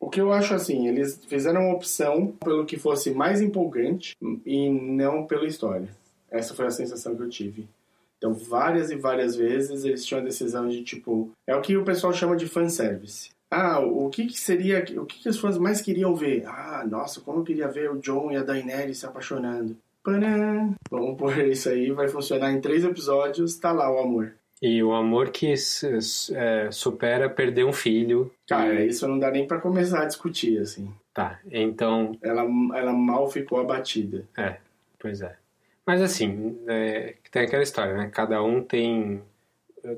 O 0.00 0.08
que 0.08 0.20
eu 0.20 0.32
acho 0.32 0.54
assim, 0.54 0.86
eles 0.86 1.24
fizeram 1.26 1.62
uma 1.62 1.74
opção 1.74 2.28
pelo 2.44 2.64
que 2.64 2.78
fosse 2.78 3.10
mais 3.10 3.40
empolgante 3.40 4.14
e 4.46 4.70
não 4.70 5.26
pela 5.26 5.46
história. 5.46 5.88
Essa 6.30 6.54
foi 6.54 6.66
a 6.66 6.70
sensação 6.70 7.16
que 7.16 7.22
eu 7.22 7.28
tive. 7.28 7.68
Então, 8.16 8.34
várias 8.34 8.90
e 8.90 8.96
várias 8.96 9.36
vezes 9.36 9.84
eles 9.84 10.04
tinham 10.04 10.20
a 10.20 10.24
decisão 10.24 10.68
de 10.68 10.82
tipo, 10.82 11.30
é 11.46 11.54
o 11.54 11.60
que 11.60 11.76
o 11.76 11.84
pessoal 11.84 12.12
chama 12.12 12.36
de 12.36 12.48
fanservice. 12.48 13.30
Ah, 13.50 13.80
o 13.80 14.10
que, 14.10 14.26
que 14.26 14.38
seria, 14.38 14.84
o 15.00 15.06
que, 15.06 15.20
que 15.20 15.28
os 15.28 15.38
fãs 15.38 15.56
mais 15.56 15.80
queriam 15.80 16.14
ver? 16.14 16.44
Ah, 16.46 16.84
nossa, 16.88 17.20
como 17.20 17.40
eu 17.40 17.44
queria 17.44 17.68
ver 17.68 17.90
o 17.90 17.98
John 17.98 18.30
e 18.30 18.36
a 18.36 18.42
Daenerys 18.42 18.98
se 18.98 19.06
apaixonando. 19.06 19.76
Panã. 20.02 20.74
Vamos 20.90 21.16
pôr 21.16 21.38
isso 21.46 21.68
aí, 21.68 21.90
vai 21.90 22.08
funcionar 22.08 22.52
em 22.52 22.60
três 22.60 22.84
episódios, 22.84 23.56
tá 23.56 23.72
lá 23.72 23.90
o 23.90 23.98
amor. 23.98 24.34
E 24.60 24.82
o 24.82 24.92
amor 24.92 25.30
que 25.30 25.52
é, 26.34 26.70
supera 26.70 27.28
perder 27.30 27.64
um 27.64 27.72
filho. 27.72 28.30
Cara, 28.48 28.74
E- 28.82 28.88
isso 28.88 29.06
não 29.06 29.18
dá 29.18 29.30
nem 29.30 29.46
pra 29.46 29.58
começar 29.60 30.02
a 30.02 30.06
discutir, 30.06 30.58
assim. 30.58 30.92
Tá, 31.14 31.38
então. 31.50 32.12
Ela, 32.22 32.42
ela 32.74 32.92
mal 32.92 33.30
ficou 33.30 33.60
abatida. 33.60 34.24
É, 34.36 34.56
pois 34.98 35.20
é. 35.20 35.36
Mas 35.86 36.02
assim, 36.02 36.58
é, 36.66 37.14
tem 37.30 37.42
aquela 37.42 37.62
história, 37.62 37.94
né? 37.94 38.10
Cada 38.12 38.42
um 38.42 38.62
tem 38.62 39.22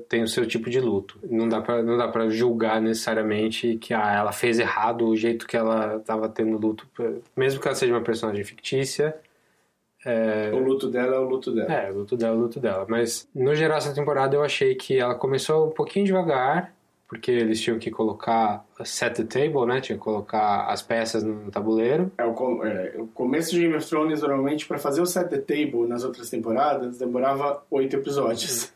tem 0.07 0.21
o 0.23 0.27
seu 0.27 0.45
tipo 0.45 0.69
de 0.69 0.79
luto. 0.79 1.19
Não 1.29 1.49
dá 1.49 1.59
pra, 1.59 1.81
não 1.81 1.97
dá 1.97 2.07
pra 2.07 2.29
julgar 2.29 2.79
necessariamente 2.79 3.77
que 3.77 3.93
ah, 3.95 4.13
ela 4.13 4.31
fez 4.31 4.59
errado 4.59 5.07
o 5.07 5.15
jeito 5.17 5.45
que 5.47 5.57
ela 5.57 5.99
tava 5.99 6.29
tendo 6.29 6.57
luto. 6.57 6.87
Mesmo 7.35 7.59
que 7.59 7.67
ela 7.67 7.75
seja 7.75 7.91
uma 7.91 8.01
personagem 8.01 8.43
fictícia, 8.43 9.15
O 10.53 10.59
luto 10.59 10.89
dela 10.89 11.15
é 11.15 11.19
o 11.19 11.29
luto 11.29 11.51
dela. 11.51 11.71
É, 11.71 11.91
o 11.91 11.95
luto 11.99 12.17
dela, 12.17 12.35
o 12.35 12.39
luto 12.39 12.59
dela. 12.59 12.85
Mas, 12.89 13.27
no 13.33 13.53
geral, 13.53 13.77
essa 13.77 13.93
temporada 13.93 14.35
eu 14.35 14.43
achei 14.43 14.75
que 14.75 14.97
ela 14.97 15.15
começou 15.15 15.67
um 15.67 15.71
pouquinho 15.71 16.05
devagar, 16.05 16.73
porque 17.07 17.29
eles 17.29 17.61
tinham 17.61 17.77
que 17.77 17.91
colocar 17.91 18.65
set 18.85 19.15
the 19.15 19.23
table, 19.23 19.65
né? 19.65 19.81
Tinha 19.81 19.97
que 19.97 20.03
colocar 20.03 20.67
as 20.67 20.81
peças 20.81 21.23
no 21.23 21.51
tabuleiro. 21.51 22.11
É, 22.17 22.25
o, 22.25 22.65
é, 22.65 22.93
o 22.97 23.07
começo 23.07 23.51
de 23.51 23.61
Game 23.61 23.75
of 23.75 23.87
Thrones, 23.87 24.21
normalmente, 24.21 24.67
pra 24.67 24.77
fazer 24.77 25.01
o 25.01 25.05
set 25.05 25.29
the 25.29 25.37
table 25.37 25.87
nas 25.87 26.03
outras 26.03 26.29
temporadas, 26.29 26.97
demorava 26.97 27.63
oito 27.69 27.95
episódios. 27.95 28.71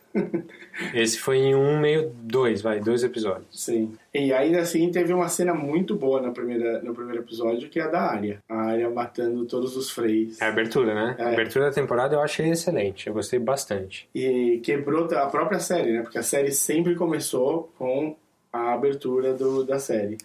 Esse 0.94 1.18
foi 1.18 1.38
em 1.38 1.56
um 1.56 1.80
meio 1.80 2.12
dois, 2.24 2.62
vai, 2.62 2.80
dois 2.80 3.04
episódios. 3.04 3.48
Sim. 3.52 3.94
E 4.14 4.32
ainda 4.32 4.60
assim, 4.60 4.90
teve 4.90 5.14
uma 5.14 5.28
cena 5.28 5.54
muito 5.54 5.96
boa 5.96 6.22
na 6.22 6.32
primeira, 6.32 6.82
no 6.82 6.94
primeiro 6.94 7.22
episódio, 7.22 7.70
que 7.70 7.80
é 7.80 7.84
a 7.84 7.88
da 7.88 8.02
Arya. 8.02 8.40
A 8.48 8.56
Arya 8.70 8.90
matando 8.90 9.46
todos 9.46 9.76
os 9.76 9.92
freis. 9.92 10.42
É 10.42 10.46
a 10.46 10.50
abertura, 10.50 10.94
né? 10.94 11.16
É. 11.20 11.24
A 11.24 11.30
abertura 11.32 11.66
da 11.66 11.72
temporada 11.72 12.16
eu 12.16 12.22
achei 12.22 12.50
excelente, 12.50 13.08
eu 13.08 13.14
gostei 13.14 13.40
bastante. 13.40 14.10
E 14.16 14.60
quebrou 14.64 15.06
a 15.16 15.26
própria 15.28 15.60
série, 15.60 15.92
né? 15.92 16.02
Porque 16.02 16.18
a 16.18 16.24
série 16.24 16.52
sempre 16.52 16.96
começou 16.96 17.72
com 17.78 18.16
a 18.56 18.74
abertura 18.74 19.34
do, 19.34 19.64
da 19.64 19.80
série. 19.80 20.18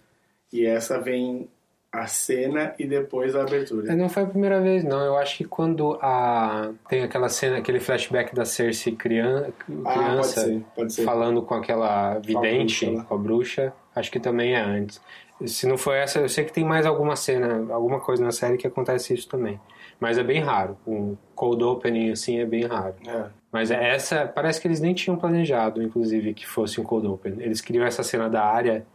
E 0.52 0.64
essa 0.64 0.98
vem 1.00 1.48
a 1.92 2.06
cena 2.06 2.72
e 2.78 2.86
depois 2.86 3.34
a 3.34 3.42
abertura. 3.42 3.92
É, 3.92 3.96
Não 3.96 4.08
foi 4.08 4.22
a 4.22 4.26
primeira 4.26 4.60
vez, 4.60 4.84
não. 4.84 5.00
Eu 5.00 5.16
acho 5.16 5.36
que 5.36 5.44
quando 5.44 5.98
a 6.00 6.70
tem 6.88 7.02
aquela 7.02 7.28
cena, 7.28 7.58
aquele 7.58 7.80
flashback 7.80 8.34
da 8.34 8.44
Cersei. 8.44 8.92
Ah, 8.92 8.96
pode 8.96 8.98
criança 9.02 10.40
ser, 10.40 10.64
pode 10.74 10.92
ser. 10.92 11.04
falando 11.04 11.42
com 11.42 11.54
aquela 11.54 12.18
vidente, 12.18 12.86
bruxa 12.86 12.98
lá. 12.98 13.04
com 13.04 13.14
a 13.14 13.18
bruxa, 13.18 13.72
acho 13.94 14.10
que 14.10 14.20
também 14.20 14.54
é 14.54 14.60
antes. 14.60 15.00
Se 15.46 15.66
não 15.66 15.78
foi 15.78 15.96
essa, 15.98 16.20
eu 16.20 16.28
sei 16.28 16.44
que 16.44 16.52
tem 16.52 16.64
mais 16.64 16.84
alguma 16.86 17.16
cena, 17.16 17.72
alguma 17.74 17.98
coisa 17.98 18.22
na 18.22 18.30
série 18.30 18.56
que 18.58 18.66
acontece 18.66 19.14
isso 19.14 19.28
também. 19.28 19.58
Mas 19.98 20.16
é 20.18 20.22
bem 20.22 20.40
raro. 20.40 20.76
Um 20.86 21.16
cold 21.34 21.62
opening 21.64 22.12
assim 22.12 22.38
é 22.38 22.46
bem 22.46 22.66
raro. 22.66 22.94
É. 23.06 23.24
Mas 23.52 23.70
é 23.70 23.94
essa, 23.94 24.26
parece 24.26 24.60
que 24.60 24.68
eles 24.68 24.80
nem 24.80 24.94
tinham 24.94 25.16
planejado, 25.16 25.82
inclusive, 25.82 26.34
que 26.34 26.46
fosse 26.46 26.80
um 26.80 26.84
cold 26.84 27.06
open. 27.06 27.34
Eles 27.38 27.60
queriam 27.60 27.84
essa 27.84 28.02
cena 28.02 28.28
da 28.28 28.44
área 28.44 28.86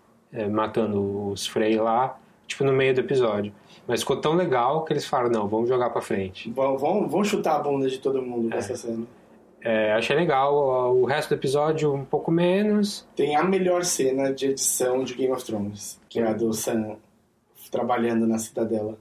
matando 0.50 1.30
os 1.30 1.48
Frey 1.48 1.78
lá, 1.78 2.18
tipo 2.48 2.64
no 2.64 2.74
meio 2.74 2.94
do 2.94 3.02
episódio. 3.02 3.54
Mas 3.88 4.02
ficou 4.02 4.18
tão 4.18 4.34
legal 4.34 4.84
que 4.84 4.94
eles 4.94 5.06
falaram, 5.06 5.32
não, 5.32 5.48
vamos 5.48 5.70
jogar 5.70 5.90
pra 5.90 6.02
frente. 6.02 6.50
Vão, 6.52 6.78
vão, 6.78 7.08
vão 7.08 7.24
chutar 7.24 7.58
a 7.58 7.60
bunda 7.60 7.88
de 7.90 8.00
todo 8.00 8.22
mundo 8.22 8.50
com 8.50 8.58
essa 8.58 8.76
cena. 8.76 9.06
É, 9.62 9.94
achei 9.94 10.16
legal, 10.16 10.96
o 10.96 11.06
resto 11.06 11.30
do 11.30 11.40
episódio 11.40 11.94
um 11.94 12.06
pouco 12.06 12.32
menos. 12.32 13.08
Tem 13.16 13.36
a 13.36 13.44
melhor 13.44 13.84
cena 13.84 14.32
de 14.32 14.48
edição 14.48 15.04
de 15.04 15.16
Game 15.16 15.34
of 15.34 15.44
Thrones, 15.44 16.00
que 16.08 16.20
é 16.20 16.28
a 16.28 16.34
do 16.34 16.54
Sam 16.54 16.98
trabalhando 17.72 18.28
na 18.28 18.38
cidadela. 18.38 18.98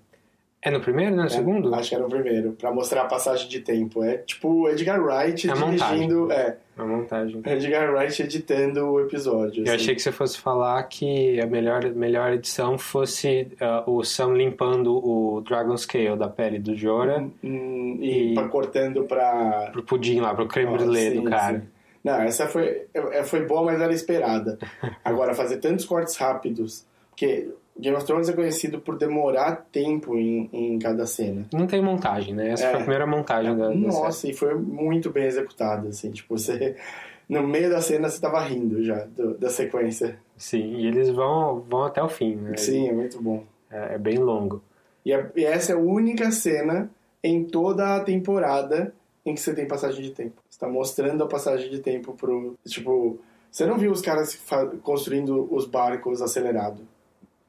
É 0.66 0.70
no 0.70 0.80
primeiro, 0.80 1.10
né? 1.14 1.22
No 1.24 1.26
É, 1.26 1.30
segundo? 1.30 1.74
Acho 1.74 1.90
que 1.90 1.94
era 1.94 2.06
o 2.06 2.08
primeiro, 2.08 2.52
pra 2.52 2.72
mostrar 2.72 3.02
a 3.02 3.04
passagem 3.04 3.46
de 3.50 3.60
tempo. 3.60 4.02
É 4.02 4.16
tipo 4.16 4.66
Edgar 4.70 4.98
Wright 4.98 5.46
É 5.46 5.52
a 5.52 5.56
montagem. 5.56 5.76
dirigindo. 6.08 6.32
É, 6.32 6.56
A 6.78 6.84
montagem. 6.84 7.42
Edgar 7.44 7.92
Wright 7.94 8.22
editando 8.22 8.86
o 8.86 9.00
episódio. 9.00 9.60
Eu 9.60 9.64
assim. 9.64 9.74
achei 9.82 9.94
que 9.94 10.00
você 10.00 10.10
fosse 10.10 10.38
falar 10.38 10.82
que 10.84 11.38
a 11.38 11.46
melhor, 11.46 11.84
melhor 11.90 12.32
edição 12.32 12.78
fosse 12.78 13.48
ah, 13.60 13.84
o 13.86 14.02
Sam 14.02 14.32
limpando 14.32 14.96
o 14.96 15.42
Dragon 15.42 15.76
Scale 15.76 16.16
da 16.16 16.28
pele 16.28 16.58
do 16.58 16.74
Jorah 16.74 17.22
Hum, 17.44 17.98
e, 18.00 18.30
E- 18.32 18.34
pra- 18.34 18.48
cortando 18.48 19.04
pra. 19.04 19.68
pro 19.70 19.82
pudim 19.82 20.20
lá, 20.20 20.34
pro 20.34 20.48
creme 20.48 20.72
brulee 20.72 21.10
do 21.10 21.24
cara. 21.24 21.58
sim. 21.58 21.62
Não, 22.02 22.20
essa 22.22 22.46
foi, 22.46 22.82
é, 22.92 23.22
foi 23.22 23.44
boa, 23.46 23.62
mas 23.64 23.80
era 23.80 23.92
esperada. 23.92 24.58
Agora, 25.04 25.34
fazer 25.34 25.58
tantos 25.58 25.84
cortes 25.84 26.16
rápidos, 26.16 26.84
porque 27.10 27.48
Game 27.78 27.96
of 27.96 28.06
Thrones 28.06 28.28
é 28.28 28.32
conhecido 28.32 28.80
por 28.80 28.96
demorar 28.96 29.66
tempo 29.72 30.16
em, 30.16 30.48
em 30.52 30.78
cada 30.78 31.06
cena. 31.06 31.44
Não 31.52 31.66
tem 31.66 31.82
montagem, 31.82 32.32
né? 32.34 32.50
Essa 32.50 32.66
É. 32.66 32.70
foi 32.70 32.74
a 32.76 32.82
primeira 32.82 33.06
montagem 33.06 33.56
da, 33.56 33.68
da 33.68 33.74
Nossa, 33.74 34.12
série. 34.12 34.32
e 34.32 34.36
foi 34.36 34.54
muito 34.54 35.10
bem 35.10 35.24
executada, 35.24 35.88
assim, 35.88 36.10
tipo, 36.10 36.36
você... 36.38 36.76
No 37.26 37.42
meio 37.42 37.70
da 37.70 37.80
cena 37.80 38.10
você 38.10 38.20
tava 38.20 38.38
rindo 38.40 38.84
já, 38.84 39.06
do- 39.06 39.32
da 39.38 39.48
sequência. 39.48 40.18
Sim, 40.36 40.74
e 40.76 40.86
eles 40.86 41.08
vão, 41.08 41.60
vão 41.60 41.84
até 41.84 42.02
o 42.02 42.08
fim, 42.08 42.34
né? 42.36 42.54
Sim, 42.58 42.86
é 42.90 42.92
muito 42.92 43.18
bom. 43.18 43.42
É, 43.70 43.94
é 43.94 43.98
bem 43.98 44.18
longo. 44.18 44.60
E, 45.06 45.10
a- 45.14 45.30
e 45.34 45.42
essa 45.42 45.72
é 45.72 45.74
a 45.74 45.78
única 45.78 46.30
cena 46.30 46.90
em 47.22 47.42
toda 47.42 47.96
a 47.96 48.00
temporada 48.00 48.92
em 49.24 49.32
que 49.34 49.40
você 49.40 49.54
tem 49.54 49.66
passagem 49.66 50.02
de 50.02 50.10
tempo. 50.10 50.34
Você 50.50 50.60
tá 50.60 50.68
mostrando 50.68 51.24
a 51.24 51.26
passagem 51.26 51.70
de 51.70 51.78
tempo 51.78 52.12
pro. 52.12 52.56
Tipo, 52.68 53.18
você 53.50 53.64
não 53.64 53.78
viu 53.78 53.90
os 53.90 54.02
caras 54.02 54.38
construindo 54.82 55.48
os 55.50 55.64
barcos 55.66 56.20
acelerado. 56.20 56.82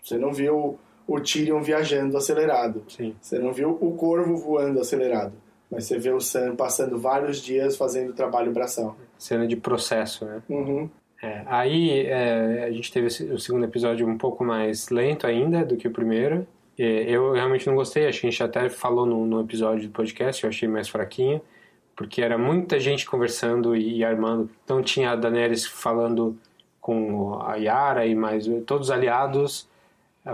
Você 0.06 0.20
não 0.20 0.32
viu 0.32 0.78
o 1.08 1.20
Tyrion 1.20 1.62
viajando 1.62 2.16
acelerado. 2.16 2.84
Sim. 2.88 3.16
Você 3.20 3.40
não 3.40 3.52
viu 3.52 3.76
o 3.82 3.96
corvo 3.96 4.38
voando 4.38 4.80
acelerado. 4.80 5.34
Mas 5.70 5.86
você 5.86 5.98
vê 5.98 6.12
o 6.12 6.22
Sam 6.22 6.56
passando 6.56 7.00
vários 7.00 7.42
dias 7.42 7.76
fazendo 7.76 8.14
trabalho 8.14 8.52
braçal. 8.52 8.96
Cena 9.18 9.48
de 9.48 9.56
processo, 9.56 10.24
né? 10.24 10.44
Uhum. 10.48 10.88
É, 11.24 11.44
aí 11.48 12.02
é, 12.06 12.66
a 12.66 12.72
gente 12.72 12.92
teve 12.92 13.08
o 13.08 13.40
segundo 13.40 13.66
episódio 13.66 14.08
um 14.08 14.18
pouco 14.18 14.44
mais 14.44 14.90
lento 14.90 15.26
ainda 15.26 15.66
do 15.66 15.76
que 15.76 15.88
o 15.88 15.92
primeiro. 15.92 16.48
E 16.78 16.84
eu 16.84 17.32
realmente 17.32 17.66
não 17.66 17.76
gostei, 17.76 18.06
acho 18.06 18.22
que 18.22 18.28
a 18.28 18.30
gente 18.30 18.44
até 18.44 18.70
falou 18.70 19.06
no, 19.06 19.26
no 19.26 19.42
episódio 19.42 19.88
do 19.88 19.94
podcast, 19.94 20.44
eu 20.44 20.50
achei 20.50 20.68
mais 20.68 20.90
fraquinho, 20.90 21.42
porque 21.96 22.22
era 22.22 22.38
muita 22.38 22.80
gente 22.80 23.06
conversando 23.06 23.76
e, 23.76 24.04
armando. 24.04 24.50
Então 24.64 24.84
tinha 24.84 25.12
a 25.12 25.16
Daenerys 25.16 25.66
falando 25.66 26.38
com 26.82 27.42
a 27.42 27.56
Yara 27.56 28.06
e 28.06 28.14
mais 28.14 28.46
todos 28.68 28.90
os 28.90 28.92
aliados, 28.92 29.68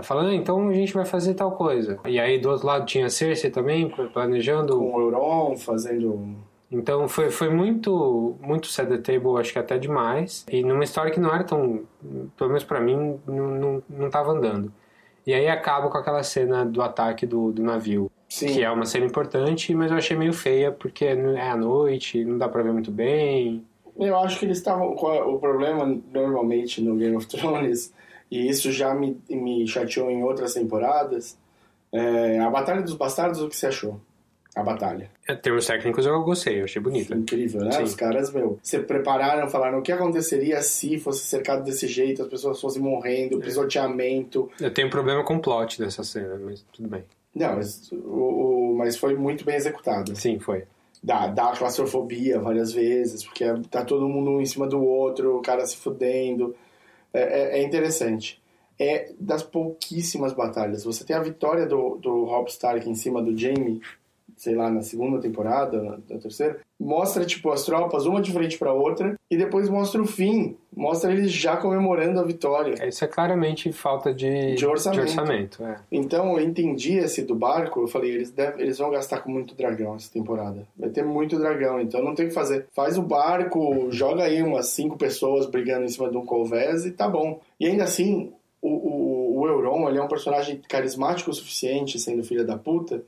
falando, 0.00 0.28
"Ah, 0.30 0.34
então 0.34 0.68
a 0.68 0.72
gente 0.72 0.94
vai 0.94 1.04
fazer 1.04 1.34
tal 1.34 1.52
coisa. 1.52 1.98
E 2.06 2.18
aí 2.20 2.38
do 2.38 2.48
outro 2.50 2.66
lado 2.66 2.86
tinha 2.86 3.06
a 3.06 3.10
Cersei 3.10 3.50
também, 3.50 3.88
planejando 4.12 4.78
Com 4.78 4.94
o 4.94 5.00
Euron 5.00 5.56
fazendo. 5.56 6.36
então 6.70 7.06
foi, 7.08 7.30
foi 7.30 7.50
muito 7.50 8.36
muito 8.40 8.68
set 8.68 8.88
the 8.88 8.96
table, 8.98 9.38
acho 9.38 9.52
que 9.52 9.58
até 9.58 9.76
demais. 9.76 10.46
E 10.50 10.62
numa 10.62 10.84
história 10.84 11.10
que 11.10 11.20
não 11.20 11.34
era 11.34 11.44
tão, 11.44 11.80
pelo 12.36 12.48
menos 12.50 12.64
pra 12.64 12.80
mim, 12.80 13.18
não, 13.26 13.48
não, 13.48 13.82
não 13.90 14.08
tava 14.10 14.30
andando. 14.32 14.72
E 15.26 15.32
aí 15.34 15.46
acaba 15.48 15.88
com 15.88 15.98
aquela 15.98 16.22
cena 16.22 16.64
do 16.64 16.80
ataque 16.82 17.26
do, 17.26 17.52
do 17.52 17.62
navio. 17.62 18.10
Sim. 18.28 18.46
Que 18.46 18.62
é 18.64 18.70
uma 18.70 18.86
cena 18.86 19.04
importante, 19.04 19.74
mas 19.74 19.90
eu 19.90 19.98
achei 19.98 20.16
meio 20.16 20.32
feia, 20.32 20.72
porque 20.72 21.04
é 21.04 21.50
à 21.50 21.54
noite, 21.56 22.24
não 22.24 22.38
dá 22.38 22.48
pra 22.48 22.62
ver 22.62 22.72
muito 22.72 22.90
bem. 22.90 23.62
Eu 23.96 24.16
acho 24.16 24.38
que 24.38 24.46
eles 24.46 24.56
estavam. 24.56 24.94
O 24.94 25.38
problema, 25.38 25.86
normalmente, 26.12 26.80
no 26.80 26.96
Game 26.96 27.14
of 27.14 27.26
Thrones, 27.28 27.92
e 28.34 28.48
isso 28.48 28.72
já 28.72 28.94
me, 28.94 29.16
me 29.28 29.66
chateou 29.66 30.10
em 30.10 30.22
outras 30.22 30.54
temporadas, 30.54 31.36
é 31.92 32.38
a 32.40 32.48
Batalha 32.50 32.82
dos 32.82 32.94
Bastardos, 32.94 33.42
o 33.42 33.48
que 33.48 33.56
você 33.56 33.66
achou? 33.66 34.00
A 34.54 34.62
batalha. 34.62 35.10
Em 35.26 35.34
termos 35.36 35.66
técnicos 35.66 36.04
eu 36.04 36.22
gostei, 36.22 36.60
eu 36.60 36.64
achei 36.64 36.80
bonita. 36.82 37.14
Incrível, 37.14 37.62
né? 37.64 37.72
Sim. 37.72 37.84
Os 37.84 37.94
caras, 37.94 38.30
meu, 38.30 38.58
se 38.62 38.78
prepararam, 38.80 39.48
falaram 39.48 39.78
o 39.78 39.82
que 39.82 39.90
aconteceria 39.90 40.60
se 40.60 40.98
fosse 40.98 41.24
cercado 41.24 41.64
desse 41.64 41.86
jeito, 41.86 42.20
as 42.22 42.28
pessoas 42.28 42.60
fossem 42.60 42.82
morrendo, 42.82 43.38
pisoteamento. 43.40 44.50
Eu 44.60 44.70
tenho 44.72 44.90
problema 44.90 45.24
com 45.24 45.36
o 45.36 45.40
plot 45.40 45.78
dessa 45.78 46.04
cena, 46.04 46.38
mas 46.44 46.62
tudo 46.72 46.86
bem. 46.86 47.02
Não, 47.34 47.56
mas, 47.56 47.90
o, 47.92 47.96
o- 47.96 48.74
mas 48.76 48.96
foi 48.98 49.16
muito 49.16 49.42
bem 49.42 49.56
executado. 49.56 50.14
Sim, 50.16 50.38
foi. 50.38 50.64
Dá, 51.02 51.28
dá 51.28 51.52
claustrofobia 51.56 52.38
várias 52.38 52.72
vezes, 52.72 53.24
porque 53.24 53.44
é- 53.44 53.58
tá 53.70 53.82
todo 53.84 54.06
mundo 54.06 54.32
um 54.32 54.40
em 54.42 54.46
cima 54.46 54.66
do 54.66 54.82
outro, 54.84 55.38
o 55.38 55.40
cara 55.42 55.64
se 55.64 55.76
fudendo. 55.78 56.54
É, 57.12 57.20
é- 57.20 57.58
é 57.60 57.62
interessante. 57.62 58.40
É 58.78 59.12
das 59.20 59.42
pouquíssimas 59.42 60.32
batalhas. 60.32 60.84
Você 60.84 61.04
tem 61.04 61.14
a 61.14 61.20
vitória 61.22 61.66
do, 61.66 61.96
do 61.96 62.24
Robb 62.24 62.48
Stark 62.48 62.88
em 62.88 62.94
cima 62.94 63.22
do 63.22 63.36
Jaime, 63.36 63.80
sei 64.42 64.56
lá, 64.56 64.68
na 64.68 64.82
segunda 64.82 65.20
temporada, 65.20 65.80
na, 65.80 65.90
na 66.10 66.18
terceira. 66.18 66.58
Mostra, 66.80 67.24
tipo, 67.24 67.48
as 67.52 67.64
tropas, 67.64 68.06
uma 68.06 68.20
de 68.20 68.32
frente 68.32 68.58
pra 68.58 68.72
outra, 68.72 69.14
e 69.30 69.36
depois 69.36 69.68
mostra 69.68 70.02
o 70.02 70.04
fim. 70.04 70.56
Mostra 70.76 71.12
eles 71.12 71.30
já 71.30 71.56
comemorando 71.56 72.18
a 72.18 72.24
vitória. 72.24 72.74
Isso 72.88 73.04
é 73.04 73.06
claramente 73.06 73.70
falta 73.72 74.12
de, 74.12 74.56
De 74.56 74.66
orçamento. 74.66 75.02
orçamento, 75.02 75.64
é. 75.64 75.76
Então 75.92 76.36
eu 76.36 76.44
entendi 76.44 76.94
esse 76.96 77.22
do 77.22 77.36
barco, 77.36 77.82
eu 77.82 77.86
falei, 77.86 78.10
eles, 78.10 78.32
devem, 78.32 78.62
eles 78.62 78.78
vão 78.78 78.90
gastar 78.90 79.20
com 79.20 79.30
muito 79.30 79.54
dragão 79.54 79.94
essa 79.94 80.12
temporada. 80.12 80.66
Vai 80.76 80.90
ter 80.90 81.04
muito 81.04 81.38
dragão, 81.38 81.80
então 81.80 82.02
não 82.02 82.12
tem 82.12 82.26
o 82.26 82.28
que 82.28 82.34
fazer. 82.34 82.66
Faz 82.74 82.98
o 82.98 83.02
barco, 83.02 83.92
joga 83.92 84.24
aí 84.24 84.42
umas 84.42 84.66
cinco 84.70 84.98
pessoas 84.98 85.46
brigando 85.46 85.84
em 85.84 85.88
cima 85.88 86.10
de 86.10 86.16
um 86.16 86.26
Colvez 86.26 86.84
e 86.84 86.90
tá 86.90 87.08
bom. 87.08 87.38
E 87.60 87.66
ainda 87.68 87.84
assim, 87.84 88.32
o, 88.60 88.68
o, 88.68 89.38
o 89.38 89.46
Euron, 89.46 89.88
ele 89.88 89.98
é 89.98 90.02
um 90.02 90.08
personagem 90.08 90.60
carismático 90.68 91.30
o 91.30 91.34
suficiente, 91.34 92.00
sendo 92.00 92.24
filha 92.24 92.44
da 92.44 92.58
puta, 92.58 93.04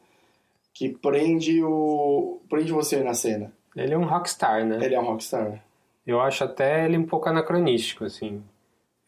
que 0.75 0.89
prende 0.91 1.63
o 1.63 2.41
prende 2.51 2.73
você 2.73 3.03
na 3.03 3.15
cena. 3.15 3.53
Ele 3.77 3.95
é 3.95 3.99
um 3.99 4.05
rockstar, 4.05 4.65
né? 4.67 4.79
Ele 4.85 4.95
é 4.95 5.01
um 5.01 5.05
rockstar. 5.07 5.63
Eu 6.07 6.21
acho 6.21 6.45
até 6.45 6.85
ele 6.85 6.99
um 6.99 7.07
pouco 7.07 7.29
anacronístico, 7.29 8.05
assim. 8.05 8.43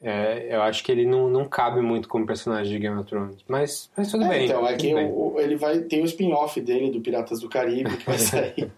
É, 0.01 0.55
eu 0.55 0.63
acho 0.63 0.85
que 0.85 0.93
ele 0.93 1.05
não, 1.07 1.29
não 1.29 1.47
cabe 1.49 1.81
muito 1.81 2.09
como 2.09 2.27
personagem 2.27 2.73
de 2.73 2.79
Game 2.79 2.99
of 2.99 3.09
Thrones. 3.09 3.45
Mas, 3.49 3.91
mas 3.97 4.11
tudo 4.11 4.25
É, 4.25 4.29
bem. 4.29 4.45
então, 4.45 4.67
é 4.67 4.75
que 4.77 4.95
o- 4.95 5.35
ele 5.39 5.57
vai 5.57 5.81
ter 5.81 6.01
o 6.03 6.05
spin-off 6.05 6.61
dele 6.61 6.91
do 6.91 7.01
Piratas 7.01 7.41
do 7.41 7.49
Caribe 7.49 7.97
que 7.97 8.07
vai 8.07 8.19
sair. 8.19 8.71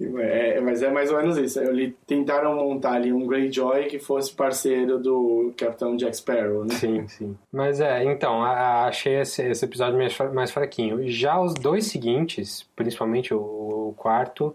É, 0.00 0.60
mas 0.60 0.82
é 0.82 0.90
mais 0.90 1.10
ou 1.12 1.18
menos 1.18 1.36
isso. 1.38 1.60
Eles 1.60 1.92
tentaram 2.06 2.56
montar 2.56 2.94
ali 2.94 3.12
um 3.12 3.26
Greyjoy 3.26 3.84
que 3.86 3.98
fosse 3.98 4.32
parceiro 4.32 4.98
do 4.98 5.52
Capitão 5.56 5.96
Jack 5.96 6.16
Sparrow, 6.16 6.64
né? 6.64 6.74
Sim, 6.74 7.06
sim. 7.06 7.36
Mas 7.52 7.80
é, 7.80 8.02
então, 8.04 8.42
a- 8.42 8.86
achei 8.86 9.20
esse, 9.20 9.42
esse 9.42 9.64
episódio 9.64 9.96
mais, 9.98 10.16
mais 10.32 10.50
fraquinho. 10.50 11.06
Já 11.08 11.40
os 11.40 11.54
dois 11.54 11.86
seguintes, 11.86 12.66
principalmente 12.74 13.32
o, 13.32 13.38
o 13.90 13.94
quarto, 13.96 14.54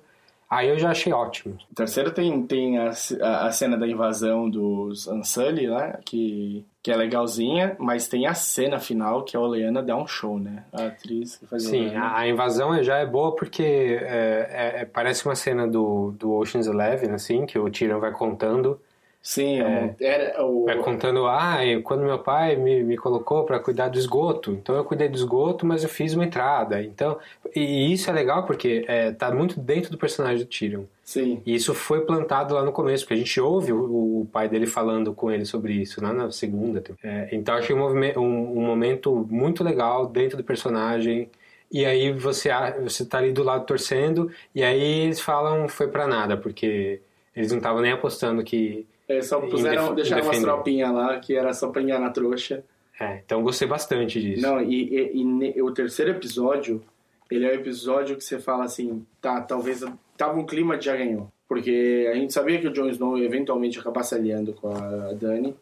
aí 0.49 0.69
eu 0.69 0.77
já 0.77 0.91
achei 0.91 1.11
ótimo. 1.11 1.57
O 1.71 1.75
terceiro 1.75 2.11
tem, 2.11 2.45
tem 2.45 2.77
a, 2.77 2.91
a, 3.21 3.47
a 3.47 3.51
cena 3.51 3.77
da 3.77 3.87
invasão 3.87 4.49
dos 4.49 5.07
Unsully, 5.07 5.67
né? 5.67 5.99
Que, 6.05 6.65
que 6.81 6.91
é 6.91 6.95
legalzinha, 6.95 7.75
mas 7.79 8.07
tem 8.07 8.25
a 8.27 8.33
cena 8.33 8.79
final 8.79 9.23
que 9.23 9.35
a 9.35 9.39
Oleana 9.39 9.83
dá 9.83 9.95
um 9.95 10.07
show, 10.07 10.39
né? 10.39 10.63
A 10.71 10.85
atriz 10.85 11.35
que 11.37 11.45
faz 11.45 11.63
Sim, 11.63 11.91
a 11.95 12.27
invasão 12.27 12.81
já 12.83 12.97
é 12.97 13.05
boa 13.05 13.35
porque 13.35 13.63
é, 13.63 14.47
é- 14.77 14.81
é- 14.81 14.85
parece 14.85 15.25
uma 15.25 15.35
cena 15.35 15.67
do, 15.67 16.11
do 16.17 16.33
Ocean's 16.33 16.67
Eleven, 16.67 17.11
assim, 17.11 17.45
que 17.45 17.59
o 17.59 17.69
Tyrion 17.69 17.99
vai 17.99 18.11
contando. 18.11 18.79
Sim, 19.27 19.59
é. 19.59 19.93
era 19.99 20.45
o... 20.45 20.63
Vai 20.63 20.77
contando, 20.77 21.27
ah, 21.27 21.65
eu- 21.65 21.83
quando 21.83 22.01
meu 22.05 22.17
pai 22.17 22.55
me, 22.55 22.81
me 22.81 22.95
colocou 22.95 23.43
para 23.43 23.59
cuidar 23.59 23.89
do 23.89 23.97
esgoto, 23.97 24.51
então 24.53 24.73
eu 24.73 24.85
cuidei 24.85 25.09
do 25.09 25.17
esgoto, 25.17 25.65
mas 25.65 25.83
eu 25.83 25.89
fiz 25.89 26.13
uma 26.13 26.23
entrada. 26.23 26.81
Então, 26.81 27.19
e 27.53 27.91
isso 27.91 28.09
é 28.09 28.13
legal 28.13 28.45
porque 28.45 28.85
é, 28.87 29.11
tá 29.11 29.29
muito 29.29 29.59
dentro 29.59 29.91
do 29.91 29.97
personagem 29.97 30.37
do 30.37 30.45
Tyrion. 30.45 30.83
Sim. 31.03 31.41
E 31.45 31.53
isso 31.53 31.73
foi 31.73 32.05
plantado 32.05 32.55
lá 32.55 32.63
no 32.63 32.71
começo, 32.71 33.03
porque 33.03 33.15
a 33.15 33.17
gente 33.17 33.41
ouve 33.41 33.73
o, 33.73 34.21
o 34.21 34.29
pai 34.31 34.47
dele 34.47 34.65
falando 34.65 35.13
com 35.13 35.29
ele 35.29 35.43
sobre 35.43 35.73
isso, 35.73 36.01
lá 36.01 36.13
na 36.13 36.31
segunda. 36.31 36.81
É, 37.03 37.27
então 37.33 37.53
achei 37.55 37.75
um, 37.75 37.85
um- 37.85 38.57
um 38.59 38.61
momento 38.65 39.27
muito 39.29 39.61
legal 39.61 40.05
dentro 40.07 40.37
do 40.37 40.43
personagem. 40.45 41.29
E 41.69 41.85
aí 41.85 42.13
você, 42.13 42.49
você 42.81 43.05
tá 43.05 43.17
ali 43.17 43.33
do 43.33 43.43
lado 43.43 43.65
torcendo, 43.65 44.31
e 44.55 44.63
aí 44.63 45.01
eles 45.01 45.19
falam 45.19 45.67
foi 45.67 45.89
pra 45.89 46.07
nada, 46.07 46.37
porque 46.37 47.01
eles 47.35 47.51
não 47.51 47.57
estavam 47.57 47.81
nem 47.81 47.91
apostando 47.91 48.41
que. 48.41 48.87
É, 49.07 49.21
só 49.21 49.39
puseram, 49.49 49.95
deixaram 49.95 50.23
umas 50.23 50.35
tropinhas 50.55 50.93
lá 50.93 51.19
que 51.19 51.35
era 51.35 51.53
só 51.53 51.69
pra 51.69 51.81
enganar 51.81 52.09
trouxa. 52.11 52.63
É, 52.99 53.21
então 53.25 53.41
gostei 53.43 53.67
bastante 53.67 54.19
disso. 54.19 54.41
Não, 54.41 54.61
e, 54.61 54.83
e- 54.93 55.11
e 55.19 55.23
ne- 55.23 55.61
o 55.61 55.71
terceiro 55.71 56.11
episódio, 56.11 56.81
ele 57.29 57.45
é 57.45 57.51
o 57.51 57.55
episódio 57.55 58.15
que 58.17 58.23
você 58.23 58.39
fala 58.39 58.65
assim, 58.65 59.05
tá, 59.21 59.39
talvez 59.41 59.83
tava 60.17 60.37
um 60.39 60.45
clima 60.45 60.77
de 60.77 60.85
já 60.85 60.95
ganhou. 60.95 61.31
Porque 61.47 62.07
a 62.11 62.15
gente 62.15 62.33
sabia 62.33 62.59
que 62.59 62.67
o 62.67 62.73
Jon 62.73 62.89
Snow 62.89 63.17
eventualmente 63.17 63.75
ia 63.77 63.81
acabar 63.81 64.03
se 64.03 64.13
aliando 64.15 64.51
com 64.53 64.69
a 64.69 65.13
Dani. 65.13 65.55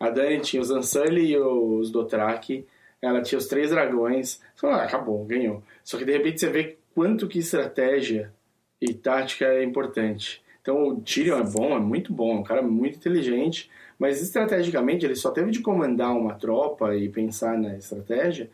A 0.00 0.10
Dani 0.10 0.40
tinha 0.40 0.60
os 0.60 0.70
Unsully 0.70 1.32
e 1.32 1.38
os 1.38 1.90
Dothraki. 1.90 2.66
Ela 3.00 3.20
tinha 3.22 3.38
os 3.38 3.46
três 3.46 3.70
dragões. 3.70 4.40
Você 4.54 4.60
fala, 4.60 4.78
ah, 4.78 4.84
acabou, 4.84 5.24
ganhou. 5.24 5.62
Só 5.84 5.96
que 5.96 6.04
de 6.04 6.10
repente 6.12 6.40
você 6.40 6.48
vê 6.48 6.76
quanto 6.94 7.28
que 7.28 7.38
estratégia 7.38 8.32
e 8.80 8.92
tática 8.92 9.44
é 9.46 9.62
importante. 9.62 10.42
Então 10.68 10.88
o 10.88 11.00
Tyrion 11.00 11.38
é 11.38 11.44
bom, 11.44 11.74
é 11.74 11.80
muito 11.80 12.12
bom, 12.12 12.36
é 12.36 12.40
um 12.40 12.42
cara 12.42 12.60
muito 12.60 12.96
inteligente, 12.98 13.70
mas 13.98 14.20
estrategicamente 14.20 15.06
ele 15.06 15.14
só 15.14 15.30
teve 15.30 15.50
de 15.50 15.60
comandar 15.60 16.14
uma 16.14 16.34
tropa 16.34 16.94
e 16.94 17.08
pensar 17.08 17.56
na 17.58 17.74
estratégia 17.74 18.50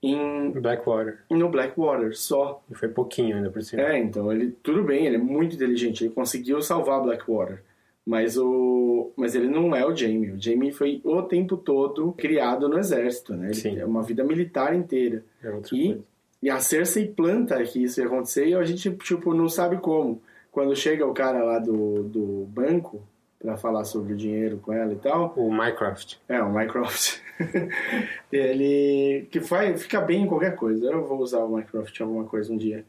em 0.00 0.52
Blackwater. 0.52 1.18
no 1.28 1.48
Blackwater 1.48 2.16
só. 2.16 2.62
E 2.70 2.74
foi 2.76 2.88
pouquinho 2.88 3.36
ainda 3.36 3.50
por 3.50 3.60
cima. 3.62 3.82
É, 3.82 3.98
então 3.98 4.30
ele 4.32 4.54
tudo 4.62 4.84
bem, 4.84 5.06
ele 5.06 5.16
é 5.16 5.18
muito 5.18 5.56
inteligente, 5.56 6.04
ele 6.04 6.14
conseguiu 6.14 6.62
salvar 6.62 7.02
Blackwater. 7.02 7.64
Mas 8.06 8.38
o 8.38 9.10
mas 9.16 9.34
ele 9.34 9.48
não 9.48 9.74
é 9.74 9.84
o 9.84 9.92
Jaime. 9.92 10.30
O 10.30 10.40
Jaime 10.40 10.70
foi 10.70 11.00
o 11.02 11.20
tempo 11.22 11.56
todo 11.56 12.12
criado 12.12 12.68
no 12.68 12.78
exército, 12.78 13.34
né? 13.34 13.46
Ele 13.46 13.54
Sim. 13.54 13.76
é 13.80 13.84
uma 13.84 14.04
vida 14.04 14.22
militar 14.22 14.72
inteira. 14.72 15.24
É 15.42 15.50
outra 15.50 15.74
E, 15.76 15.86
coisa. 15.88 16.04
e 16.44 16.48
a 16.48 16.60
Cersei 16.60 17.08
planta 17.08 17.60
que 17.64 17.82
isso 17.82 18.00
ia 18.00 18.06
acontecer 18.06 18.46
e 18.46 18.54
a 18.54 18.62
gente, 18.62 18.88
tipo, 18.98 19.34
não 19.34 19.48
sabe 19.48 19.78
como. 19.78 20.22
Quando 20.56 20.74
chega 20.74 21.06
o 21.06 21.12
cara 21.12 21.44
lá 21.44 21.58
do, 21.58 22.02
do 22.04 22.46
banco 22.48 23.02
pra 23.38 23.58
falar 23.58 23.84
sobre 23.84 24.14
o 24.14 24.16
dinheiro 24.16 24.56
com 24.56 24.72
ela 24.72 24.90
e 24.90 24.96
tal, 24.96 25.34
O 25.36 25.50
Minecraft. 25.52 26.18
é, 26.26 26.40
o 26.42 26.50
Mycroft. 26.50 27.18
ele 28.32 29.26
que 29.30 29.38
faz, 29.38 29.82
fica 29.82 30.00
bem 30.00 30.22
em 30.22 30.26
qualquer 30.26 30.56
coisa. 30.56 30.86
Eu 30.86 31.04
vou 31.06 31.18
usar 31.18 31.40
o 31.44 31.58
em 31.60 31.64
alguma 32.00 32.24
coisa 32.24 32.50
um 32.50 32.56
dia. 32.56 32.86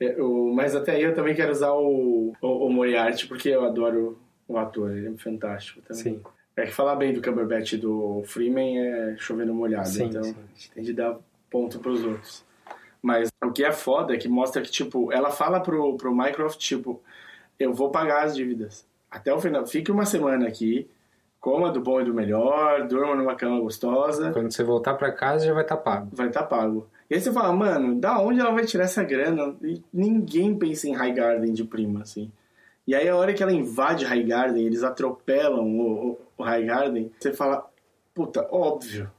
É, 0.00 0.16
o- 0.18 0.50
mas 0.54 0.74
até 0.74 0.92
aí 0.92 1.02
eu 1.02 1.14
também 1.14 1.34
quero 1.34 1.52
usar 1.52 1.72
o, 1.72 2.32
o, 2.40 2.48
o 2.66 2.72
Moriarty, 2.72 3.26
porque 3.28 3.50
eu 3.50 3.66
adoro 3.66 4.18
o 4.48 4.56
ator, 4.56 4.90
ele 4.96 5.08
é 5.08 5.18
fantástico 5.18 5.82
também. 5.82 6.02
Sim. 6.02 6.20
É 6.56 6.64
que 6.64 6.72
falar 6.72 6.96
bem 6.96 7.12
do 7.12 7.20
Cumberbatch 7.20 7.74
e 7.74 7.76
do 7.76 8.22
Freeman 8.24 8.78
é 8.78 9.14
chovendo 9.18 9.52
molhado, 9.52 9.88
Sim, 9.88 10.04
então 10.06 10.24
sim. 10.24 10.34
a 10.38 10.54
gente 10.54 10.70
tem 10.72 10.82
de 10.84 10.92
dar 10.94 11.18
ponto 11.50 11.78
pros 11.80 12.02
outros. 12.02 12.44
Mas 13.02 13.30
o 13.44 13.50
que 13.50 13.62
é 13.64 13.72
foda 13.72 14.14
é 14.14 14.18
que 14.18 14.28
mostra 14.28 14.60
que, 14.62 14.70
tipo, 14.70 15.10
ela 15.12 15.30
fala 15.30 15.60
pro, 15.60 15.96
pro 15.96 16.14
Mycroft, 16.14 16.58
tipo, 16.58 17.00
eu 17.60 17.72
vou 17.72 17.90
pagar 17.90 18.24
as 18.24 18.34
dívidas. 18.34 18.84
Até 19.10 19.32
o 19.32 19.38
final, 19.40 19.66
fique 19.66 19.92
uma 19.92 20.04
semana 20.06 20.48
aqui, 20.48 20.88
coma 21.38 21.70
do 21.70 21.80
bom 21.80 22.00
e 22.00 22.04
do 22.04 22.14
melhor, 22.14 22.86
durma 22.88 23.14
numa 23.14 23.34
cama 23.34 23.60
gostosa, 23.60 24.32
Quando 24.32 24.50
você 24.50 24.64
voltar 24.64 24.94
pra 24.94 25.12
casa 25.12 25.46
já 25.46 25.52
vai 25.52 25.62
estar 25.62 25.76
pago. 25.76 26.08
vai 26.12 26.28
estar 26.28 26.44
pago. 26.44 26.88
E 27.08 27.14
aí 27.14 27.20
você 27.20 27.32
fala, 27.32 27.52
mano, 27.52 28.00
da 28.00 28.18
onde 28.20 28.40
ela 28.40 28.52
vai 28.52 28.64
tirar 28.64 28.84
essa 28.84 29.02
grana? 29.04 29.54
E 29.62 29.82
ninguém 29.92 30.56
pensa 30.56 30.88
em 30.88 30.92
High 30.94 31.12
Garden 31.12 31.52
de 31.52 31.64
prima, 31.64 32.02
assim. 32.02 32.30
E 32.86 32.94
aí 32.94 33.08
a 33.08 33.16
hora 33.16 33.34
que 33.34 33.42
ela 33.42 33.52
invade 33.52 34.04
High 34.04 34.22
Garden, 34.22 34.64
eles 34.64 34.82
atropelam 34.82 35.64
o, 35.64 36.10
o, 36.12 36.18
o 36.38 36.42
High 36.42 36.64
Garden, 36.64 37.10
você 37.18 37.32
fala, 37.32 37.68
puta, 38.14 38.46
óbvio. 38.50 39.10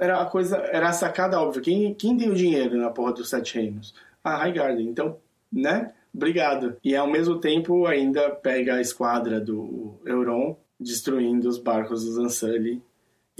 Era 0.00 0.20
a 0.20 0.26
coisa, 0.26 0.56
era 0.56 0.88
a 0.88 0.92
sacada 0.92 1.40
óbvia. 1.40 1.62
Quem, 1.62 1.94
quem 1.94 2.16
tem 2.16 2.28
o 2.28 2.34
dinheiro 2.34 2.76
na 2.76 2.90
porra 2.90 3.12
dos 3.12 3.30
Sete 3.30 3.54
Reinos? 3.54 3.94
Ah, 4.22 4.36
High 4.36 4.52
Garden. 4.52 4.88
Então, 4.88 5.16
né? 5.52 5.92
Obrigado. 6.14 6.76
E 6.84 6.94
ao 6.94 7.06
mesmo 7.06 7.40
tempo 7.40 7.86
ainda 7.86 8.30
pega 8.30 8.74
a 8.74 8.80
esquadra 8.80 9.40
do 9.40 10.00
Euron, 10.04 10.56
destruindo 10.78 11.48
os 11.48 11.58
barcos 11.58 12.04
dos 12.04 12.18
e 12.18 12.82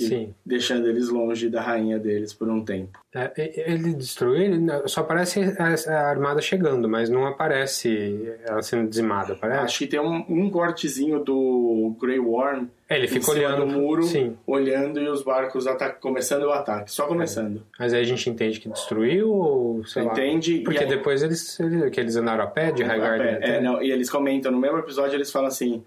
Sim. 0.09 0.35
deixando 0.45 0.89
eles 0.89 1.09
longe 1.09 1.49
da 1.49 1.61
rainha 1.61 1.99
deles 1.99 2.33
por 2.33 2.49
um 2.49 2.65
tempo. 2.65 2.99
É, 3.15 3.31
ele 3.71 3.93
destruiu, 3.95 4.37
ele 4.43 4.67
só 4.89 5.03
aparece 5.03 5.41
a, 5.59 5.93
a 5.93 6.09
armada 6.11 6.41
chegando, 6.41 6.89
mas 6.89 7.11
não 7.11 7.27
aparece 7.27 8.33
ela 8.45 8.63
sendo 8.63 8.89
dizimada, 8.89 9.35
aparece? 9.35 9.61
Acho 9.65 9.79
que 9.81 9.87
tem 9.87 10.01
um, 10.01 10.25
um 10.29 10.51
cortezinho 10.51 11.23
do 11.23 11.95
Grey 12.01 12.19
Worm 12.19 12.67
É, 12.89 12.97
ele 12.97 13.07
fica 13.09 13.31
olhando 13.31 13.61
do 13.61 13.67
muro, 13.67 14.03
Sim, 14.05 14.37
olhando 14.47 14.99
e 15.01 15.09
os 15.09 15.23
barcos 15.23 15.67
começando 16.01 16.45
o 16.45 16.53
ataque, 16.53 16.91
só 16.91 17.07
começando. 17.07 17.63
mas 17.79 17.93
aí 17.93 18.01
a 18.01 18.05
gente 18.05 18.29
entende 18.31 18.59
que 18.61 18.69
destruiu 18.69 19.31
ou 19.31 19.85
sei 19.87 20.03
lá. 20.05 20.13
Entende? 20.13 20.55
E 20.57 20.65
Porque 20.65 20.81
aí- 20.85 20.89
depois 20.89 21.23
eles, 21.23 21.59
eles, 21.61 21.91
que 21.91 22.01
eles 22.01 22.17
andaram 22.17 22.45
a 22.45 22.47
pé 22.47 22.73
de 22.73 22.83
High 22.83 22.99
Garden 23.01 23.27
É, 23.29 23.35
até. 23.37 23.57
é, 23.57 23.61
não, 23.61 23.83
e 23.83 23.91
eles 23.93 24.09
comentam, 24.09 24.51
no 24.51 24.59
mesmo 24.59 24.79
episódio 24.79 25.17
eles 25.17 25.31
falam 25.31 25.49
assim, 25.49 25.83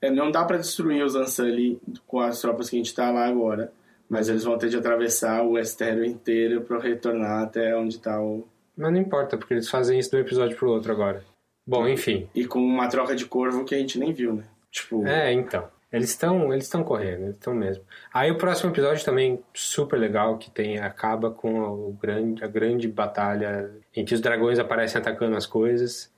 é, 0.00 0.10
não 0.10 0.30
dá 0.30 0.44
pra 0.44 0.56
destruir 0.56 1.04
os 1.04 1.14
Unsully 1.14 1.80
com 2.06 2.20
as 2.20 2.40
tropas 2.40 2.70
que 2.70 2.76
a 2.76 2.78
gente 2.78 2.94
tá 2.94 3.10
lá 3.10 3.26
agora, 3.26 3.72
mas 4.08 4.28
eles 4.28 4.44
vão 4.44 4.58
ter 4.58 4.68
de 4.68 4.76
atravessar 4.76 5.42
o 5.42 5.52
Westeros 5.52 6.06
inteiro 6.06 6.62
pra 6.62 6.78
retornar 6.78 7.42
até 7.42 7.76
onde 7.76 7.98
tá 7.98 8.20
o... 8.20 8.46
Mas 8.76 8.92
não 8.92 9.00
importa, 9.00 9.36
porque 9.36 9.54
eles 9.54 9.68
fazem 9.68 9.98
isso 9.98 10.10
de 10.10 10.16
um 10.16 10.20
episódio 10.20 10.56
pro 10.56 10.70
outro 10.70 10.90
agora. 10.90 11.22
Bom, 11.66 11.86
enfim. 11.86 12.28
E 12.34 12.46
com 12.46 12.58
uma 12.58 12.88
troca 12.88 13.14
de 13.14 13.26
corvo 13.26 13.64
que 13.64 13.74
a 13.74 13.78
gente 13.78 13.98
nem 13.98 14.12
viu, 14.12 14.34
né? 14.34 14.44
Tipo, 14.70 15.06
É, 15.06 15.32
então. 15.32 15.68
Eles 15.92 16.10
estão 16.10 16.52
eles 16.52 16.64
estão 16.64 16.84
correndo, 16.84 17.24
eles 17.24 17.34
estão 17.34 17.52
mesmo. 17.52 17.84
Aí 18.14 18.30
o 18.30 18.38
próximo 18.38 18.70
episódio 18.70 19.04
também 19.04 19.42
super 19.52 19.98
legal 19.98 20.38
que 20.38 20.48
tem 20.48 20.78
acaba 20.78 21.30
com 21.32 21.60
o 21.60 21.98
grande, 22.00 22.44
a 22.44 22.46
grande 22.46 22.86
batalha 22.86 23.70
em 23.94 24.04
que 24.04 24.14
os 24.14 24.20
dragões 24.20 24.60
aparecem 24.60 25.00
atacando 25.00 25.36
as 25.36 25.46
coisas. 25.46 26.12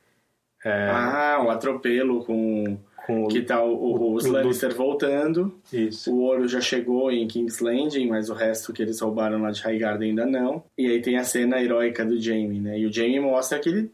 ah, 0.90 1.42
um 1.42 1.50
atropelo 1.50 2.24
com... 2.24 2.78
Com 3.06 3.24
o- 3.24 3.28
Que 3.28 3.42
tá 3.42 3.62
o, 3.62 3.72
o- 3.74 4.14
os 4.14 4.24
o- 4.24 4.32
Lannister 4.32 4.74
voltando, 4.74 5.54
Isso. 5.72 6.12
O 6.14 6.20
ouro 6.20 6.46
já 6.46 6.60
chegou 6.60 7.10
em 7.10 7.26
King's 7.26 7.58
Landing, 7.60 8.06
mas 8.08 8.30
o 8.30 8.34
resto 8.34 8.72
que 8.72 8.80
eles 8.82 9.00
roubaram 9.00 9.40
lá 9.42 9.50
de 9.50 9.60
Highgarden 9.62 10.10
ainda 10.10 10.24
não. 10.26 10.62
E 10.78 10.86
aí 10.86 11.00
tem 11.00 11.16
a 11.16 11.24
cena 11.24 11.60
heróica 11.60 12.04
do 12.04 12.20
Jaime, 12.20 12.60
né? 12.60 12.78
E 12.78 12.86
o 12.86 12.92
Jaime 12.92 13.18
mostra 13.20 13.58
que 13.58 13.68
ele, 13.68 13.90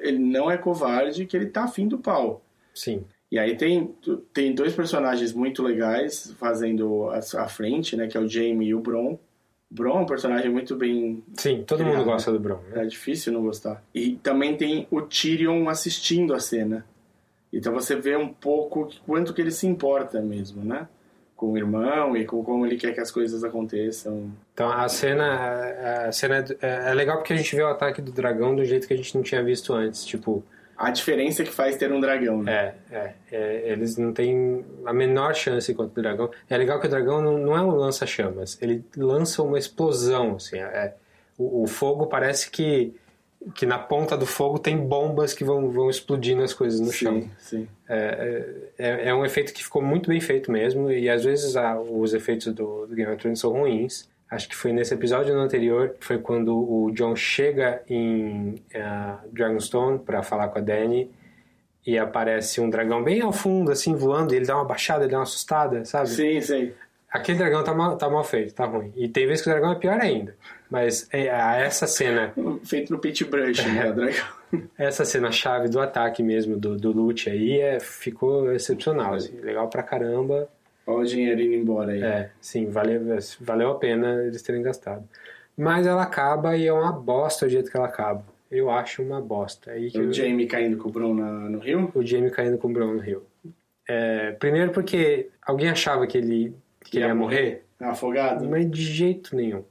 ele 0.00 0.18
não 0.18 0.50
é 0.50 0.56
covarde, 0.56 1.24
que 1.26 1.36
ele 1.36 1.46
tá 1.46 1.64
afim 1.64 1.86
do 1.86 1.98
pau. 1.98 2.42
Sim. 2.74 3.04
E 3.30 3.38
aí 3.38 3.56
tem, 3.56 3.94
tem 4.32 4.52
dois 4.52 4.74
personagens 4.74 5.32
muito 5.32 5.62
legais 5.62 6.34
fazendo 6.38 7.10
a, 7.10 7.18
a 7.44 7.48
frente, 7.48 7.96
né? 7.96 8.08
Que 8.08 8.16
é 8.16 8.20
o 8.20 8.28
Jaime 8.28 8.66
e 8.66 8.74
o 8.74 8.80
Bron. 8.80 9.12
O 9.70 9.74
Bron 9.74 9.98
é 9.98 10.02
um 10.02 10.06
personagem 10.06 10.50
muito 10.50 10.74
bem... 10.74 11.22
Sim, 11.34 11.62
todo 11.64 11.78
criado. 11.78 11.96
mundo 11.98 12.04
gosta 12.06 12.32
do 12.32 12.40
Bron. 12.40 12.58
Né? 12.72 12.82
É 12.82 12.86
difícil 12.86 13.32
não 13.32 13.42
gostar. 13.42 13.84
E 13.94 14.16
também 14.16 14.56
tem 14.56 14.88
o 14.90 15.00
Tyrion 15.00 15.68
assistindo 15.68 16.34
a 16.34 16.40
cena. 16.40 16.84
Então 17.52 17.72
você 17.72 17.96
vê 17.96 18.16
um 18.16 18.28
pouco 18.28 18.88
quanto 19.06 19.34
que 19.34 19.40
ele 19.40 19.50
se 19.50 19.66
importa 19.66 20.20
mesmo, 20.20 20.64
né? 20.64 20.88
Com 21.36 21.52
o 21.52 21.56
irmão 21.56 22.16
e 22.16 22.24
com 22.26 22.44
como 22.44 22.66
ele 22.66 22.76
quer 22.76 22.92
que 22.94 23.00
as 23.00 23.10
coisas 23.10 23.42
aconteçam. 23.42 24.30
Então 24.52 24.70
a 24.70 24.88
cena, 24.88 26.06
a 26.06 26.12
cena 26.12 26.44
é, 26.60 26.90
é 26.90 26.94
legal 26.94 27.16
porque 27.18 27.32
a 27.32 27.36
gente 27.36 27.56
vê 27.56 27.62
o 27.62 27.68
ataque 27.68 28.00
do 28.02 28.12
dragão 28.12 28.54
do 28.54 28.64
jeito 28.64 28.86
que 28.86 28.94
a 28.94 28.96
gente 28.96 29.14
não 29.16 29.22
tinha 29.22 29.42
visto 29.42 29.72
antes. 29.72 30.04
Tipo, 30.04 30.44
A 30.76 30.90
diferença 30.90 31.42
que 31.44 31.50
faz 31.50 31.76
ter 31.76 31.92
um 31.92 32.00
dragão, 32.00 32.42
né? 32.42 32.74
É, 32.90 32.94
é, 32.96 33.14
é, 33.32 33.72
eles 33.72 33.96
não 33.98 34.12
têm 34.12 34.64
a 34.86 34.92
menor 34.94 35.34
chance 35.34 35.74
contra 35.74 35.98
o 35.98 36.02
dragão. 36.02 36.30
É 36.48 36.56
legal 36.56 36.80
que 36.80 36.86
o 36.86 36.90
dragão 36.90 37.20
não, 37.20 37.36
não 37.38 37.56
é 37.56 37.60
um 37.62 37.70
lança-chamas, 37.74 38.56
ele 38.62 38.84
lança 38.96 39.42
uma 39.42 39.58
explosão, 39.58 40.36
assim, 40.36 40.58
é, 40.58 40.94
o, 41.36 41.64
o 41.64 41.66
fogo 41.66 42.06
parece 42.06 42.50
que, 42.50 42.94
que 43.54 43.64
na 43.64 43.78
ponta 43.78 44.16
do 44.16 44.26
fogo 44.26 44.58
tem 44.58 44.76
bombas 44.76 45.32
que 45.32 45.42
vão, 45.42 45.70
vão 45.70 45.88
explodindo 45.88 46.42
as 46.42 46.52
coisas 46.52 46.78
no 46.80 46.92
chão. 46.92 47.22
Sim, 47.22 47.30
sim. 47.38 47.68
É, 47.88 48.44
é, 48.78 49.08
é 49.08 49.14
um 49.14 49.24
efeito 49.24 49.52
que 49.52 49.64
ficou 49.64 49.82
muito 49.82 50.10
bem 50.10 50.20
feito 50.20 50.52
mesmo, 50.52 50.90
e 50.90 51.08
às 51.08 51.24
vezes 51.24 51.56
ah, 51.56 51.80
os 51.80 52.12
efeitos 52.12 52.52
do, 52.52 52.86
do 52.86 52.94
Game 52.94 53.10
of 53.10 53.20
Thrones 53.20 53.40
são 53.40 53.50
ruins. 53.50 54.08
Acho 54.30 54.48
que 54.48 54.54
foi 54.54 54.72
nesse 54.72 54.94
episódio 54.94 55.34
no 55.34 55.40
anterior, 55.40 55.96
foi 55.98 56.18
quando 56.18 56.54
o 56.54 56.92
John 56.92 57.16
chega 57.16 57.82
em 57.88 58.62
ah, 58.74 59.18
Dragonstone 59.32 59.98
para 59.98 60.22
falar 60.22 60.48
com 60.48 60.58
a 60.58 60.62
Dany 60.62 61.10
e 61.86 61.98
aparece 61.98 62.60
um 62.60 62.68
dragão 62.68 63.02
bem 63.02 63.22
ao 63.22 63.32
fundo, 63.32 63.72
assim, 63.72 63.94
voando, 63.94 64.34
e 64.34 64.36
ele 64.36 64.46
dá 64.46 64.54
uma 64.54 64.66
baixada, 64.66 65.04
ele 65.04 65.12
dá 65.12 65.16
uma 65.18 65.24
assustada, 65.24 65.84
sabe? 65.84 66.10
Sim, 66.10 66.40
sim. 66.40 66.72
Aquele 67.10 67.38
dragão 67.38 67.64
tá 67.64 67.74
mal, 67.74 67.96
tá 67.96 68.08
mal 68.08 68.22
feito, 68.22 68.54
tá 68.54 68.66
ruim. 68.66 68.92
E 68.94 69.08
tem 69.08 69.26
vezes 69.26 69.42
que 69.42 69.48
o 69.48 69.52
dragão 69.52 69.72
é 69.72 69.74
pior 69.76 69.98
ainda. 69.98 70.36
Mas 70.70 71.08
é, 71.12 71.28
a- 71.30 71.56
essa 71.56 71.86
cena, 71.86 72.32
Feito 72.64 72.92
no 72.92 72.98
Pit 72.98 73.24
Brush, 73.24 73.64
né? 73.66 73.90
O 73.90 73.94
dragão. 73.94 74.24
essa 74.78 75.04
cena 75.04 75.30
chave 75.32 75.68
do 75.68 75.80
ataque 75.80 76.22
mesmo, 76.22 76.56
do, 76.56 76.76
do 76.76 76.92
loot 76.92 77.28
aí, 77.28 77.60
é, 77.60 77.80
ficou 77.80 78.52
excepcional, 78.52 79.14
assim, 79.14 79.36
legal 79.40 79.68
pra 79.68 79.82
caramba. 79.82 80.48
Olha 80.86 80.98
o 81.00 81.04
dinheiro 81.04 81.40
indo 81.40 81.54
embora 81.54 81.92
aí. 81.92 82.02
É, 82.02 82.30
sim, 82.40 82.68
valeu, 82.70 83.00
valeu 83.40 83.70
a 83.70 83.74
pena 83.78 84.22
eles 84.24 84.42
terem 84.42 84.62
gastado. 84.62 85.02
Mas 85.56 85.86
ela 85.86 86.02
acaba 86.02 86.56
e 86.56 86.66
é 86.66 86.72
uma 86.72 86.92
bosta 86.92 87.46
o 87.46 87.48
jeito 87.48 87.70
que 87.70 87.76
ela 87.76 87.86
acaba. 87.86 88.24
Eu 88.50 88.70
acho 88.70 89.02
uma 89.02 89.20
bosta. 89.20 89.72
Aí 89.72 89.88
O 89.94 90.02
eu- 90.02 90.12
Jaime 90.12 90.46
caindo 90.46 90.76
com 90.76 90.88
o 90.88 90.92
Bron 90.92 91.14
na- 91.14 91.48
no 91.48 91.58
rio. 91.58 91.90
o 91.94 92.04
Jamie 92.04 92.30
caindo 92.30 92.58
com 92.58 92.68
o 92.68 92.72
Bron 92.72 92.94
no 92.94 92.98
rio. 93.00 93.22
É, 93.88 94.32
primeiro 94.32 94.70
porque 94.72 95.28
alguém 95.42 95.68
achava 95.68 96.06
que 96.06 96.16
ele, 96.18 96.54
que 96.84 96.98
ele 96.98 97.06
ia 97.06 97.14
morrer, 97.14 97.64
Afogado. 97.80 98.48
mas 98.48 98.68
de 98.70 98.82
jeito 98.82 99.36
nenhum. 99.36 99.62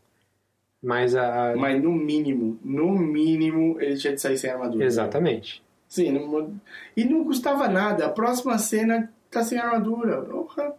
Mas 0.82 1.16
a. 1.16 1.54
Mas 1.58 1.82
no 1.82 1.92
mínimo, 1.92 2.58
no 2.64 2.92
mínimo, 2.98 3.80
ele 3.82 3.98
tinha 3.98 4.14
de 4.14 4.22
sair 4.22 4.38
sem 4.38 4.50
armadura. 4.50 4.86
Exatamente. 4.86 5.62
Sim, 5.88 6.12
não- 6.12 6.54
e 6.96 7.04
não 7.04 7.24
custava 7.26 7.68
nada. 7.68 8.06
A 8.06 8.10
próxima 8.10 8.58
cena 8.58 9.12
tá 9.30 9.44
sem 9.44 9.58
armadura. 9.58 10.22
Porra. 10.22 10.74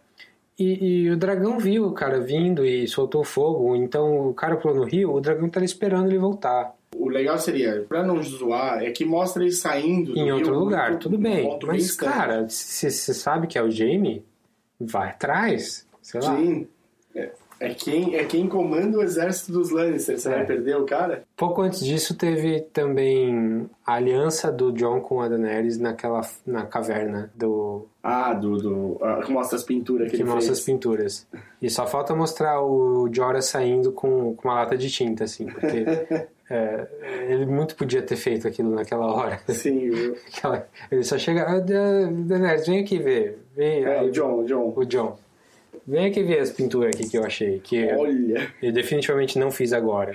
E, 0.57 1.03
e 1.05 1.09
o 1.09 1.17
dragão 1.17 1.57
viu 1.59 1.85
o 1.87 1.91
cara 1.93 2.19
vindo 2.19 2.65
e 2.65 2.87
soltou 2.87 3.23
fogo, 3.23 3.75
então 3.75 4.29
o 4.29 4.33
cara 4.33 4.57
pulou 4.57 4.77
no 4.77 4.83
rio, 4.83 5.11
o 5.13 5.19
dragão 5.21 5.49
tá 5.49 5.63
esperando 5.63 6.07
ele 6.07 6.19
voltar. 6.19 6.75
O 6.95 7.09
legal 7.09 7.37
seria, 7.39 7.83
pra 7.89 8.03
não 8.03 8.21
zoar, 8.21 8.83
é 8.83 8.91
que 8.91 9.03
mostra 9.03 9.41
ele 9.41 9.51
saindo 9.51 10.13
do 10.13 10.19
Em 10.19 10.25
rio 10.25 10.35
outro 10.35 10.57
lugar, 10.59 10.89
muito- 10.91 11.03
tudo 11.03 11.17
bem. 11.17 11.57
Mas, 11.65 11.95
cara, 11.95 12.47
se 12.49 12.91
você 12.91 13.13
sabe 13.13 13.47
que 13.47 13.57
é 13.57 13.63
o 13.63 13.71
Jamie, 13.71 14.23
vai 14.79 15.09
atrás. 15.09 15.87
Sei 16.01 16.21
lá. 16.21 16.35
Sim. 16.37 16.67
É, 17.15 17.31
é 17.61 17.73
quem, 17.73 18.15
é 18.15 18.23
quem 18.25 18.47
comanda 18.47 18.97
o 18.97 19.03
exército 19.03 19.51
dos 19.51 19.69
Lannister. 19.69 20.19
Você 20.19 20.27
É. 20.29 20.35
vai 20.37 20.45
perder 20.45 20.75
o 20.77 20.85
cara? 20.85 21.23
Pouco 21.37 21.61
antes 21.61 21.79
disso 21.85 22.15
teve 22.17 22.61
também 22.73 23.69
a 23.85 23.93
aliança 23.93 24.51
do 24.51 24.71
John 24.71 24.99
com 25.01 25.21
a 25.21 25.27
Daenerys 25.27 25.77
naquela 25.77 26.21
na 26.45 26.65
caverna 26.65 27.31
do 27.35 27.85
Ah, 28.03 28.33
do. 28.33 28.57
do 28.57 28.97
ah, 29.01 29.21
que 29.23 29.31
mostra 29.31 29.57
as 29.57 29.63
pinturas 29.63 30.09
que, 30.09 30.17
que 30.17 30.23
mostra 30.23 30.47
fez. 30.47 30.59
as 30.59 30.65
pinturas. 30.65 31.27
E 31.61 31.69
só 31.69 31.85
falta 31.85 32.15
mostrar 32.15 32.61
o 32.61 33.07
Jorah 33.13 33.41
saindo 33.41 33.91
com, 33.91 34.33
com 34.35 34.47
uma 34.47 34.55
lata 34.55 34.75
de 34.75 34.89
tinta, 34.89 35.23
assim, 35.25 35.45
porque 35.45 35.85
é, 36.49 36.87
ele 37.29 37.45
muito 37.45 37.75
podia 37.75 38.01
ter 38.01 38.15
feito 38.15 38.47
aquilo 38.47 38.71
naquela 38.73 39.05
hora. 39.05 39.39
Sim, 39.49 39.87
viu? 39.91 40.15
Ele 40.91 41.03
só 41.03 41.17
chega, 41.17 41.43
ah, 41.43 41.59
Da- 41.59 42.09
Daenerys, 42.11 42.65
vem 42.67 42.79
aqui 42.81 42.97
ver. 42.97 43.39
Vem, 43.55 43.83
É, 43.83 43.99
aí- 43.99 44.07
o 44.09 44.11
John, 44.11 44.39
o 44.39 44.43
John. 44.45 44.73
o 44.75 44.85
John. 44.85 45.17
Vem 45.87 46.05
aqui 46.05 46.23
ver 46.23 46.39
as 46.39 46.51
pinturas 46.51 46.95
aqui 46.95 47.09
que 47.09 47.17
eu 47.17 47.23
achei, 47.25 47.59
que 47.59 47.91
Olha. 47.93 48.53
eu 48.61 48.71
definitivamente 48.71 49.39
não 49.39 49.51
fiz 49.51 49.73
agora. 49.73 50.13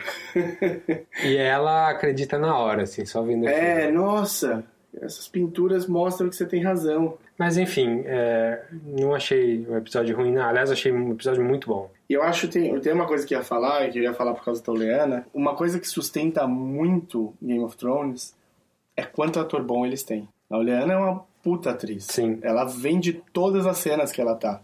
e 1.24 1.36
ela 1.36 1.90
acredita 1.90 2.38
na 2.38 2.56
hora, 2.56 2.82
assim, 2.82 3.04
só 3.04 3.22
vendo 3.22 3.46
aqui. 3.46 3.54
É, 3.58 3.90
nossa. 3.90 4.64
essas 5.00 5.28
pinturas 5.28 5.86
mostram 5.86 6.28
que 6.28 6.36
você 6.36 6.46
tem 6.46 6.62
razão. 6.62 7.18
Mas 7.38 7.58
enfim, 7.58 8.02
é, 8.06 8.62
não 8.84 9.14
achei 9.14 9.66
o 9.68 9.76
episódio 9.76 10.16
ruim. 10.16 10.32
Não. 10.32 10.42
Aliás, 10.42 10.70
achei 10.70 10.90
um 10.90 11.12
episódio 11.12 11.44
muito 11.44 11.68
bom. 11.68 11.90
E 12.08 12.14
eu 12.14 12.22
acho 12.22 12.46
que 12.46 12.54
tem, 12.54 12.80
tem 12.80 12.92
uma 12.92 13.06
coisa 13.06 13.26
que 13.26 13.34
eu 13.34 13.38
ia 13.38 13.44
falar, 13.44 13.90
que 13.90 13.98
eu 13.98 14.02
ia 14.02 14.14
falar 14.14 14.32
por 14.32 14.44
causa 14.44 14.62
da 14.62 14.72
Oleana. 14.72 15.26
Uma 15.34 15.54
coisa 15.54 15.78
que 15.78 15.86
sustenta 15.88 16.46
muito 16.46 17.34
Game 17.42 17.62
of 17.62 17.76
Thrones 17.76 18.34
é 18.96 19.02
quanto 19.02 19.38
ator 19.38 19.62
bom 19.62 19.84
eles 19.84 20.02
têm. 20.02 20.28
A 20.48 20.56
Oleana 20.56 20.94
é 20.94 20.96
uma 20.96 21.24
puta 21.42 21.70
atriz. 21.70 22.06
Sim. 22.06 22.38
Ela 22.42 22.64
vende 22.64 23.12
todas 23.32 23.66
as 23.66 23.76
cenas 23.78 24.10
que 24.12 24.20
ela 24.20 24.34
tá. 24.34 24.62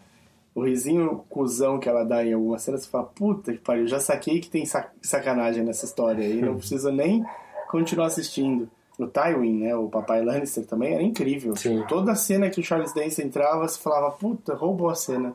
O 0.54 0.62
risinho 0.62 1.24
cuzão 1.30 1.78
que 1.78 1.88
ela 1.88 2.04
dá 2.04 2.24
em 2.24 2.34
algumas 2.34 2.62
cenas, 2.62 2.82
você 2.82 2.90
fala, 2.90 3.04
puta 3.04 3.52
que 3.52 3.58
pariu, 3.58 3.86
já 3.86 3.98
saquei 3.98 4.38
que 4.38 4.50
tem 4.50 4.66
sac- 4.66 4.92
sacanagem 5.00 5.64
nessa 5.64 5.86
história 5.86 6.24
aí, 6.24 6.42
não 6.42 6.56
preciso 6.56 6.90
nem 6.92 7.24
continuar 7.68 8.06
assistindo. 8.06 8.68
O 8.98 9.06
Tywin, 9.06 9.60
né, 9.60 9.74
o 9.74 9.88
papai 9.88 10.22
Lannister 10.22 10.66
também, 10.66 10.92
era 10.92 11.02
incrível. 11.02 11.56
Sim. 11.56 11.82
Toda 11.88 12.14
cena 12.14 12.50
que 12.50 12.60
o 12.60 12.62
Charles 12.62 12.92
Dance 12.92 13.22
entrava, 13.22 13.66
você 13.66 13.80
falava, 13.80 14.10
puta, 14.10 14.54
roubou 14.54 14.90
a 14.90 14.94
cena. 14.94 15.34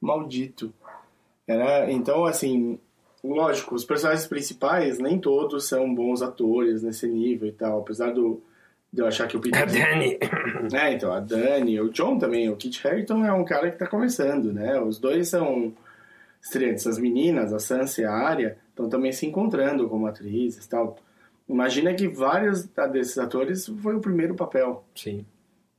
Maldito. 0.00 0.72
Era, 1.46 1.90
então, 1.90 2.24
assim, 2.24 2.78
lógico, 3.22 3.74
os 3.74 3.84
personagens 3.84 4.26
principais, 4.28 5.00
nem 5.00 5.18
todos 5.18 5.68
são 5.68 5.92
bons 5.92 6.22
atores 6.22 6.82
nesse 6.84 7.08
nível 7.08 7.48
e 7.48 7.52
tal, 7.52 7.80
apesar 7.80 8.12
do, 8.12 8.40
de 8.92 9.00
eu 9.00 9.06
achar 9.06 9.26
que 9.26 9.36
o 9.36 9.40
Peter... 9.40 9.62
A 9.62 9.64
Dani. 9.64 10.18
É, 10.72 10.92
então, 10.92 11.12
a 11.12 11.18
Dani, 11.18 11.80
o 11.80 11.90
John 11.90 12.18
também, 12.18 12.48
o 12.48 12.56
Kit 12.56 12.86
Harington 12.86 13.24
é 13.24 13.32
um 13.32 13.44
cara 13.44 13.70
que 13.70 13.78
tá 13.78 13.86
começando, 13.86 14.52
né? 14.52 14.80
Os 14.80 14.98
dois 14.98 15.28
são 15.28 15.72
estreantes, 16.40 16.86
as 16.86 16.98
meninas, 16.98 17.52
a 17.52 17.58
Sansa 17.58 18.02
e 18.02 18.04
a 18.04 18.12
Arya, 18.12 18.58
estão 18.68 18.88
também 18.88 19.12
se 19.12 19.26
encontrando 19.26 19.88
como 19.88 20.06
atrizes 20.06 20.64
e 20.64 20.68
tal. 20.68 20.98
Imagina 21.48 21.94
que 21.94 22.06
vários 22.08 22.64
desses 22.92 23.18
atores 23.18 23.66
foi 23.82 23.94
o 23.94 24.00
primeiro 24.00 24.34
papel. 24.34 24.84
Sim. 24.94 25.24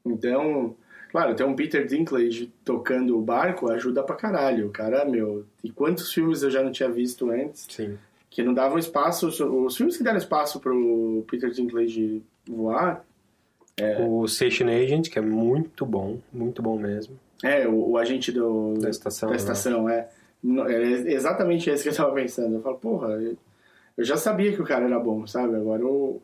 Então, 0.06 0.76
claro, 1.12 1.36
ter 1.36 1.44
um 1.44 1.56
Peter 1.56 1.86
Dinklage 1.86 2.52
tocando 2.64 3.18
o 3.18 3.22
barco 3.22 3.70
ajuda 3.70 4.04
pra 4.04 4.16
caralho. 4.16 4.68
O 4.68 4.72
cara, 4.72 5.06
meu, 5.06 5.46
e 5.64 5.72
quantos 5.72 6.12
filmes 6.12 6.44
eu 6.44 6.52
já 6.52 6.62
não 6.62 6.72
tinha 6.72 6.90
visto 6.90 7.30
antes 7.30 7.68
Sim. 7.70 7.98
que 8.30 8.44
não 8.44 8.54
davam 8.54 8.78
espaço, 8.78 9.28
os 9.28 9.78
filmes 9.78 9.98
que 9.98 10.04
deram 10.04 10.18
espaço 10.18 10.60
pro 10.60 11.26
Peter 11.30 11.50
Dinklage 11.50 12.22
voar, 12.48 13.04
O 14.08 14.28
Station 14.28 14.66
Agent, 14.68 15.10
que 15.10 15.18
é 15.18 15.22
muito 15.22 15.86
bom, 15.86 16.20
muito 16.32 16.62
bom 16.62 16.78
mesmo. 16.78 17.20
É, 17.44 17.68
o, 17.68 17.92
o 17.92 17.98
agente 17.98 18.32
do, 18.32 18.76
Da 18.76 18.90
estação, 18.90 19.30
da 19.30 19.34
né? 19.36 19.38
estação, 19.42 19.90
é. 19.90 20.08
No- 20.42 20.68
é 20.70 20.82
exatamente 21.14 21.70
esse 21.70 21.84
que 21.84 21.90
eu 21.90 21.96
tava 21.96 22.14
pensando. 22.14 22.56
Eu 22.56 22.62
falo, 22.62 22.78
porra, 22.78 23.08
eu- 23.14 23.36
já 24.00 24.16
sabia 24.18 24.54
que 24.54 24.62
o 24.62 24.66
cara 24.66 24.86
era 24.86 25.00
bom, 25.00 25.26
sabe? 25.28 25.56
Agora 25.56 25.86
o. 25.86 26.22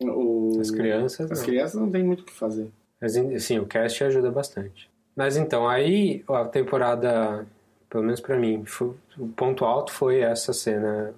o 0.00 0.58
As 0.60 0.70
crianças, 0.70 1.30
As 1.30 1.38
não. 1.40 1.44
crianças 1.46 1.80
não 1.80 1.90
tem 1.90 2.02
muito 2.02 2.20
o 2.20 2.24
que 2.24 2.32
fazer. 2.32 2.68
Mas, 3.00 3.16
assim, 3.16 3.58
o 3.58 3.66
cast 3.66 4.04
ajuda 4.04 4.30
bastante. 4.30 4.88
Mas 5.16 5.36
então, 5.36 5.68
aí 5.68 6.24
a 6.28 6.44
temporada, 6.44 7.44
pelo 7.90 8.04
menos 8.04 8.20
pra 8.20 8.38
mim, 8.38 8.64
foi- 8.64 8.94
o 9.18 9.28
ponto 9.28 9.64
alto 9.64 9.92
foi 9.92 10.20
essa 10.20 10.52
cena 10.52 11.12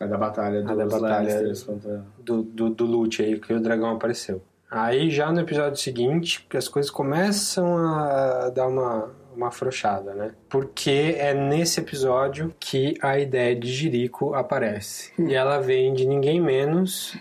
A 0.00 0.06
da 0.06 0.16
batalha 0.16 0.60
A 0.60 0.74
da 0.74 0.86
batalha. 0.86 1.52
Contra. 1.66 2.04
do, 2.18 2.42
do, 2.42 2.70
do 2.70 2.84
loot 2.84 3.22
aí, 3.22 3.38
que 3.38 3.52
o 3.52 3.60
dragão 3.60 3.90
apareceu. 3.90 4.42
Aí 4.70 5.10
já 5.10 5.32
no 5.32 5.40
episódio 5.40 5.80
seguinte, 5.80 6.46
as 6.54 6.68
coisas 6.68 6.90
começam 6.90 7.78
a 7.78 8.50
dar 8.50 8.68
uma, 8.68 9.10
uma 9.34 9.48
afrouxada, 9.48 10.14
né? 10.14 10.32
Porque 10.48 11.14
é 11.16 11.32
nesse 11.32 11.80
episódio 11.80 12.54
que 12.60 12.94
a 13.00 13.18
ideia 13.18 13.56
de 13.56 13.72
Jerico 13.72 14.34
aparece. 14.34 15.12
E 15.18 15.34
ela 15.34 15.58
vem 15.58 15.94
de 15.94 16.06
ninguém 16.06 16.40
menos 16.40 17.16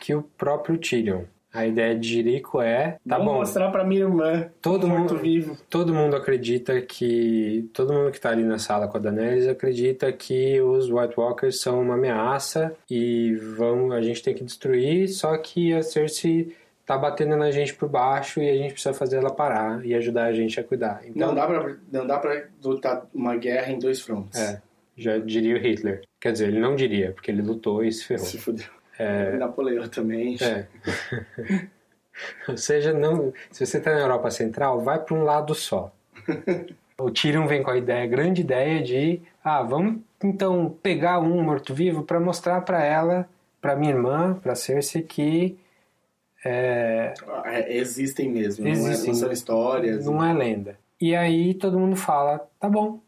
que 0.00 0.14
o 0.14 0.22
próprio 0.22 0.76
Tyrion. 0.78 1.24
A 1.52 1.66
ideia 1.66 1.96
de 1.98 2.08
Jerico 2.08 2.60
é, 2.60 2.98
tá 3.08 3.16
Vamos 3.18 3.32
bom, 3.32 3.38
mostrar 3.40 3.70
pra 3.72 3.82
minha 3.84 4.02
irmã. 4.02 4.48
todo 4.62 4.86
mundo, 4.86 5.16
vivo. 5.18 5.56
todo 5.68 5.92
mundo 5.92 6.14
acredita 6.14 6.80
que 6.80 7.68
todo 7.72 7.92
mundo 7.92 8.12
que 8.12 8.20
tá 8.20 8.30
ali 8.30 8.44
na 8.44 8.58
sala 8.58 8.86
com 8.86 8.96
a 8.96 9.00
Daenerys 9.00 9.48
acredita 9.48 10.12
que 10.12 10.60
os 10.60 10.88
White 10.88 11.14
Walkers 11.18 11.60
são 11.60 11.80
uma 11.82 11.94
ameaça 11.94 12.72
e 12.88 13.34
vão 13.56 13.90
a 13.92 14.00
gente 14.00 14.22
tem 14.22 14.32
que 14.34 14.44
destruir, 14.44 15.08
só 15.08 15.36
que 15.38 15.74
a 15.74 15.82
Cersei 15.82 16.54
tá 16.86 16.96
batendo 16.96 17.36
na 17.36 17.50
gente 17.50 17.74
por 17.74 17.88
baixo 17.88 18.40
e 18.40 18.48
a 18.48 18.54
gente 18.54 18.72
precisa 18.72 18.94
fazer 18.94 19.16
ela 19.18 19.30
parar 19.32 19.84
e 19.84 19.94
ajudar 19.94 20.26
a 20.26 20.32
gente 20.32 20.58
a 20.58 20.64
cuidar. 20.64 21.00
Então, 21.04 21.28
Não, 21.28 21.34
dá 21.34 21.46
pra, 21.46 21.76
não 21.92 22.06
dá 22.06 22.18
pra 22.18 22.44
lutar 22.64 23.06
uma 23.14 23.36
guerra 23.36 23.72
em 23.72 23.78
dois 23.78 24.00
frontes. 24.00 24.38
é, 24.40 24.60
já 24.96 25.18
diria 25.18 25.54
o 25.56 25.58
Hitler. 25.58 26.02
Quer 26.20 26.32
dizer, 26.32 26.48
ele 26.48 26.58
não 26.60 26.74
diria, 26.76 27.12
porque 27.12 27.30
ele 27.30 27.42
lutou 27.42 27.84
e 27.84 27.90
se 27.92 28.04
ferrou. 28.04 28.26
Se 28.26 28.38
fudeu. 28.38 28.66
Napoleão 29.38 29.88
também. 29.88 30.36
É. 30.40 30.66
Ou 32.48 32.56
seja, 32.56 32.92
não, 32.92 33.32
se 33.50 33.64
você 33.64 33.78
está 33.78 33.92
na 33.94 34.00
Europa 34.00 34.30
Central, 34.30 34.80
vai 34.80 34.98
para 34.98 35.14
um 35.14 35.22
lado 35.24 35.54
só. 35.54 35.92
O 37.02 37.10
Tyrion 37.10 37.46
vem 37.46 37.62
com 37.62 37.70
a 37.70 37.78
ideia, 37.78 38.04
a 38.04 38.06
grande 38.06 38.42
ideia 38.42 38.82
de, 38.82 39.22
ah, 39.42 39.62
vamos 39.62 40.02
então 40.22 40.76
pegar 40.82 41.18
um 41.18 41.42
morto-vivo 41.42 42.02
para 42.02 42.20
mostrar 42.20 42.60
para 42.60 42.84
ela, 42.84 43.26
para 43.58 43.74
minha 43.74 43.90
irmã, 43.94 44.34
para 44.34 44.54
Cersei 44.54 45.00
que 45.00 45.58
é, 46.44 47.14
É, 47.46 47.74
existem 47.78 48.28
mesmo. 48.30 48.64
não 48.66 48.70
é- 48.70 48.74
Existem. 48.74 49.12
Não, 49.14 49.18
são 49.18 49.32
histórias. 49.32 50.04
não 50.04 50.22
é 50.22 50.30
lenda. 50.34 50.78
E 51.00 51.16
aí 51.16 51.54
todo 51.54 51.78
mundo 51.78 51.96
fala, 51.96 52.46
tá 52.60 52.68
bom. 52.68 53.00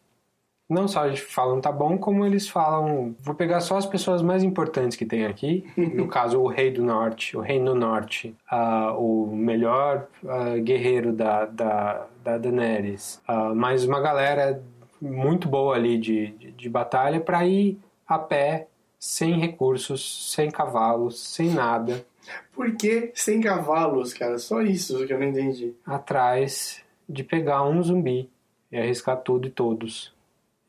Não 0.72 0.88
só 0.88 1.06
eles 1.06 1.20
falam 1.20 1.60
tá 1.60 1.70
bom, 1.70 1.98
como 1.98 2.24
eles 2.24 2.48
falam, 2.48 3.14
vou 3.20 3.34
pegar 3.34 3.60
só 3.60 3.76
as 3.76 3.86
pessoas 3.86 4.22
mais 4.22 4.42
importantes 4.42 4.96
que 4.96 5.04
tem 5.06 5.26
aqui. 5.26 5.64
No 5.92 6.08
caso, 6.08 6.40
o 6.40 6.46
Rei 6.46 6.70
do 6.70 6.82
Norte, 6.82 7.36
o 7.36 7.40
Reino 7.40 7.72
do 7.72 7.74
Norte, 7.74 8.34
ah, 8.50 8.94
o 8.96 9.26
melhor 9.26 10.08
ah, 10.26 10.56
guerreiro 10.58 11.12
da, 11.12 11.44
da, 11.44 12.06
da 12.24 12.38
Daenerys, 12.38 13.20
ah, 13.28 13.54
mais 13.54 13.84
uma 13.84 14.00
galera 14.00 14.62
muito 15.00 15.48
boa 15.48 15.74
ali 15.74 15.98
de, 15.98 16.28
de, 16.28 16.52
de 16.52 16.68
batalha 16.68 17.20
para 17.20 17.44
ir 17.46 17.78
a 18.06 18.18
pé, 18.18 18.68
sem 18.98 19.38
recursos, 19.38 20.32
sem 20.32 20.50
cavalos, 20.50 21.20
sem 21.20 21.50
nada, 21.50 22.04
Por 22.52 22.76
que 22.76 23.10
sem 23.14 23.40
cavalos, 23.40 24.12
cara? 24.12 24.38
Só 24.38 24.62
isso 24.62 25.06
que 25.06 25.12
eu 25.12 25.18
não 25.18 25.26
entendi. 25.26 25.74
atrás 25.84 26.82
de 27.08 27.24
pegar 27.24 27.64
um 27.64 27.82
zumbi 27.82 28.30
e 28.70 28.78
arriscar 28.78 29.16
tudo 29.18 29.48
e 29.48 29.50
todos. 29.50 30.14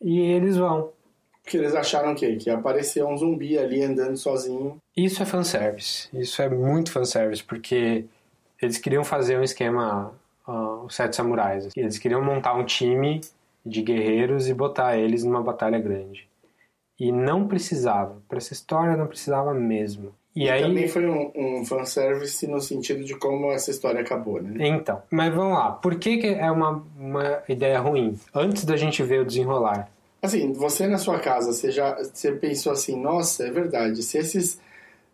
E 0.03 0.19
eles 0.19 0.57
vão. 0.57 0.89
Porque 1.41 1.57
eles 1.57 1.73
acharam 1.73 2.11
o 2.11 2.15
quê? 2.15 2.35
Que 2.35 2.49
apareceu 2.49 3.07
um 3.07 3.17
zumbi 3.17 3.57
ali 3.57 3.83
andando 3.83 4.15
sozinho. 4.17 4.77
Isso 4.95 5.21
é 5.21 5.25
fanservice. 5.25 6.07
Isso 6.13 6.41
é 6.41 6.49
muito 6.49 6.91
fanservice, 6.91 7.43
porque 7.43 8.05
eles 8.61 8.77
queriam 8.77 9.03
fazer 9.03 9.37
um 9.37 9.43
esquema, 9.43 10.13
ah, 10.47 10.81
os 10.85 10.95
Sete 10.95 11.15
Samurais. 11.15 11.69
Eles 11.75 11.97
queriam 11.97 12.23
montar 12.23 12.53
um 12.53 12.63
time 12.65 13.19
de 13.65 13.81
guerreiros 13.81 14.47
e 14.47 14.53
botar 14.53 14.97
eles 14.97 15.23
numa 15.23 15.41
batalha 15.41 15.79
grande. 15.79 16.27
E 16.99 17.11
não 17.11 17.47
precisava. 17.47 18.21
Para 18.29 18.37
essa 18.37 18.53
história 18.53 18.95
não 18.95 19.07
precisava 19.07 19.53
mesmo. 19.53 20.13
E, 20.35 20.45
E 20.45 20.49
aí. 20.49 20.61
também 20.61 20.87
foi 20.87 21.05
um, 21.05 21.31
um 21.35 21.65
fanservice 21.65 22.47
no 22.47 22.59
sentido 22.61 23.03
de 23.03 23.15
como 23.15 23.51
essa 23.51 23.69
história 23.69 23.99
acabou, 24.01 24.41
né? 24.41 24.67
Então, 24.67 25.01
mas 25.11 25.33
vamos 25.33 25.57
lá. 25.57 25.71
Por 25.71 25.95
que, 25.95 26.17
que 26.17 26.27
é 26.27 26.49
uma, 26.49 26.83
uma 26.97 27.43
ideia 27.49 27.79
ruim? 27.79 28.17
Antes 28.33 28.63
da 28.65 28.75
gente 28.77 29.03
ver 29.03 29.21
o 29.21 29.25
desenrolar. 29.25 29.89
Assim, 30.23 30.53
você 30.53 30.87
na 30.87 30.97
sua 30.97 31.19
casa, 31.19 31.51
você 31.51 31.69
já 31.69 32.01
você 32.01 32.31
pensou 32.31 32.71
assim, 32.71 32.99
nossa, 32.99 33.45
é 33.45 33.51
verdade, 33.51 34.01
se 34.01 34.17
esses 34.17 34.57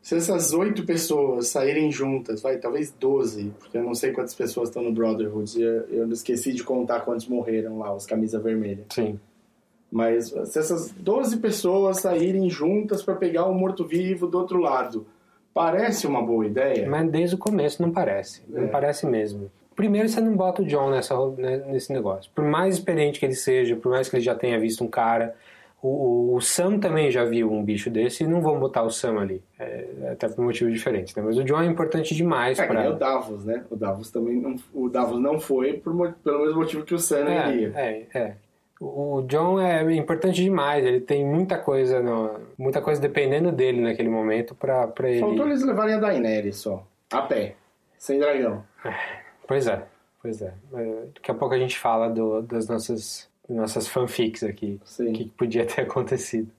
se 0.01 0.15
essas 0.15 0.53
oito 0.53 0.85
pessoas 0.85 1.47
saírem 1.47 1.91
juntas, 1.91 2.41
vai, 2.41 2.57
talvez 2.57 2.93
doze, 2.97 3.51
porque 3.59 3.77
eu 3.77 3.83
não 3.83 3.93
sei 3.93 4.11
quantas 4.13 4.33
pessoas 4.35 4.69
estão 4.69 4.81
no 4.83 4.93
Brotherhood, 4.93 5.61
eu, 5.61 5.81
eu 5.89 6.11
esqueci 6.11 6.53
de 6.53 6.63
contar 6.63 7.01
quantos 7.01 7.27
morreram 7.27 7.79
lá, 7.79 7.93
os 7.93 8.05
camisa 8.05 8.39
vermelha. 8.39 8.85
Sim. 8.89 9.19
Mas 9.91 10.29
se 10.29 10.59
essas 10.59 10.91
12 10.91 11.37
pessoas 11.37 11.97
saírem 12.01 12.49
juntas 12.49 13.01
para 13.01 13.15
pegar 13.15 13.45
o 13.45 13.53
morto-vivo 13.53 14.27
do 14.27 14.37
outro 14.37 14.59
lado, 14.59 15.05
parece 15.53 16.05
uma 16.05 16.21
boa 16.21 16.45
ideia? 16.45 16.87
Mas 16.87 17.09
desde 17.09 17.35
o 17.35 17.39
começo 17.39 17.81
não 17.81 17.91
parece. 17.91 18.43
Não 18.47 18.65
É. 18.65 18.67
parece 18.67 19.05
mesmo. 19.07 19.51
Primeiro, 19.79 20.09
você 20.09 20.19
não 20.19 20.35
bota 20.35 20.61
o 20.61 20.65
John 20.65 20.89
nessa, 20.89 21.15
né, 21.37 21.63
nesse 21.67 21.93
negócio. 21.93 22.29
Por 22.35 22.43
mais 22.43 22.73
experiente 22.75 23.17
que 23.17 23.25
ele 23.25 23.33
seja, 23.33 23.77
por 23.77 23.89
mais 23.91 24.09
que 24.09 24.17
ele 24.17 24.23
já 24.23 24.35
tenha 24.35 24.59
visto 24.59 24.83
um 24.83 24.89
cara, 24.89 25.33
o, 25.81 26.35
o- 26.35 26.41
Sam 26.41 26.79
também 26.79 27.09
já 27.09 27.23
viu 27.23 27.49
um 27.49 27.63
bicho 27.63 27.89
desse 27.89 28.25
e 28.25 28.27
não 28.27 28.41
vão 28.41 28.59
botar 28.59 28.83
o 28.83 28.89
Sam 28.89 29.21
ali. 29.21 29.41
É, 29.57 29.85
até 30.11 30.27
por 30.27 30.43
motivos 30.43 30.73
diferentes. 30.73 31.15
Né? 31.15 31.23
Mas 31.25 31.37
o 31.37 31.45
John 31.45 31.61
é 31.61 31.65
importante 31.65 32.13
demais 32.13 32.59
É 32.59 32.67
para. 32.67 32.89
o 32.89 32.93
Davos, 32.95 33.45
né? 33.45 33.63
O 33.71 33.75
Davos 33.77 34.11
também 34.11 34.35
não, 34.35 34.55
o 34.73 34.89
Davos 34.89 35.17
não 35.21 35.39
foi 35.39 35.73
por, 35.73 35.93
pelo 36.23 36.41
mesmo 36.43 36.59
motivo 36.59 36.83
que 36.83 36.93
o 36.93 36.99
Sam 36.99 37.23
não 37.23 37.31
É, 37.31 37.53
iria. 37.53 37.71
é, 37.75 38.05
é. 38.13 38.33
O 38.81 39.23
John 39.27 39.61
é 39.61 39.81
importante 39.95 40.43
demais. 40.43 40.85
Ele 40.85 40.99
tem 40.99 41.25
muita 41.25 41.57
coisa, 41.57 42.01
no- 42.01 42.37
muita 42.57 42.81
coisa 42.81 42.99
dependendo 42.99 43.49
dele 43.51 43.79
naquele 43.79 44.09
momento 44.09 44.53
para 44.53 44.87
para 44.87 45.09
ele. 45.09 45.21
Faltou 45.21 45.47
eles 45.47 45.63
levarem 45.63 45.95
a 45.95 45.99
Daenerys 45.99 46.57
só, 46.57 46.85
a 47.13 47.21
pé, 47.21 47.55
sem 47.97 48.19
dragão. 48.19 48.61
Pois 49.49 49.65
é, 49.65 49.81
pois 50.21 50.41
é. 50.43 50.53
É, 50.75 51.05
Daqui 51.15 51.31
a 51.31 51.33
pouco 51.33 51.55
a 51.55 51.57
gente 51.57 51.75
fala 51.75 52.07
do- 52.07 52.43
das 52.43 52.67
nossas, 52.67 53.27
nossas 53.49 53.87
fanfics 53.87 54.43
aqui. 54.43 54.79
O 54.99 55.11
que 55.11 55.25
podia 55.35 55.65
ter 55.65 55.81
acontecido. 55.89 56.51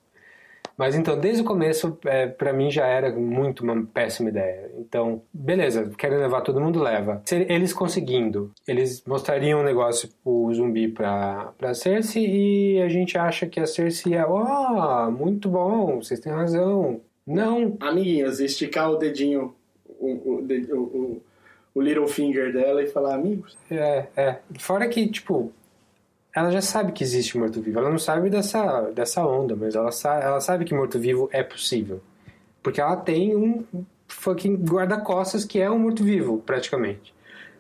Mas 0.77 0.97
então, 0.97 1.17
desde 1.21 1.43
o 1.43 1.45
começo, 1.45 1.97
é, 2.05 2.27
para 2.27 2.53
mim 2.53 2.69
já 2.71 2.87
era 2.87 3.13
muito 3.15 3.63
uma 3.63 3.81
péssima 3.95 4.31
ideia. 4.31 4.73
Então, 4.77 5.23
beleza, 5.33 5.89
querem 5.97 6.19
levar 6.19 6.41
todo 6.41 6.61
mundo, 6.61 6.83
leva. 6.83 7.23
Se 7.27 7.37
eles 7.49 7.73
conseguindo, 7.73 8.51
eles 8.67 9.05
mostrariam 9.07 9.61
um 9.61 9.63
negócio, 9.63 10.09
o 10.25 10.53
zumbi 10.53 10.89
pra, 10.89 11.53
pra 11.59 11.75
Cersei 11.75 12.27
e 12.77 12.83
a 12.83 12.89
gente 12.89 13.17
acha 13.17 13.47
que 13.47 13.61
a 13.61 13.67
Cersei 13.67 14.15
é, 14.15 14.25
ó, 14.27 15.07
oh, 15.07 15.11
muito 15.13 15.49
bom, 15.49 16.03
vocês 16.03 16.19
têm 16.19 16.33
razão. 16.33 17.01
Não. 17.27 17.77
Amiguinhos, 17.79 18.41
esticar 18.41 18.91
o 18.91 18.97
dedinho, 18.97 19.55
o, 19.87 20.07
o, 20.07 20.35
o, 20.41 20.77
o, 20.81 21.23
o 21.75 21.81
little 21.81 22.09
finger 22.09 22.53
dela 22.53 22.83
e 22.83 22.87
falar 22.87 23.15
amigos. 23.15 23.57
É, 23.71 24.07
é. 24.17 24.39
Fora 24.59 24.89
que, 24.89 25.09
tipo, 25.09 25.53
ela 26.35 26.51
já 26.51 26.61
sabe 26.61 26.93
que 26.93 27.03
existe 27.03 27.37
morto-vivo. 27.39 27.79
Ela 27.79 27.91
não 27.91 27.99
sabe 27.99 28.31
dessa, 28.31 28.83
dessa 28.91 29.25
onda, 29.25 29.57
mas 29.57 29.75
ela, 29.75 29.91
sa 29.91 30.21
ela 30.21 30.41
sabe 30.41 30.65
que 30.65 30.75
morto-vivo 30.75 31.29
é 31.33 31.43
possível. 31.43 32.01
Porque 32.63 32.81
ela 32.81 32.97
tem 32.97 33.35
um 33.35 33.65
fucking 34.09 34.57
guarda-costas 34.57 35.45
que 35.45 35.61
é 35.61 35.71
um 35.71 35.79
morto-vivo, 35.79 36.39
praticamente. 36.39 37.15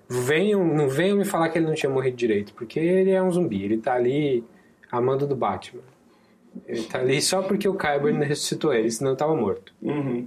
Venham, 0.08 0.64
não 0.64 0.88
venham 0.88 1.16
me 1.16 1.24
falar 1.24 1.48
que 1.48 1.58
ele 1.58 1.66
não 1.66 1.74
tinha 1.74 1.90
morrido 1.90 2.16
direito, 2.16 2.52
porque 2.54 2.78
ele 2.78 3.10
é 3.10 3.22
um 3.22 3.30
zumbi. 3.30 3.64
Ele 3.64 3.78
tá 3.78 3.94
ali 3.94 4.44
amando 4.90 5.26
do 5.26 5.36
Batman. 5.36 5.82
Ele 6.66 6.82
tá 6.82 6.98
ali 6.98 7.22
só 7.22 7.42
porque 7.42 7.68
o 7.68 7.74
Kyber 7.74 8.12
ressuscitou 8.18 8.74
ele, 8.74 8.90
senão 8.90 9.12
ele 9.12 9.18
tava 9.18 9.36
morto. 9.36 9.72
Uhum. 9.80 10.26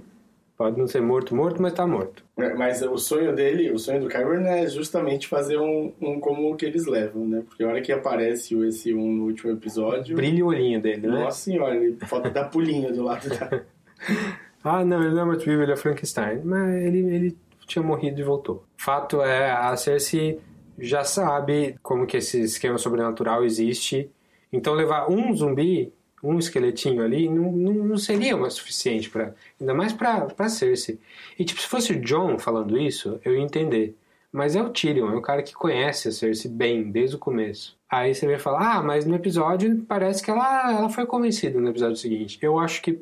Pode 0.56 0.78
não 0.78 0.86
ser 0.86 1.02
morto, 1.02 1.34
morto, 1.34 1.60
mas 1.60 1.72
tá 1.72 1.84
morto. 1.84 2.24
É, 2.36 2.54
mas 2.54 2.80
o 2.80 2.96
sonho 2.96 3.34
dele, 3.34 3.72
o 3.72 3.78
sonho 3.78 4.00
do 4.00 4.08
Kyburn 4.08 4.46
é 4.46 4.68
justamente 4.68 5.26
fazer 5.26 5.58
um, 5.58 5.92
um 6.00 6.20
como 6.20 6.52
o 6.52 6.56
que 6.56 6.64
eles 6.64 6.86
levam, 6.86 7.26
né? 7.26 7.42
Porque 7.44 7.64
a 7.64 7.68
hora 7.68 7.80
que 7.80 7.90
aparece 7.90 8.56
esse 8.64 8.94
um 8.94 9.12
no 9.12 9.24
último 9.24 9.50
episódio. 9.50 10.14
Brilha 10.14 10.44
o 10.44 10.48
olhinho 10.48 10.80
dele, 10.80 11.08
né? 11.08 11.24
Nossa 11.24 11.38
senhora, 11.38 11.74
ele 11.74 11.96
falta 12.06 12.30
dar 12.30 12.44
pulinho 12.44 12.92
do 12.92 13.02
lado 13.02 13.28
da. 13.28 13.62
ah, 14.62 14.84
não, 14.84 15.02
ele 15.02 15.14
não 15.14 15.22
é 15.22 15.24
morto-vivo, 15.24 15.62
ele 15.62 15.72
é 15.72 15.76
Frankenstein. 15.76 16.40
Mas 16.44 16.72
ele, 16.84 16.98
ele 16.98 17.36
tinha 17.66 17.82
morrido 17.82 18.20
e 18.20 18.24
voltou. 18.24 18.64
Fato 18.76 19.22
é, 19.22 19.50
a 19.50 19.76
Cersei 19.76 20.38
já 20.78 21.02
sabe 21.02 21.76
como 21.82 22.06
que 22.06 22.18
esse 22.18 22.40
esquema 22.40 22.78
sobrenatural 22.78 23.44
existe. 23.44 24.08
Então 24.52 24.72
levar 24.74 25.10
um 25.10 25.34
zumbi 25.34 25.92
um 26.24 26.38
esqueletinho 26.38 27.02
ali 27.02 27.28
não, 27.28 27.52
não, 27.52 27.72
não 27.72 27.96
seria 27.96 28.36
mais 28.36 28.54
suficiente 28.54 29.10
para 29.10 29.34
ainda 29.60 29.74
mais 29.74 29.92
para 29.92 30.48
Cersei. 30.48 30.98
E 31.38 31.44
tipo, 31.44 31.60
se 31.60 31.66
fosse 31.66 31.92
o 31.92 32.00
John 32.00 32.38
falando 32.38 32.78
isso, 32.78 33.20
eu 33.24 33.34
ia 33.34 33.42
entender. 33.42 33.96
Mas 34.32 34.56
é 34.56 34.62
o 34.62 34.70
Tyrion, 34.70 35.12
é 35.12 35.16
o 35.16 35.22
cara 35.22 35.42
que 35.42 35.54
conhece 35.54 36.08
a 36.08 36.12
Cersei 36.12 36.50
bem 36.50 36.90
desde 36.90 37.16
o 37.16 37.20
começo. 37.20 37.76
Aí 37.88 38.14
você 38.14 38.26
vai 38.26 38.38
falar: 38.38 38.78
"Ah, 38.78 38.82
mas 38.82 39.04
no 39.04 39.14
episódio 39.14 39.84
parece 39.86 40.22
que 40.22 40.30
ela 40.30 40.72
ela 40.72 40.88
foi 40.88 41.06
convencida 41.06 41.60
no 41.60 41.68
episódio 41.68 41.96
seguinte". 41.96 42.38
Eu 42.42 42.58
acho 42.58 42.82
que 42.82 43.00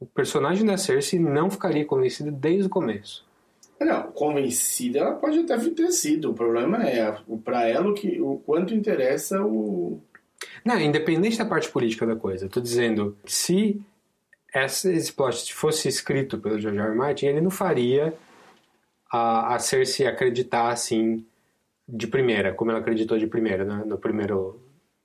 o 0.00 0.06
personagem 0.06 0.66
da 0.66 0.76
Cersei 0.76 1.18
não 1.18 1.50
ficaria 1.50 1.84
convencido 1.84 2.30
desde 2.30 2.66
o 2.66 2.70
começo. 2.70 3.24
Não, 3.80 4.02
convencida 4.12 5.00
ela 5.00 5.14
pode 5.14 5.40
até 5.40 5.56
ter 5.56 5.90
sido. 5.90 6.30
O 6.30 6.34
problema 6.34 6.86
é 6.86 7.16
para 7.44 7.68
ela 7.68 7.90
o 7.90 7.94
que 7.94 8.20
o 8.20 8.36
quanto 8.44 8.74
interessa 8.74 9.42
o 9.42 10.00
não, 10.64 10.80
independente 10.80 11.38
da 11.38 11.44
parte 11.44 11.68
política 11.68 12.06
da 12.06 12.16
coisa, 12.16 12.46
eu 12.46 12.50
tô 12.50 12.60
dizendo 12.60 13.16
que 13.24 13.32
se 13.32 13.82
esse 14.54 15.12
plot 15.12 15.52
fosse 15.52 15.88
escrito 15.88 16.38
pelo 16.38 16.60
George 16.60 16.78
R. 16.78 16.88
R. 16.88 16.94
Martin, 16.94 17.26
ele 17.26 17.40
não 17.40 17.50
faria 17.50 18.14
a, 19.10 19.54
a 19.54 19.58
Cersei 19.58 20.06
acreditar 20.06 20.68
assim 20.68 21.24
de 21.88 22.06
primeira, 22.06 22.52
como 22.54 22.70
ela 22.70 22.80
acreditou 22.80 23.18
de 23.18 23.26
primeira, 23.26 23.64
no, 23.64 23.84
no 23.84 23.98
primeiro, 23.98 24.60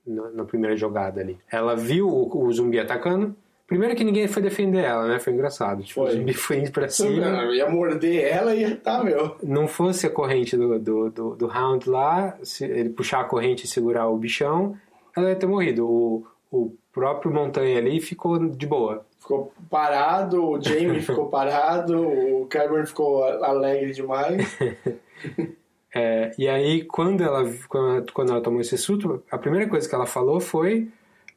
na 0.06 0.44
primeira 0.44 0.76
jogada 0.76 1.20
ali. 1.20 1.38
Ela 1.50 1.76
viu 1.76 2.08
o, 2.08 2.44
o, 2.44 2.52
zumbi 2.52 2.78
atacando. 2.78 3.36
Primeiro 3.66 3.94
que 3.94 4.02
ninguém 4.02 4.26
foi 4.26 4.42
defender 4.42 4.82
ela, 4.82 5.06
né? 5.06 5.20
Foi 5.20 5.32
engraçado. 5.32 5.82
Tipo, 5.82 6.00
foi. 6.00 6.10
O 6.10 6.16
zumbi 6.16 6.34
foi 6.34 6.58
indo 6.58 6.72
pra 6.72 6.88
cima. 6.88 7.26
Eu 7.44 7.54
ia 7.54 7.68
morder 7.68 8.24
ela 8.24 8.54
e 8.54 8.62
ia 8.62 8.76
tá, 8.76 9.04
meu. 9.04 9.36
Não 9.42 9.68
fosse 9.68 10.06
a 10.06 10.10
corrente 10.10 10.56
do, 10.56 10.78
do, 10.78 11.10
do, 11.10 11.36
do 11.36 11.46
Hound 11.46 11.88
lá, 11.88 12.36
ele 12.60 12.90
puxar 12.90 13.20
a 13.20 13.24
corrente 13.24 13.64
e 13.64 13.68
segurar 13.68 14.08
o 14.08 14.16
bichão, 14.16 14.76
ela 15.16 15.30
ia 15.30 15.36
ter 15.36 15.46
morrido. 15.46 15.86
O, 15.86 16.26
o 16.50 16.76
próprio 16.92 17.32
Montanha 17.32 17.78
ali 17.78 18.00
ficou 18.00 18.38
de 18.38 18.66
boa. 18.66 19.06
Ficou 19.18 19.52
parado, 19.68 20.44
o 20.44 20.60
Jamie 20.60 21.00
ficou 21.02 21.28
parado, 21.28 22.00
o 22.00 22.46
Cameron 22.46 22.86
ficou 22.86 23.24
alegre 23.24 23.92
demais. 23.92 24.58
é, 25.94 26.32
e 26.38 26.48
aí, 26.48 26.84
quando 26.84 27.22
ela, 27.22 27.44
quando 28.12 28.32
ela 28.32 28.40
tomou 28.40 28.60
esse 28.60 28.76
susto, 28.76 29.22
a 29.30 29.38
primeira 29.38 29.68
coisa 29.68 29.88
que 29.88 29.94
ela 29.94 30.06
falou 30.06 30.40
foi: 30.40 30.88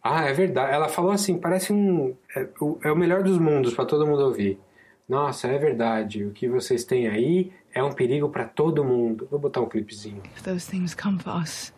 Ah, 0.01 0.25
é 0.25 0.33
verdade. 0.33 0.73
Ela 0.73 0.89
falou 0.89 1.11
assim: 1.11 1.37
parece 1.37 1.71
um. 1.71 2.15
É, 2.35 2.47
é 2.83 2.91
o 2.91 2.95
melhor 2.95 3.21
dos 3.23 3.37
mundos 3.37 3.73
para 3.73 3.85
todo 3.85 4.07
mundo 4.07 4.23
ouvir. 4.23 4.59
Nossa, 5.07 5.47
é 5.47 5.57
verdade. 5.57 6.23
O 6.23 6.31
que 6.31 6.47
vocês 6.47 6.85
têm 6.85 7.07
aí 7.07 7.51
é 7.73 7.83
um 7.83 7.91
perigo 7.91 8.29
para 8.29 8.45
todo 8.45 8.83
mundo. 8.83 9.27
Vou 9.29 9.39
botar 9.39 9.61
um 9.61 9.67
clipezinho. 9.67 10.23
If 10.35 10.43
those 10.43 10.69
things 10.69 10.95
come 10.95 11.19
for 11.19 11.35
us, 11.35 11.73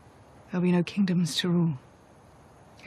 there'll 0.52 0.62
be 0.66 0.72
no 0.72 0.84
kingdoms 0.84 1.36
to 1.41 1.50
rule. 1.50 1.85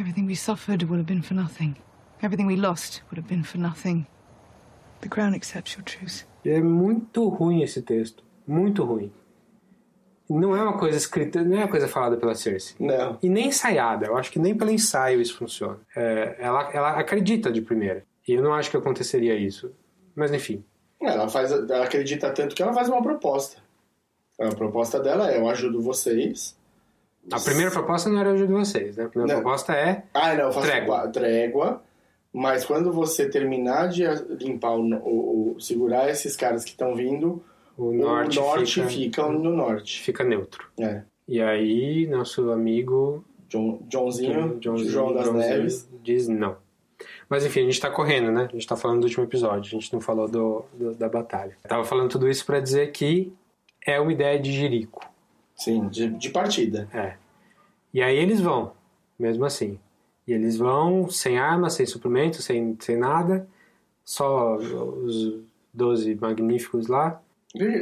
Everything 0.01 0.27
we 0.27 0.37
suffered 0.37 0.85
would 0.85 0.99
have 0.99 1.07
been 1.07 1.23
for 1.23 1.35
nothing. 1.35 1.77
Everything 2.23 2.47
we 2.47 2.57
lost 2.57 3.03
would 3.11 3.19
have 3.19 3.29
been 3.29 3.43
for 3.43 3.59
nothing. 3.59 4.07
The 5.01 5.09
crown 5.09 5.35
accepts 5.35 5.75
your 5.77 5.85
truth. 5.85 6.25
É 6.45 6.61
muito 6.61 7.29
ruim 7.29 7.63
esse 7.63 7.83
texto. 7.83 8.23
Muito 8.47 8.85
ruim. 8.85 9.13
Não 10.29 10.55
é 10.55 10.63
uma 10.63 10.79
coisa 10.79 10.97
escrita, 10.97 11.43
não 11.43 11.57
é 11.57 11.61
uma 11.61 11.69
coisa 11.69 11.89
falada 11.89 12.17
pela 12.17 12.35
Cersei. 12.35 12.77
Não. 12.79 13.19
E 13.23 13.29
nem 13.29 13.49
ensaiada. 13.49 14.07
Eu 14.07 14.17
acho 14.17 14.31
que 14.31 14.39
nem 14.39 14.57
pelo 14.57 14.71
ensaio 14.71 15.21
isso 15.21 15.37
funciona. 15.37 15.79
É, 15.97 16.37
ela, 16.39 16.71
ela 16.73 16.91
acredita 16.99 17.51
de 17.51 17.63
primeira. 17.63 18.05
E 18.27 18.33
eu 18.33 18.43
não 18.43 18.53
acho 18.53 18.71
que 18.71 18.77
aconteceria 18.77 19.35
isso. 19.35 19.73
Mas 20.15 20.33
enfim. 20.33 20.65
Ela, 21.01 21.29
faz, 21.29 21.51
ela 21.51 21.85
acredita 21.85 22.31
tanto 22.31 22.55
que 22.55 22.63
ela 22.63 22.75
faz 22.75 22.89
uma 22.89 23.03
proposta. 23.03 23.57
A 24.39 24.55
proposta 24.55 25.01
dela 25.01 25.31
é: 25.31 25.39
eu 25.39 25.49
ajudo 25.49 25.81
vocês 25.81 26.58
a 27.33 27.41
primeira 27.41 27.71
proposta 27.71 28.09
não 28.09 28.21
era 28.21 28.33
ajuda 28.33 28.47
de 28.47 28.53
vocês, 28.53 28.97
né? 28.97 29.05
A 29.05 29.09
primeira 29.09 29.35
não. 29.35 29.43
proposta 29.43 29.73
é. 29.75 30.05
Ah, 30.15 30.35
não, 30.35 30.45
eu 30.45 30.53
faço 30.53 30.67
trégua. 30.67 31.09
trégua. 31.09 31.83
Mas 32.33 32.65
quando 32.65 32.93
você 32.93 33.29
terminar 33.29 33.89
de 33.89 34.05
limpar 34.39 34.77
o, 34.77 35.55
o, 35.57 35.61
segurar 35.61 36.09
esses 36.11 36.37
caras 36.37 36.63
que 36.63 36.71
estão 36.71 36.95
vindo, 36.95 37.43
o 37.77 37.93
norte, 37.93 38.39
o 38.39 38.43
norte 38.43 38.75
fica, 38.83 38.89
fica, 38.89 39.27
no 39.29 39.51
norte. 39.51 40.03
Fica 40.03 40.25
neutro. 40.25 40.67
É. 40.79 41.03
E 41.27 41.41
aí, 41.41 42.07
nosso 42.07 42.51
amigo. 42.51 43.25
John, 43.49 43.81
Joãozinho, 43.91 44.59
Joãozinho 44.61 44.91
João 44.91 45.15
das 45.15 45.25
Joãozinho 45.25 45.55
Neves. 45.55 45.89
Diz 46.03 46.29
não. 46.29 46.57
Mas 47.29 47.45
enfim, 47.45 47.61
a 47.61 47.65
gente 47.65 47.81
tá 47.81 47.91
correndo, 47.91 48.31
né? 48.31 48.49
A 48.49 48.53
gente 48.53 48.67
tá 48.67 48.77
falando 48.77 49.01
do 49.01 49.05
último 49.05 49.25
episódio, 49.25 49.69
a 49.69 49.81
gente 49.81 49.93
não 49.93 50.01
falou 50.01 50.29
do, 50.29 50.65
do 50.75 50.95
da 50.95 51.09
batalha. 51.09 51.57
Eu 51.63 51.69
tava 51.69 51.85
falando 51.85 52.11
tudo 52.11 52.29
isso 52.29 52.45
para 52.45 52.61
dizer 52.61 52.91
que 52.93 53.33
é 53.87 54.01
uma 54.01 54.13
ideia 54.13 54.39
de 54.39 54.53
Jerico. 54.53 55.07
Sim, 55.59 55.89
de, 55.89 56.09
de 56.09 56.31
partida. 56.31 56.89
É. 56.95 57.15
E 57.93 58.01
aí 58.01 58.17
eles 58.17 58.41
vão, 58.41 58.73
mesmo 59.19 59.45
assim. 59.45 59.79
E 60.27 60.33
eles 60.33 60.57
vão 60.57 61.11
sem 61.11 61.39
armas, 61.39 61.75
sem 61.75 61.85
suprimento, 61.85 62.41
sem, 62.41 62.77
sem 62.81 62.97
nada, 62.97 63.49
só 64.05 64.57
os 64.57 65.41
12 65.75 66.15
magníficos 66.15 66.87
lá. 66.87 67.21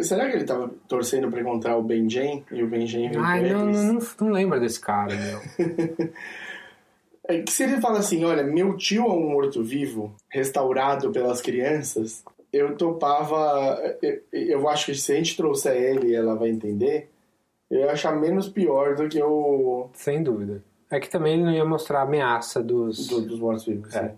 Será 0.02 0.30
que 0.30 0.36
ele 0.36 0.44
tava 0.44 0.70
torcendo 0.88 1.28
para 1.28 1.40
encontrar 1.40 1.76
o 1.76 1.82
Benjen 1.82 2.44
e 2.52 2.62
o 2.62 2.68
Benjen 2.68 3.10
Ai, 3.18 3.52
não, 3.52 3.66
não, 3.66 3.94
não, 3.94 4.00
não 4.20 4.28
lembro 4.30 4.60
desse 4.60 4.80
cara, 4.80 5.12
meu. 5.14 5.40
é 7.28 7.42
que 7.42 7.52
se 7.52 7.64
ele 7.64 7.80
fala 7.80 7.98
assim, 7.98 8.24
olha, 8.24 8.44
meu 8.44 8.76
tio 8.76 9.04
é 9.04 9.12
um 9.12 9.28
morto-vivo 9.28 10.14
restaurado 10.30 11.10
pelas 11.10 11.40
crianças, 11.42 12.22
eu 12.52 12.76
topava. 12.76 13.76
Eu, 14.00 14.22
eu 14.32 14.68
acho 14.68 14.86
que 14.86 14.94
se 14.94 15.12
a 15.12 15.16
gente 15.16 15.36
trouxer 15.36 15.76
ele, 15.76 16.14
ela 16.14 16.36
vai 16.36 16.48
entender 16.48 17.10
eu 17.70 17.80
ia 17.80 17.90
achar 17.90 18.14
menos 18.14 18.48
pior 18.48 18.94
do 18.94 19.08
que 19.08 19.22
o. 19.22 19.88
Sem 19.92 20.22
dúvida. 20.22 20.62
É 20.90 21.00
que 21.00 21.08
também 21.08 21.34
ele 21.34 21.44
não 21.44 21.52
ia 21.52 21.64
mostrar 21.64 22.00
a 22.00 22.02
ameaça 22.02 22.62
dos. 22.62 23.08
Do, 23.08 23.22
dos 23.22 23.40
mortos-vivos. 23.40 23.94
É. 23.94 24.14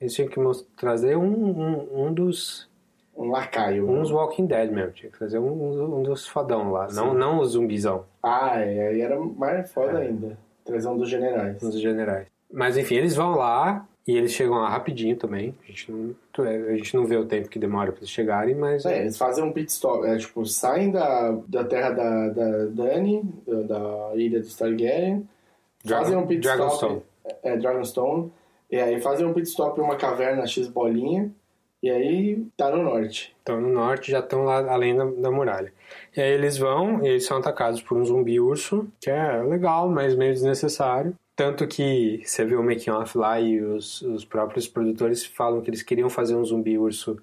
Eles 0.00 0.14
tinham 0.14 0.28
que 0.28 0.40
trazer 0.76 1.16
um, 1.16 1.24
um, 1.24 2.06
um 2.06 2.12
dos. 2.12 2.68
Um 3.16 3.30
lacaio. 3.30 3.88
Uns 3.88 4.10
Walking 4.10 4.46
Dead 4.46 4.70
mesmo. 4.70 4.92
Tinha 4.92 5.10
que 5.10 5.18
trazer 5.18 5.38
um, 5.38 5.98
um 5.98 6.02
dos 6.02 6.26
fodão 6.26 6.70
lá. 6.70 6.88
Não, 6.92 7.14
não 7.14 7.40
os 7.40 7.50
zumbizão. 7.50 8.04
Ah, 8.22 8.58
é, 8.60 8.88
aí 8.88 9.00
era 9.00 9.18
mais 9.18 9.72
foda 9.72 10.02
é. 10.02 10.08
ainda. 10.08 10.38
Trazer 10.64 10.88
um 10.88 10.98
dos 10.98 11.08
generais. 11.08 11.62
Um 11.62 11.70
dos 11.70 11.80
generais. 11.80 12.26
Mas 12.52 12.76
enfim, 12.76 12.96
eles 12.96 13.14
vão 13.14 13.34
lá 13.36 13.86
e 14.06 14.16
eles 14.16 14.32
chegam 14.32 14.58
lá 14.58 14.68
rapidinho 14.68 15.16
também. 15.16 15.54
A 15.64 15.66
gente 15.66 15.90
não, 15.90 16.14
a 16.38 16.76
gente 16.76 16.94
não 16.94 17.04
vê 17.04 17.16
o 17.16 17.26
tempo 17.26 17.48
que 17.48 17.58
demora 17.58 17.90
para 17.90 18.00
eles 18.00 18.10
chegarem, 18.10 18.54
mas. 18.54 18.86
É, 18.86 19.00
eles 19.00 19.18
fazem 19.18 19.42
um 19.42 19.52
pit 19.52 19.72
stop. 19.72 20.06
É, 20.06 20.16
tipo, 20.16 20.46
saem 20.46 20.92
da, 20.92 21.36
da 21.48 21.64
terra 21.64 21.90
da, 21.90 22.28
da 22.28 22.64
Dani, 22.66 23.22
da, 23.44 23.62
da 23.62 24.10
ilha 24.14 24.40
do 24.40 24.48
Targaryen. 24.48 25.28
Dragon, 25.84 26.04
fazem 26.04 26.18
um 26.18 26.26
pit 26.26 26.40
Dragonstone. 26.40 27.02
stop. 27.24 27.36
É, 27.42 27.56
Dragonstone. 27.56 28.32
E 28.70 28.76
aí 28.76 29.00
fazem 29.00 29.26
um 29.26 29.32
pit 29.32 29.48
stop 29.48 29.80
em 29.80 29.82
uma 29.82 29.96
caverna 29.96 30.46
X 30.46 30.68
bolinha. 30.68 31.30
E 31.82 31.90
aí 31.90 32.46
tá 32.56 32.70
no 32.70 32.82
norte. 32.82 33.34
Estão 33.38 33.60
no 33.60 33.68
norte, 33.68 34.10
já 34.10 34.20
estão 34.20 34.44
lá 34.44 34.58
além 34.72 34.96
da, 34.96 35.04
da 35.04 35.30
muralha. 35.30 35.72
E 36.16 36.20
aí 36.20 36.32
eles 36.32 36.56
vão 36.56 37.04
e 37.04 37.08
eles 37.08 37.26
são 37.26 37.38
atacados 37.38 37.82
por 37.82 37.96
um 37.96 38.04
zumbi 38.04 38.40
urso, 38.40 38.88
que 39.00 39.10
é 39.10 39.42
legal, 39.42 39.88
mas 39.88 40.16
meio 40.16 40.32
desnecessário. 40.32 41.14
Tanto 41.36 41.66
que 41.66 42.22
você 42.24 42.46
vê 42.46 42.56
o 42.56 42.62
making 42.62 42.90
off 42.90 43.16
lá 43.16 43.38
e 43.38 43.60
os, 43.60 44.00
os 44.00 44.24
próprios 44.24 44.66
produtores 44.66 45.24
falam 45.24 45.60
que 45.60 45.68
eles 45.68 45.82
queriam 45.82 46.08
fazer 46.08 46.34
um 46.34 46.42
zumbi 46.42 46.78
urso 46.78 47.18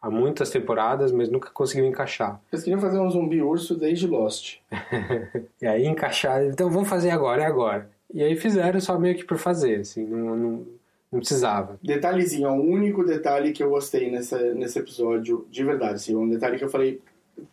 há 0.00 0.08
muitas 0.08 0.50
temporadas, 0.50 1.10
mas 1.10 1.28
nunca 1.28 1.50
conseguiram 1.50 1.88
encaixar. 1.88 2.40
Eles 2.52 2.64
queriam 2.64 2.80
fazer 2.80 3.00
um 3.00 3.10
zumbi 3.10 3.42
urso 3.42 3.76
desde 3.76 4.06
Lost. 4.06 4.58
E 5.60 5.66
aí 5.66 5.86
encaixaram, 5.86 6.46
então 6.46 6.70
vamos 6.70 6.88
fazer 6.88 7.10
agora, 7.10 7.42
é 7.42 7.46
agora. 7.46 7.90
E 8.12 8.22
aí 8.22 8.36
fizeram 8.36 8.80
só 8.80 8.98
meio 8.98 9.16
que 9.16 9.24
por 9.24 9.38
fazer, 9.38 9.80
assim, 9.80 10.06
não, 10.06 10.36
não, 10.36 10.66
não 11.10 11.18
precisava. 11.18 11.78
Detalhezinho, 11.82 12.46
é 12.46 12.50
o 12.50 12.62
único 12.62 13.04
detalhe 13.04 13.52
que 13.52 13.62
eu 13.62 13.70
gostei 13.70 14.10
nessa, 14.10 14.54
nesse 14.54 14.78
episódio, 14.78 15.46
de 15.50 15.64
verdade, 15.64 15.94
assim, 15.94 16.14
um 16.14 16.28
detalhe 16.28 16.56
que 16.56 16.64
eu 16.64 16.68
falei 16.68 17.00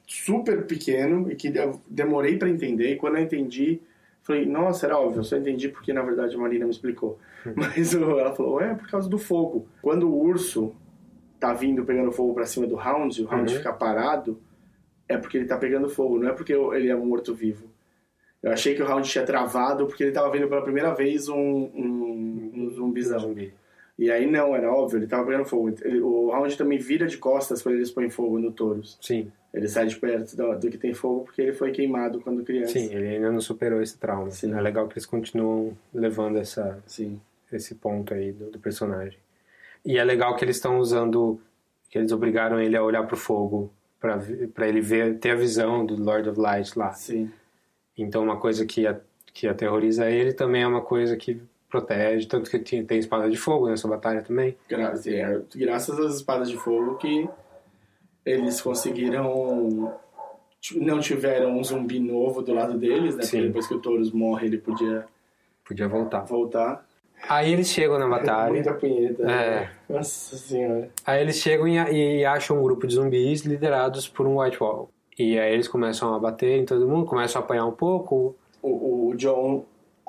super 0.06 0.66
pequeno 0.68 1.32
e 1.32 1.36
que 1.36 1.48
eu 1.48 1.80
demorei 1.88 2.38
pra 2.38 2.50
entender, 2.50 2.94
e 2.94 2.96
quando 2.98 3.18
eu 3.18 3.24
entendi, 3.24 3.82
falei, 4.24 4.46
nossa, 4.46 4.86
era 4.88 4.98
óbvio, 4.98 5.20
eu 5.20 5.24
só 5.24 5.38
entendi 5.38 5.70
porque 5.70 5.94
na 5.94 6.02
verdade 6.02 6.36
a 6.36 6.40
Marina 6.40 6.66
me 6.66 6.72
explicou. 6.72 7.20
Mas 7.56 7.94
o- 7.94 8.18
ela 8.20 8.34
falou, 8.34 8.60
é 8.62 8.74
por 8.74 8.90
causa 8.90 9.08
do 9.10 9.18
fogo. 9.18 9.68
Quando 9.82 10.10
o 10.10 10.18
urso 10.20 10.74
tá 11.40 11.54
vindo 11.54 11.84
pegando 11.86 12.12
fogo 12.12 12.34
pra 12.34 12.46
cima 12.46 12.66
do 12.66 12.76
Hound, 12.78 13.20
e 13.20 13.24
o 13.24 13.30
Hound 13.32 13.52
Uhum. 13.52 13.58
fica 13.58 13.74
parado, 13.74 14.40
é 15.10 15.18
porque 15.18 15.38
ele 15.38 15.46
tá 15.46 15.58
pegando 15.58 15.90
fogo, 15.90 16.18
não 16.18 16.30
é 16.30 16.32
porque 16.34 16.54
ele 16.54 16.90
é 16.90 16.96
morto-vivo. 16.96 17.68
Eu 18.42 18.52
achei 18.52 18.74
que 18.76 18.82
o 18.82 18.90
Hound 18.90 19.08
tinha 19.10 19.26
travado 19.26 19.86
porque 19.88 20.04
ele 20.04 20.12
tava 20.12 20.30
vendo 20.32 20.48
pela 20.48 20.62
primeira 20.62 20.94
vez 20.94 21.28
um, 21.30 21.36
um, 21.38 22.52
um 22.56 22.70
zumbizão. 22.72 23.20
Zumbi. 23.20 23.54
E 23.98 24.10
aí 24.10 24.30
não, 24.30 24.56
era 24.56 24.72
óbvio, 24.74 24.98
ele 25.00 25.08
tava 25.08 25.26
pegando 25.26 25.46
fogo. 25.46 25.74
Ele- 25.82 26.02
o 26.02 26.28
Hound 26.30 26.58
também 26.58 26.78
vira 26.80 27.06
de 27.08 27.18
costas 27.18 27.62
quando 27.62 27.76
eles 27.76 27.92
põem 27.92 28.10
fogo 28.10 28.40
no 28.40 28.52
Taurus. 28.52 28.98
Sim, 29.02 29.32
Ele 29.54 29.68
sai 29.68 29.86
de 29.86 29.96
perto 29.98 30.36
do, 30.36 30.58
do 30.60 30.70
que 30.70 30.78
tem 30.80 30.94
fogo 30.94 31.26
porque 31.26 31.42
ele 31.42 31.54
foi 31.54 31.72
queimado 31.72 32.20
quando 32.22 32.44
criança. 32.44 32.74
sim, 32.74 32.92
ele 32.94 33.08
ainda 33.08 33.32
não 33.32 33.40
superou 33.40 33.82
esse 33.82 33.98
trauma. 34.00 34.32
Sim. 34.32 34.52
É 34.54 34.60
legal 34.60 34.88
que 34.88 34.94
eles 34.94 35.06
continuam 35.06 35.78
levando 35.94 36.38
essa, 36.40 36.82
Sim. 36.88 37.22
esse 37.52 37.76
ponto 37.76 38.14
aí 38.14 38.32
do, 38.32 38.50
do 38.50 38.58
personagem. 38.60 39.20
E 39.86 39.98
é 39.98 40.04
legal 40.04 40.36
que 40.36 40.44
eles 40.44 40.56
estão 40.56 40.80
usando, 40.80 41.40
que 41.90 41.98
eles 42.00 42.12
obrigaram 42.12 42.60
ele 42.60 42.76
a 42.76 42.84
olhar 42.84 43.04
pro 43.06 43.16
fogo 43.16 43.72
pra 44.00 44.68
ele 44.68 44.82
ver, 44.82 45.18
ter 45.20 45.32
a 45.32 45.36
visão 45.36 45.86
do 45.86 45.96
Lord 45.96 46.28
of 46.30 46.40
Light 46.40 46.78
lá. 46.78 46.92
Sim. 46.94 47.32
Então 47.98 48.24
uma 48.24 48.38
coisa 48.38 48.66
que, 48.66 48.88
a- 48.88 49.00
que 49.34 49.48
aterroriza 49.48 50.10
ele 50.10 50.34
também 50.34 50.64
é 50.64 50.68
uma 50.68 50.82
coisa 50.82 51.16
que 51.16 51.40
protege, 51.70 52.28
tanto 52.28 52.50
que 52.50 52.60
tem, 52.60 52.84
tem 52.86 53.00
espada 53.00 53.30
de 53.30 53.38
fogo 53.38 53.68
nessa 53.70 53.88
batalha 53.88 54.22
também. 54.22 54.58
Gra 54.68 54.94
é, 55.06 55.42
graças 55.56 55.98
às 56.00 56.16
espadas 56.16 56.50
de 56.50 56.58
fogo 56.58 56.96
que 56.98 57.28
eles 58.26 58.62
conseguiram. 58.62 59.94
Não 60.76 61.00
tiveram 61.00 61.58
um 61.58 61.64
zumbi 61.64 62.00
novo 62.00 62.42
do 62.42 62.54
lado 62.54 62.78
deles, 62.78 63.16
né? 63.18 63.24
Sim. 63.24 63.32
Porque 63.32 63.48
depois 63.48 63.68
que 63.68 63.74
o 63.74 63.82
Taurus 63.82 64.12
morre, 64.12 64.48
ele 64.48 64.58
podia 64.58 65.06
Podia 65.66 65.88
voltar. 65.88 66.22
voltar. 66.22 66.86
Aí 67.28 67.54
eles 67.54 67.68
chegam 67.70 67.98
na 68.00 68.08
batalha. 68.08 68.54
Muita 68.54 68.74
punheta. 68.74 69.24
É. 69.24 69.26
né? 69.62 69.72
Nossa 69.90 70.36
senhora. 70.38 70.90
Aí 71.06 71.22
eles 71.22 71.38
chegam 71.38 71.68
e, 71.68 72.20
e 72.20 72.26
acham 72.26 72.60
um 72.60 72.64
grupo 72.64 72.86
de 72.88 72.96
zumbis 72.96 73.42
liderados 73.42 74.08
por 74.08 74.26
um 74.28 74.40
White 74.42 74.62
Wall. 74.62 74.90
E 75.18 75.38
aí 75.40 75.54
eles 75.54 75.68
começam 75.68 76.14
a 76.14 76.20
bater 76.20 76.60
em 76.60 76.66
todo 76.66 76.88
mundo, 76.88 77.06
começam 77.06 77.42
a 77.42 77.46
apanhar 77.46 77.66
um 77.66 77.72
pouco 77.72 78.36
O, 78.62 79.10
o 79.10 79.16
John 79.16 79.64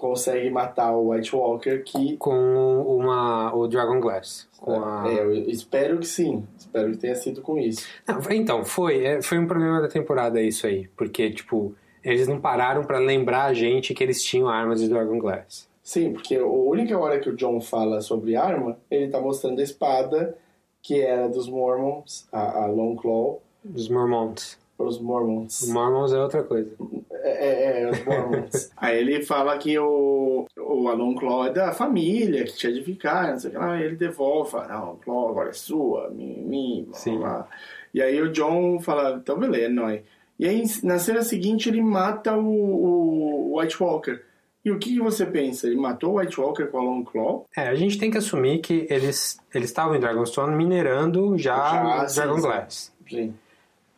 consegue 0.05 0.51
matar 0.51 0.95
o 0.95 1.09
White 1.09 1.35
Walker 1.35 1.79
que. 1.79 2.19
com 2.19 2.83
uma, 2.83 3.55
o 3.55 3.67
Dragon 3.67 3.99
Glass. 3.99 4.47
Com 4.61 4.85
a... 4.85 5.11
É, 5.11 5.21
eu 5.21 5.33
espero 5.49 5.99
que 5.99 6.07
sim. 6.07 6.47
Espero 6.59 6.91
que 6.91 6.99
tenha 6.99 7.15
sido 7.15 7.41
com 7.41 7.59
isso. 7.59 7.87
Não, 8.07 8.21
então, 8.31 8.67
foi. 8.67 9.03
é, 9.03 9.23
Foi 9.23 9.39
um 9.39 9.47
problema 9.47 9.81
da 9.81 9.89
temporada 9.89 10.43
isso 10.43 10.67
aí. 10.67 10.89
Porque, 10.95 11.31
tipo, 11.31 11.75
eles 12.03 12.29
não 12.29 12.39
pararam 12.39 12.85
pra 12.85 12.99
lembrar 12.99 13.45
a 13.45 13.55
gente 13.55 13.95
que 13.95 14.05
eles 14.05 14.23
tinham 14.23 14.47
armas 14.47 14.83
de 14.83 14.91
Dragon 14.91 15.19
Glass. 15.19 15.67
Sim, 15.83 16.13
porque 16.13 16.37
a 16.37 16.45
única 16.45 16.99
hora 16.99 17.19
que 17.19 17.31
o 17.31 17.37
John 17.37 17.59
fala 17.63 18.03
sobre 18.03 18.37
arma, 18.37 18.77
ele 18.91 19.09
tá 19.09 19.19
mostrando 19.19 19.61
a 19.61 19.65
espada 19.65 20.37
que 20.83 21.01
era 21.01 21.29
dos 21.31 21.49
Mormons, 21.49 22.29
a, 22.31 22.65
a 22.65 22.67
Long 22.67 22.95
Claw, 22.95 23.41
Os 23.75 23.89
Mormons. 23.89 24.59
Os 24.79 25.01
Mormons. 25.01 25.63
Os 25.63 25.69
Mormons 25.69 26.13
é 26.13 26.21
outra 26.21 26.43
coisa. 26.43 26.71
É, 27.13 27.31
é, 27.31 27.83
é, 27.83 27.91
os 27.91 28.05
Mormons. 28.05 28.71
Aí 28.77 28.99
ele 28.99 29.23
fala 29.23 29.57
que 29.59 29.79
o, 29.79 30.47
o 30.59 30.89
Alon 30.89 31.15
Claw 31.15 31.47
é 31.47 31.53
da 31.53 31.73
família, 31.73 32.45
que 32.45 32.57
tinha 32.57 32.73
de 32.73 32.83
ficar, 32.83 33.33
não 33.33 33.39
sei 33.39 33.51
o 33.51 33.53
que 33.53 33.59
lá. 33.59 33.73
Aí 33.73 33.85
ele 33.85 33.97
devolve, 33.97 34.51
fala, 34.51 34.69
não, 34.69 34.97
Claw 34.97 35.31
agora 35.31 35.51
é 35.51 35.53
sua, 35.53 36.11
blá, 36.11 36.95
Sim. 36.95 37.19
blá. 37.19 37.49
E 37.93 38.03
aí 38.03 38.21
o 38.21 38.33
John 38.33 38.81
fala, 38.81 39.17
então 39.17 39.39
beleza, 39.39 39.69
nóis. 39.69 40.03
E 40.39 40.47
aí 40.49 40.65
na 40.83 40.99
cena 40.99 41.23
seguinte 41.23 41.69
ele 41.69 41.81
mata 41.81 42.37
o, 42.37 43.53
o 43.53 43.59
White 43.59 43.81
Walker. 43.81 44.21
E 44.65 44.71
o 44.71 44.79
que, 44.79 44.95
que 44.95 45.01
você 45.01 45.27
pensa? 45.27 45.67
Ele 45.67 45.77
matou 45.77 46.15
o 46.15 46.19
White 46.19 46.41
Walker 46.41 46.65
com 46.67 46.79
a 46.79 46.83
Long 46.83 47.05
Claw? 47.05 47.47
É, 47.55 47.69
a 47.69 47.75
gente 47.75 47.99
tem 47.99 48.11
que 48.11 48.17
assumir 48.17 48.61
que 48.61 48.87
eles 48.89 49.39
eles 49.55 49.69
estavam 49.69 49.95
em 49.95 50.01
Dragonstone 50.01 50.57
minerando 50.57 51.37
já, 51.37 52.07
Já, 52.09 52.23
Dragon 52.23 52.37
sim. 52.37 52.41
Glass. 52.41 52.93
Sim. 53.09 53.35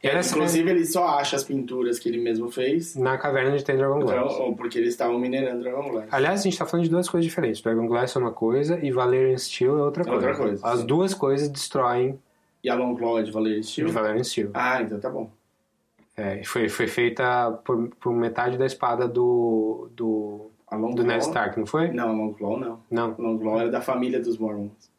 Essa- 0.03 0.37
Inclusive 0.37 0.71
ele 0.71 0.85
só 0.85 1.07
acha 1.09 1.37
as 1.37 1.43
pinturas 1.45 1.99
que 1.99 2.09
ele 2.09 2.19
mesmo 2.19 2.51
fez, 2.51 2.95
Na 2.95 3.19
caverna 3.19 3.53
onde 3.53 3.65
tem 3.65 3.77
Dragon 3.77 3.99
Glass. 4.01 4.35
então, 4.35 4.55
porque 4.55 4.79
eles 4.79 4.91
estavam 4.91 5.19
minerando 5.19 5.63
Dragon 5.63 5.89
Glass. 5.91 6.07
Aliás, 6.13 6.41
a 6.41 6.43
gente 6.45 6.59
tá 6.59 6.67
falando 6.67 6.85
de 6.85 6.91
duas 6.91 7.09
coisas 7.09 7.25
diferentes. 7.27 7.61
Dragon 7.61 7.87
Glass 7.89 8.15
é 8.15 8.19
uma 8.19 8.31
coisa 8.33 8.79
e 8.85 8.91
Valerian 8.93 9.37
Steel 9.39 9.79
é 9.79 9.83
outra 9.83 10.03
É 10.03 10.07
coisa. 10.07 10.27
outra 10.29 10.43
coisa, 10.45 10.67
As 10.67 10.85
duas 10.85 11.13
coisas 11.15 11.49
destroem 11.49 12.19
E 12.63 12.69
a 12.69 12.75
Long 12.75 12.95
Claw 12.97 13.19
é 13.19 13.23
de 13.23 13.31
Valerio 13.33 13.61
de 13.61 13.67
Steel? 13.67 13.89
Valerian 13.91 14.23
Steel. 14.25 14.51
Ah, 14.55 14.83
então 14.83 15.01
tá 15.01 15.09
bom. 15.11 15.31
É, 16.17 16.43
foi, 16.45 16.69
foi 16.69 16.87
feita 16.87 17.53
por, 17.65 17.89
por 18.01 18.13
metade 18.13 18.57
da 18.57 18.65
espada 18.67 19.07
do, 19.09 19.89
do, 19.95 20.51
do 20.95 21.03
Ned 21.05 21.23
Stark, 21.25 21.59
não 21.59 21.67
foi? 21.67 21.89
Não, 21.89 22.09
a 22.09 22.13
Long 22.13 22.33
Claw 22.33 22.59
não. 22.59 22.81
Não. 22.91 23.15
A 23.19 23.23
Long 23.23 23.39
Claw 23.39 23.61
era 23.61 23.71
da 23.71 23.81
família 23.81 24.19
dos 24.21 24.39
Mormons. 24.39 24.91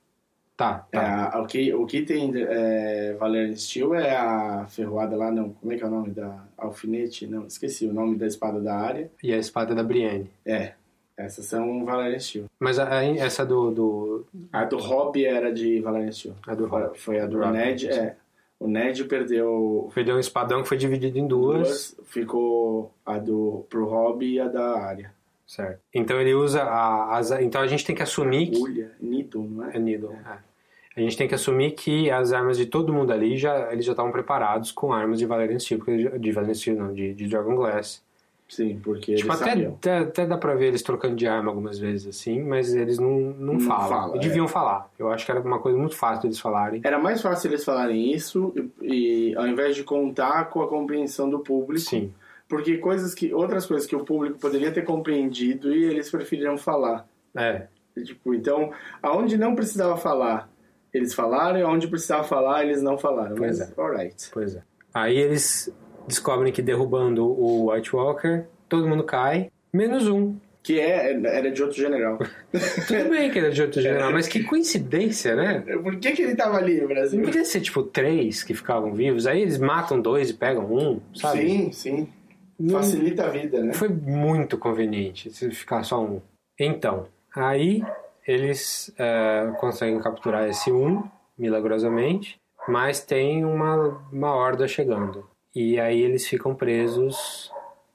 Tá, 0.58 0.88
É, 0.92 0.98
tá. 0.98 1.30
a- 1.36 1.42
o, 1.42 1.46
que, 1.46 1.72
o 1.74 1.86
que 1.86 2.02
tem 2.02 2.32
é, 2.36 3.16
Valerian 3.20 3.56
Steel 3.56 3.94
é 3.94 4.16
a 4.18 4.66
ferroada 4.68 5.16
lá, 5.16 5.30
não. 5.32 5.52
Como 5.52 5.72
é 5.72 5.78
que 5.78 5.84
é 5.84 5.88
o 5.88 5.92
nome 5.92 6.10
da 6.10 6.44
alfinete? 6.58 7.28
Não, 7.28 7.46
esqueci 7.46 7.86
o 7.86 7.94
nome 7.94 8.18
da 8.18 8.26
espada 8.26 8.60
da 8.60 8.76
área. 8.76 9.12
E 9.24 9.32
a 9.32 9.38
espada 9.38 9.76
da 9.76 9.84
Brienne. 9.84 10.30
É, 10.44 10.74
essas 11.16 11.46
são 11.46 11.86
Valerian 11.86 12.20
Steel. 12.20 12.46
Mas 12.60 12.80
a- 12.80 12.90
a- 12.98 13.06
essa 13.06 13.46
do, 13.46 13.70
do. 13.72 14.26
A 14.52 14.66
do 14.66 14.78
Robb 14.78 15.24
era 15.24 15.54
de 15.54 15.80
Valerian 15.80 16.12
Steel. 16.12 16.34
A 16.48 16.56
do 16.56 16.68
Foi- 16.96 17.20
a 17.20 17.28
do 17.28 17.38
Robb, 17.40 17.52
Ned, 17.54 17.94
sim. 17.94 18.00
é. 18.00 18.16
O 18.60 18.68
Ned 18.68 19.04
perdeu 19.04 19.92
Perdeu 19.94 20.16
um 20.16 20.20
espadão 20.20 20.64
que 20.64 20.68
foi 20.70 20.78
dividido 20.78 21.20
em 21.20 21.28
duas. 21.28 21.68
duas, 21.68 21.96
ficou 22.06 22.92
a 23.06 23.20
do 23.20 23.64
pro 23.70 23.86
Robb 23.86 24.24
e 24.26 24.40
a 24.40 24.48
da 24.48 24.80
área. 24.80 25.12
Certo. 25.48 25.80
Então 25.94 26.20
ele 26.20 26.34
usa 26.34 26.62
a, 26.64 27.18
as. 27.18 27.32
Então 27.32 27.62
a 27.62 27.68
gente 27.68 27.86
tem 27.86 27.96
que 27.96 28.04
assumir 28.04 28.52
que. 28.52 28.58
Ulha, 28.60 28.92
Nidon, 29.02 29.48
não 29.50 29.66
é? 29.66 29.78
É 29.78 29.80
Needle. 29.80 30.12
é. 30.14 30.48
A 30.96 31.00
gente 31.00 31.16
tem 31.16 31.28
que 31.28 31.36
assumir 31.36 31.72
que 31.72 32.10
as 32.10 32.34
armas 32.34 32.58
de 32.58 32.66
todo 32.66 32.92
mundo 32.92 33.14
ali 33.14 33.38
já 33.38 33.72
eles 33.72 33.86
já 33.86 33.92
estavam 33.94 34.12
preparados 34.12 34.72
com 34.72 34.92
armas 34.92 35.20
de 35.20 35.26
Valerian 35.28 35.60
Steel, 35.60 35.80
de 36.20 36.32
Valerian 36.32 36.54
Steel 36.56 36.76
não, 36.76 36.94
de, 36.94 37.14
de 37.14 37.28
Dragon 37.28 37.56
Glass. 37.56 38.04
Sim, 38.50 38.80
porque 38.82 39.14
Tipo, 39.16 39.30
eles 39.30 39.42
até, 39.42 39.52
sabiam. 39.52 39.74
até, 39.74 39.98
até 40.00 40.26
dá 40.26 40.38
pra 40.38 40.56
ver 40.56 40.68
eles 40.68 40.82
trocando 40.82 41.16
de 41.18 41.28
arma 41.28 41.50
algumas 41.52 41.78
vezes 41.78 42.08
assim, 42.08 42.42
mas 42.42 42.74
eles 42.74 42.98
não, 42.98 43.12
não, 43.20 43.54
Não 43.56 43.60
falam. 43.60 43.90
fala, 43.90 44.16
E 44.16 44.20
é. 44.20 44.22
deviam 44.22 44.48
falar. 44.48 44.90
Eu 44.98 45.12
acho 45.12 45.26
que 45.26 45.32
era 45.32 45.40
uma 45.42 45.60
coisa 45.60 45.78
muito 45.78 45.96
fácil 45.98 46.24
deles 46.24 46.40
falarem. 46.40 46.82
Era 46.84 46.98
mais 46.98 47.22
fácil 47.22 47.50
eles 47.52 47.64
falarem 47.66 48.12
isso 48.14 48.54
e, 48.82 49.30
e 49.32 49.36
ao 49.36 49.46
invés 49.46 49.76
de 49.76 49.84
contar 49.84 50.46
com 50.46 50.62
a 50.62 50.68
compreensão 50.68 51.30
do 51.30 51.40
público. 51.40 51.82
Sim. 51.82 52.12
Porque 52.48 52.78
coisas 52.78 53.14
que 53.14 53.34
outras 53.34 53.66
coisas 53.66 53.86
que 53.88 53.96
o 53.96 54.06
público 54.06 54.40
poderia 54.40 54.72
ter 54.72 54.84
compreendido 54.84 55.74
e 55.74 55.84
eles 55.84 56.10
preferiram 56.10 56.58
falar. 56.58 57.08
É. 57.36 57.68
Tipo, 58.04 58.34
então, 58.34 58.72
aonde 59.02 59.38
não 59.38 59.56
precisava 59.56 59.98
falar, 59.98 60.50
eles 60.94 61.14
falaram, 61.14 61.60
e 61.60 61.62
aonde 61.62 61.88
precisava 61.88 62.24
falar, 62.24 62.64
eles 62.64 62.82
não 62.82 62.98
falaram. 62.98 63.36
Pois 63.36 63.60
Mas, 63.60 63.72
é. 63.72 63.82
alright. 63.82 64.30
Pois 64.32 64.56
é. 64.56 64.62
Aí 64.94 65.18
eles 65.18 65.74
descobrem 66.08 66.52
que 66.52 66.62
derrubando 66.62 67.26
o 67.26 67.72
White 67.72 67.96
Walker, 67.96 68.46
todo 68.70 68.88
mundo 68.88 69.04
cai, 69.04 69.52
menos 69.74 70.08
um. 70.08 70.36
Que 70.64 70.80
é, 70.82 71.14
era 71.14 71.50
de 71.50 71.62
outro 71.64 71.78
general. 71.78 72.18
Tudo 72.88 73.10
bem 73.10 73.32
que 73.32 73.40
é 73.40 73.50
de 73.50 73.62
outro 73.62 73.82
general, 73.82 74.12
mas 74.12 74.28
que 74.28 74.44
coincidência, 74.44 75.34
né? 75.34 75.64
Por 75.82 75.98
que, 75.98 76.12
que 76.12 76.22
ele 76.22 76.36
tava 76.36 76.58
ali 76.58 76.82
no 76.82 76.90
Brasil? 76.90 77.20
Não 77.20 77.26
podia 77.26 77.46
ser 77.46 77.62
tipo 77.62 77.84
três 77.84 78.44
que 78.44 78.54
ficavam 78.54 78.94
vivos, 78.94 79.26
aí 79.26 79.42
eles 79.42 79.58
matam 79.58 80.02
dois 80.02 80.30
e 80.30 80.34
pegam 80.34 80.66
um, 80.66 81.00
sabe? 81.16 81.40
Sim, 81.40 81.72
sim. 81.72 82.10
Facilita 82.72 83.26
a 83.26 83.30
vida, 83.30 83.62
né? 83.64 83.74
Foi 83.74 83.90
muito 83.90 84.58
conveniente 84.58 85.30
se 85.32 85.50
ficar 85.52 85.84
só 85.84 86.02
um. 86.04 86.22
Então, 86.60 87.06
aí 87.36 87.84
eles 88.28 88.94
é, 88.98 89.52
conseguem 89.60 90.00
capturar 90.00 90.48
esse 90.50 90.72
um, 90.72 91.04
milagrosamente, 91.38 92.40
mas 92.68 93.00
tem 93.00 93.46
uma, 93.46 94.02
uma 94.12 94.34
horda 94.36 94.68
chegando. 94.68 95.26
E 95.56 95.80
aí 95.80 96.02
eles 96.02 96.28
ficam 96.28 96.54
presos 96.54 97.52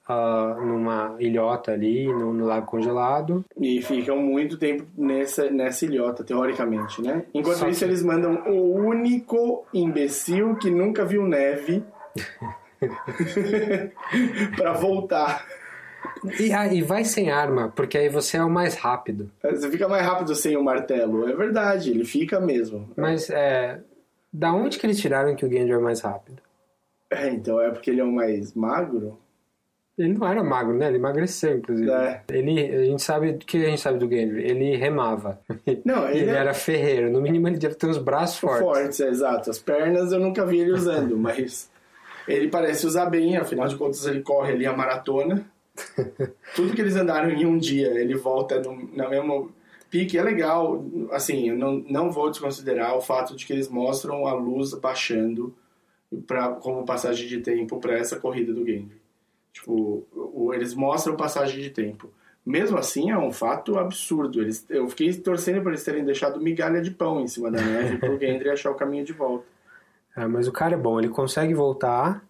ah, 0.08 0.56
numa 0.60 1.16
ilhota 1.20 1.72
ali, 1.72 2.06
no, 2.06 2.32
no 2.32 2.46
lago 2.46 2.66
congelado. 2.66 3.44
E 3.60 3.82
ficam 3.82 4.16
muito 4.18 4.56
tempo 4.58 4.84
nessa, 4.96 5.50
nessa 5.50 5.84
ilhota, 5.84 6.24
teoricamente, 6.24 7.02
né? 7.02 7.24
Enquanto 7.34 7.58
Só 7.58 7.68
isso, 7.68 7.80
que- 7.80 7.84
eles 7.84 8.02
mandam 8.02 8.42
o 8.46 8.74
único 8.74 9.64
imbecil 9.74 10.56
que 10.56 10.70
nunca 10.70 11.04
viu 11.04 11.26
neve 11.26 11.84
pra 14.56 14.72
voltar. 14.72 15.46
E, 16.38 16.52
ah, 16.52 16.66
e 16.72 16.82
vai 16.82 17.04
sem 17.04 17.30
arma, 17.30 17.72
porque 17.74 17.96
aí 17.96 18.08
você 18.08 18.36
é 18.36 18.44
o 18.44 18.50
mais 18.50 18.74
rápido. 18.74 19.30
Você 19.42 19.70
fica 19.70 19.88
mais 19.88 20.04
rápido 20.04 20.34
sem 20.34 20.56
o 20.56 20.64
martelo. 20.64 21.28
É 21.28 21.34
verdade, 21.34 21.90
ele 21.90 22.04
fica 22.04 22.40
mesmo. 22.40 22.90
Mas 22.96 23.30
é. 23.30 23.80
Da 24.32 24.52
onde 24.52 24.78
que 24.78 24.86
eles 24.86 24.98
tiraram 24.98 25.36
que 25.36 25.44
o 25.44 25.50
Gendry 25.50 25.72
é 25.72 25.78
mais 25.78 26.00
rápido? 26.00 26.40
É, 27.10 27.28
então 27.28 27.60
é 27.60 27.70
porque 27.70 27.90
ele 27.90 28.00
é 28.00 28.04
o 28.04 28.10
mais 28.10 28.54
magro? 28.54 29.18
Ele 29.98 30.14
não 30.14 30.26
era 30.26 30.42
magro, 30.42 30.74
né? 30.74 30.88
Ele 30.88 30.96
emagreceu, 30.96 31.58
inclusive. 31.58 31.90
É. 31.90 32.22
Ele, 32.30 32.74
a 32.74 32.84
gente 32.84 33.02
sabe 33.02 33.30
o 33.30 33.38
que 33.38 33.58
a 33.58 33.68
gente 33.68 33.80
sabe 33.80 33.98
do 33.98 34.08
Gendry. 34.08 34.42
Ele 34.42 34.74
remava. 34.74 35.38
Não, 35.84 36.08
ele, 36.10 36.20
ele 36.20 36.30
é 36.30 36.34
era 36.34 36.54
ferreiro. 36.54 37.10
No 37.10 37.20
mínimo 37.20 37.46
ele 37.46 37.58
deve 37.58 37.74
ter 37.74 37.86
uns 37.86 37.98
braços 37.98 38.38
fortes. 38.38 38.62
fortes, 38.62 39.00
é, 39.00 39.08
exato. 39.08 39.50
As 39.50 39.58
pernas 39.58 40.10
eu 40.12 40.18
nunca 40.18 40.46
vi 40.46 40.60
ele 40.60 40.72
usando, 40.72 41.16
mas 41.18 41.70
ele 42.28 42.48
parece 42.48 42.86
usar 42.86 43.06
bem, 43.06 43.36
afinal 43.36 43.66
de 43.68 43.76
contas 43.76 44.06
ele 44.06 44.22
corre 44.22 44.52
ali 44.52 44.66
a 44.66 44.76
maratona. 44.76 45.44
Tudo 46.54 46.74
que 46.74 46.80
eles 46.80 46.96
andaram 46.96 47.30
em 47.30 47.46
um 47.46 47.56
dia, 47.58 47.88
ele 47.98 48.14
volta 48.14 48.60
no, 48.60 48.94
na 48.94 49.08
mesma 49.08 49.48
pique. 49.90 50.18
É 50.18 50.22
legal, 50.22 50.84
assim, 51.10 51.48
eu 51.50 51.56
não, 51.56 51.84
não 51.88 52.10
vou 52.10 52.30
desconsiderar 52.30 52.96
o 52.96 53.00
fato 53.00 53.34
de 53.36 53.46
que 53.46 53.52
eles 53.52 53.68
mostram 53.68 54.26
a 54.26 54.34
luz 54.34 54.74
baixando 54.74 55.54
pra, 56.26 56.48
como 56.50 56.84
passagem 56.84 57.26
de 57.26 57.40
tempo 57.40 57.78
para 57.78 57.96
essa 57.98 58.18
corrida 58.18 58.52
do 58.52 58.64
Gendry. 58.66 59.00
Tipo, 59.52 60.04
o- 60.14 60.52
eles 60.54 60.74
mostram 60.74 61.16
passagem 61.16 61.60
de 61.60 61.70
tempo. 61.70 62.10
Mesmo 62.44 62.76
assim, 62.76 63.10
é 63.10 63.16
um 63.16 63.30
fato 63.30 63.78
absurdo. 63.78 64.40
Eles, 64.42 64.66
eu 64.68 64.88
fiquei 64.88 65.12
torcendo 65.14 65.60
para 65.62 65.70
eles 65.70 65.84
terem 65.84 66.04
deixado 66.04 66.40
migalha 66.40 66.82
de 66.82 66.90
pão 66.90 67.20
em 67.20 67.28
cima 67.28 67.50
da 67.50 67.60
neve 67.60 67.96
pro 67.98 68.18
Gendry 68.18 68.50
achar 68.50 68.70
o 68.70 68.74
caminho 68.74 69.04
de 69.04 69.12
volta. 69.12 69.44
É, 70.16 70.26
mas 70.26 70.48
o 70.48 70.52
cara 70.52 70.74
é 70.74 70.78
bom. 70.78 70.98
Ele 70.98 71.08
consegue 71.08 71.54
voltar 71.54 72.24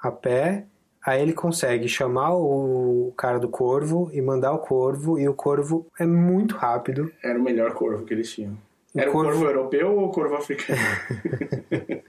a 0.00 0.10
pé. 0.10 0.64
Aí 1.04 1.20
ele 1.20 1.32
consegue 1.32 1.88
chamar 1.88 2.34
o 2.36 3.12
cara 3.16 3.38
do 3.40 3.48
corvo 3.48 4.08
e 4.12 4.22
mandar 4.22 4.52
o 4.52 4.58
corvo. 4.58 5.18
E 5.18 5.28
o 5.28 5.34
corvo 5.34 5.86
é 5.98 6.06
muito 6.06 6.54
rápido. 6.56 7.12
Era 7.22 7.38
o 7.38 7.42
melhor 7.42 7.72
corvo 7.74 8.04
que 8.04 8.14
eles 8.14 8.30
tinham. 8.32 8.56
O 8.94 9.00
Era 9.00 9.10
o 9.10 9.12
corvo, 9.12 9.30
corvo- 9.30 9.44
europeu 9.46 9.90
ou 9.96 10.04
o 10.06 10.10
corvo 10.12 10.36
africano? 10.36 10.78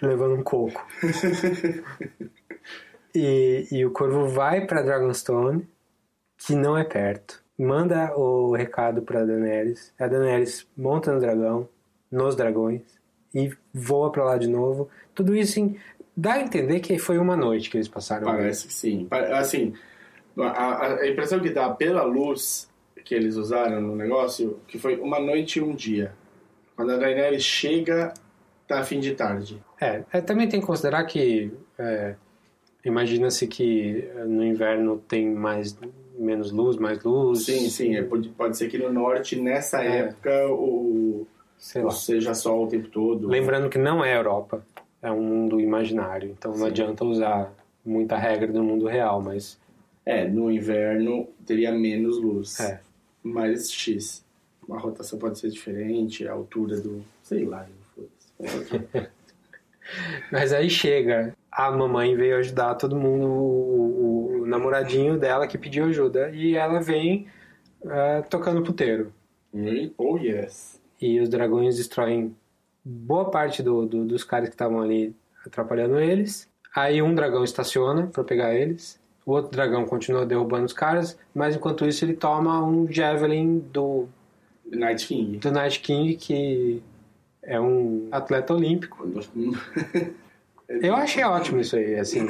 levando 0.00 0.34
um 0.34 0.42
coco. 0.42 0.84
e, 3.14 3.66
e 3.70 3.84
o 3.86 3.90
corvo 3.90 4.26
vai 4.28 4.66
pra 4.66 4.82
Dragonstone, 4.82 5.68
que 6.38 6.54
não 6.54 6.76
é 6.76 6.84
perto. 6.84 7.42
Manda 7.58 8.16
o 8.16 8.52
recado 8.54 9.02
pra 9.02 9.24
Daenerys. 9.24 9.92
A 9.98 10.06
Daenerys 10.08 10.66
monta 10.76 11.12
no 11.12 11.20
dragão, 11.20 11.68
nos 12.12 12.36
dragões, 12.36 12.82
e 13.34 13.50
voa 13.72 14.12
pra 14.12 14.24
lá 14.24 14.36
de 14.38 14.46
novo. 14.46 14.88
Tudo 15.14 15.34
isso 15.34 15.58
em, 15.58 15.76
dá 16.16 16.34
a 16.34 16.40
entender 16.42 16.80
que 16.80 16.98
foi 16.98 17.16
uma 17.18 17.34
noite 17.34 17.70
que 17.70 17.76
eles 17.78 17.88
passaram. 17.88 18.26
Parece 18.26 18.66
que 18.68 18.72
sim. 18.74 19.08
Assim, 19.10 19.72
a, 20.38 20.86
a- 20.86 21.08
impressão 21.08 21.40
que 21.40 21.50
dá 21.50 21.70
pela 21.70 22.02
luz 22.02 22.70
que 23.04 23.14
eles 23.14 23.36
usaram 23.36 23.80
no 23.80 23.96
negócio, 23.96 24.60
que 24.68 24.78
foi 24.78 24.96
uma 24.96 25.18
noite 25.18 25.58
e 25.58 25.62
um 25.62 25.74
dia. 25.74 26.12
Quando 26.76 26.92
a 26.92 26.96
Daenerys 26.98 27.42
chega, 27.42 28.12
tá 28.68 28.84
fim 28.84 29.00
de 29.00 29.14
tarde. 29.14 29.60
É, 29.80 30.04
é, 30.12 30.20
também 30.20 30.48
tem 30.48 30.60
que 30.60 30.66
considerar 30.66 31.04
que 31.04 31.50
é, 31.78 32.14
imagina-se 32.84 33.46
que 33.46 34.08
é, 34.16 34.24
no 34.24 34.44
inverno 34.44 34.98
tem 35.08 35.28
mais 35.34 35.76
menos 36.18 36.52
luz, 36.52 36.76
mais 36.76 37.02
luz. 37.02 37.44
Sim, 37.46 37.68
sim. 37.68 37.96
é, 37.96 38.02
pode, 38.02 38.28
pode 38.30 38.56
ser 38.56 38.68
que 38.68 38.78
no 38.78 38.92
norte, 38.92 39.34
nessa 39.40 39.82
É. 39.82 39.98
época, 39.98 40.46
o, 40.48 41.26
Sei 41.62 41.80
lá. 41.80 41.90
seja 41.92 42.34
sol 42.34 42.64
o 42.64 42.66
tempo 42.68 42.88
todo. 42.88 43.28
Lembrando 43.28 43.68
que 43.70 43.78
não 43.78 44.04
é 44.04 44.16
Europa, 44.16 44.64
é 45.00 45.10
um 45.12 45.22
mundo 45.22 45.60
imaginário, 45.60 46.30
então 46.36 46.50
não 46.50 46.58
Sim. 46.58 46.66
adianta 46.66 47.04
usar 47.04 47.52
muita 47.84 48.16
regra 48.16 48.48
do 48.52 48.62
mundo 48.64 48.86
real, 48.86 49.22
mas 49.22 49.58
É, 50.04 50.26
no 50.26 50.50
inverno 50.50 51.28
teria 51.46 51.70
menos 51.70 52.18
luz. 52.20 52.58
é. 52.58 52.80
mais 53.22 53.70
X. 53.70 54.24
A 54.68 54.76
rotação 54.78 55.16
pode 55.20 55.38
ser 55.38 55.50
diferente, 55.50 56.26
a 56.26 56.32
altura 56.32 56.80
do. 56.80 57.04
sei 57.22 57.44
lá. 57.44 57.64
Mas 60.30 60.52
aí 60.52 60.68
chega, 60.70 61.34
a 61.50 61.70
mamãe 61.70 62.14
veio 62.16 62.36
ajudar 62.38 62.74
todo 62.76 62.96
mundo, 62.96 63.26
o, 63.26 64.38
o- 64.38 64.42
o 64.42 64.46
namoradinho 64.46 65.18
dela 65.18 65.46
que 65.46 65.58
pediu 65.58 65.84
ajuda, 65.84 66.30
e 66.30 66.56
ela 66.56 66.80
vem 66.80 67.26
é, 67.84 68.22
tocando 68.22 68.62
puteiro. 68.62 69.12
Oh, 69.98 70.16
yes. 70.18 70.80
E 71.02 71.18
os 71.20 71.28
dragões 71.28 71.76
destroem 71.76 72.34
boa 72.84 73.30
parte 73.30 73.62
do- 73.62 73.84
do- 73.86 74.04
dos 74.04 74.22
caras 74.24 74.48
que 74.48 74.54
estavam 74.54 74.80
ali 74.80 75.14
atrapalhando 75.44 75.98
eles. 75.98 76.48
Aí 76.74 77.02
um 77.02 77.14
dragão 77.14 77.42
estaciona 77.44 78.06
pra 78.06 78.22
pegar 78.24 78.54
eles. 78.54 79.00
O 79.26 79.32
outro 79.32 79.50
dragão 79.50 79.84
continua 79.84 80.24
derrubando 80.24 80.64
os 80.64 80.72
caras, 80.72 81.18
mas 81.34 81.54
enquanto 81.56 81.86
isso 81.86 82.04
ele 82.04 82.14
toma 82.14 82.64
um 82.64 82.90
javelin 82.90 83.58
do, 83.72 84.08
Night 84.66 85.06
King. 85.06 85.38
do 85.38 85.50
Night 85.52 85.80
King, 85.80 86.16
que 86.16 86.82
é 87.42 87.60
um 87.60 88.08
atleta 88.10 88.54
olímpico. 88.54 89.04
Eu 90.80 90.94
achei 90.94 91.22
ótimo 91.24 91.60
isso 91.60 91.76
aí, 91.76 91.96
assim, 91.98 92.26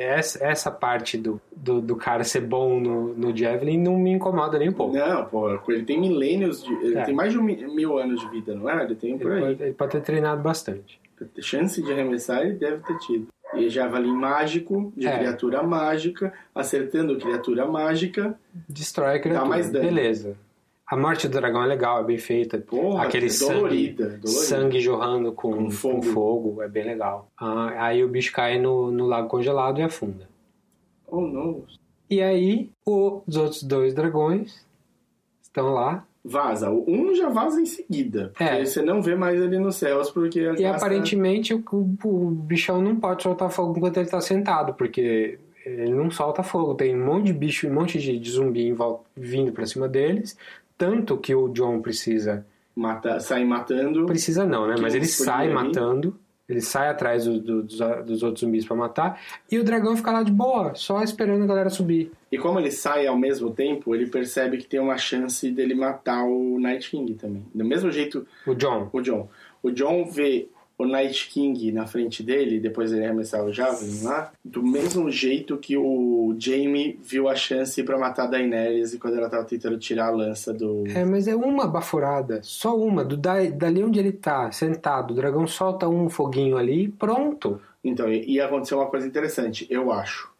essa, 0.00 0.44
essa 0.44 0.70
parte 0.70 1.16
do, 1.16 1.40
do, 1.54 1.80
do 1.80 1.94
cara 1.96 2.24
ser 2.24 2.40
bom 2.40 2.80
no, 2.80 3.14
no 3.14 3.36
Javelin 3.36 3.78
não 3.78 3.96
me 3.98 4.10
incomoda 4.10 4.58
nem 4.58 4.68
um 4.70 4.72
pouco. 4.72 4.96
Não, 4.96 5.24
pô, 5.26 5.50
ele 5.68 5.84
tem 5.84 6.00
milênios, 6.00 6.62
de, 6.64 6.72
ele 6.74 6.98
É. 6.98 7.04
tem 7.04 7.14
mais 7.14 7.32
de 7.32 7.38
um 7.38 7.42
mi- 7.42 7.66
mil 7.74 7.98
anos 7.98 8.20
de 8.20 8.28
vida, 8.30 8.54
não 8.54 8.68
é? 8.68 8.82
Ele 8.84 8.94
tem 8.94 9.16
por 9.18 9.30
Ele 9.32 9.44
aí. 9.44 9.50
pode, 9.54 9.62
ele 9.62 9.74
pode 9.74 9.92
ter 9.92 10.00
treinado 10.00 10.42
bastante. 10.42 10.98
Chance 11.40 11.82
de 11.82 11.92
arremessar 11.92 12.42
ele 12.42 12.54
deve 12.54 12.82
ter 12.82 12.98
tido. 12.98 13.28
E 13.54 13.68
javali 13.70 14.10
mágico, 14.10 14.92
de 14.96 15.06
É. 15.06 15.18
criatura 15.18 15.62
mágica, 15.62 16.32
acertando 16.54 17.16
criatura 17.16 17.64
mágica. 17.66 18.34
Destrói 18.68 19.16
a 19.16 19.20
criatura. 19.20 19.48
mais 19.48 19.70
dano. 19.70 19.84
Beleza. 19.84 20.36
A 20.88 20.96
morte 20.96 21.26
do 21.26 21.32
dragão 21.40 21.62
é 21.64 21.66
legal, 21.66 22.00
é 22.00 22.04
bem 22.04 22.18
feita. 22.18 22.58
Porra, 22.58 23.04
Aquele 23.04 23.26
é 23.26 23.28
sangue, 23.28 23.54
dolorida, 23.54 24.04
dolorida. 24.04 24.28
sangue 24.28 24.80
jorrando 24.80 25.32
com, 25.32 25.50
Com 25.52 25.64
com 25.64 25.70
fogo. 25.70 26.02
fogo. 26.02 26.62
é 26.62 26.68
bem 26.68 26.84
legal. 26.84 27.28
Ah, 27.36 27.86
aí 27.86 28.04
o 28.04 28.08
bicho 28.08 28.32
cai 28.32 28.58
no, 28.58 28.90
no 28.92 29.06
lago 29.06 29.28
congelado 29.28 29.80
e 29.80 29.82
afunda. 29.82 30.28
Oh, 31.08 31.20
não. 31.22 31.62
E 32.08 32.22
aí 32.22 32.70
os 32.86 33.36
outros 33.36 33.62
dois 33.64 33.94
dragões 33.94 34.64
estão 35.42 35.72
lá. 35.72 36.04
Vaza. 36.24 36.70
O 36.70 36.84
um 36.88 37.14
já 37.14 37.28
vaza 37.28 37.60
em 37.60 37.66
seguida. 37.66 38.28
Porque 38.28 38.44
É. 38.44 38.64
você 38.64 38.82
não 38.82 39.00
vê 39.02 39.14
mais 39.16 39.40
ele 39.40 39.58
nos 39.58 39.76
céus, 39.76 40.10
porque... 40.10 40.40
E 40.40 40.62
gasta- 40.62 40.76
aparentemente 40.76 41.52
o, 41.54 41.62
o 42.04 42.30
bichão 42.30 42.80
não 42.80 42.96
pode 42.96 43.22
soltar 43.24 43.50
fogo 43.50 43.76
enquanto 43.76 43.96
ele 43.98 44.08
tá 44.08 44.20
sentado, 44.20 44.74
porque 44.74 45.38
ele 45.64 45.90
não 45.92 46.10
solta 46.10 46.42
fogo. 46.44 46.74
Tem 46.74 46.96
um 46.96 47.04
monte 47.04 47.26
de 47.26 47.32
bicho, 47.32 47.68
um 47.68 47.74
monte 47.74 47.98
de, 48.00 48.18
de 48.18 48.30
zumbi 48.30 48.72
volta, 48.72 49.04
vindo 49.16 49.50
pra 49.52 49.66
cima 49.66 49.88
deles. 49.88 50.36
Tanto 50.78 51.16
que 51.18 51.34
o 51.34 51.48
John 51.48 51.80
precisa. 51.80 52.46
Mata, 52.74 53.18
sai 53.20 53.44
matando. 53.44 54.04
Precisa 54.06 54.44
não, 54.44 54.66
né? 54.66 54.74
Mas 54.80 54.94
ele 54.94 55.06
sai 55.06 55.50
matando. 55.52 56.18
Ele 56.48 56.60
sai 56.60 56.88
atrás 56.88 57.24
do- 57.24 57.40
do- 57.40 57.62
dos, 57.64 57.78
dos 58.06 58.22
outros 58.22 58.40
zumbis 58.42 58.64
pra 58.64 58.76
matar. 58.76 59.20
E 59.50 59.58
o 59.58 59.64
dragão 59.64 59.96
fica 59.96 60.12
lá 60.12 60.22
de 60.22 60.30
boa, 60.30 60.74
só 60.76 61.02
esperando 61.02 61.42
a 61.42 61.46
galera 61.46 61.70
subir. 61.70 62.12
E 62.30 62.38
como 62.38 62.60
ele 62.60 62.70
sai 62.70 63.04
ao 63.06 63.18
mesmo 63.18 63.50
tempo, 63.50 63.94
ele 63.96 64.06
percebe 64.06 64.56
que 64.58 64.66
tem 64.66 64.78
uma 64.78 64.96
chance 64.96 65.50
dele 65.50 65.74
matar 65.74 66.22
o 66.24 66.56
Night 66.60 66.88
King 66.88 67.14
também. 67.14 67.44
Do 67.52 67.64
mesmo 67.64 67.90
jeito, 67.90 68.24
O 68.46 68.54
John. 68.54 68.88
o 68.92 69.00
John. 69.00 69.28
O 69.60 69.70
John 69.72 70.04
vê 70.08 70.48
o 70.78 70.84
Night 70.84 71.28
King 71.28 71.72
na 71.72 71.86
frente 71.86 72.22
dele, 72.22 72.60
depois 72.60 72.92
ele 72.92 73.04
arremessar 73.04 73.42
o 73.42 73.52
Javelin 73.52 74.02
lá, 74.02 74.32
do 74.44 74.62
mesmo 74.62 75.10
jeito 75.10 75.56
que 75.56 75.76
o 75.76 76.36
Jaime 76.38 76.98
viu 77.02 77.28
a 77.28 77.34
chance 77.34 77.82
pra 77.82 77.98
matar 77.98 78.24
a 78.24 78.26
Daenerys 78.26 78.92
e 78.92 78.98
quando 78.98 79.16
ela 79.16 79.30
tava 79.30 79.44
tentando 79.44 79.78
tirar 79.78 80.08
a 80.08 80.10
lança 80.10 80.52
do... 80.52 80.84
É, 80.88 81.04
mas 81.04 81.26
é 81.26 81.34
uma 81.34 81.66
baforada, 81.66 82.40
só 82.42 82.76
uma. 82.76 83.04
Do, 83.04 83.16
da, 83.16 83.42
dali 83.44 83.82
onde 83.82 83.98
ele 83.98 84.12
tá, 84.12 84.52
sentado, 84.52 85.12
o 85.12 85.14
dragão 85.14 85.46
solta 85.46 85.88
um 85.88 86.10
foguinho 86.10 86.58
ali 86.58 86.84
e 86.84 86.88
pronto. 86.88 87.60
Então, 87.82 88.12
ia 88.12 88.44
acontecer 88.44 88.74
uma 88.74 88.86
coisa 88.86 89.06
interessante, 89.06 89.66
eu 89.70 89.90
acho. 89.90 90.30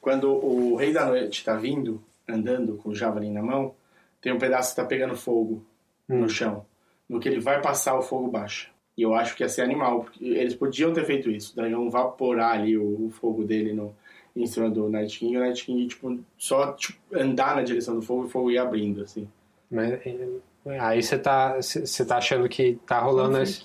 Quando 0.00 0.30
o 0.30 0.76
Rei 0.76 0.92
da 0.92 1.06
Noite 1.06 1.44
tá 1.44 1.56
vindo, 1.56 2.02
andando 2.28 2.76
com 2.76 2.90
o 2.90 2.94
Javelin 2.94 3.32
na 3.32 3.42
mão, 3.42 3.74
tem 4.20 4.32
um 4.32 4.38
pedaço 4.38 4.70
que 4.70 4.80
tá 4.80 4.84
pegando 4.84 5.16
fogo 5.16 5.64
no 6.08 6.28
chão. 6.28 6.66
No 7.08 7.18
que 7.18 7.28
ele 7.28 7.40
vai 7.40 7.62
passar, 7.62 7.96
o 7.96 8.02
fogo 8.02 8.28
baixa. 8.28 8.68
E 8.96 9.02
eu 9.02 9.14
acho 9.14 9.36
que 9.36 9.42
ia 9.42 9.48
ser 9.48 9.62
animal. 9.62 10.04
porque 10.04 10.24
Eles 10.24 10.54
podiam 10.54 10.92
ter 10.92 11.04
feito 11.04 11.30
isso. 11.30 11.52
O 11.52 11.56
dragão 11.56 11.90
vaporar 11.90 12.52
ali 12.52 12.76
o, 12.78 13.06
o 13.06 13.10
fogo 13.10 13.44
dele 13.44 13.72
no, 13.72 13.94
em 14.34 14.46
cima 14.46 14.70
do 14.70 14.88
Night 14.88 15.18
King. 15.18 15.34
E 15.34 15.36
o 15.36 15.40
Night 15.40 15.64
King, 15.64 15.86
tipo, 15.86 16.18
só 16.38 16.72
tipo, 16.72 16.98
andar 17.12 17.56
na 17.56 17.62
direção 17.62 17.94
do 17.94 18.02
fogo 18.02 18.24
e 18.24 18.26
o 18.26 18.30
fogo 18.30 18.50
ia 18.50 18.62
abrindo, 18.62 19.02
assim. 19.02 19.28
Mas 19.70 19.92
é, 19.92 20.80
aí 20.80 21.02
você 21.02 21.18
tá, 21.18 21.58
tá 22.06 22.16
achando 22.16 22.48
que 22.48 22.78
tá 22.86 22.98
rolando 23.00 23.38
esse. 23.38 23.64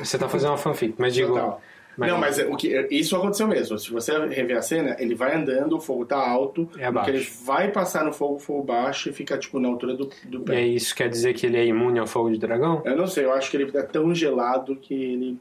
Você 0.00 0.18
tá 0.18 0.28
fazendo 0.28 0.50
uma 0.50 0.58
fanfic, 0.58 0.96
mas 0.98 1.14
digo, 1.14 1.34
Total. 1.34 1.62
Não, 1.96 2.18
mas 2.18 2.38
é- 2.38 2.46
o 2.46 2.56
que, 2.56 2.86
isso 2.90 3.16
aconteceu 3.16 3.46
mesmo. 3.48 3.78
Se 3.78 3.90
você 3.90 4.12
rever 4.28 4.56
a 4.56 4.62
cena, 4.62 4.96
ele 4.98 5.14
vai 5.14 5.34
andando, 5.36 5.76
o 5.76 5.80
fogo 5.80 6.04
tá 6.04 6.16
alto, 6.18 6.68
É 6.78 6.90
porque 6.92 7.10
ele 7.10 7.26
vai 7.44 7.70
passar 7.70 8.04
no 8.04 8.12
fogo, 8.12 8.34
o 8.34 8.38
fogo 8.38 8.62
baixo 8.62 9.08
e 9.08 9.12
fica, 9.12 9.38
tipo, 9.38 9.58
na 9.58 9.68
altura 9.68 9.94
do, 9.94 10.10
do 10.26 10.38
E 10.38 10.44
pé. 10.44 10.56
aí 10.56 10.74
isso 10.76 10.94
quer 10.94 11.08
dizer 11.08 11.34
que 11.34 11.46
ele 11.46 11.56
é 11.56 11.64
imune 11.64 11.98
ao 11.98 12.06
fogo 12.06 12.30
de 12.30 12.38
dragão? 12.38 12.82
Eu 12.84 12.96
não 12.96 13.06
sei, 13.06 13.24
eu 13.24 13.32
acho 13.32 13.50
que 13.50 13.56
ele 13.56 13.70
é 13.76 13.82
tão 13.82 14.14
gelado 14.14 14.76
que 14.76 14.94
ele 14.94 15.38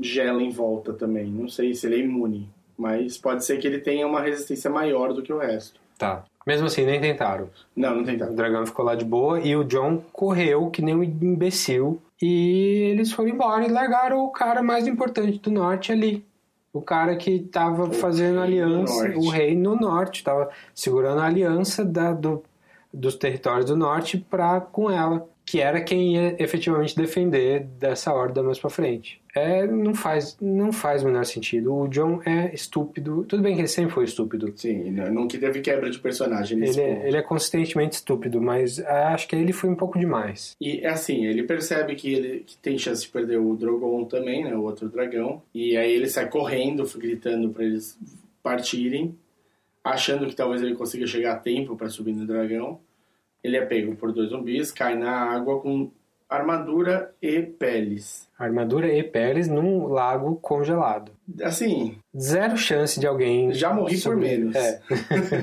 gela 0.00 0.42
em 0.42 0.50
volta 0.50 0.92
também. 0.92 1.26
Não 1.26 1.48
sei 1.48 1.74
se 1.74 1.86
ele 1.86 1.96
é 1.96 1.98
imune, 2.00 2.48
mas 2.76 3.16
pode 3.18 3.44
ser 3.44 3.58
que 3.58 3.66
ele 3.66 3.78
tenha 3.78 4.06
uma 4.06 4.20
resistência 4.20 4.70
maior 4.70 5.12
do 5.12 5.22
que 5.22 5.32
o 5.32 5.38
resto. 5.38 5.80
Tá. 5.98 6.24
Mesmo 6.46 6.66
assim, 6.66 6.86
nem 6.86 7.00
tentaram. 7.00 7.50
Não, 7.76 7.94
não 7.96 8.02
O 8.02 8.06
tentaram. 8.06 8.34
dragão 8.34 8.64
ficou 8.66 8.84
lá 8.84 8.94
de 8.94 9.04
boa 9.04 9.40
e 9.40 9.54
o 9.54 9.62
John 9.64 10.02
correu 10.12 10.70
que 10.70 10.80
nem 10.80 10.94
um 10.94 11.02
imbecil. 11.02 12.00
E 12.22 12.90
eles 12.90 13.12
foram 13.12 13.30
embora 13.30 13.64
e 13.64 13.70
largaram 13.70 14.24
o 14.24 14.30
cara 14.30 14.62
mais 14.62 14.86
importante 14.86 15.38
do 15.38 15.50
norte 15.50 15.90
ali. 15.92 16.24
O 16.72 16.80
cara 16.82 17.16
que 17.16 17.40
tava 17.40 17.90
fazendo 17.90 18.40
aliança, 18.40 19.08
norte. 19.08 19.16
o 19.18 19.28
rei 19.30 19.56
no 19.56 19.74
norte, 19.74 20.22
tava 20.22 20.50
segurando 20.74 21.20
a 21.20 21.24
aliança 21.26 21.84
da- 21.84 22.12
do- 22.12 22.42
dos 22.92 23.14
territórios 23.16 23.66
do 23.66 23.76
norte 23.76 24.18
pra, 24.18 24.60
com 24.60 24.90
ela, 24.90 25.26
que 25.50 25.60
era 25.60 25.80
quem 25.80 26.14
ia 26.14 26.36
efetivamente 26.38 26.94
defender 26.96 27.64
dessa 27.78 28.14
horda 28.14 28.40
mais 28.40 28.56
pra 28.58 28.70
frente. 28.70 29.20
É, 29.34 29.66
não 29.66 29.94
faz, 29.94 30.36
não 30.40 30.72
faz 30.72 31.02
o 31.02 31.06
menor 31.06 31.24
sentido. 31.24 31.74
O 31.74 31.88
John 31.88 32.20
é 32.24 32.54
estúpido. 32.54 33.24
Tudo 33.28 33.42
bem 33.42 33.54
que 33.54 33.60
ele 33.62 33.68
sempre 33.68 33.90
foi 33.92 34.04
estúpido. 34.04 34.52
Sim, 34.56 34.90
não, 34.92 35.26
que 35.26 35.38
teve 35.38 35.60
quebra 35.60 35.90
de 35.90 35.98
personagem 35.98 36.56
nesse 36.56 36.78
Ele, 36.80 36.88
ponto. 36.94 37.02
é- 37.04 37.08
ele 37.08 37.16
é 37.16 37.22
consistentemente 37.22 37.96
estúpido, 37.96 38.40
mas 38.40 38.78
acho 38.78 39.26
que 39.26 39.34
ele 39.34 39.52
foi 39.52 39.70
um 39.70 39.74
pouco 39.74 39.98
demais. 39.98 40.54
E 40.60 40.80
é 40.80 40.88
assim, 40.88 41.26
ele 41.26 41.42
percebe 41.42 41.96
que 41.96 42.12
ele 42.14 42.44
que 42.46 42.56
tem 42.58 42.78
chance 42.78 43.02
de 43.02 43.08
perder 43.08 43.38
o 43.38 43.56
Drogon 43.56 44.04
também, 44.04 44.44
né, 44.44 44.54
o 44.54 44.62
outro 44.62 44.88
dragão, 44.88 45.42
e 45.52 45.76
aí 45.76 45.90
ele 45.92 46.08
sai 46.08 46.28
correndo, 46.28 46.84
gritando 46.96 47.50
pra 47.50 47.64
eles 47.64 47.98
partirem, 48.42 49.16
achando 49.82 50.26
que 50.26 50.36
talvez 50.36 50.62
ele 50.62 50.74
consiga 50.74 51.06
chegar 51.06 51.32
a 51.32 51.36
tempo 51.36 51.74
pra 51.76 51.88
subir 51.88 52.12
no 52.12 52.26
dragão. 52.26 52.78
Ele 53.42 53.56
é 53.56 53.64
pego 53.64 53.96
por 53.96 54.12
dois 54.12 54.30
zumbis, 54.30 54.70
cai 54.70 54.96
na 54.96 55.10
água 55.10 55.60
com 55.60 55.90
armadura 56.28 57.12
e 57.20 57.42
peles. 57.42 58.28
Armadura 58.38 58.92
e 58.92 59.02
peles 59.02 59.48
num 59.48 59.88
lago 59.88 60.36
congelado. 60.36 61.12
Assim, 61.42 61.98
Zero 62.16 62.56
chance 62.56 63.00
de 63.00 63.06
alguém. 63.06 63.52
Já 63.52 63.72
morri 63.72 64.00
por 64.00 64.16
menos. 64.16 64.54
É. 64.54 64.80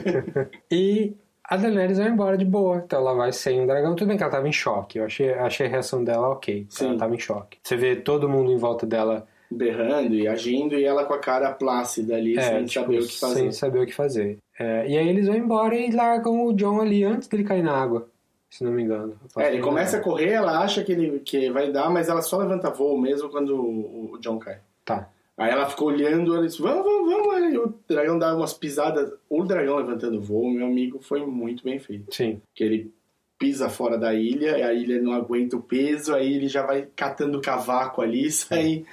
e 0.72 1.14
a 1.44 1.57
Daenerys 1.57 1.98
vai 1.98 2.10
embora 2.10 2.38
de 2.38 2.45
boa. 2.45 2.78
Então 2.86 2.99
ela 2.99 3.14
vai 3.14 3.34
sem 3.34 3.61
o 3.61 3.68
dragão. 3.68 3.95
Tudo 3.95 4.07
bem 4.07 4.18
que 4.18 4.24
ela 4.24 4.32
tava 4.32 4.48
em 4.48 4.53
choque. 4.53 4.99
Eu 4.99 5.06
achei, 5.06 5.34
achei 5.34 5.68
a 5.68 5.69
reação 5.69 6.03
dela 6.03 6.30
ok. 6.30 6.65
Sim. 6.69 6.90
Ela 6.90 6.98
tava 6.98 7.15
em 7.15 7.19
choque. 7.19 7.57
Você 7.64 7.76
vê 7.76 7.95
todo 7.95 8.30
mundo 8.30 8.52
em 8.52 8.57
volta 8.57 8.86
dela 8.86 9.28
berrando 9.49 10.14
e 10.14 10.28
agindo, 10.28 10.76
e 10.76 10.84
ela 10.84 11.06
com 11.06 11.14
a 11.14 11.19
cara 11.19 11.52
plácida 11.52 12.15
ali, 12.15 12.38
é, 12.38 12.41
sem 12.41 12.65
tipo, 12.65 12.86
saber 12.86 12.99
o 12.99 13.07
que 13.07 13.19
fazer. 13.19 13.40
sem 13.40 13.52
saber 13.52 13.80
o 13.80 13.86
que 13.86 13.94
fazer. 13.94 14.38
É, 14.60 14.88
e 14.88 14.98
aí 14.98 15.08
eles 15.08 15.28
vão 15.28 15.36
embora 15.36 15.76
e 15.76 15.92
largam 15.92 16.46
o 16.46 16.54
John 16.54 16.82
ali 16.82 17.04
antes 17.04 17.28
dele 17.28 17.44
cair 17.44 17.64
na 17.64 17.74
água. 17.74 18.10
Se 18.50 18.64
não 18.64 18.72
me 18.72 18.84
engano. 18.84 19.20
É, 19.38 19.48
ele 19.48 19.58
me 19.58 19.64
começa 19.64 19.98
a 19.98 20.02
correr, 20.02 20.32
ela 20.32 20.60
acha 20.60 20.84
que 20.84 20.92
ele 20.92 21.20
que 21.20 21.50
vai 21.52 21.72
dar, 21.72 21.90
mas 21.90 22.08
ela 22.08 22.22
só 22.22 22.38
levanta 22.38 22.72
voo 22.72 22.98
mesmo 22.98 23.30
quando 23.30 23.56
o 23.56 23.98
o 24.14 24.18
John 24.20 24.40
cai. 24.40 24.60
Tá. 24.84 25.10
Aí 25.38 25.52
ela 25.52 25.70
ficou 25.70 25.90
olhando, 25.90 26.34
ela 26.34 26.48
disse, 26.48 26.62
vamos, 26.62 26.84
vamos, 26.84 27.14
vamos. 27.14 27.36
Aí 27.36 27.58
o 27.58 27.74
dragão 27.88 28.18
dá 28.18 28.36
umas 28.36 28.54
pisadas. 28.54 29.14
O 29.30 29.44
dragão 29.44 29.76
levantando 29.76 30.20
voo, 30.20 30.50
meu 30.50 30.66
amigo, 30.66 31.00
foi 31.00 31.24
muito 31.26 31.64
bem 31.64 31.78
feito. 31.78 32.14
Sim. 32.14 32.42
Que 32.56 32.64
ele 32.64 32.94
pisa 33.38 33.70
fora 33.70 33.98
da 34.00 34.16
ilha, 34.16 34.58
e 34.58 34.64
a 34.64 34.74
ilha 34.74 35.00
não 35.00 35.14
aguenta 35.14 35.56
o 35.56 35.62
peso, 35.62 36.16
aí 36.16 36.34
ele 36.34 36.48
já 36.48 36.66
vai 36.66 36.88
catando 36.96 37.40
cavaco 37.40 38.02
ali 38.02 38.26
e 38.26 38.32
sai, 38.32 38.86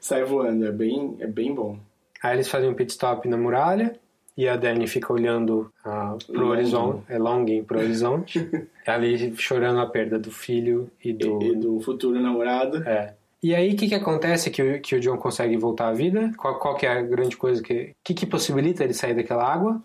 sai 0.00 0.24
voando. 0.24 0.66
É 0.66 0.72
bem, 0.72 1.16
é 1.20 1.26
bem 1.26 1.54
bom. 1.54 1.78
Aí 2.20 2.34
eles 2.34 2.48
fazem 2.48 2.68
um 2.68 2.74
pit 2.74 2.90
stop 2.90 3.28
na 3.28 3.36
muralha 3.36 3.96
e 4.36 4.48
a 4.48 4.56
Dani 4.56 4.86
fica 4.86 5.12
olhando 5.12 5.70
ah, 5.84 6.16
pro 6.26 6.48
horizonte, 6.48 7.04
é 7.08 7.18
longing 7.18 7.64
pro 7.64 7.78
horizonte, 7.78 8.48
ali 8.86 9.34
chorando 9.36 9.80
a 9.80 9.86
perda 9.86 10.18
do 10.18 10.30
filho 10.30 10.90
e 11.02 11.12
do... 11.12 11.42
E 11.42 11.54
do 11.54 11.80
futuro 11.80 12.20
namorado. 12.20 12.82
É. 12.88 13.14
E 13.42 13.54
aí 13.54 13.72
o 13.72 13.76
que 13.76 13.88
que 13.88 13.94
acontece 13.94 14.50
que 14.50 14.62
o, 14.62 14.80
que 14.80 14.94
o 14.94 15.00
John 15.00 15.18
consegue 15.18 15.56
voltar 15.56 15.88
à 15.88 15.92
vida? 15.92 16.30
Qual, 16.36 16.58
qual 16.58 16.76
que 16.76 16.86
é 16.86 16.90
a 16.90 17.02
grande 17.02 17.36
coisa 17.36 17.62
que... 17.62 17.90
O 17.90 17.94
que 18.04 18.14
que 18.14 18.26
possibilita 18.26 18.84
ele 18.84 18.94
sair 18.94 19.14
daquela 19.14 19.44
água? 19.44 19.82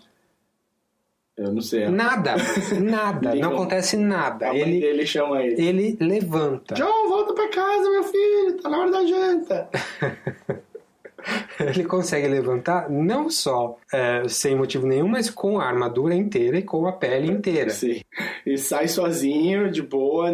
Eu 1.38 1.54
não 1.54 1.62
sei. 1.62 1.88
Nada, 1.88 2.36
nada, 2.82 3.30
Ninguém 3.30 3.42
não 3.42 3.54
acontece 3.54 3.96
nada. 3.96 4.56
Ele, 4.56 4.80
dele 4.80 5.06
chama 5.06 5.44
ele. 5.44 5.62
ele 5.62 5.98
levanta. 6.02 6.74
John, 6.74 7.10
volta 7.10 7.34
pra 7.34 7.48
casa, 7.50 7.90
meu 7.92 8.04
filho, 8.04 8.58
tá 8.62 8.70
na 8.70 8.80
hora 8.80 8.92
da 8.92 9.06
janta. 9.06 9.70
Ele 11.60 11.84
consegue 11.86 12.28
levantar 12.28 12.90
não 12.90 13.30
só 13.30 13.78
é, 13.92 14.28
sem 14.28 14.56
motivo 14.56 14.88
nenhum, 14.88 15.08
mas 15.08 15.30
com 15.30 15.60
a 15.60 15.66
armadura 15.66 16.14
inteira 16.16 16.58
e 16.58 16.64
com 16.64 16.88
a 16.88 16.92
pele 16.94 17.32
inteira. 17.32 17.70
Sim. 17.72 18.02
E 18.46 18.58
sai 18.58 18.88
sozinho, 18.88 19.70
de 19.72 19.82
boa. 19.82 20.30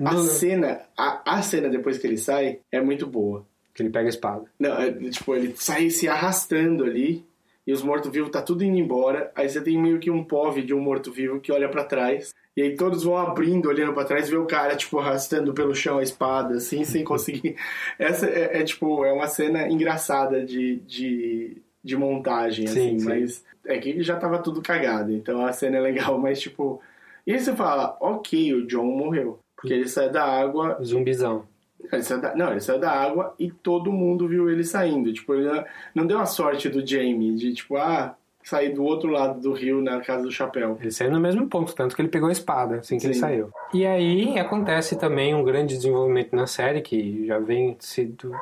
A 0.00 0.12
No- 0.12 0.18
cena, 0.24 0.80
a, 0.96 1.36
a 1.38 1.42
cena 1.42 1.68
depois 1.68 1.98
que 1.98 2.06
ele 2.06 2.18
sai 2.18 2.58
é 2.70 2.80
muito 2.80 3.06
boa. 3.06 3.46
Que 3.72 3.82
ele 3.82 3.90
pega 3.90 4.06
a 4.06 4.10
espada. 4.10 4.44
Não, 4.58 4.72
é, 4.80 4.92
tipo, 5.10 5.34
ele 5.34 5.54
sai 5.56 5.90
se 5.90 6.08
arrastando 6.08 6.84
ali 6.84 7.24
e 7.66 7.72
os 7.72 7.82
mortos-vivos 7.82 8.30
tá 8.30 8.42
tudo 8.42 8.62
indo 8.62 8.76
embora. 8.78 9.32
Aí 9.34 9.48
você 9.48 9.60
tem 9.60 9.80
meio 9.80 9.98
que 9.98 10.10
um 10.10 10.22
POV 10.22 10.62
de 10.62 10.74
um 10.74 10.80
morto-vivo 10.80 11.40
que 11.40 11.50
olha 11.50 11.68
pra 11.68 11.84
trás. 11.84 12.34
E 12.56 12.62
aí 12.62 12.76
todos 12.76 13.02
vão 13.02 13.16
abrindo, 13.16 13.68
olhando 13.68 13.92
pra 13.92 14.04
trás, 14.04 14.28
e 14.28 14.30
vê 14.30 14.36
o 14.36 14.46
cara, 14.46 14.76
tipo, 14.76 14.98
arrastando 14.98 15.52
pelo 15.52 15.74
chão 15.74 15.98
a 15.98 16.02
espada, 16.02 16.54
assim, 16.56 16.84
sem 16.84 17.02
conseguir. 17.04 17.56
Essa 17.98 18.26
é, 18.26 18.60
é, 18.60 18.64
tipo, 18.64 19.04
é 19.04 19.12
uma 19.12 19.26
cena 19.26 19.68
engraçada 19.68 20.44
de, 20.44 20.76
de, 20.86 21.56
de 21.82 21.96
montagem, 21.96 22.66
Sim, 22.66 22.72
assim, 22.72 22.98
sim. 23.00 23.08
mas 23.08 23.44
é 23.66 23.78
que 23.78 24.02
já 24.02 24.16
tava 24.16 24.38
tudo 24.38 24.62
cagado, 24.62 25.12
então 25.12 25.44
a 25.44 25.52
cena 25.52 25.78
é 25.78 25.80
legal, 25.80 26.16
mas 26.20 26.40
tipo. 26.40 26.80
E 27.26 27.32
aí 27.32 27.40
você 27.40 27.56
fala, 27.56 27.96
ok, 28.00 28.54
o 28.54 28.66
John 28.66 28.84
morreu. 28.84 29.38
Porque 29.56 29.72
ele 29.72 29.88
sai 29.88 30.10
da 30.10 30.22
água, 30.24 30.78
Zumbizão. 30.84 31.46
ele 31.90 32.02
saiu 32.02 32.20
da, 32.20 32.36
não, 32.36 32.50
ele 32.50 32.60
saiu 32.60 32.78
da 32.78 32.90
água 32.90 33.34
e 33.38 33.50
todo 33.50 33.90
mundo 33.90 34.28
viu 34.28 34.50
ele 34.50 34.62
saindo. 34.62 35.10
Tipo, 35.12 35.34
ele 35.34 35.48
não 35.94 36.06
deu 36.06 36.18
a 36.18 36.26
sorte 36.26 36.68
do 36.68 36.86
Jamie 36.86 37.34
de, 37.34 37.54
tipo, 37.54 37.76
ah, 37.78 38.14
sair 38.44 38.68
do 38.74 38.84
outro 38.84 39.08
lado 39.08 39.40
do 39.40 39.52
rio 39.52 39.80
na 39.82 40.00
casa 40.00 40.22
do 40.22 40.30
chapéu. 40.30 40.76
Ele 40.80 40.90
saiu 40.90 41.10
no 41.10 41.18
mesmo 41.18 41.48
ponto, 41.48 41.74
tanto 41.74 41.96
que 41.96 42.02
ele 42.02 42.08
pegou 42.10 42.28
a 42.28 42.32
espada 42.32 42.76
assim 42.76 42.98
que 42.98 43.06
ele 43.06 43.14
Sim. 43.14 43.20
saiu. 43.20 43.50
E 43.72 43.86
aí 43.86 44.38
acontece 44.38 44.96
também 44.96 45.34
um 45.34 45.42
grande 45.42 45.74
desenvolvimento 45.74 46.36
na 46.36 46.46
série 46.46 46.82
que 46.82 47.26
já 47.26 47.38
vem 47.38 47.76
sido, 47.80 48.32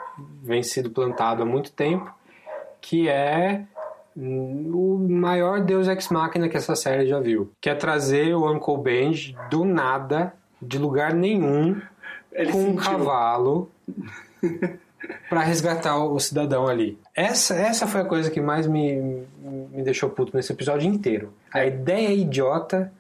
vem 0.43 0.63
sido 0.63 0.91
plantado 0.91 1.43
há 1.43 1.47
muito 1.47 1.73
tempo, 1.73 2.13
que 2.81 3.09
é 3.09 3.63
o 4.17 5.07
maior 5.09 5.61
deus 5.61 5.89
ex 5.89 6.09
machina 6.09 6.49
que 6.49 6.57
essa 6.57 6.75
série 6.75 7.07
já 7.07 7.19
viu, 7.21 7.51
que 7.61 7.71
é 7.71 7.75
trazer 7.75 8.35
o 8.35 8.51
Uncle 8.53 8.77
Ben 8.79 9.13
do 9.51 9.65
nada, 9.65 10.35
de 10.61 10.79
lugar 10.79 11.15
nenhum, 11.15 11.81
Ele 12.33 12.53
com 12.53 12.59
um 12.59 12.65
sentiu. 12.79 12.83
cavalo 12.83 13.71
para 15.29 15.41
resgatar 15.41 15.97
o 16.05 16.19
cidadão 16.21 16.67
ali. 16.69 16.99
Essa, 17.15 17.55
essa 17.55 17.87
foi 17.87 18.01
a 18.03 18.05
coisa 18.05 18.31
que 18.31 18.41
mais 18.41 18.67
me, 18.67 19.25
me 19.73 19.83
deixou 19.83 20.11
puto 20.11 20.37
nesse 20.37 20.53
episódio 20.53 20.89
inteiro. 20.89 21.33
A 21.53 21.65
ideia 21.67 22.09
é 22.09 22.15
idiota, 22.15 22.93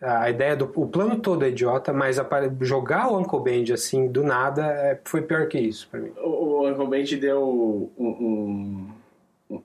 a 0.00 0.28
ideia 0.28 0.54
do 0.56 0.70
o 0.74 0.86
plano 0.86 1.18
todo 1.18 1.44
é 1.44 1.48
idiota, 1.48 1.92
mas 1.92 2.18
apare- 2.18 2.50
jogar 2.60 3.08
o 3.10 3.18
Uncle 3.18 3.40
Benji 3.40 3.72
assim 3.72 4.06
do 4.08 4.22
nada 4.22 4.66
é- 4.66 4.98
foi 5.04 5.22
pior 5.22 5.46
que 5.48 5.58
isso 5.58 5.88
pra 5.90 6.00
mim. 6.00 6.12
O, 6.22 6.62
o 6.62 6.68
Uncle 6.68 7.04
te 7.04 7.16
deu 7.16 7.42
um, 7.96 8.04
um, 8.06 8.88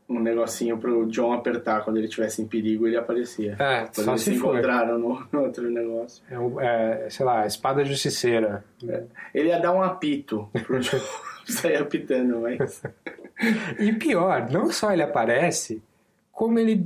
um 0.08 0.20
negocinho 0.20 0.78
pro 0.78 1.06
John 1.08 1.34
apertar 1.34 1.84
quando 1.84 1.98
ele 1.98 2.06
estivesse 2.08 2.42
em 2.42 2.48
perigo, 2.48 2.86
ele 2.88 2.98
aparecia. 2.98 3.56
É, 3.60 3.88
só 3.92 4.12
eles 4.12 4.22
se 4.22 4.32
se 4.32 4.38
encontraram 4.38 4.98
no, 5.00 5.24
no 5.32 5.42
outro 5.44 5.70
negócio. 5.70 6.24
É, 6.30 6.38
um- 6.40 6.60
é, 6.60 7.10
sei 7.10 7.26
lá, 7.26 7.46
espada 7.46 7.84
justiceira. 7.86 8.64
Ele 9.34 9.50
ia 9.50 9.60
dar 9.60 9.72
um 9.72 9.82
apito 9.82 10.50
pro 10.66 10.80
John 10.82 11.00
sair 11.48 11.78
apitando, 11.78 12.40
mas... 12.42 12.82
E 13.80 13.94
pior, 13.94 14.50
não 14.52 14.72
só 14.72 14.92
ele 14.92 15.02
aparece, 15.02 15.82
como 16.32 16.60
ele 16.60 16.86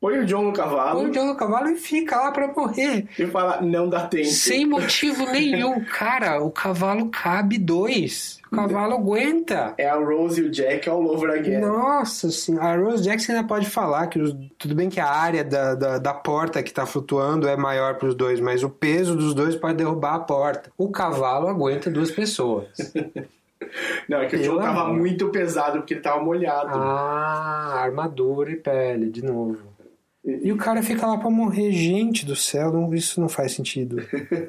Põe 0.00 0.18
o 0.20 0.24
John 0.24 0.44
no 0.44 0.52
cavalo 0.54 1.00
põe 1.02 1.10
o 1.10 1.12
John 1.12 1.26
no 1.26 1.34
cavalo 1.36 1.68
e 1.68 1.76
fica 1.76 2.16
lá 2.16 2.32
pra 2.32 2.48
morrer. 2.48 3.06
e 3.18 3.26
fala, 3.26 3.60
não 3.60 3.86
dá 3.86 4.06
tempo. 4.06 4.24
Sem 4.28 4.64
motivo 4.64 5.26
nenhum. 5.30 5.84
Cara, 5.92 6.40
o 6.42 6.50
cavalo 6.50 7.10
cabe 7.10 7.58
dois. 7.58 8.40
O 8.50 8.56
cavalo 8.56 8.94
aguenta. 8.94 9.74
É 9.76 9.86
a 9.90 9.96
Rose 9.96 10.40
e 10.40 10.44
o 10.46 10.50
Jack 10.50 10.88
all 10.88 11.04
over 11.06 11.30
again. 11.30 11.58
Nossa 11.60 12.30
senhora. 12.30 12.66
A 12.66 12.76
Rose 12.78 13.04
Jackson 13.04 13.32
ainda 13.32 13.46
pode 13.46 13.68
falar 13.68 14.06
que 14.06 14.18
os- 14.18 14.34
tudo 14.58 14.74
bem 14.74 14.88
que 14.88 14.98
a 15.00 15.06
área 15.06 15.44
da, 15.44 15.74
da, 15.74 15.98
da 15.98 16.14
porta 16.14 16.62
que 16.62 16.72
tá 16.72 16.86
flutuando 16.86 17.46
é 17.46 17.54
maior 17.54 17.96
pros 17.96 18.14
dois, 18.14 18.40
mas 18.40 18.62
o 18.64 18.70
peso 18.70 19.14
dos 19.14 19.34
dois 19.34 19.54
pode 19.54 19.74
derrubar 19.76 20.14
a 20.14 20.20
porta. 20.20 20.72
O 20.78 20.88
cavalo 20.90 21.46
aguenta 21.46 21.90
duas 21.90 22.10
pessoas. 22.10 22.68
Não, 24.08 24.18
é 24.18 24.26
que 24.26 24.34
o 24.36 24.40
Pelo 24.40 24.54
John 24.56 24.62
tava 24.62 24.80
amor. 24.84 24.96
muito 24.96 25.28
pesado 25.28 25.78
porque 25.78 25.94
ele 25.94 26.00
tava 26.00 26.22
molhado. 26.24 26.70
Ah, 26.72 27.74
armadura 27.82 28.50
e 28.50 28.56
pele, 28.56 29.10
de 29.10 29.22
novo. 29.22 29.58
E 30.24 30.52
o 30.52 30.56
cara 30.56 30.82
fica 30.82 31.06
lá 31.06 31.16
pra 31.16 31.30
morrer. 31.30 31.72
Gente 31.72 32.26
do 32.26 32.36
céu, 32.36 32.70
não- 32.72 32.92
isso 32.94 33.20
não 33.20 33.28
faz 33.28 33.52
sentido. 33.52 33.96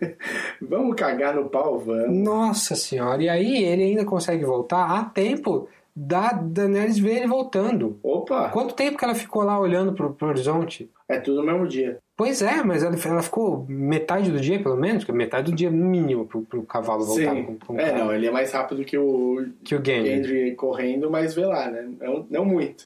Vamos 0.61 0.95
cagar 0.95 1.33
no 1.35 1.49
pau, 1.49 1.79
vamos. 1.79 2.17
Nossa 2.17 2.75
senhora. 2.75 3.23
E 3.23 3.29
aí 3.29 3.63
ele 3.63 3.83
ainda 3.83 4.03
consegue 4.05 4.43
voltar 4.43 4.85
a 4.99 5.03
tempo 5.05 5.67
da 5.95 6.31
Daenerys 6.33 6.97
ver 6.99 7.17
ele 7.17 7.27
voltando. 7.27 7.99
Opa! 8.03 8.49
Quanto 8.49 8.75
tempo 8.75 8.97
que 8.97 9.03
ela 9.03 9.15
ficou 9.15 9.43
lá 9.43 9.59
olhando 9.59 9.93
pro, 9.93 10.13
pro 10.13 10.27
horizonte? 10.27 10.89
É 11.07 11.19
tudo 11.19 11.41
no 11.41 11.45
mesmo 11.51 11.67
dia. 11.67 11.99
Pois 12.15 12.41
é, 12.41 12.63
mas 12.63 12.83
ela, 12.83 12.95
ela 13.03 13.23
ficou 13.23 13.65
metade 13.67 14.31
do 14.31 14.39
dia, 14.39 14.61
pelo 14.61 14.77
menos, 14.77 15.05
metade 15.07 15.51
do 15.51 15.57
dia 15.57 15.71
mínimo 15.71 16.25
pro, 16.25 16.41
pro 16.43 16.61
cavalo 16.63 17.03
voltar 17.05 17.33
Sim. 17.33 17.43
com, 17.43 17.57
com 17.57 17.79
É, 17.79 17.91
não, 17.97 18.13
ele 18.13 18.27
é 18.27 18.31
mais 18.31 18.51
rápido 18.51 18.85
que 18.85 18.97
o 18.97 19.47
Que 19.63 19.75
o 19.75 19.83
Gendry. 19.83 20.09
Gendry 20.09 20.55
correndo, 20.55 21.09
mas 21.09 21.33
vê 21.33 21.45
lá, 21.45 21.69
né? 21.69 21.89
Não, 21.99 22.25
não 22.29 22.45
muito. 22.45 22.85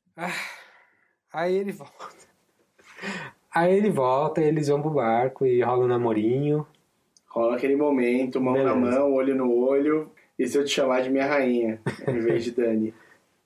Aí 1.34 1.56
ele 1.56 1.72
volta. 1.72 2.25
Aí 3.54 3.76
ele 3.76 3.90
volta, 3.90 4.42
eles 4.42 4.68
vão 4.68 4.82
pro 4.82 4.92
barco 4.92 5.46
e 5.46 5.62
rola 5.62 5.86
um 5.86 5.88
namorinho. 5.88 6.68
Rola 7.28 7.56
aquele 7.56 7.76
momento, 7.76 8.42
mão 8.42 8.54
na 8.54 8.74
Beleza. 8.74 9.00
mão, 9.00 9.14
olho 9.14 9.36
no 9.36 9.52
olho. 9.54 10.12
E 10.38 10.46
se 10.48 10.58
eu 10.58 10.66
te 10.66 10.72
chamar 10.72 11.02
de 11.02 11.10
minha 11.10 11.26
rainha, 11.26 11.80
em 12.08 12.20
vez 12.20 12.44
de 12.44 12.52
Dani? 12.52 12.94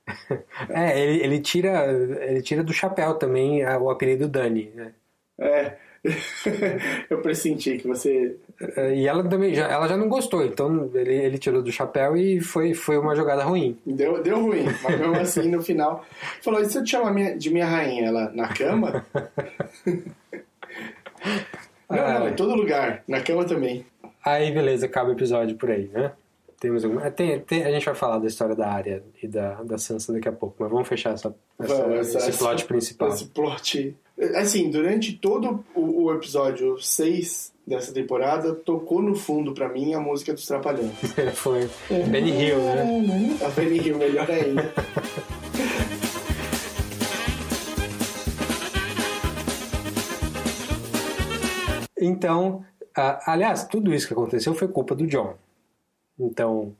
É, 0.69 0.99
ele, 0.99 1.23
ele 1.23 1.39
tira 1.39 1.85
ele 2.23 2.41
tira 2.41 2.63
do 2.63 2.73
chapéu 2.73 3.13
também 3.13 3.63
o 3.63 3.91
apelido 3.91 4.27
Dani, 4.27 4.71
né? 4.73 4.93
É. 5.39 5.77
eu 7.09 7.21
pressenti 7.21 7.77
que 7.77 7.87
você. 7.87 8.35
É, 8.77 8.95
E 8.95 9.07
ela 9.07 9.23
também 9.27 9.53
já, 9.53 9.67
ela 9.67 9.87
já 9.87 9.97
não 9.97 10.07
gostou, 10.07 10.45
então 10.45 10.89
ele, 10.93 11.13
ele 11.13 11.37
tirou 11.37 11.61
do 11.61 11.71
chapéu 11.71 12.15
e 12.15 12.39
foi, 12.41 12.73
foi 12.73 12.97
uma 12.97 13.15
jogada 13.15 13.43
ruim. 13.43 13.77
Deu, 13.85 14.21
deu 14.23 14.41
ruim, 14.41 14.63
mas 14.83 14.99
mesmo 14.99 15.15
assim 15.15 15.49
no 15.49 15.61
final. 15.61 16.05
Falou: 16.41 16.61
e 16.61 16.65
se 16.69 16.77
eu 16.77 16.83
te 16.83 16.91
chamar 16.91 17.13
minha- 17.13 17.37
de 17.37 17.49
minha 17.49 17.65
rainha? 17.65 18.07
Ela 18.07 18.31
na 18.33 18.47
cama? 18.47 19.05
não, 21.89 22.19
não, 22.19 22.29
em 22.29 22.33
todo 22.35 22.55
lugar. 22.55 23.03
Na 23.07 23.21
cama 23.21 23.45
também. 23.45 23.85
Aí, 24.23 24.51
beleza, 24.51 24.85
acaba 24.85 25.09
o 25.09 25.13
episódio 25.13 25.55
por 25.57 25.71
aí, 25.71 25.87
né? 25.93 26.11
Temos 26.59 26.83
alguma... 26.83 27.09
tem, 27.09 27.39
tem- 27.39 27.63
a 27.63 27.71
gente 27.71 27.85
vai 27.85 27.95
falar 27.95 28.19
da 28.19 28.27
história 28.27 28.53
da 28.53 28.67
área 28.69 29.01
e 29.23 29.27
da, 29.27 29.63
da 29.63 29.77
Sansa 29.77 30.11
daqui 30.11 30.27
a 30.27 30.31
pouco, 30.33 30.57
mas 30.59 30.69
vamos 30.69 30.87
fechar 30.89 31.13
essa, 31.13 31.33
essa- 31.57 31.73
Vamos, 31.75 32.07
esse 32.13 32.17
essa- 32.17 32.37
plot 32.37 32.65
principal. 32.65 33.07
Esse 33.09 33.25
plot. 33.25 33.95
Assim, 34.35 34.69
durante 34.69 35.13
todo 35.13 35.63
o, 35.73 36.03
o 36.03 36.13
episódio 36.13 36.77
6 36.77 37.53
dessa 37.65 37.93
temporada, 37.93 38.53
tocou 38.53 39.01
no 39.01 39.15
fundo 39.15 39.53
pra 39.53 39.69
mim 39.69 39.93
a 39.93 39.99
música 39.99 40.33
dos 40.33 40.45
Trapalhões. 40.45 40.91
Foi 41.35 41.69
Benny 41.89 42.31
Hill, 42.31 42.57
né? 42.57 43.37
A 43.45 43.49
Benny 43.49 43.77
Hill, 43.77 43.97
melhor 43.97 44.29
ainda. 44.29 44.73
Então, 52.01 52.65
aliás, 53.25 53.65
tudo 53.65 53.93
isso 53.93 54.07
que 54.07 54.13
aconteceu 54.13 54.53
foi 54.53 54.67
culpa 54.67 54.95
do 54.95 55.05
John. 55.05 55.35
Então, 56.17 56.75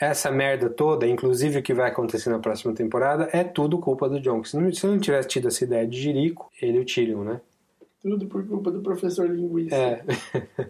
essa 0.00 0.30
merda 0.30 0.70
toda, 0.70 1.06
inclusive 1.06 1.58
o 1.58 1.62
que 1.62 1.74
vai 1.74 1.90
acontecer 1.90 2.30
na 2.30 2.38
próxima 2.38 2.74
temporada, 2.74 3.28
é 3.32 3.44
tudo 3.44 3.78
culpa 3.78 4.08
do 4.08 4.18
John. 4.18 4.42
Se 4.42 4.56
não, 4.56 4.72
se 4.72 4.86
não 4.86 4.98
tivesse 4.98 5.28
tido 5.28 5.48
essa 5.48 5.62
ideia 5.62 5.86
de 5.86 6.00
Jerico, 6.00 6.50
ele 6.60 6.78
e 6.78 6.80
o 6.80 6.84
Tyrion, 6.86 7.22
né? 7.22 7.40
Tudo 8.00 8.26
por 8.26 8.46
culpa 8.46 8.70
do 8.70 8.80
professor 8.80 9.28
linguista. 9.28 9.76
É. 9.76 10.02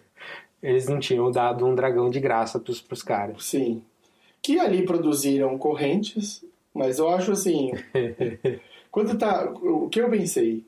Eles 0.60 0.88
não 0.88 0.98
tinham 0.98 1.30
dado 1.30 1.64
um 1.64 1.74
dragão 1.74 2.10
de 2.10 2.18
graça 2.18 2.58
pros, 2.58 2.82
pros 2.82 3.02
caras. 3.02 3.44
Sim. 3.44 3.82
Que 4.42 4.58
ali 4.58 4.84
produziram 4.84 5.56
correntes, 5.56 6.44
mas 6.74 6.98
eu 6.98 7.08
acho 7.08 7.32
assim. 7.32 7.72
quando 8.90 9.16
tá. 9.16 9.48
O 9.48 9.88
que 9.88 10.00
eu 10.00 10.10
pensei? 10.10 10.66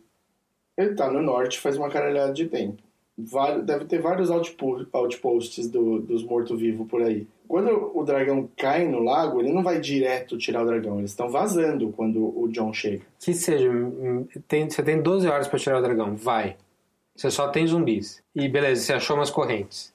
Ele 0.79 0.95
tá 0.95 1.11
no 1.11 1.21
norte 1.21 1.59
faz 1.59 1.77
uma 1.77 1.91
caralhada 1.91 2.33
de 2.33 2.47
tempo. 2.47 2.83
Deve 3.65 3.85
ter 3.85 4.01
vários 4.01 4.31
outpo- 4.31 4.87
outposts 4.93 5.69
do- 5.69 6.01
dos 6.01 6.25
mortos-vivos 6.25 6.87
por 6.89 7.03
aí. 7.03 7.27
Quando 7.47 7.91
o 7.95 8.03
dragão 8.03 8.49
cai 8.57 8.89
no 8.89 9.01
lago, 9.01 9.41
ele 9.41 9.53
não 9.53 9.63
vai 9.63 9.79
direto 9.79 10.39
tirar 10.39 10.63
o 10.63 10.67
dragão. 10.67 10.99
Eles 10.99 11.11
estão 11.11 11.29
vazando 11.29 11.93
quando 11.95 12.19
o 12.39 12.49
John 12.49 12.73
chega. 12.73 13.03
Que 13.21 13.35
seja, 13.35 13.71
hum, 13.71 14.27
tem, 14.49 14.69
você 14.71 14.83
tem 14.83 15.03
12 15.03 15.29
horas 15.29 15.47
pra 15.47 15.59
tirar 15.59 15.79
o 15.79 15.83
dragão, 15.83 16.17
vai. 16.17 16.57
Você 17.15 17.31
só 17.31 17.49
tem 17.49 17.67
zumbis. 17.67 18.23
E 18.35 18.49
beleza, 18.49 18.81
você 18.83 18.93
achou 18.95 19.17
umas 19.17 19.29
correntes. 19.31 19.93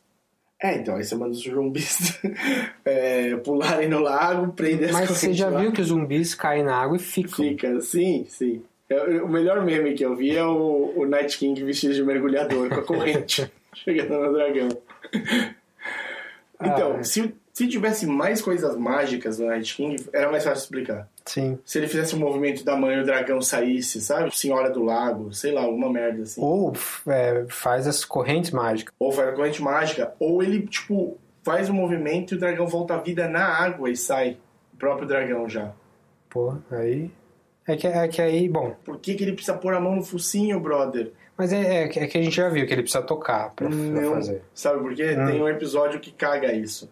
É, 0.61 0.75
então, 0.75 0.95
aí 0.95 1.03
você 1.03 1.15
manda 1.15 1.31
os 1.31 1.43
zumbis 1.43 2.19
é, 2.85 3.35
pularem 3.37 3.89
no 3.89 3.99
lago, 3.99 4.53
prender 4.53 4.89
as 4.89 4.93
Mas 4.95 5.09
você 5.09 5.21
correntes 5.27 5.37
já 5.37 5.49
viu 5.49 5.71
que 5.71 5.81
os 5.81 5.87
zumbis 5.87 6.35
caem 6.35 6.63
na 6.63 6.75
água 6.75 6.97
e 6.97 6.99
ficam. 6.99 7.45
Fica, 7.45 7.81
sim, 7.81 8.25
sim. 8.29 8.61
Eu- 8.89 9.25
o 9.25 9.29
melhor 9.29 9.63
meme 9.65 9.93
que 9.93 10.03
eu 10.05 10.15
vi 10.15 10.35
é 10.37 10.43
o, 10.45 10.93
o 10.95 11.05
Night 11.05 11.37
King 11.37 11.61
vestido 11.63 11.93
de 11.93 12.03
mergulhador 12.03 12.69
com 12.69 12.75
a 12.75 12.83
corrente 12.83 13.51
chegando 13.75 14.17
no 14.19 14.33
dragão. 14.33 14.69
Então, 16.59 16.97
Ah. 16.99 17.03
se, 17.03 17.35
se 17.53 17.67
tivesse 17.67 18.05
mais 18.07 18.41
coisas 18.41 18.75
mágicas 18.75 19.37
no 19.39 19.47
Night 19.47 19.75
King, 19.75 20.03
era 20.11 20.31
mais 20.31 20.43
fácil 20.43 20.63
explicar. 20.63 21.07
Sim. 21.25 21.59
Se 21.65 21.77
ele 21.77 21.87
fizesse 21.87 22.15
um 22.15 22.19
movimento 22.19 22.63
da 22.63 22.75
mãe 22.75 22.95
e 22.95 23.01
o 23.01 23.05
dragão 23.05 23.41
saísse, 23.41 24.01
sabe? 24.01 24.35
Senhora 24.35 24.69
do 24.69 24.81
Lago, 24.83 25.33
sei 25.33 25.51
lá, 25.51 25.61
alguma 25.61 25.91
merda 25.91 26.23
assim. 26.23 26.41
Ou 26.41 26.73
é, 27.07 27.45
faz 27.49 27.85
as 27.87 28.03
correntes 28.05 28.51
mágicas. 28.51 28.93
Ou 28.97 29.11
faz 29.11 29.27
a 29.29 29.33
corrente 29.33 29.61
mágica, 29.61 30.13
ou 30.19 30.41
ele, 30.41 30.65
tipo, 30.65 31.17
faz 31.43 31.69
o 31.69 31.73
movimento 31.73 32.33
e 32.33 32.37
o 32.37 32.39
dragão 32.39 32.65
volta 32.67 32.95
à 32.95 32.97
vida 32.97 33.27
na 33.27 33.43
água 33.45 33.89
e 33.89 33.95
sai. 33.97 34.37
O 34.73 34.77
próprio 34.77 35.07
dragão 35.07 35.47
já. 35.49 35.71
Pô, 36.29 36.55
aí. 36.71 37.11
É 37.67 37.75
que, 37.75 37.85
é 37.87 38.07
que 38.07 38.21
aí, 38.21 38.47
bom. 38.47 38.75
Por 38.85 38.97
que, 38.99 39.13
que 39.15 39.23
ele 39.23 39.33
precisa 39.33 39.57
pôr 39.57 39.73
a 39.73 39.79
mão 39.79 39.95
no 39.95 40.03
focinho, 40.03 40.59
brother? 40.59 41.11
Mas 41.37 41.51
é, 41.51 41.83
é, 41.83 41.87
que- 41.87 41.99
é 41.99 42.07
que 42.07 42.17
a 42.17 42.21
gente 42.23 42.35
já 42.35 42.49
viu 42.49 42.65
que 42.65 42.73
ele 42.73 42.81
precisa 42.83 43.03
tocar 43.03 43.51
pra, 43.53 43.69
Não, 43.69 44.13
fazer. 44.15 44.41
sabe 44.53 44.79
por 44.81 44.95
quê? 44.95 45.15
Hum. 45.19 45.25
Tem 45.27 45.41
um 45.43 45.47
episódio 45.49 45.99
que 45.99 46.11
caga 46.11 46.53
isso. 46.53 46.89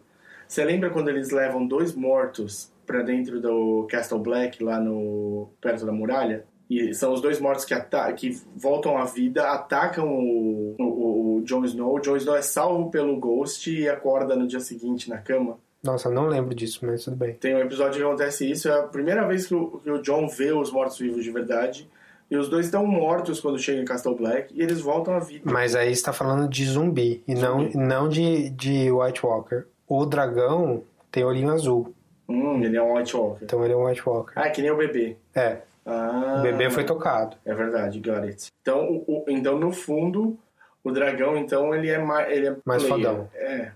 Você 0.47 0.63
lembra 0.63 0.89
quando 0.91 1.09
eles 1.09 1.31
levam 1.31 1.65
dois 1.65 1.95
mortos 1.95 2.71
pra 2.85 3.01
dentro 3.01 3.39
do 3.41 3.87
Castle 3.89 4.19
Black, 4.19 4.63
lá 4.63 4.79
no 4.79 5.49
perto 5.59 5.85
da 5.85 5.91
muralha? 5.91 6.45
E 6.69 6.93
são 6.93 7.13
os 7.13 7.21
dois 7.21 7.39
mortos 7.39 7.63
que, 7.63 7.75
que 8.17 8.41
voltam 8.55 8.97
à 8.97 9.05
vida, 9.05 9.49
atacam 9.51 10.07
o, 10.07 10.75
o, 10.79 11.37
o 11.37 11.41
Jon 11.43 11.63
Snow. 11.63 11.95
O 11.95 11.99
Jon 11.99 12.17
Snow 12.17 12.35
é 12.35 12.41
salvo 12.41 12.89
pelo 12.91 13.15
Ghost 13.19 13.71
e 13.71 13.87
acorda 13.87 14.35
no 14.35 14.47
dia 14.47 14.59
seguinte 14.59 15.09
na 15.09 15.17
cama. 15.19 15.57
Nossa, 15.85 16.09
não 16.09 16.27
lembro 16.27 16.53
disso, 16.55 16.79
mas 16.85 17.03
tudo 17.03 17.15
bem. 17.15 17.33
Tem 17.35 17.55
um 17.55 17.59
episódio 17.59 17.99
que 17.99 18.03
acontece 18.05 18.49
isso, 18.49 18.67
é 18.67 18.79
a 18.79 18.83
primeira 18.83 19.25
vez 19.27 19.45
que 19.45 19.53
o, 19.55 19.79
que 19.83 19.89
o 19.91 20.01
John 20.01 20.27
vê 20.27 20.51
os 20.51 20.71
mortos-vivos 20.71 21.23
de 21.23 21.31
verdade. 21.31 21.89
E 22.29 22.35
os 22.35 22.49
dois 22.49 22.65
estão 22.65 22.85
mortos 22.87 23.39
quando 23.39 23.59
chegam 23.59 23.83
em 23.83 23.85
Castle 23.85 24.15
Black 24.15 24.51
e 24.51 24.61
eles 24.63 24.81
voltam 24.81 25.13
à 25.13 25.19
vida. 25.19 25.43
Mas 25.49 25.75
aí 25.75 25.95
você 25.95 26.03
tá 26.03 26.11
falando 26.11 26.49
de 26.49 26.65
zumbi 26.65 27.23
e 27.27 27.35
não, 27.35 27.69
não 27.75 28.09
de, 28.09 28.49
de 28.49 28.91
White 28.91 29.23
Walker. 29.23 29.65
O 29.87 30.03
dragão 30.07 30.81
tem 31.11 31.23
olhinho 31.23 31.51
azul. 31.53 31.93
Hum, 32.27 32.63
ele 32.63 32.75
é 32.77 32.81
um 32.81 32.95
White 32.97 33.15
Walker. 33.15 33.43
Então 33.45 33.63
ele 33.63 33.73
é 33.73 33.77
um 33.77 33.85
White 33.85 34.01
Walker. 34.09 34.33
Ah, 34.35 34.49
que 34.49 34.59
nem 34.59 34.71
o 34.71 34.75
bebê. 34.77 35.15
É. 35.35 35.59
Ah, 35.85 36.37
O 36.39 36.41
bebê 36.41 36.67
foi 36.71 36.83
tocado. 36.83 37.37
É 37.45 37.53
verdade, 37.53 37.99
got 37.99 38.23
it. 38.25 38.47
Então, 38.59 38.89
o, 38.89 39.23
o- 39.23 39.25
então 39.27 39.59
no 39.59 39.71
fundo, 39.71 40.35
o 40.83 40.89
dragão, 40.91 41.37
então, 41.37 41.75
ele 41.75 41.89
é 41.91 41.99
mais. 41.99 42.35
Ele 42.35 42.47
é 42.47 42.55
Mais 42.65 42.83
player. 42.83 43.07
fodão. 43.07 43.29
É, 43.35 43.69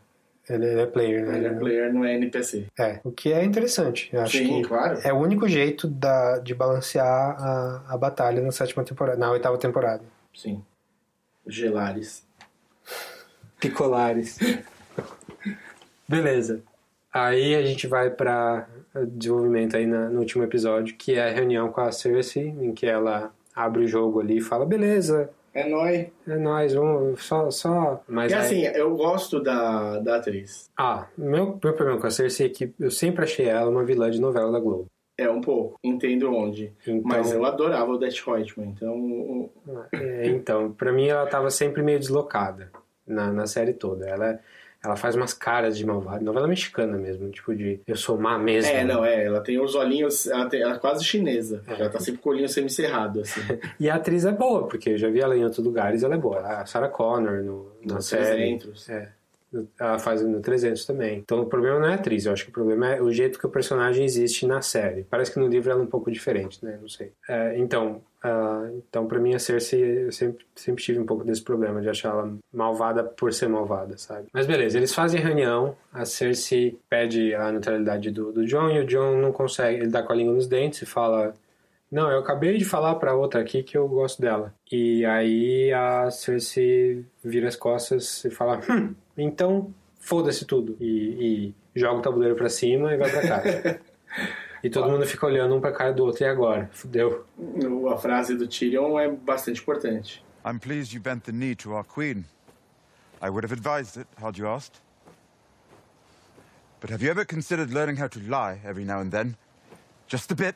Ele, 0.49 0.65
ele 0.65 0.81
é 0.81 0.85
player, 0.85 1.26
né? 1.27 1.38
ele 1.38 1.47
é 1.47 1.53
player, 1.53 1.93
não 1.93 2.03
é 2.03 2.15
NPC. 2.15 2.65
É, 2.80 2.99
o 3.03 3.11
que 3.11 3.31
é 3.31 3.43
interessante. 3.43 4.09
Eu 4.11 4.21
acho 4.21 4.38
Sim, 4.38 4.61
que 4.61 4.67
claro. 4.67 4.99
é 5.03 5.13
o 5.13 5.17
único 5.17 5.47
jeito 5.47 5.88
da, 5.88 6.39
de 6.39 6.55
balancear 6.55 7.05
a, 7.39 7.84
a 7.89 7.97
batalha 7.97 8.41
na 8.41 8.51
sétima 8.51 8.84
temporada, 8.84 9.17
na 9.17 9.31
oitava 9.31 9.57
temporada. 9.57 10.03
Sim. 10.35 10.63
Gelares. 11.47 12.23
Picolares. 13.59 14.39
Beleza. 16.07 16.61
Aí 17.13 17.55
a 17.55 17.61
gente 17.63 17.88
vai 17.88 18.09
para 18.09 18.67
desenvolvimento 19.07 19.76
aí 19.76 19.85
na- 19.85 20.09
no 20.09 20.19
último 20.19 20.43
episódio, 20.43 20.95
que 20.95 21.13
é 21.15 21.27
a 21.30 21.31
reunião 21.31 21.71
com 21.71 21.81
a 21.81 21.91
Cersei, 21.91 22.47
em 22.47 22.71
que 22.73 22.85
ela 22.85 23.31
abre 23.55 23.84
o 23.84 23.88
jogo 23.88 24.19
ali 24.19 24.38
e 24.38 24.41
fala, 24.41 24.65
beleza, 24.65 25.30
É 25.53 25.67
nóis. 25.67 26.07
é 26.27 26.35
nóis, 26.38 26.73
vamos 26.73 27.23
só... 27.26 27.49
só... 27.49 28.03
Mas 28.07 28.31
E 28.31 28.35
aí- 28.35 28.41
assim, 28.41 28.61
eu 28.77 28.95
gosto 28.95 29.41
da, 29.41 29.99
da 29.99 30.17
atriz. 30.17 30.69
Ah, 30.77 31.07
meu, 31.17 31.57
meu 31.63 31.73
problema 31.73 31.99
com 31.99 32.07
a 32.07 32.11
Cersei 32.11 32.47
é 32.47 32.49
que 32.49 32.73
eu 32.80 32.91
sempre 32.91 33.23
achei 33.23 33.47
ela 33.47 33.69
uma 33.69 33.84
vilã 33.84 34.09
de 34.11 34.21
novela 34.21 34.51
da 34.51 34.59
Globo. 34.59 34.85
É 35.17 35.30
um 35.30 35.41
pouco. 35.41 35.77
Entendo 35.84 36.34
onde. 36.34 36.71
Então- 36.88 37.01
Mas 37.03 37.31
eu 37.34 37.43
adorava 37.43 37.91
o 37.91 37.97
Death 37.97 38.19
Reutemann, 38.26 38.69
então. 38.69 39.49
É, 39.93 40.27
então, 40.27 40.71
pra 40.71 40.93
mim 40.93 41.07
ela 41.07 41.26
tava 41.27 41.49
sempre 41.49 41.81
meio 41.81 41.99
deslocada 41.99 42.71
na, 43.05 43.31
na 43.34 43.45
série 43.45 43.73
toda. 43.73 44.07
Ela, 44.07 44.39
ela 44.84 44.95
faz 44.95 45.15
umas 45.15 45.34
caras 45.34 45.77
de 45.77 45.85
malvada, 45.85 46.23
novela 46.23 46.47
mexicana 46.47 46.97
mesmo, 46.97 47.30
tipo 47.30 47.53
de 47.53 47.81
eu 47.85 47.95
sou 47.97 48.18
má 48.18 48.38
mesmo. 48.38 48.72
É, 48.72 48.84
não, 48.84 49.03
é. 49.03 49.26
Ela 49.26 49.41
tem 49.41 49.60
os 49.60 49.76
olhinhos. 49.76 50.27
Ela, 50.27 50.47
tem, 50.47 50.61
ela 50.61 50.76
é 50.76 50.80
quase 50.80 51.03
chinesa. 51.03 51.61
É. 51.68 51.73
Ela 51.73 51.89
tá 51.89 51.99
sempre 51.99 52.22
com 52.22 52.30
o 52.30 52.34
olhinho 52.34 52.47
semicerrado, 52.47 53.22
assim. 53.22 53.41
E 53.80 53.89
a 53.89 53.95
atriz 53.95 54.26
é 54.26 54.31
boa, 54.31 54.68
porque 54.68 54.91
eu 54.91 54.97
já 54.97 55.10
vi 55.10 55.19
ela 55.19 55.35
em 55.35 55.43
outros 55.43 55.65
lugares, 55.65 56.03
ela 56.03 56.15
é 56.15 56.18
boa. 56.18 56.39
A 56.39 56.65
Sarah 56.65 56.89
Connor 56.89 57.43
no, 57.43 57.72
na 57.85 57.95
Nos 57.95 58.06
série. 58.06 58.57
300. 58.57 58.89
É. 58.89 59.19
Ela 59.80 59.97
faz 59.97 60.21
no 60.21 60.39
300 60.39 60.85
também. 60.85 61.19
Então 61.19 61.41
o 61.41 61.45
problema 61.45 61.80
não 61.80 61.88
é 61.88 61.93
a 61.93 61.95
atriz, 61.95 62.26
eu 62.26 62.34
acho 62.34 62.43
que 62.43 62.49
o 62.49 62.53
problema 62.53 62.93
é 62.93 63.01
o 63.01 63.11
jeito 63.11 63.39
que 63.39 63.45
o 63.45 63.49
personagem 63.49 64.05
existe 64.05 64.45
na 64.45 64.61
série. 64.61 65.03
Parece 65.03 65.31
que 65.31 65.39
no 65.39 65.47
livro 65.47 65.71
ela 65.71 65.81
é 65.81 65.84
um 65.84 65.88
pouco 65.88 66.11
diferente, 66.11 66.63
né? 66.63 66.77
Não 66.80 66.88
sei. 66.88 67.11
É, 67.27 67.57
então, 67.57 68.01
uh, 68.23 68.81
então 68.88 69.07
para 69.07 69.19
mim 69.19 69.34
a 69.34 69.39
Cersei, 69.39 70.05
eu 70.05 70.11
sempre, 70.11 70.45
sempre 70.55 70.84
tive 70.84 70.99
um 70.99 71.05
pouco 71.05 71.23
desse 71.23 71.41
problema 71.41 71.81
de 71.81 71.89
achar 71.89 72.09
ela 72.09 72.34
malvada 72.53 73.03
por 73.03 73.34
ser 73.34 73.49
malvada, 73.49 73.97
sabe? 73.97 74.27
Mas 74.31 74.45
beleza, 74.45 74.77
eles 74.77 74.93
fazem 74.93 75.19
reunião, 75.19 75.76
a 75.91 76.05
Cersei 76.05 76.80
pede 76.89 77.34
a 77.34 77.51
neutralidade 77.51 78.11
do, 78.11 78.31
do 78.31 78.45
John 78.45 78.69
e 78.69 78.80
o 78.80 78.85
John 78.85 79.17
não 79.17 79.31
consegue, 79.31 79.80
ele 79.80 79.89
dá 79.89 80.03
com 80.03 80.13
a 80.13 80.15
língua 80.15 80.34
nos 80.34 80.47
dentes 80.47 80.81
e 80.81 80.85
fala 80.85 81.34
não, 81.91 82.11
eu 82.11 82.19
acabei 82.19 82.55
de 82.57 82.65
falar 82.65 82.95
pra 82.95 83.15
outra 83.15 83.41
aqui 83.41 83.63
que 83.63 83.76
eu 83.76 83.88
gosto 83.88 84.21
dela. 84.21 84.53
E 84.71 85.03
aí 85.05 85.73
a 85.73 86.11
Cersei 86.11 87.03
vira 87.23 87.47
as 87.47 87.55
costas 87.55 88.23
e 88.26 88.30
fala: 88.30 88.59
hum, 88.69 88.93
então 89.22 89.74
foda-se 90.00 90.46
tudo. 90.46 90.76
E, 90.80 91.54
e, 91.76 91.80
joga 91.80 92.00
o 92.00 92.02
tabuleiro 92.02 92.36
pra 92.36 92.50
cima 92.50 92.94
e 92.94 92.98
vai 92.98 93.10
pra 93.10 93.22
casa. 93.22 93.82
e 94.64 94.70
todo 94.70 94.90
mundo 94.90 95.06
fica 95.06 95.26
olhando 95.26 95.56
um 95.56 95.62
pra 95.62 95.72
cara 95.72 95.94
do 95.94 96.06
outro. 96.06 96.24
E 96.24 96.28
agora? 96.28 96.70
Fudeu. 96.72 97.26
A 97.91 97.98
frase 97.98 98.36
do 98.36 98.48
Tyrion 98.48 99.00
é 99.00 99.10
bastante 99.10 99.62
importante. 99.62 100.24
I'm 100.46 100.60
pleased 100.60 100.94
you 100.94 101.02
bent 101.02 101.24
the 101.26 101.32
knee 101.32 101.56
to 101.56 101.74
our 101.74 101.84
queen. 101.84 102.26
I 103.22 103.30
would 103.30 103.44
have 103.44 103.54
advised 103.54 104.00
it 104.00 104.08
had 104.22 104.38
you 104.38 104.48
asked. 104.48 104.82
But 106.80 106.91
have 106.91 107.04
you 107.04 107.12
ever 107.12 107.26
considered 107.26 107.74
learning 107.74 107.98
how 107.98 108.08
to 108.08 108.20
lie 108.20 108.62
every 108.64 108.86
now 108.86 109.02
and 109.02 109.12
then? 109.12 109.36
Just 110.08 110.32
a 110.32 110.36
bit. 110.36 110.56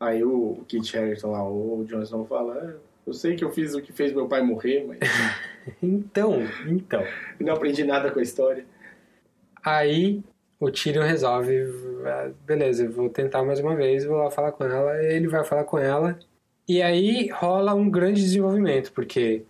Aí 0.00 0.22
o 0.22 0.64
Kit 0.68 0.96
Harington 0.96 1.32
lá, 1.32 1.42
o 1.42 1.84
Jon 1.88 2.02
Snow 2.02 2.24
fala, 2.24 2.78
eu 3.08 3.12
sei 3.14 3.34
que 3.34 3.42
eu 3.42 3.50
fiz 3.50 3.74
o 3.74 3.80
que 3.80 3.92
fez 3.92 4.12
meu 4.12 4.28
pai 4.28 4.42
morrer, 4.42 4.84
mas... 4.86 4.98
então, 5.82 6.42
então... 6.66 7.02
Não 7.40 7.54
aprendi 7.54 7.82
nada 7.84 8.10
com 8.10 8.18
a 8.18 8.22
história. 8.22 8.66
Aí 9.64 10.22
o 10.60 10.70
Tyrion 10.70 11.04
resolve, 11.04 11.64
ah, 12.04 12.30
beleza, 12.44 12.84
eu 12.84 12.92
vou 12.92 13.08
tentar 13.08 13.42
mais 13.42 13.60
uma 13.60 13.74
vez, 13.74 14.04
vou 14.04 14.18
lá 14.18 14.30
falar 14.30 14.52
com 14.52 14.64
ela, 14.64 15.02
ele 15.02 15.26
vai 15.26 15.42
falar 15.42 15.64
com 15.64 15.78
ela, 15.78 16.18
e 16.68 16.82
aí 16.82 17.28
rola 17.30 17.74
um 17.74 17.88
grande 17.88 18.20
desenvolvimento, 18.20 18.92
porque 18.92 19.44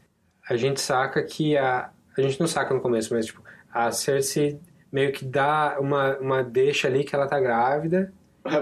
a 0.49 0.57
gente 0.57 0.81
saca 0.81 1.23
que 1.23 1.57
a... 1.57 1.91
A 2.17 2.21
gente 2.21 2.41
não 2.41 2.49
saca 2.49 2.75
no 2.75 2.81
começo, 2.81 3.15
mas 3.15 3.27
tipo, 3.27 3.43
a 3.73 3.93
Cersei 3.93 4.59
meio 4.91 5.13
que 5.13 5.25
dá 5.25 5.79
uma, 5.81 6.17
uma 6.19 6.43
deixa 6.43 6.89
ali 6.89 7.05
que 7.05 7.15
ela 7.15 7.29
tá 7.29 7.39
grávida, 7.39 8.13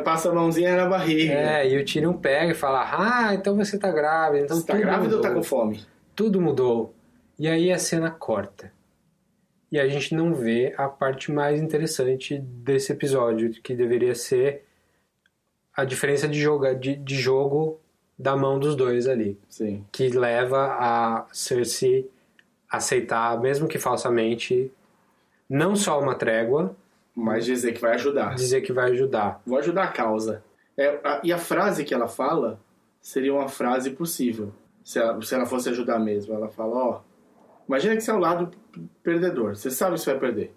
Passa 0.05 0.31
a 0.31 0.35
mãozinha 0.35 0.77
na 0.77 0.87
barriga. 0.87 1.33
É, 1.33 1.69
e 1.69 1.79
o 1.79 1.85
Tyrion 1.85 2.15
pega 2.15 2.53
e 2.53 2.55
fala: 2.55 2.89
Ah, 2.93 3.35
então 3.35 3.57
você 3.57 3.79
tá 3.79 3.91
grávida. 3.91 4.45
Então 4.45 4.57
você 4.57 4.67
tá 4.67 4.77
grávida 4.77 5.05
mudou. 5.05 5.19
ou 5.19 5.23
tá 5.23 5.33
com 5.33 5.43
fome? 5.43 5.85
Tudo 6.15 6.41
mudou. 6.41 6.95
E 7.39 7.49
aí 7.49 7.73
a 7.73 7.79
cena 7.79 8.11
corta. 8.11 8.73
E 9.71 9.79
a 9.79 9.89
gente 9.89 10.15
não 10.15 10.33
vê 10.33 10.75
a 10.77 10.89
parte 10.89 11.31
mais 11.31 11.61
interessante 11.61 12.39
desse 12.39 12.93
episódio, 12.93 13.51
que 13.51 13.75
deveria 13.75 14.15
ser 14.15 14.65
a 15.75 15.85
diferença 15.85 16.27
de, 16.27 16.41
jogo 16.41 16.73
de, 16.75 16.97
de 16.97 17.17
jogo 17.17 17.79
da 18.19 18.37
mão 18.37 18.59
dos 18.59 18.75
dois 18.75 19.07
ali. 19.07 19.39
Sim. 19.49 19.85
Que 19.93 20.09
leva 20.09 20.77
a 20.79 21.27
Cersei 21.33 22.11
aceitar, 22.71 23.39
mesmo 23.41 23.69
que 23.69 23.79
falsamente, 23.79 24.73
não 25.49 25.77
só 25.77 26.01
uma 26.01 26.15
trégua, 26.15 26.75
mas 27.16 27.47
dizer 27.47 27.72
que 27.72 27.80
vai 27.80 27.94
ajudar. 27.94 28.34
Dizer 28.34 28.60
que 28.60 28.74
vai 28.74 28.90
ajudar. 28.90 29.40
Vou 29.47 29.59
ajudar 29.59 29.84
a 29.84 29.93
causa. 29.93 30.44
É, 30.76 31.01
a, 31.02 31.22
e 31.24 31.32
a 31.32 31.38
frase 31.38 31.82
que 31.82 31.94
ela 31.94 32.06
fala 32.06 32.60
seria 33.01 33.32
uma 33.32 33.48
frase 33.48 33.90
possível. 33.90 34.52
Se 34.84 34.98
ela, 34.98 35.20
se 35.22 35.34
ela 35.34 35.47
fosse 35.47 35.70
ajudar 35.70 35.98
mesmo. 35.98 36.34
Ela 36.34 36.48
fala, 36.48 36.76
ó... 36.76 37.01
imagina 37.66 37.97
que 37.97 38.02
você 38.02 38.10
é 38.10 38.14
o 38.14 38.18
lado 38.18 38.51
perdedor. 39.02 39.56
Você 39.56 39.70
sabe 39.70 39.94
que 39.94 40.02
você 40.02 40.10
vai 40.10 40.20
perder. 40.20 40.55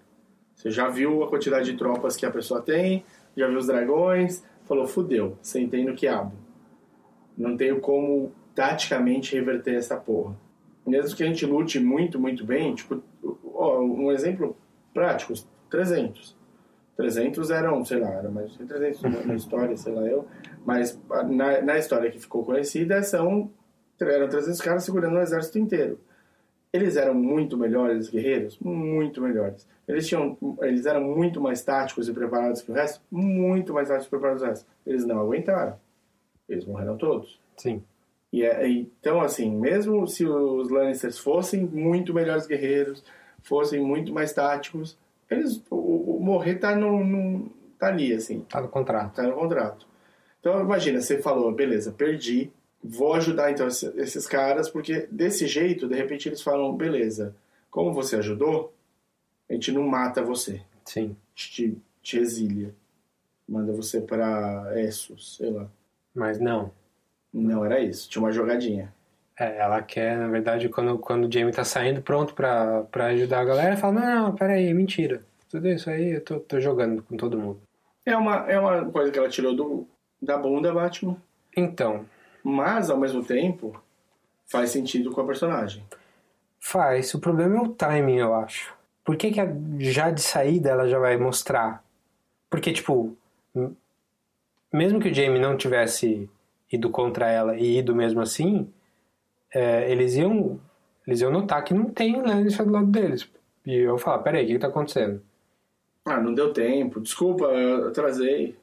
Você 0.54 0.70
já 0.70 0.86
viu 0.88 1.24
a 1.24 1.28
quantidade 1.28 1.72
de 1.72 1.78
tropas 1.78 2.14
que 2.16 2.26
a 2.26 2.30
pessoa 2.30 2.60
tem, 2.60 3.02
já 3.34 3.48
viu 3.48 3.56
os 3.56 3.66
dragões, 3.66 4.44
falou, 4.64 4.86
fudeu, 4.86 5.38
sentei 5.40 5.82
no 5.82 5.94
quiabo. 5.94 6.32
Não 7.38 7.56
tenho 7.56 7.80
como 7.80 8.32
taticamente 8.54 9.34
reverter 9.34 9.76
essa 9.76 9.96
porra. 9.96 10.36
Mesmo 10.86 11.16
que 11.16 11.22
a 11.22 11.26
gente 11.26 11.46
lute 11.46 11.80
muito, 11.80 12.20
muito 12.20 12.44
bem, 12.44 12.74
tipo, 12.74 13.02
ó, 13.54 13.80
um 13.80 14.12
exemplo 14.12 14.54
prático, 14.92 15.32
300. 15.70 16.38
300 17.00 17.50
eram, 17.50 17.84
sei 17.84 17.98
lá, 17.98 18.10
era 18.10 18.30
mais 18.30 18.52
de 18.52 18.64
300 18.64 19.02
na 19.26 19.34
história, 19.34 19.76
sei 19.76 19.92
lá 19.92 20.02
eu, 20.02 20.26
mas 20.64 21.00
na, 21.28 21.60
na 21.62 21.78
história 21.78 22.10
que 22.10 22.18
ficou 22.18 22.44
conhecida 22.44 23.02
são 23.02 23.50
eram 24.00 24.28
300 24.28 24.60
caras 24.60 24.84
segurando 24.84 25.16
o 25.16 25.20
exército 25.20 25.58
inteiro. 25.58 26.00
Eles 26.72 26.96
eram 26.96 27.14
muito 27.14 27.56
melhores 27.58 28.08
guerreiros, 28.08 28.58
muito 28.60 29.20
melhores. 29.20 29.68
Eles 29.86 30.06
tinham, 30.06 30.38
eles 30.62 30.86
eram 30.86 31.02
muito 31.02 31.40
mais 31.40 31.62
táticos 31.62 32.08
e 32.08 32.12
preparados 32.12 32.62
que 32.62 32.70
o 32.70 32.74
resto, 32.74 33.02
muito 33.10 33.74
mais 33.74 33.88
táticos 33.88 34.06
e 34.06 34.10
preparados 34.10 34.42
que 34.42 34.48
o 34.48 34.50
resto. 34.50 34.66
Eles 34.86 35.04
não 35.04 35.18
aguentaram. 35.18 35.76
Eles 36.48 36.64
morreram 36.64 36.96
todos. 36.96 37.40
Sim. 37.56 37.82
E 38.32 38.44
é, 38.44 38.68
então, 38.68 39.20
assim, 39.20 39.50
mesmo 39.54 40.06
se 40.06 40.24
os 40.24 40.70
Lannisters 40.70 41.18
fossem 41.18 41.66
muito 41.66 42.14
melhores 42.14 42.46
guerreiros, 42.46 43.04
fossem 43.42 43.80
muito 43.82 44.12
mais 44.12 44.32
táticos, 44.32 44.96
eles, 45.30 45.62
o, 45.70 46.16
o 46.16 46.20
morrer 46.20 46.56
tá, 46.56 46.74
no, 46.74 47.04
no, 47.04 47.50
tá 47.78 47.86
ali, 47.86 48.12
assim. 48.12 48.40
Tá 48.40 48.60
no 48.60 48.68
contrato. 48.68 49.14
Tá 49.14 49.22
no 49.22 49.34
contrato. 49.34 49.86
Então, 50.40 50.60
imagina, 50.60 51.00
você 51.00 51.20
falou, 51.20 51.52
beleza, 51.52 51.92
perdi, 51.92 52.50
vou 52.82 53.14
ajudar 53.14 53.50
então 53.50 53.66
esses 53.68 54.26
caras, 54.26 54.70
porque 54.70 55.06
desse 55.10 55.46
jeito, 55.46 55.86
de 55.86 55.94
repente 55.94 56.28
eles 56.28 56.42
falam, 56.42 56.74
beleza, 56.74 57.36
como 57.70 57.92
você 57.92 58.16
ajudou, 58.16 58.72
a 59.48 59.52
gente 59.52 59.70
não 59.70 59.86
mata 59.86 60.22
você. 60.22 60.62
Sim. 60.84 61.14
Te, 61.34 61.76
te 62.02 62.18
exilia. 62.18 62.74
Manda 63.48 63.72
você 63.72 64.00
para 64.00 64.72
Essos, 64.80 65.36
sei 65.36 65.50
lá. 65.50 65.68
Mas 66.14 66.40
não. 66.40 66.72
Não 67.32 67.64
era 67.64 67.80
isso, 67.80 68.08
tinha 68.08 68.22
uma 68.22 68.32
jogadinha. 68.32 68.92
É, 69.40 69.56
ela 69.56 69.80
quer, 69.80 70.18
na 70.18 70.28
verdade, 70.28 70.68
quando, 70.68 70.98
quando 70.98 71.26
o 71.26 71.32
Jamie 71.32 71.50
tá 71.50 71.64
saindo 71.64 72.02
pronto 72.02 72.34
pra, 72.34 72.82
pra 72.82 73.06
ajudar 73.06 73.40
a 73.40 73.44
galera, 73.46 73.76
fala, 73.78 73.94
não, 73.94 74.24
não, 74.26 74.34
peraí, 74.34 74.74
mentira. 74.74 75.22
Tudo 75.48 75.66
isso 75.66 75.88
aí 75.88 76.16
eu 76.16 76.20
tô, 76.22 76.38
tô 76.40 76.60
jogando 76.60 77.02
com 77.02 77.16
todo 77.16 77.38
mundo. 77.38 77.58
É 78.04 78.14
uma, 78.14 78.50
é 78.50 78.60
uma 78.60 78.84
coisa 78.90 79.10
que 79.10 79.18
ela 79.18 79.30
tirou 79.30 79.56
do, 79.56 79.88
da 80.20 80.36
bunda, 80.36 80.74
Batman. 80.74 81.16
Então. 81.56 82.04
Mas, 82.44 82.90
ao 82.90 82.98
mesmo 82.98 83.24
tempo, 83.24 83.82
faz 84.46 84.68
sentido 84.68 85.10
com 85.10 85.22
a 85.22 85.26
personagem. 85.26 85.82
Faz. 86.60 87.14
O 87.14 87.18
problema 87.18 87.56
é 87.56 87.60
o 87.62 87.68
timing, 87.68 88.18
eu 88.18 88.34
acho. 88.34 88.74
Por 89.02 89.16
que, 89.16 89.30
que 89.30 89.40
a, 89.40 89.48
já 89.78 90.10
de 90.10 90.20
saída 90.20 90.68
ela 90.68 90.86
já 90.86 90.98
vai 90.98 91.16
mostrar? 91.16 91.82
Porque, 92.50 92.74
tipo, 92.74 93.16
mesmo 94.70 95.00
que 95.00 95.08
o 95.08 95.14
Jamie 95.14 95.40
não 95.40 95.56
tivesse 95.56 96.28
ido 96.70 96.90
contra 96.90 97.30
ela 97.30 97.56
e 97.56 97.78
ido 97.78 97.96
mesmo 97.96 98.20
assim, 98.20 98.70
é, 99.54 99.90
eles 99.90 100.14
iam 100.14 100.58
eles 101.06 101.20
iam 101.20 101.30
notar 101.30 101.64
que 101.64 101.74
não 101.74 101.86
tem 101.86 102.16
o 102.16 102.24
Lannister 102.24 102.64
do 102.64 102.72
lado 102.72 102.86
deles. 102.86 103.28
E 103.66 103.74
eu 103.74 103.98
falar, 103.98 104.18
peraí, 104.18 104.44
o 104.44 104.46
que, 104.46 104.52
que 104.54 104.58
tá 104.58 104.68
acontecendo? 104.68 105.20
Ah, 106.04 106.20
não 106.20 106.32
deu 106.32 106.52
tempo, 106.52 107.00
desculpa, 107.00 107.44
eu 107.44 107.88
atrasei. 107.88 108.56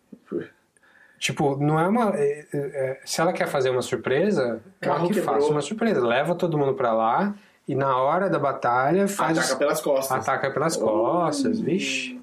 Tipo, 1.20 1.58
não 1.58 1.80
é 1.80 1.88
uma. 1.88 2.12
É, 2.16 2.46
é, 2.54 3.02
se 3.04 3.20
ela 3.20 3.34
quer 3.34 3.48
fazer 3.48 3.70
uma 3.70 3.82
surpresa, 3.82 4.62
Carro 4.80 5.00
ela 5.00 5.08
que 5.08 5.16
quebrou. 5.16 5.36
faça 5.36 5.52
uma 5.52 5.62
surpresa. 5.62 6.06
Leva 6.06 6.36
todo 6.36 6.58
mundo 6.58 6.74
pra 6.76 6.94
lá 6.94 7.36
e 7.68 7.76
na 7.76 7.98
hora 7.98 8.30
da 8.30 8.38
batalha 8.38 9.08
faz. 9.08 9.38
Ataca 9.38 9.56
pelas 9.56 9.82
costas. 9.82 10.18
Ataca 10.18 10.52
pelas 10.52 10.78
costas, 10.78 11.60
oh. 11.60 11.64
vixe. 11.64 12.20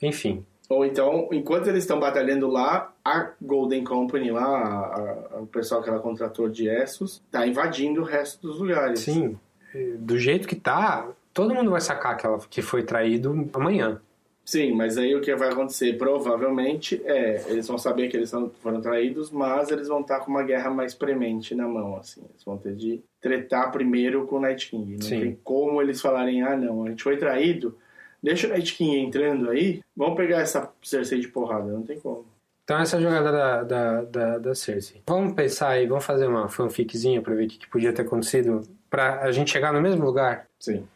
Enfim. 0.00 0.44
Ou 0.70 0.86
então, 0.86 1.28
enquanto 1.32 1.66
eles 1.66 1.82
estão 1.82 1.98
batalhando 1.98 2.46
lá, 2.46 2.94
a 3.04 3.32
Golden 3.42 3.82
Company 3.82 4.30
lá, 4.30 4.46
a, 4.46 5.36
a, 5.36 5.40
o 5.40 5.46
pessoal 5.48 5.82
que 5.82 5.90
ela 5.90 5.98
contratou 5.98 6.48
de 6.48 6.68
Essos, 6.68 7.20
tá 7.28 7.44
invadindo 7.44 8.02
o 8.02 8.04
resto 8.04 8.46
dos 8.46 8.60
lugares. 8.60 9.00
Sim. 9.00 9.36
Do 9.98 10.16
jeito 10.16 10.46
que 10.46 10.54
tá, 10.54 11.08
todo 11.34 11.52
mundo 11.52 11.72
vai 11.72 11.80
sacar 11.80 12.16
que, 12.16 12.24
ela, 12.24 12.38
que 12.48 12.62
foi 12.62 12.84
traído 12.84 13.48
amanhã. 13.52 14.00
Sim, 14.44 14.72
mas 14.72 14.96
aí 14.96 15.12
o 15.12 15.20
que 15.20 15.34
vai 15.34 15.48
acontecer 15.48 15.98
provavelmente 15.98 17.02
é, 17.04 17.44
eles 17.48 17.66
vão 17.66 17.76
saber 17.76 18.08
que 18.08 18.16
eles 18.16 18.32
foram 18.62 18.80
traídos, 18.80 19.28
mas 19.30 19.72
eles 19.72 19.88
vão 19.88 20.02
estar 20.02 20.20
com 20.20 20.30
uma 20.30 20.44
guerra 20.44 20.70
mais 20.70 20.94
premente 20.94 21.52
na 21.52 21.66
mão, 21.66 21.96
assim. 21.96 22.20
Eles 22.30 22.44
vão 22.44 22.56
ter 22.56 22.76
de 22.76 23.00
tretar 23.20 23.72
primeiro 23.72 24.24
com 24.28 24.36
o 24.36 24.40
Night 24.40 24.70
King. 24.70 24.92
Não 24.92 25.02
Sim. 25.02 25.20
tem 25.20 25.38
como 25.42 25.82
eles 25.82 26.00
falarem, 26.00 26.42
ah 26.42 26.56
não, 26.56 26.84
a 26.84 26.90
gente 26.90 27.02
foi 27.02 27.16
traído, 27.16 27.76
Deixa 28.22 28.46
o 28.46 28.50
Night 28.50 28.74
King 28.74 28.98
entrando 28.98 29.50
aí, 29.50 29.80
vamos 29.96 30.16
pegar 30.16 30.40
essa 30.40 30.70
Cersei 30.82 31.20
de 31.20 31.28
porrada, 31.28 31.72
não 31.72 31.82
tem 31.82 31.98
como. 31.98 32.26
Então 32.64 32.78
essa 32.78 33.00
jogada 33.00 33.32
da, 33.32 33.62
da, 33.62 34.02
da, 34.02 34.38
da 34.38 34.54
Cersei. 34.54 35.02
Vamos 35.08 35.34
pensar 35.34 35.70
aí, 35.70 35.86
vamos 35.86 36.04
fazer 36.04 36.26
uma 36.26 36.48
fanficzinha 36.48 37.20
pra 37.20 37.34
ver 37.34 37.46
o 37.46 37.48
que, 37.48 37.58
que 37.58 37.68
podia 37.68 37.92
ter 37.92 38.02
acontecido 38.02 38.62
pra 38.88 39.20
a 39.22 39.32
gente 39.32 39.50
chegar 39.50 39.72
no 39.72 39.80
mesmo 39.80 40.04
lugar? 40.04 40.46
Sim. 40.58 40.86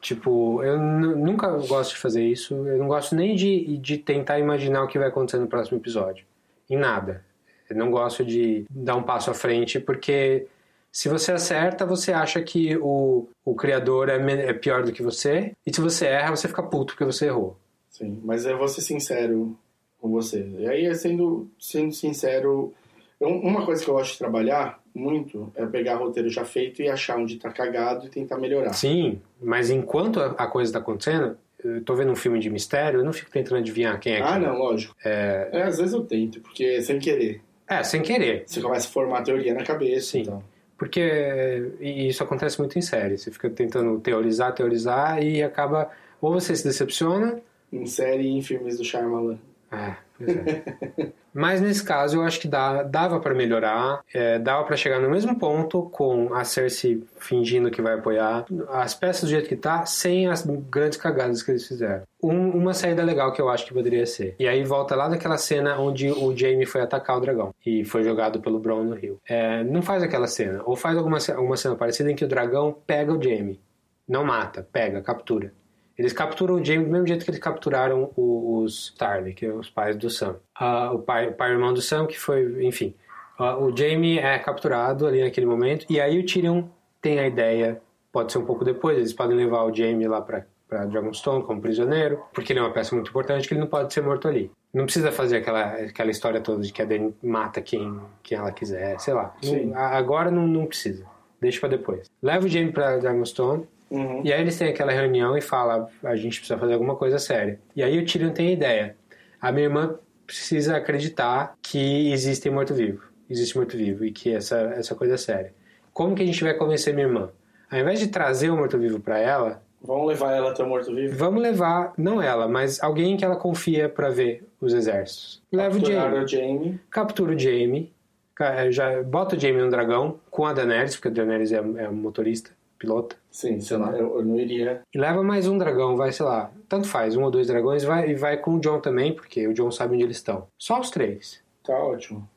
Tipo, 0.00 0.62
eu 0.62 0.78
nunca 0.78 1.48
gosto 1.66 1.90
de 1.90 1.98
fazer 1.98 2.24
isso, 2.24 2.54
eu 2.54 2.78
não 2.78 2.88
gosto 2.88 3.14
nem 3.14 3.36
de, 3.36 3.76
de 3.76 3.98
tentar 3.98 4.38
imaginar 4.38 4.82
o 4.82 4.86
que 4.86 4.98
vai 4.98 5.08
acontecer 5.08 5.38
no 5.38 5.46
próximo 5.46 5.78
episódio. 5.78 6.24
Em 6.70 6.76
nada. 6.76 7.22
Eu 7.68 7.76
não 7.76 7.90
gosto 7.90 8.24
de 8.24 8.64
dar 8.70 8.96
um 8.96 9.02
passo 9.02 9.30
à 9.30 9.34
frente 9.34 9.78
porque 9.78 10.46
Se 10.92 11.08
você 11.08 11.32
acerta, 11.32 11.86
você 11.86 12.12
acha 12.12 12.42
que 12.42 12.76
o, 12.76 13.28
o 13.44 13.54
criador 13.54 14.08
é, 14.08 14.16
é 14.16 14.52
pior 14.52 14.82
do 14.82 14.92
que 14.92 15.02
você. 15.02 15.52
E 15.66 15.74
se 15.74 15.80
você 15.80 16.06
erra, 16.06 16.34
você 16.36 16.48
fica 16.48 16.62
puto 16.62 16.94
porque 16.94 17.04
você 17.04 17.26
errou. 17.26 17.56
Sim, 17.88 18.20
mas 18.24 18.44
eu 18.44 18.58
vou 18.58 18.66
ser 18.68 18.80
sincero 18.80 19.56
com 20.00 20.10
você. 20.10 20.48
E 20.58 20.66
aí, 20.66 20.94
sendo, 20.94 21.48
sendo 21.58 21.92
sincero, 21.92 22.72
uma 23.20 23.64
coisa 23.64 23.84
que 23.84 23.90
eu 23.90 23.94
gosto 23.94 24.12
de 24.12 24.18
trabalhar 24.18 24.80
muito 24.94 25.52
é 25.54 25.64
pegar 25.66 25.96
roteiro 25.96 26.28
já 26.28 26.44
feito 26.44 26.82
e 26.82 26.88
achar 26.88 27.18
onde 27.18 27.36
tá 27.36 27.50
cagado 27.50 28.06
e 28.06 28.08
tentar 28.08 28.38
melhorar. 28.38 28.72
Sim, 28.72 29.20
mas 29.40 29.70
enquanto 29.70 30.20
a, 30.20 30.46
coisa 30.46 30.72
tá 30.72 30.78
acontecendo, 30.78 31.36
eu 31.62 31.84
tô 31.84 31.94
vendo 31.94 32.10
um 32.10 32.16
filme 32.16 32.40
de 32.40 32.50
mistério, 32.50 33.00
eu 33.00 33.04
não 33.04 33.12
fico 33.12 33.30
tentando 33.30 33.58
adivinhar 33.58 34.00
quem 34.00 34.14
é 34.14 34.22
Ah, 34.22 34.38
não, 34.38 34.58
lógico. 34.58 34.96
É, 35.04 35.50
É, 35.52 35.62
às 35.62 35.78
vezes 35.78 35.92
eu 35.92 36.02
tento, 36.02 36.40
porque 36.40 36.80
sem 36.82 36.98
querer. 36.98 37.42
é, 37.68 37.82
sem 37.84 38.02
querer. 38.02 38.44
Você 38.46 38.60
começa 38.60 38.88
a 38.88 38.90
formar 38.90 39.18
a 39.18 39.22
teoria 39.22 39.54
na 39.54 39.62
cabeça. 39.62 40.12
Sim. 40.12 40.22
Então. 40.22 40.42
Porque 40.80 41.74
isso 41.78 42.24
acontece 42.24 42.58
muito 42.58 42.78
em 42.78 42.80
série. 42.80 43.18
Você 43.18 43.30
fica 43.30 43.50
tentando 43.50 44.00
teorizar, 44.00 44.54
teorizar 44.54 45.22
e 45.22 45.42
acaba. 45.42 45.90
Ou 46.22 46.32
você 46.32 46.56
se 46.56 46.64
decepciona. 46.64 47.38
Em 47.70 47.84
série 47.84 48.22
e 48.22 48.30
em 48.30 48.40
filmes 48.40 48.78
do 48.78 48.82
Shyamalan. 48.82 49.36
É, 49.70 49.94
pois 50.16 50.36
é. 50.36 51.12
Mas 51.32 51.60
nesse 51.60 51.84
caso 51.84 52.16
eu 52.18 52.22
acho 52.22 52.40
que 52.40 52.48
dá, 52.48 52.82
dava 52.82 53.20
pra 53.20 53.34
melhorar, 53.34 54.00
é, 54.12 54.38
dava 54.38 54.64
pra 54.64 54.76
chegar 54.76 55.00
no 55.00 55.08
mesmo 55.08 55.38
ponto 55.38 55.82
com 55.90 56.34
a 56.34 56.44
Cersei 56.44 57.02
fingindo 57.18 57.70
que 57.70 57.80
vai 57.80 57.94
apoiar 57.94 58.44
as 58.70 58.94
peças 58.94 59.22
do 59.22 59.28
jeito 59.30 59.48
que 59.48 59.56
tá, 59.56 59.86
sem 59.86 60.26
as 60.28 60.44
grandes 60.44 60.98
cagadas 60.98 61.42
que 61.42 61.50
eles 61.52 61.66
fizeram. 61.66 62.02
Um- 62.22 62.50
uma 62.50 62.74
saída 62.74 63.02
legal 63.02 63.32
que 63.32 63.40
eu 63.40 63.48
acho 63.48 63.66
que 63.66 63.72
poderia 63.74 64.04
ser. 64.06 64.34
E 64.38 64.46
aí 64.48 64.64
volta 64.64 64.94
lá 64.96 65.08
daquela 65.08 65.38
cena 65.38 65.78
onde 65.78 66.10
o 66.10 66.36
Jaime 66.36 66.66
foi 66.66 66.80
atacar 66.80 67.16
o 67.16 67.20
dragão 67.20 67.54
e 67.64 67.84
foi 67.84 68.02
jogado 68.02 68.40
pelo 68.40 68.58
Bron 68.58 68.82
no 68.84 68.94
rio. 68.94 69.18
É, 69.28 69.62
não 69.64 69.82
faz 69.82 70.02
aquela 70.02 70.26
cena, 70.26 70.62
ou 70.64 70.76
faz 70.76 70.96
alguma, 70.98 71.18
alguma 71.36 71.56
cena 71.56 71.76
parecida 71.76 72.10
em 72.10 72.16
que 72.16 72.24
o 72.24 72.28
dragão 72.28 72.76
pega 72.86 73.12
o 73.12 73.22
Jaime. 73.22 73.60
Não 74.08 74.24
mata, 74.24 74.66
pega, 74.72 75.00
captura. 75.00 75.52
Eles 76.00 76.14
capturam 76.14 76.54
o 76.54 76.64
Jaime 76.64 76.86
do 76.86 76.90
mesmo 76.90 77.06
jeito 77.06 77.24
que 77.26 77.30
eles 77.30 77.38
capturaram 77.38 78.10
os 78.16 78.94
Tarly, 78.96 79.34
que 79.34 79.44
é 79.44 79.52
os 79.52 79.68
pais 79.68 79.94
do 79.96 80.08
Sam. 80.08 80.36
Ah, 80.54 80.90
o 80.92 80.98
pai, 81.00 81.28
o 81.28 81.34
pai 81.34 81.50
e 81.50 81.52
irmão 81.52 81.74
do 81.74 81.82
Sam, 81.82 82.06
que 82.06 82.18
foi, 82.18 82.66
enfim. 82.66 82.94
Ah, 83.38 83.58
o 83.58 83.76
Jaime 83.76 84.18
é 84.18 84.38
capturado 84.38 85.06
ali 85.06 85.22
naquele 85.22 85.44
momento, 85.46 85.84
e 85.90 86.00
aí 86.00 86.18
o 86.18 86.24
Tyrion 86.24 86.64
tem 87.02 87.18
a 87.18 87.26
ideia, 87.26 87.82
pode 88.10 88.32
ser 88.32 88.38
um 88.38 88.46
pouco 88.46 88.64
depois, 88.64 88.96
eles 88.96 89.12
podem 89.12 89.36
levar 89.36 89.62
o 89.64 89.74
Jaime 89.74 90.08
lá 90.08 90.22
pra, 90.22 90.46
pra 90.66 90.86
Dragonstone 90.86 91.44
como 91.44 91.60
prisioneiro, 91.60 92.22
porque 92.32 92.54
ele 92.54 92.60
é 92.60 92.62
uma 92.62 92.72
peça 92.72 92.94
muito 92.94 93.10
importante 93.10 93.46
que 93.46 93.52
ele 93.52 93.60
não 93.60 93.66
pode 93.68 93.92
ser 93.92 94.00
morto 94.00 94.26
ali. 94.26 94.50
Não 94.72 94.84
precisa 94.84 95.12
fazer 95.12 95.36
aquela, 95.36 95.64
aquela 95.74 96.10
história 96.10 96.40
toda 96.40 96.62
de 96.62 96.72
que 96.72 96.80
a 96.80 96.86
Dany 96.86 97.14
mata 97.22 97.60
quem, 97.60 98.00
quem 98.22 98.38
ela 98.38 98.52
quiser, 98.52 98.98
sei 99.00 99.12
lá. 99.12 99.34
Sim. 99.42 99.66
Não- 99.66 99.76
agora 99.78 100.30
não, 100.30 100.46
não 100.46 100.64
precisa. 100.64 101.04
Deixa 101.40 101.60
pra 101.60 101.68
depois. 101.68 102.08
Leva 102.22 102.46
o 102.46 102.48
Jaime 102.48 102.72
pra 102.72 102.96
Dragonstone, 102.96 103.66
Uhum. 103.90 104.22
e 104.24 104.32
aí 104.32 104.40
eles 104.40 104.56
têm 104.56 104.68
aquela 104.68 104.92
reunião 104.92 105.36
e 105.36 105.40
fala, 105.40 105.88
a 106.04 106.14
gente 106.16 106.38
precisa 106.38 106.58
fazer 106.58 106.74
alguma 106.74 106.94
coisa 106.96 107.18
séria. 107.18 107.58
E 107.74 107.82
aí 107.82 107.98
o 107.98 108.04
Tyrion 108.06 108.30
tem 108.30 108.48
a 108.48 108.52
ideia. 108.52 108.96
A 109.40 109.50
minha 109.50 109.64
irmã 109.66 109.96
precisa 110.26 110.76
acreditar 110.76 111.54
que 111.60 112.12
existe 112.12 112.48
morto-vivo. 112.48 113.02
Existe 113.28 113.56
morto-vivo 113.56 114.04
e 114.04 114.12
que 114.12 114.32
essa, 114.32 114.56
essa 114.76 114.94
coisa 114.94 115.14
é 115.14 115.16
séria. 115.16 115.52
Como 115.92 116.14
que 116.14 116.22
a 116.22 116.26
gente 116.26 116.42
vai 116.44 116.54
convencer 116.54 116.94
minha 116.94 117.06
irmã? 117.06 117.30
Ao 117.70 117.78
invés 117.78 117.98
de 117.98 118.08
trazer 118.08 118.50
o 118.50 118.56
morto-vivo 118.56 119.00
pra 119.00 119.18
ela, 119.18 119.62
Vamos 119.82 120.08
levar 120.08 120.32
ela 120.36 120.50
até 120.50 120.62
o 120.62 120.68
morto-vivo? 120.68 121.16
vamos 121.16 121.40
levar, 121.40 121.94
não 121.96 122.20
ela, 122.20 122.46
mas 122.46 122.82
alguém 122.82 123.16
que 123.16 123.24
ela 123.24 123.34
confia 123.36 123.88
pra 123.88 124.10
ver 124.10 124.46
os 124.60 124.74
exércitos. 124.74 125.42
Leva 125.50 125.78
o 125.78 125.80
Jaime. 125.84 126.18
o 126.18 126.28
Jaime. 126.28 126.80
Captura 126.90 127.34
o 127.34 127.38
Jaime. 127.38 127.90
ca- 128.34 128.70
Já 128.70 129.02
bota 129.02 129.36
o 129.36 129.40
Jaime 129.40 129.62
no 129.62 129.70
dragão 129.70 130.20
com 130.30 130.44
a 130.44 130.52
Daenerys, 130.52 130.96
porque 130.96 131.08
a 131.08 131.10
Daenerys 131.10 131.50
é, 131.50 131.56
é 131.56 131.88
motorista, 131.88 132.50
pilota. 132.80 133.14
Sim, 133.30 133.60
sei 133.60 133.76
lá, 133.76 133.92
eu, 133.92 134.16
eu 134.16 134.24
não 134.24 134.36
iria. 134.36 134.80
E 134.92 134.98
leva 134.98 135.22
mais 135.22 135.46
um 135.46 135.56
dragão, 135.56 135.96
vai, 135.96 136.10
sei 136.10 136.24
lá, 136.24 136.50
tanto 136.68 136.88
faz, 136.88 137.14
um 137.14 137.22
ou 137.22 137.30
dois 137.30 137.46
dragões, 137.46 137.84
vai, 137.84 138.10
e 138.10 138.14
vai 138.14 138.38
com 138.38 138.54
o 138.54 138.60
John 138.60 138.80
também, 138.80 139.14
porque 139.14 139.46
o 139.46 139.54
John 139.54 139.70
sabe 139.70 139.94
onde 139.94 140.04
eles 140.04 140.16
estão. 140.16 140.48
Só 140.58 140.80
os 140.80 140.90
três. 140.90 141.40
Tá 141.62 141.74
ótimo. 141.74 142.28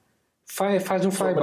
Faz, 0.46 0.84
faz 0.84 1.06
um 1.06 1.10
flyby. 1.10 1.40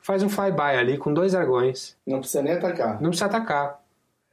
Faz 0.00 0.22
um 0.22 0.28
flyby 0.28 0.60
ali 0.60 0.98
com 0.98 1.12
dois 1.12 1.32
dragões. 1.32 1.96
não 2.06 2.18
precisa 2.18 2.42
nem 2.42 2.54
atacar. 2.54 3.00
Não 3.00 3.10
precisa 3.10 3.26
atacar. 3.26 3.84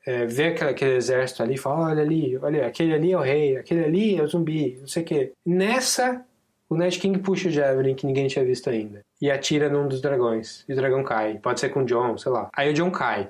É, 0.04 0.26
vê 0.26 0.48
aquele, 0.48 0.72
aquele 0.72 0.96
exército 0.96 1.44
ali 1.44 1.56
e 1.56 1.58
fala: 1.58 1.90
olha 1.90 2.02
ali, 2.02 2.36
olha, 2.38 2.66
aquele 2.66 2.94
ali 2.94 3.12
é 3.12 3.18
o 3.18 3.22
rei, 3.22 3.58
aquele 3.58 3.84
ali 3.84 4.18
é 4.18 4.24
o 4.24 4.28
zumbi, 4.28 4.78
não 4.80 4.88
sei 4.88 5.04
o 5.04 5.06
quê. 5.06 5.32
Nessa, 5.46 6.26
o 6.68 6.76
Night 6.76 7.00
King 7.00 7.20
puxa 7.20 7.50
o 7.50 7.52
Javelin 7.52 7.94
que 7.94 8.08
ninguém 8.08 8.28
tinha 8.28 8.44
visto 8.44 8.70
ainda. 8.70 9.02
E 9.22 9.30
atira 9.30 9.70
num 9.70 9.88
dos 9.88 10.02
dragões. 10.02 10.64
E 10.68 10.74
o 10.74 10.76
dragão 10.76 11.04
cai. 11.04 11.38
Pode 11.38 11.60
ser 11.60 11.70
com 11.70 11.82
o 11.82 11.86
John, 11.86 12.18
sei 12.18 12.32
lá. 12.32 12.50
Aí 12.56 12.72
o 12.72 12.74
John 12.74 12.90
cai. 12.90 13.30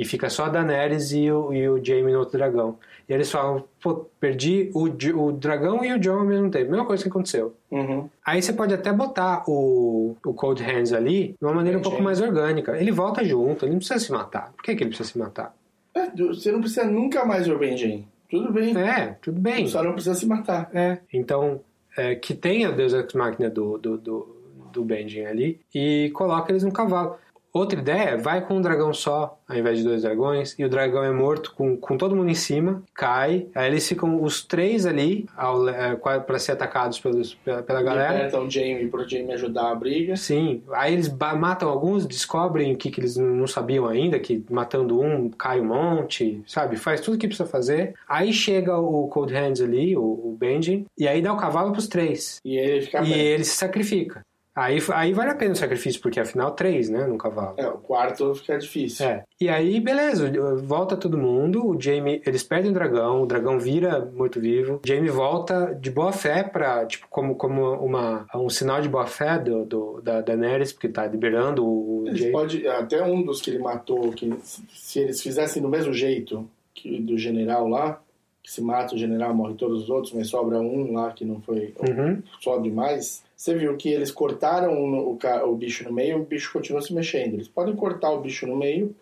E 0.00 0.04
fica 0.06 0.30
só 0.30 0.46
a 0.46 0.48
Daenerys 0.48 1.12
e 1.12 1.30
o, 1.30 1.52
e 1.52 1.68
o 1.68 1.84
Jaime 1.84 2.10
no 2.10 2.20
outro 2.20 2.38
dragão. 2.38 2.78
E 3.06 3.12
eles 3.12 3.30
falam: 3.30 3.64
pô, 3.82 4.06
perdi 4.18 4.70
o, 4.72 4.84
o 4.84 5.32
dragão 5.32 5.84
e 5.84 5.92
o 5.92 5.98
John 5.98 6.20
ao 6.20 6.24
mesmo 6.24 6.50
tempo. 6.50 6.70
Mesma 6.70 6.86
coisa 6.86 7.02
que 7.02 7.10
aconteceu. 7.10 7.54
Uhum. 7.70 8.08
Aí 8.24 8.40
você 8.40 8.50
pode 8.54 8.72
até 8.72 8.90
botar 8.94 9.44
o, 9.46 10.16
o 10.24 10.32
Cold 10.32 10.62
Hands 10.62 10.94
ali 10.94 11.34
de 11.38 11.44
uma 11.44 11.52
maneira 11.52 11.76
um 11.76 11.80
Entendi. 11.80 11.90
pouco 11.90 12.02
mais 12.02 12.18
orgânica. 12.18 12.78
Ele 12.78 12.90
volta 12.90 13.22
junto, 13.22 13.66
ele 13.66 13.72
não 13.72 13.78
precisa 13.78 14.00
se 14.00 14.10
matar. 14.10 14.54
Por 14.56 14.62
que, 14.62 14.74
que 14.74 14.82
ele 14.82 14.88
precisa 14.88 15.10
se 15.10 15.18
matar? 15.18 15.54
É, 15.94 16.08
você 16.08 16.50
não 16.50 16.60
precisa 16.60 16.84
nunca 16.84 17.26
mais 17.26 17.46
ver 17.46 17.52
o 17.52 17.58
Benjen. 17.58 18.08
Tudo 18.30 18.50
bem. 18.50 18.74
É, 18.78 19.18
tudo 19.20 19.38
bem. 19.38 19.66
Só 19.66 19.82
não 19.82 19.92
precisa 19.92 20.14
se 20.14 20.24
matar. 20.24 20.70
É. 20.72 20.96
Então, 21.12 21.60
é, 21.94 22.14
que 22.14 22.32
tenha 22.32 22.72
Deus 22.72 22.94
Ex 22.94 23.12
Machina 23.12 23.50
do, 23.50 23.76
do, 23.76 23.98
do, 23.98 24.36
do 24.72 24.82
Benjen 24.82 25.26
ali 25.26 25.60
e 25.74 26.10
coloca 26.14 26.50
eles 26.50 26.62
no 26.62 26.72
cavalo. 26.72 27.18
Outra 27.52 27.78
ideia, 27.80 28.16
vai 28.16 28.40
com 28.46 28.54
um 28.54 28.60
dragão 28.60 28.92
só, 28.94 29.38
ao 29.48 29.56
invés 29.56 29.78
de 29.78 29.84
dois 29.84 30.02
dragões, 30.02 30.54
e 30.58 30.64
o 30.64 30.68
dragão 30.68 31.02
é 31.02 31.10
morto 31.10 31.52
com, 31.56 31.76
com 31.76 31.96
todo 31.96 32.14
mundo 32.14 32.30
em 32.30 32.34
cima, 32.34 32.82
cai, 32.94 33.48
aí 33.54 33.68
eles 33.68 33.88
ficam 33.88 34.22
os 34.22 34.44
três 34.44 34.86
ali 34.86 35.26
é, 35.74 35.96
para 36.20 36.38
ser 36.38 36.52
atacados 36.52 37.00
pelos, 37.00 37.34
pela, 37.34 37.62
pela 37.62 37.82
galera. 37.82 38.12
Libertam 38.14 38.44
o 38.46 38.50
Jaime 38.50 38.88
pro 38.88 39.08
Jaime 39.08 39.32
ajudar 39.32 39.70
a 39.72 39.74
briga. 39.74 40.16
Sim, 40.16 40.62
aí 40.72 40.92
eles 40.92 41.08
matam 41.08 41.68
alguns, 41.68 42.06
descobrem 42.06 42.72
o 42.72 42.76
que, 42.76 42.90
que 42.90 43.00
eles 43.00 43.16
não 43.16 43.46
sabiam 43.46 43.88
ainda, 43.88 44.18
que 44.20 44.44
matando 44.48 45.00
um 45.00 45.28
cai 45.28 45.60
um 45.60 45.64
monte, 45.64 46.40
sabe? 46.46 46.76
Faz 46.76 47.00
tudo 47.00 47.14
o 47.14 47.18
que 47.18 47.26
precisa 47.26 47.48
fazer. 47.48 47.94
Aí 48.08 48.32
chega 48.32 48.78
o 48.78 49.08
Cold 49.08 49.34
Hands 49.34 49.60
ali, 49.60 49.96
o, 49.96 50.02
o 50.02 50.36
Benjen, 50.38 50.86
e 50.96 51.08
aí 51.08 51.20
dá 51.20 51.32
o 51.32 51.36
cavalo 51.36 51.72
pros 51.72 51.88
três. 51.88 52.38
E 52.44 52.56
ele 52.56 52.82
fica 52.82 53.00
E 53.00 53.10
bem. 53.10 53.18
ele 53.18 53.44
se 53.44 53.56
sacrifica. 53.56 54.20
Aí, 54.54 54.78
aí 54.94 55.12
vale 55.12 55.30
a 55.30 55.34
pena 55.34 55.52
o 55.52 55.56
sacrifício, 55.56 56.00
porque 56.00 56.18
afinal 56.18 56.50
três, 56.52 56.88
né, 56.90 57.06
no 57.06 57.16
cavalo. 57.16 57.54
É, 57.56 57.68
o 57.68 57.78
quarto 57.78 58.34
fica 58.34 58.58
difícil. 58.58 59.06
É. 59.06 59.24
E 59.40 59.48
aí, 59.48 59.78
beleza, 59.80 60.30
volta 60.62 60.96
todo 60.96 61.16
mundo, 61.16 61.66
o 61.68 61.80
Jamie, 61.80 62.20
eles 62.26 62.42
perdem 62.42 62.70
o 62.70 62.74
dragão, 62.74 63.22
o 63.22 63.26
dragão 63.26 63.58
vira 63.60 64.04
morto-vivo, 64.14 64.80
Jamie 64.84 65.08
volta 65.08 65.74
de 65.80 65.90
boa 65.90 66.12
fé 66.12 66.42
pra, 66.42 66.84
tipo, 66.84 67.06
como, 67.08 67.36
como 67.36 67.62
uma, 67.74 68.26
um 68.34 68.48
sinal 68.50 68.80
de 68.82 68.88
boa 68.88 69.06
fé 69.06 69.38
do, 69.38 69.64
do, 69.64 70.00
da 70.02 70.20
Daenerys, 70.20 70.72
porque 70.72 70.88
tá 70.88 71.06
liberando 71.06 71.64
o, 71.64 72.04
Eles 72.08 72.18
Jaime. 72.18 72.32
pode, 72.32 72.66
até 72.68 73.02
um 73.02 73.22
dos 73.22 73.40
que 73.40 73.50
ele 73.50 73.60
matou, 73.60 74.10
que 74.10 74.34
se 74.42 74.98
eles 74.98 75.22
fizessem 75.22 75.62
do 75.62 75.68
mesmo 75.68 75.92
jeito 75.92 76.46
que 76.74 77.00
do 77.00 77.16
general 77.16 77.68
lá, 77.68 78.00
que 78.42 78.50
se 78.50 78.60
mata 78.62 78.94
o 78.94 78.98
general, 78.98 79.34
morre 79.34 79.54
todos 79.54 79.84
os 79.84 79.90
outros, 79.90 80.12
mas 80.12 80.28
sobra 80.28 80.58
um 80.58 80.92
lá 80.92 81.12
que 81.12 81.24
não 81.24 81.40
foi 81.40 81.72
Uhum. 81.80 82.22
só 82.40 82.58
demais. 82.58 83.22
Você 83.40 83.54
viu 83.54 83.74
que 83.74 83.88
eles 83.88 84.10
cortaram 84.10 84.74
o, 85.10 85.16
ca- 85.16 85.46
o 85.46 85.56
bicho 85.56 85.82
no 85.84 85.90
meio, 85.90 86.18
o 86.20 86.24
bicho 86.26 86.52
continua 86.52 86.82
se 86.82 86.92
mexendo. 86.92 87.32
Eles 87.32 87.48
podem 87.48 87.74
cortar 87.74 88.10
o 88.10 88.20
bicho 88.20 88.46
no 88.46 88.54
meio 88.54 88.94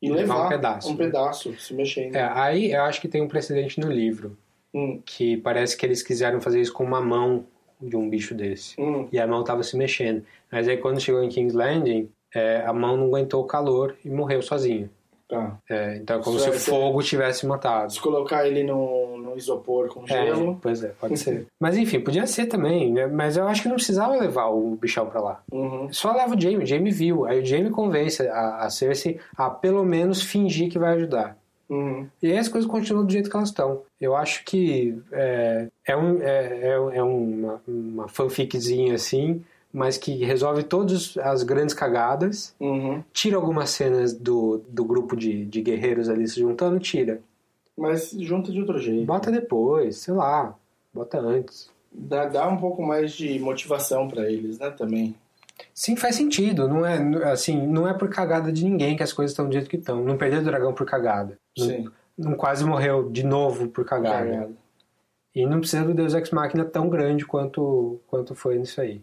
e 0.00 0.08
Levar 0.10 0.22
levar, 0.36 0.46
um 0.46 0.48
pedaço, 0.48 0.88
um 0.88 0.92
né? 0.92 1.04
pedaço 1.04 1.60
se 1.60 1.74
mexendo. 1.74 2.16
É, 2.16 2.22
aí 2.32 2.72
eu 2.72 2.80
acho 2.84 2.98
que 2.98 3.08
tem 3.08 3.20
um 3.20 3.28
precedente 3.28 3.78
no 3.78 3.92
livro, 3.92 4.38
Hum, 4.72 5.02
que 5.04 5.36
parece 5.36 5.76
que 5.76 5.84
eles 5.84 6.02
quiseram 6.02 6.40
fazer 6.40 6.62
isso 6.62 6.72
com 6.72 6.82
uma 6.82 7.00
mão 7.02 7.44
de 7.78 7.94
um 7.94 8.08
bicho 8.08 8.34
desse. 8.34 8.74
hum. 8.80 9.06
E 9.12 9.20
a 9.20 9.26
mão 9.26 9.44
tava 9.44 9.62
se 9.62 9.76
mexendo. 9.76 10.24
Mas 10.50 10.66
aí 10.66 10.78
quando 10.78 10.98
chegou 10.98 11.22
em 11.22 11.28
King's 11.28 11.52
Landing, 11.52 12.08
é, 12.34 12.62
a 12.64 12.72
mão 12.72 12.96
não 12.96 13.08
aguentou 13.08 13.42
o 13.42 13.46
calor 13.46 13.94
e 14.02 14.08
morreu 14.08 14.40
sozinha. 14.40 14.90
Tá. 15.34 15.58
É, 15.70 15.96
então 15.96 16.20
é 16.20 16.22
como 16.22 16.36
Isso 16.36 16.44
se 16.46 16.50
é- 16.52 16.56
o 16.56 16.60
fogo 16.60 17.02
tivesse 17.02 17.46
matado. 17.46 17.92
Se 17.92 18.00
colocar 18.00 18.46
ele 18.46 18.62
no, 18.64 19.18
no 19.18 19.36
isopor 19.36 19.88
com 19.88 20.04
É, 20.04 20.06
gelo. 20.26 20.58
pois 20.62 20.82
é, 20.82 20.88
pode 21.00 21.16
ser. 21.18 21.46
Mas 21.60 21.76
enfim, 21.76 22.00
podia 22.00 22.26
ser 22.26 22.46
também, 22.46 22.92
né? 22.92 23.06
Mas 23.06 23.36
eu 23.36 23.46
acho 23.46 23.62
que 23.62 23.68
não 23.68 23.76
precisava 23.76 24.16
levar 24.16 24.46
o 24.48 24.76
bichão 24.76 25.06
pra 25.06 25.20
lá. 25.20 25.42
Uhum. 25.52 25.92
Só 25.92 26.12
leva 26.12 26.34
o 26.34 26.40
Jamie, 26.40 26.58
o 26.58 26.66
Jamie 26.66 26.92
viu. 26.92 27.24
Aí 27.26 27.40
o 27.40 27.44
Jamie 27.44 27.70
convence 27.70 28.26
a, 28.28 28.56
a 28.64 28.70
Cersei 28.70 29.18
a 29.36 29.50
pelo 29.50 29.84
menos 29.84 30.22
fingir 30.22 30.70
que 30.70 30.78
vai 30.78 30.94
ajudar. 30.94 31.36
Uhum. 31.68 32.06
E 32.22 32.30
aí 32.30 32.36
as 32.38 32.48
coisas 32.48 32.70
continuam 32.70 33.06
do 33.06 33.10
jeito 33.12 33.30
que 33.30 33.36
elas 33.36 33.48
estão. 33.48 33.80
Eu 34.00 34.14
acho 34.14 34.44
que 34.44 34.98
é, 35.10 35.68
é, 35.86 35.96
um, 35.96 36.20
é, 36.22 36.58
é, 36.62 36.68
é 36.98 37.02
uma, 37.02 37.60
uma 37.66 38.06
fanficzinha 38.08 38.94
assim, 38.94 39.42
mas 39.74 39.98
que 39.98 40.24
resolve 40.24 40.62
todas 40.62 41.16
as 41.18 41.42
grandes 41.42 41.74
cagadas, 41.74 42.54
Uhum. 42.60 43.02
tira 43.12 43.36
algumas 43.36 43.70
cenas 43.70 44.12
do, 44.14 44.62
do 44.68 44.84
grupo 44.84 45.16
de, 45.16 45.44
de 45.44 45.60
guerreiros 45.60 46.08
ali 46.08 46.28
se 46.28 46.38
juntando, 46.38 46.78
tira. 46.78 47.20
Mas 47.76 48.12
junta 48.12 48.52
de 48.52 48.60
outro 48.60 48.78
jeito. 48.78 49.04
Bota 49.04 49.32
depois, 49.32 49.96
sei 49.96 50.14
lá, 50.14 50.54
bota 50.94 51.18
antes. 51.18 51.68
Dá, 51.92 52.26
dá 52.26 52.48
um 52.48 52.56
pouco 52.56 52.82
mais 52.84 53.12
de 53.12 53.36
motivação 53.40 54.06
pra 54.06 54.30
eles, 54.30 54.60
né, 54.60 54.70
também. 54.70 55.16
Sim, 55.72 55.96
faz 55.96 56.14
sentido. 56.14 56.68
Não 56.68 56.86
é, 56.86 57.32
assim, 57.32 57.66
não 57.66 57.88
é 57.88 57.92
por 57.94 58.08
cagada 58.08 58.52
de 58.52 58.64
ninguém 58.64 58.96
que 58.96 59.02
as 59.02 59.12
coisas 59.12 59.32
estão 59.32 59.46
do 59.48 59.52
jeito 59.52 59.68
que 59.68 59.76
estão. 59.76 60.04
Não 60.04 60.16
perdeu 60.16 60.40
o 60.40 60.44
dragão 60.44 60.72
por 60.72 60.86
cagada. 60.86 61.36
Sim. 61.58 61.84
Não, 62.16 62.30
não 62.30 62.36
quase 62.36 62.64
morreu 62.64 63.10
de 63.10 63.24
novo 63.24 63.68
por 63.68 63.84
cagada. 63.84 64.24
Cagada. 64.30 64.52
E 65.34 65.44
não 65.46 65.58
precisa 65.58 65.84
do 65.84 65.94
Deus 65.94 66.14
Ex 66.14 66.30
Machina 66.30 66.64
tão 66.64 66.88
grande 66.88 67.24
quanto, 67.26 67.98
quanto 68.06 68.36
foi 68.36 68.56
nisso 68.58 68.80
aí. 68.80 69.00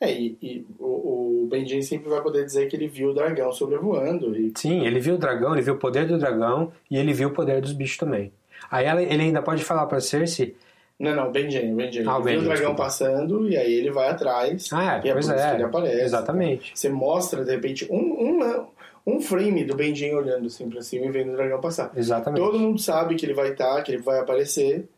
É, 0.00 0.12
e, 0.12 0.38
e 0.40 0.66
o, 0.78 1.48
o 1.48 1.82
sempre 1.82 2.08
vai 2.08 2.22
poder 2.22 2.44
dizer 2.44 2.68
que 2.68 2.76
ele 2.76 2.86
viu 2.86 3.10
o 3.10 3.14
dragão 3.14 3.52
sobrevoando. 3.52 4.36
E... 4.36 4.52
Sim, 4.56 4.86
ele 4.86 5.00
viu 5.00 5.14
o 5.14 5.18
dragão, 5.18 5.52
ele 5.52 5.62
viu 5.62 5.74
o 5.74 5.78
poder 5.78 6.06
do 6.06 6.18
dragão 6.18 6.72
e 6.90 6.96
ele 6.96 7.12
viu 7.12 7.28
o 7.28 7.32
poder 7.32 7.60
dos 7.60 7.72
bichos 7.72 7.96
também. 7.96 8.32
Aí 8.70 8.86
ela, 8.86 9.02
ele 9.02 9.22
ainda 9.22 9.42
pode 9.42 9.64
falar 9.64 9.86
pra 9.86 10.00
Cersei. 10.00 10.54
Não, 10.98 11.14
não, 11.14 11.30
Benjen, 11.30 11.74
Benjen. 11.74 12.04
Ah, 12.06 12.18
o 12.18 12.20
ele 12.20 12.22
viu 12.22 12.22
Benjen, 12.22 12.38
o 12.38 12.42
dragão 12.42 12.74
desculpa. 12.74 12.82
passando 12.82 13.48
e 13.48 13.56
aí 13.56 13.72
ele 13.72 13.90
vai 13.90 14.08
atrás. 14.08 14.68
Ah, 14.72 15.00
e 15.02 15.08
é 15.08 15.12
pois 15.12 15.28
é. 15.28 15.54
ele 15.54 15.62
aparece. 15.64 16.02
Exatamente. 16.02 16.72
Você 16.74 16.88
mostra, 16.88 17.44
de 17.44 17.50
repente, 17.50 17.86
um, 17.90 17.96
um, 17.96 18.66
um 19.06 19.20
frame 19.20 19.64
do 19.64 19.74
Benjen 19.74 20.14
olhando 20.14 20.46
assim 20.46 20.68
pra 20.68 20.82
cima 20.82 21.06
e 21.06 21.10
vendo 21.10 21.32
o 21.32 21.36
dragão 21.36 21.60
passar. 21.60 21.92
Exatamente. 21.96 22.40
Todo 22.44 22.58
mundo 22.58 22.80
sabe 22.80 23.14
que 23.14 23.26
ele 23.26 23.34
vai 23.34 23.50
estar, 23.50 23.82
que 23.82 23.92
ele 23.92 24.02
vai 24.02 24.18
aparecer, 24.20 24.88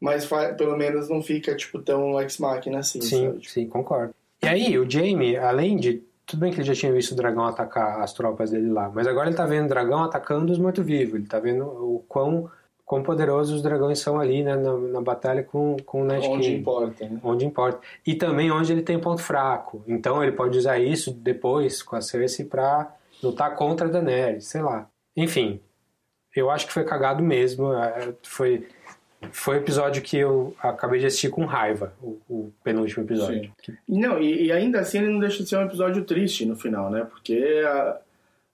mas 0.00 0.28
pelo 0.56 0.76
menos 0.76 1.08
não 1.08 1.22
fica, 1.22 1.54
tipo, 1.56 1.80
tão 1.80 2.20
ex-máquina 2.20 2.78
assim, 2.78 3.00
Sim, 3.00 3.26
sabe? 3.26 3.48
sim, 3.48 3.66
concordo. 3.66 4.14
E 4.42 4.46
aí, 4.46 4.78
o 4.78 4.88
Jaime, 4.88 5.36
além 5.36 5.76
de. 5.76 6.02
Tudo 6.26 6.40
bem 6.40 6.52
que 6.52 6.58
ele 6.58 6.66
já 6.66 6.74
tinha 6.74 6.92
visto 6.92 7.12
o 7.12 7.16
dragão 7.16 7.46
atacar 7.46 8.02
as 8.02 8.12
tropas 8.12 8.50
dele 8.50 8.68
lá, 8.70 8.90
mas 8.94 9.06
agora 9.06 9.28
ele 9.28 9.36
tá 9.36 9.46
vendo 9.46 9.64
o 9.64 9.68
dragão 9.68 10.04
atacando 10.04 10.52
os 10.52 10.58
mortos-vivos. 10.58 11.14
Ele 11.14 11.26
tá 11.26 11.40
vendo 11.40 11.64
o 11.64 12.04
quão, 12.06 12.50
quão 12.84 13.02
poderosos 13.02 13.54
os 13.56 13.62
dragões 13.62 13.98
são 13.98 14.20
ali 14.20 14.42
né, 14.42 14.54
na, 14.54 14.76
na 14.76 15.00
batalha 15.00 15.42
com, 15.42 15.78
com 15.86 16.02
o 16.02 16.04
Night 16.04 16.28
Onde 16.28 16.48
King. 16.50 16.60
importa, 16.60 17.08
né? 17.08 17.18
Onde 17.24 17.46
importa. 17.46 17.80
E 18.06 18.14
também 18.14 18.50
onde 18.50 18.70
ele 18.70 18.82
tem 18.82 18.98
ponto 19.00 19.22
fraco. 19.22 19.82
Então 19.88 20.22
ele 20.22 20.32
pode 20.32 20.58
usar 20.58 20.78
isso 20.78 21.10
depois 21.14 21.82
com 21.82 21.96
a 21.96 22.02
Cersei 22.02 22.44
pra 22.44 22.94
lutar 23.22 23.56
contra 23.56 23.86
a 23.88 23.90
Daenerys, 23.90 24.48
sei 24.48 24.60
lá. 24.60 24.86
Enfim, 25.16 25.58
eu 26.36 26.50
acho 26.50 26.66
que 26.66 26.74
foi 26.74 26.84
cagado 26.84 27.22
mesmo. 27.22 27.72
é, 27.72 28.12
Foi, 28.22 28.68
foi 29.32 29.56
o 29.56 29.60
episódio 29.60 30.02
que 30.02 30.16
eu 30.16 30.54
acabei 30.60 31.00
de 31.00 31.06
assistir 31.06 31.30
com 31.30 31.44
raiva, 31.44 31.92
o, 32.00 32.18
o 32.28 32.52
penúltimo 32.62 33.04
episódio. 33.04 33.50
Não, 33.88 34.20
e, 34.20 34.46
e 34.46 34.52
ainda 34.52 34.80
assim 34.80 34.98
ele 34.98 35.10
não 35.10 35.18
deixa 35.18 35.42
de 35.42 35.48
ser 35.48 35.56
um 35.56 35.64
episódio 35.64 36.04
triste 36.04 36.46
no 36.46 36.54
final, 36.54 36.90
né? 36.90 37.04
Porque 37.04 37.62
a, 37.66 37.98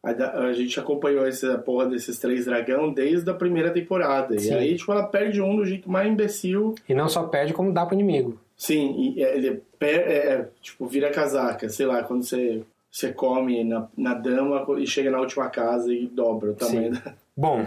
a, 0.02 0.40
a 0.46 0.52
gente 0.52 0.78
acompanhou 0.80 1.26
essa 1.26 1.58
porra 1.58 1.86
desses 1.86 2.18
três 2.18 2.46
dragão 2.46 2.92
desde 2.92 3.28
a 3.30 3.34
primeira 3.34 3.70
temporada. 3.70 4.38
Sim. 4.38 4.52
E 4.52 4.54
aí, 4.54 4.76
tipo, 4.76 4.90
ela 4.92 5.06
perde 5.06 5.40
um 5.40 5.56
do 5.56 5.66
jeito 5.66 5.90
mais 5.90 6.08
imbecil. 6.08 6.74
E 6.88 6.94
não 6.94 7.08
só 7.08 7.24
perde, 7.24 7.52
como 7.52 7.72
dá 7.72 7.84
pro 7.84 7.94
inimigo. 7.94 8.40
Sim, 8.56 8.94
e 9.16 9.22
é, 9.22 9.36
ele 9.36 9.62
é, 9.80 9.86
é, 9.86 10.48
tipo, 10.62 10.86
vira 10.86 11.10
casaca, 11.10 11.68
sei 11.68 11.86
lá, 11.86 12.02
quando 12.02 12.22
você, 12.22 12.62
você 12.90 13.12
come 13.12 13.64
na, 13.64 13.88
na 13.96 14.14
dama 14.14 14.64
e 14.78 14.86
chega 14.86 15.10
na 15.10 15.20
última 15.20 15.50
casa 15.50 15.92
e 15.92 16.06
dobra 16.06 16.52
o 16.52 16.54
tamanho 16.54 16.94
Sim. 16.94 17.00
da. 17.04 17.14
Bom, 17.36 17.66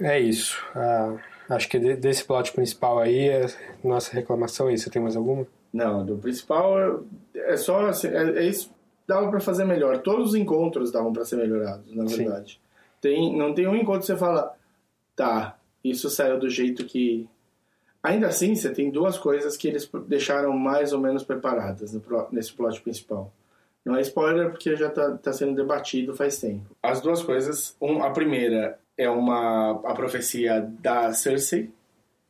é 0.00 0.18
isso. 0.18 0.60
Ah, 0.74 1.16
acho 1.48 1.68
que 1.68 1.78
de- 1.78 1.96
desse 1.96 2.24
plot 2.24 2.52
principal 2.52 2.98
aí, 2.98 3.28
é 3.28 3.46
nossa 3.82 4.12
reclamação 4.12 4.68
é 4.68 4.74
isso. 4.74 4.84
Você 4.84 4.90
tem 4.90 5.02
mais 5.02 5.16
alguma? 5.16 5.46
Não, 5.72 6.04
do 6.04 6.16
principal 6.16 6.78
é- 6.80 6.96
é 7.52 7.56
só 7.56 7.86
assim, 7.86 8.08
é, 8.08 8.38
é 8.38 8.44
isso. 8.44 8.70
Dava 9.06 9.28
pra 9.30 9.40
fazer 9.40 9.64
melhor. 9.64 9.98
Todos 9.98 10.30
os 10.30 10.34
encontros 10.34 10.90
davam 10.90 11.12
pra 11.12 11.24
ser 11.24 11.36
melhorados, 11.36 11.94
na 11.94 12.06
Sim. 12.08 12.16
verdade. 12.18 12.60
Tem, 13.00 13.36
não 13.36 13.52
tem 13.52 13.66
um 13.66 13.76
encontro 13.76 14.00
que 14.00 14.06
você 14.06 14.16
fala, 14.16 14.54
tá, 15.14 15.58
isso 15.82 16.08
saiu 16.08 16.38
do 16.38 16.48
jeito 16.48 16.84
que. 16.84 17.28
Ainda 18.02 18.26
assim, 18.28 18.54
você 18.54 18.70
tem 18.70 18.90
duas 18.90 19.16
coisas 19.18 19.56
que 19.56 19.66
eles 19.68 19.90
deixaram 20.06 20.52
mais 20.52 20.92
ou 20.92 21.00
menos 21.00 21.22
preparadas 21.24 21.94
nesse 22.30 22.52
plot 22.52 22.80
principal. 22.82 23.32
Não 23.84 23.96
é 23.96 24.00
spoiler 24.02 24.50
porque 24.50 24.76
já 24.76 24.88
tá, 24.90 25.12
tá 25.18 25.32
sendo 25.32 25.54
debatido 25.54 26.14
faz 26.14 26.38
tempo. 26.38 26.74
As 26.82 27.00
duas 27.02 27.22
coisas, 27.22 27.76
um, 27.80 28.02
a 28.02 28.10
primeira 28.10 28.78
é 28.96 29.08
uma 29.08 29.72
a 29.84 29.94
profecia 29.94 30.60
da 30.60 31.12
Cersei, 31.12 31.70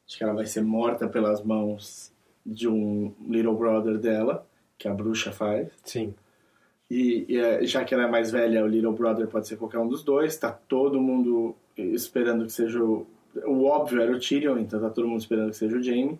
de 0.07 0.17
que 0.17 0.25
ela 0.25 0.35
vai 0.35 0.47
ser 0.47 0.63
morta 0.63 1.09
pelas 1.09 1.43
mãos 1.43 2.13
de 2.45 2.69
um 2.69 3.13
little 3.27 3.57
brother 3.57 3.99
dela, 3.99 4.47
que 4.77 4.89
a 4.89 4.95
bruxa 4.95 5.33
faz. 5.33 5.69
Sim. 5.85 6.15
E, 6.91 7.25
e, 7.29 7.39
é, 7.39 7.65
já 7.65 7.85
que 7.85 7.95
ela 7.95 8.05
é 8.05 8.11
mais 8.11 8.31
velha, 8.31 8.63
o 8.63 8.69
little 8.69 8.93
brother 8.93 9.27
pode 9.27 9.49
ser 9.49 9.57
qualquer 9.57 9.79
um 9.79 9.89
dos 9.89 10.03
dois. 10.03 10.37
Tá 10.37 10.51
todo 10.51 11.01
mundo 11.01 11.57
esperando 11.77 12.45
que 12.45 12.53
seja 12.53 12.83
o, 12.83 13.07
o 13.47 13.65
óbvio 13.65 14.01
era 14.01 14.13
o 14.13 14.19
Tyrion, 14.19 14.59
então 14.59 14.81
tá 14.81 14.91
todo 14.91 15.09
mundo 15.09 15.21
esperando 15.21 15.51
que 15.51 15.57
seja 15.57 15.77
o 15.77 15.83
Jaime. 15.83 16.19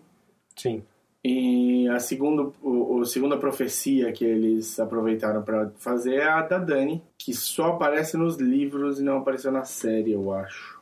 Sim. 0.55 0.83
E 1.27 1.89
a 1.89 1.99
segunda, 1.99 2.51
o, 2.61 2.99
o 2.99 3.05
segunda 3.05 3.35
profecia 3.35 4.11
que 4.11 4.23
eles 4.23 4.79
aproveitaram 4.79 5.41
para 5.41 5.71
fazer 5.79 6.17
é 6.17 6.27
a 6.27 6.43
da 6.43 6.59
Dani, 6.59 7.01
que 7.17 7.33
só 7.33 7.71
aparece 7.71 8.15
nos 8.15 8.37
livros 8.37 8.99
e 8.99 9.03
não 9.03 9.17
apareceu 9.17 9.51
na 9.51 9.63
série, 9.63 10.11
eu 10.11 10.31
acho. 10.31 10.79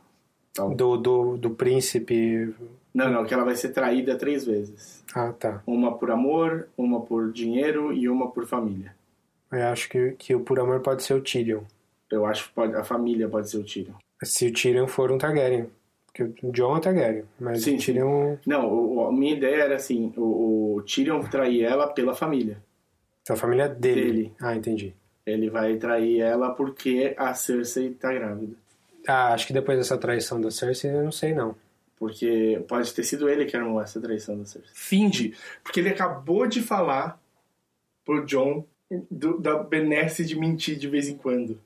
Tal. 0.53 0.75
Do, 0.75 0.97
do, 0.97 1.37
do 1.37 1.51
príncipe. 1.51 2.53
Não, 2.93 3.09
não, 3.09 3.23
que 3.23 3.33
ela 3.33 3.45
vai 3.45 3.55
ser 3.55 3.69
traída 3.69 4.17
três 4.17 4.45
vezes. 4.45 5.01
Ah, 5.15 5.31
tá. 5.31 5.63
Uma 5.65 5.97
por 5.97 6.11
amor, 6.11 6.67
uma 6.77 6.99
por 6.99 7.31
dinheiro 7.31 7.93
e 7.93 8.09
uma 8.09 8.29
por 8.29 8.45
família. 8.45 8.93
Eu 9.49 9.67
acho 9.67 9.87
que, 9.87 10.11
que 10.19 10.35
o 10.35 10.41
por 10.41 10.59
amor 10.59 10.81
pode 10.81 11.03
ser 11.03 11.13
o 11.13 11.21
Tyrion. 11.21 11.61
Eu 12.11 12.25
acho 12.25 12.49
que 12.49 12.53
pode, 12.53 12.75
a 12.75 12.83
família 12.83 13.29
pode 13.29 13.49
ser 13.49 13.59
o 13.59 13.63
Tyrion. 13.63 13.93
Se 14.21 14.49
o 14.49 14.53
Tyrion 14.53 14.87
for 14.87 15.09
um 15.09 15.17
Targaryen. 15.17 15.69
Porque 16.15 16.45
o 16.45 16.51
John 16.51 16.77
é 16.77 16.79
Targaryen. 16.79 17.23
Mas 17.39 17.63
Sim, 17.63 17.75
o 17.75 17.79
Tyrion. 17.79 18.37
Não, 18.45 18.71
o, 18.71 19.07
a 19.07 19.11
minha 19.11 19.33
ideia 19.33 19.63
era 19.63 19.75
assim: 19.75 20.13
o, 20.15 20.75
o 20.77 20.81
Tyrion 20.83 21.21
trair 21.23 21.63
ela 21.63 21.87
pela 21.87 22.13
família. 22.13 22.61
É 23.27 23.33
a 23.33 23.35
família 23.35 23.67
dele. 23.67 24.01
Dele. 24.03 24.33
Ah, 24.39 24.55
entendi. 24.55 24.93
Ele 25.25 25.49
vai 25.49 25.75
trair 25.77 26.19
ela 26.21 26.51
porque 26.51 27.13
a 27.17 27.33
Cersei 27.33 27.91
tá 27.91 28.13
grávida. 28.13 28.55
Ah, 29.07 29.33
acho 29.33 29.47
que 29.47 29.53
depois 29.53 29.77
dessa 29.77 29.97
traição 29.97 30.39
da 30.39 30.51
Cersei, 30.51 30.91
eu 30.91 31.03
não 31.03 31.11
sei 31.11 31.33
não. 31.33 31.55
Porque 31.97 32.61
pode 32.67 32.93
ter 32.93 33.03
sido 33.03 33.29
ele 33.29 33.45
que 33.45 33.55
armou 33.55 33.81
essa 33.81 33.99
traição 34.01 34.37
da 34.37 34.45
Cersei. 34.45 34.69
Finge. 34.73 35.33
Porque 35.63 35.79
ele 35.79 35.89
acabou 35.89 36.45
de 36.45 36.61
falar 36.61 37.19
pro 38.05 38.25
John 38.25 38.65
do- 39.09 39.39
da 39.39 39.57
benesse 39.63 40.25
de 40.25 40.37
mentir 40.37 40.77
de 40.77 40.87
vez 40.89 41.07
em 41.07 41.15
quando. 41.17 41.59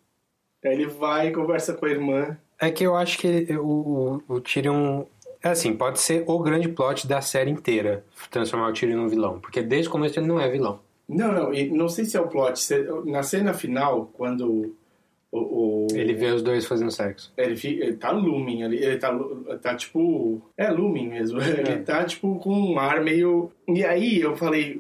Aí 0.64 0.72
ele 0.74 0.86
vai 0.86 1.28
e 1.30 1.32
conversa 1.32 1.74
com 1.74 1.86
a 1.86 1.90
irmã. 1.90 2.38
É 2.60 2.72
que 2.72 2.84
eu 2.84 2.96
acho 2.96 3.18
que 3.20 3.48
o, 3.58 4.22
o, 4.28 4.36
o 4.36 4.42
Tyrion. 4.42 5.04
É 5.44 5.50
assim, 5.50 5.76
pode 5.76 6.00
ser 6.00 6.24
o 6.28 6.40
grande 6.40 6.68
plot 6.68 7.08
da 7.08 7.22
série 7.22 7.52
inteira 7.52 8.04
transformar 8.32 8.70
o 8.70 8.74
Tyrion 8.74 8.98
num 8.98 9.08
vilão. 9.08 9.40
Porque 9.40 9.62
desde 9.62 9.88
o 9.88 9.92
começo 9.92 10.20
ele 10.20 10.26
não 10.28 10.40
é 10.40 10.50
vilão. 10.50 10.80
Não, 11.08 11.32
não, 11.32 11.54
e 11.54 11.70
não 11.70 11.88
sei 11.88 12.04
se 12.06 12.18
é 12.18 12.22
o 12.22 12.28
plot. 12.28 12.60
Na 13.06 13.22
cena 13.24 13.54
final, 13.54 14.10
quando 14.14 14.74
o. 15.32 15.86
o- 15.86 15.88
Ele 15.94 16.14
vê 16.16 16.32
os 16.32 16.42
dois 16.42 16.66
fazendo 16.66 16.92
sexo. 16.92 17.32
Ele, 17.38 17.54
ele 17.64 17.94
tá 17.96 18.12
looming, 18.12 18.64
ele, 18.64 18.78
ele 18.84 18.98
tá, 18.98 19.18
tá 19.62 19.76
tipo. 19.76 20.42
É 20.58 20.70
looming 20.70 21.08
mesmo. 21.08 21.40
Ele 21.40 21.78
tá 21.84 22.04
tipo 22.04 22.40
com 22.40 22.52
um 22.52 22.80
ar 22.80 23.02
meio. 23.04 23.52
E 23.70 23.86
aí 23.86 24.20
eu 24.20 24.36
falei, 24.36 24.78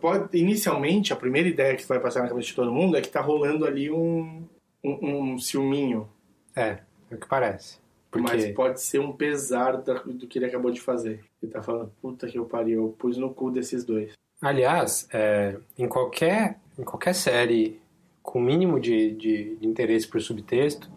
pode, 0.00 0.36
inicialmente 0.36 1.12
a 1.12 1.16
primeira 1.16 1.48
ideia 1.48 1.76
que 1.76 1.86
vai 1.86 2.00
passar 2.00 2.22
na 2.22 2.28
cabeça 2.28 2.48
de 2.48 2.54
todo 2.54 2.72
mundo 2.72 2.96
é 2.96 3.00
que 3.02 3.08
tá 3.08 3.20
rolando 3.20 3.64
ali 3.66 3.90
um, 3.90 4.42
um, 4.82 5.32
um 5.34 5.38
ciúminho. 5.38 6.08
É, 6.56 6.78
é 7.12 7.16
o 7.16 7.18
que 7.18 7.28
parece. 7.28 7.78
Porque 8.10 8.30
Mas 8.30 8.52
pode 8.52 8.80
ser 8.80 8.98
um 8.98 9.12
pesar 9.12 9.78
do 9.78 10.26
que 10.26 10.38
ele 10.38 10.46
acabou 10.46 10.70
de 10.70 10.80
fazer. 10.80 11.24
Ele 11.42 11.50
tá 11.50 11.62
falando, 11.62 11.90
puta 12.00 12.26
que 12.26 12.38
eu 12.38 12.44
pariu, 12.44 12.82
eu 12.82 12.88
pus 12.98 13.16
no 13.16 13.32
cu 13.32 13.50
desses 13.50 13.84
dois. 13.84 14.12
Aliás, 14.40 15.08
é, 15.12 15.56
em, 15.78 15.88
qualquer, 15.88 16.58
em 16.78 16.82
qualquer 16.82 17.14
série 17.14 17.80
com 18.22 18.40
mínimo 18.40 18.78
de, 18.78 19.12
de, 19.12 19.56
de 19.56 19.66
interesse 19.66 20.06
por 20.06 20.20
subtexto, 20.20 20.90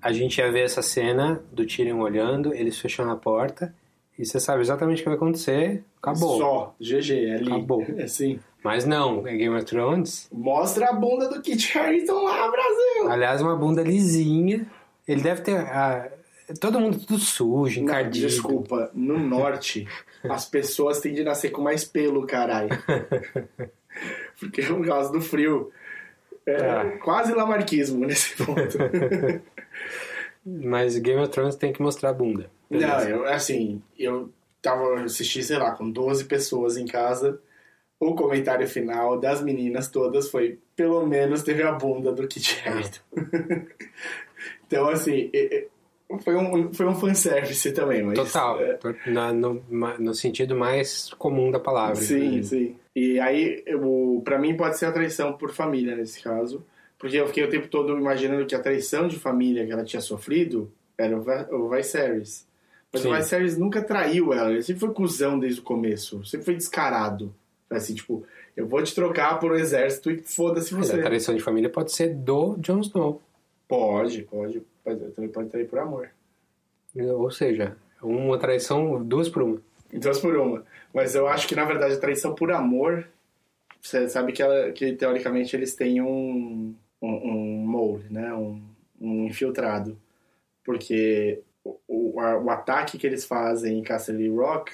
a 0.00 0.12
gente 0.12 0.38
ia 0.38 0.50
ver 0.50 0.64
essa 0.64 0.80
cena 0.80 1.42
do 1.52 1.66
Tyrion 1.66 2.00
olhando, 2.00 2.54
eles 2.54 2.78
fechando 2.78 3.10
a 3.10 3.16
porta, 3.16 3.74
e 4.18 4.24
você 4.24 4.40
sabe 4.40 4.60
exatamente 4.60 5.00
o 5.00 5.02
que 5.02 5.08
vai 5.08 5.16
acontecer, 5.16 5.84
acabou. 6.00 6.38
Só, 6.38 6.74
GG, 6.80 7.26
é 7.26 7.34
ali. 7.36 7.52
Acabou. 7.52 7.84
Assim. 8.02 8.40
Mas 8.64 8.84
não, 8.84 9.26
é 9.26 9.36
Game 9.36 9.54
of 9.54 9.64
Thrones. 9.64 10.28
Mostra 10.32 10.88
a 10.88 10.92
bunda 10.92 11.28
do 11.28 11.40
Kit 11.40 11.78
Harington 11.78 12.24
lá, 12.24 12.50
Brasil! 12.50 13.10
Aliás, 13.10 13.40
uma 13.40 13.54
bunda 13.54 13.82
lisinha. 13.82 14.66
Ele 15.08 15.22
deve 15.22 15.40
ter. 15.40 15.56
ah, 15.56 16.10
todo 16.60 16.78
mundo 16.78 16.98
tudo 16.98 17.18
sujo, 17.18 17.78
Não, 17.80 17.84
encardido. 17.88 18.26
desculpa, 18.26 18.90
no 18.94 19.18
norte 19.18 19.88
as 20.28 20.44
pessoas 20.44 21.00
tendem 21.00 21.22
a 21.22 21.26
nascer 21.26 21.50
com 21.50 21.62
mais 21.62 21.84
pelo, 21.84 22.26
caralho. 22.26 22.68
Porque 24.38 24.60
é 24.60 24.66
por 24.66 24.84
causa 24.86 25.10
do 25.12 25.20
frio. 25.20 25.72
É 26.46 26.56
Ah. 26.56 26.98
quase 27.02 27.32
lamarquismo 27.34 28.06
nesse 28.06 28.36
ponto. 28.36 28.78
Mas 30.44 30.96
Game 30.98 31.20
of 31.20 31.30
Thrones 31.30 31.56
tem 31.56 31.72
que 31.72 31.82
mostrar 31.82 32.10
a 32.10 32.12
bunda. 32.14 32.50
Não, 32.70 32.78
Beleza. 32.78 33.08
eu, 33.10 33.24
assim, 33.26 33.82
eu 33.98 34.30
tava 34.62 35.02
assistindo, 35.02 35.42
sei 35.42 35.58
lá, 35.58 35.72
com 35.72 35.90
12 35.90 36.24
pessoas 36.24 36.76
em 36.76 36.86
casa. 36.86 37.40
O 38.00 38.14
comentário 38.14 38.66
final 38.68 39.18
das 39.18 39.42
meninas 39.42 39.88
todas 39.88 40.30
foi: 40.30 40.58
pelo 40.76 41.04
menos 41.06 41.42
teve 41.42 41.62
a 41.62 41.72
bunda 41.72 42.12
do 42.12 42.26
Kit 42.28 42.62
Harington. 42.64 43.00
Então, 44.68 44.88
assim, 44.88 45.30
Foi 46.22 46.34
um, 46.36 46.72
foi 46.72 46.86
um 46.86 46.94
fanservice 46.94 47.70
também, 47.72 48.02
mas... 48.02 48.14
Total, 48.18 48.58
é, 48.60 48.78
na- 49.06 49.32
no, 49.32 49.62
no 49.98 50.14
sentido 50.14 50.56
mais 50.56 51.12
comum 51.18 51.50
da 51.50 51.60
palavra. 51.60 51.96
Sim, 51.96 52.36
né? 52.36 52.42
sim. 52.42 52.76
E 52.96 53.20
aí, 53.20 53.62
eu, 53.66 54.22
pra 54.24 54.38
mim, 54.38 54.56
pode 54.56 54.78
ser 54.78 54.86
a 54.86 54.92
traição 54.92 55.34
por 55.34 55.52
família 55.52 55.94
nesse 55.96 56.22
caso. 56.22 56.64
Porque 56.98 57.16
eu 57.16 57.26
fiquei 57.26 57.44
o 57.44 57.50
tempo 57.50 57.68
todo 57.68 57.96
imaginando 57.96 58.46
que 58.46 58.54
a 58.54 58.58
traição 58.58 59.06
de 59.06 59.16
família 59.18 59.66
que 59.66 59.70
ela 59.70 59.84
tinha 59.84 60.00
sofrido 60.00 60.72
era 60.96 61.16
o, 61.16 61.68
Viserys. 61.68 62.46
Mas 62.92 63.02
Sim. 63.02 63.08
o 63.12 63.14
Viserys 63.14 63.58
nunca 63.58 63.82
traiu 63.82 64.32
ela. 64.32 64.50
Ele 64.50 64.62
sempre 64.62 64.80
foi 64.80 64.94
cuzão 64.94 65.38
desde 65.38 65.60
o 65.60 65.62
começo. 65.62 66.24
Sempre 66.24 66.46
foi 66.46 66.54
descarado. 66.54 67.32
Assim, 67.70 67.94
tipo, 67.94 68.24
eu 68.56 68.66
vou 68.66 68.82
te 68.82 68.94
trocar 68.94 69.38
por 69.38 69.52
um 69.52 69.56
exército 69.56 70.10
e 70.10 70.18
foda-se 70.22 70.74
Mas 70.74 70.88
você. 70.88 70.98
a 70.98 71.02
traição 71.04 71.34
de 71.36 71.42
família 71.42 71.68
pode 71.68 71.92
ser 71.92 72.14
do 72.14 72.56
Jon 72.58 72.80
Snow. 72.80 73.20
Pode, 73.68 74.22
pode. 74.22 74.62
Pode, 74.82 75.10
também 75.12 75.30
pode 75.30 75.50
trair 75.50 75.68
por 75.68 75.78
amor. 75.78 76.10
Ou 76.96 77.30
seja, 77.30 77.76
uma 78.02 78.38
traição, 78.38 79.04
duas 79.04 79.28
por 79.28 79.42
uma. 79.42 79.62
Duas 79.92 80.18
por 80.18 80.34
uma. 80.36 80.64
Mas 80.92 81.14
eu 81.14 81.28
acho 81.28 81.46
que, 81.46 81.54
na 81.54 81.64
verdade, 81.64 81.94
a 81.94 82.00
traição 82.00 82.34
por 82.34 82.50
amor... 82.50 83.06
Você 83.80 84.08
sabe 84.08 84.32
que, 84.32 84.42
ela, 84.42 84.72
que 84.72 84.94
teoricamente, 84.94 85.54
eles 85.54 85.76
têm 85.76 86.00
um, 86.02 86.74
um, 87.00 87.08
um 87.08 87.66
mole, 87.66 88.04
né? 88.10 88.34
Um, 88.34 88.60
um 89.00 89.26
infiltrado. 89.26 89.96
Porque 90.64 91.42
o, 91.62 91.78
o, 91.86 92.14
o 92.16 92.50
ataque 92.50 92.98
que 92.98 93.06
eles 93.06 93.24
fazem 93.24 93.78
em 93.78 93.82
Castle 93.82 94.34
Rock... 94.34 94.72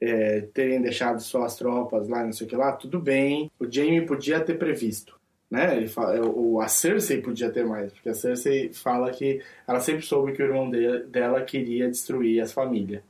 É, 0.00 0.42
terem 0.54 0.80
deixado 0.80 1.18
só 1.20 1.42
as 1.42 1.56
tropas 1.56 2.06
lá, 2.06 2.22
não 2.22 2.32
sei 2.32 2.46
o 2.46 2.48
que 2.48 2.54
lá, 2.54 2.70
tudo 2.70 3.00
bem. 3.00 3.50
O 3.58 3.68
Jaime 3.68 4.06
podia 4.06 4.38
ter 4.38 4.56
previsto. 4.56 5.17
Né? 5.50 5.76
Ele 5.78 5.88
fala, 5.88 6.20
o, 6.26 6.60
a 6.60 6.68
Cersei 6.68 7.22
podia 7.22 7.50
ter 7.50 7.64
mais, 7.64 7.92
porque 7.92 8.10
a 8.10 8.14
Cersei 8.14 8.72
fala 8.72 9.10
que 9.10 9.40
ela 9.66 9.80
sempre 9.80 10.04
soube 10.04 10.32
que 10.32 10.42
o 10.42 10.46
irmão 10.46 10.70
de- 10.70 11.04
dela 11.04 11.42
queria 11.42 11.88
destruir 11.88 12.40
as 12.42 12.52
famílias 12.52 13.02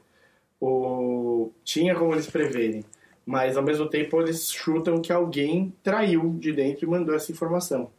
o... 0.60 1.50
tinha 1.64 1.94
como 1.94 2.12
eles 2.12 2.28
preverem. 2.28 2.84
Mas 3.24 3.56
ao 3.56 3.62
mesmo 3.62 3.88
tempo 3.88 4.20
eles 4.20 4.50
chutam 4.50 5.00
que 5.02 5.12
alguém 5.12 5.72
traiu 5.82 6.34
de 6.38 6.52
dentro 6.52 6.84
e 6.84 6.88
mandou 6.88 7.14
essa 7.14 7.30
informação. 7.30 7.90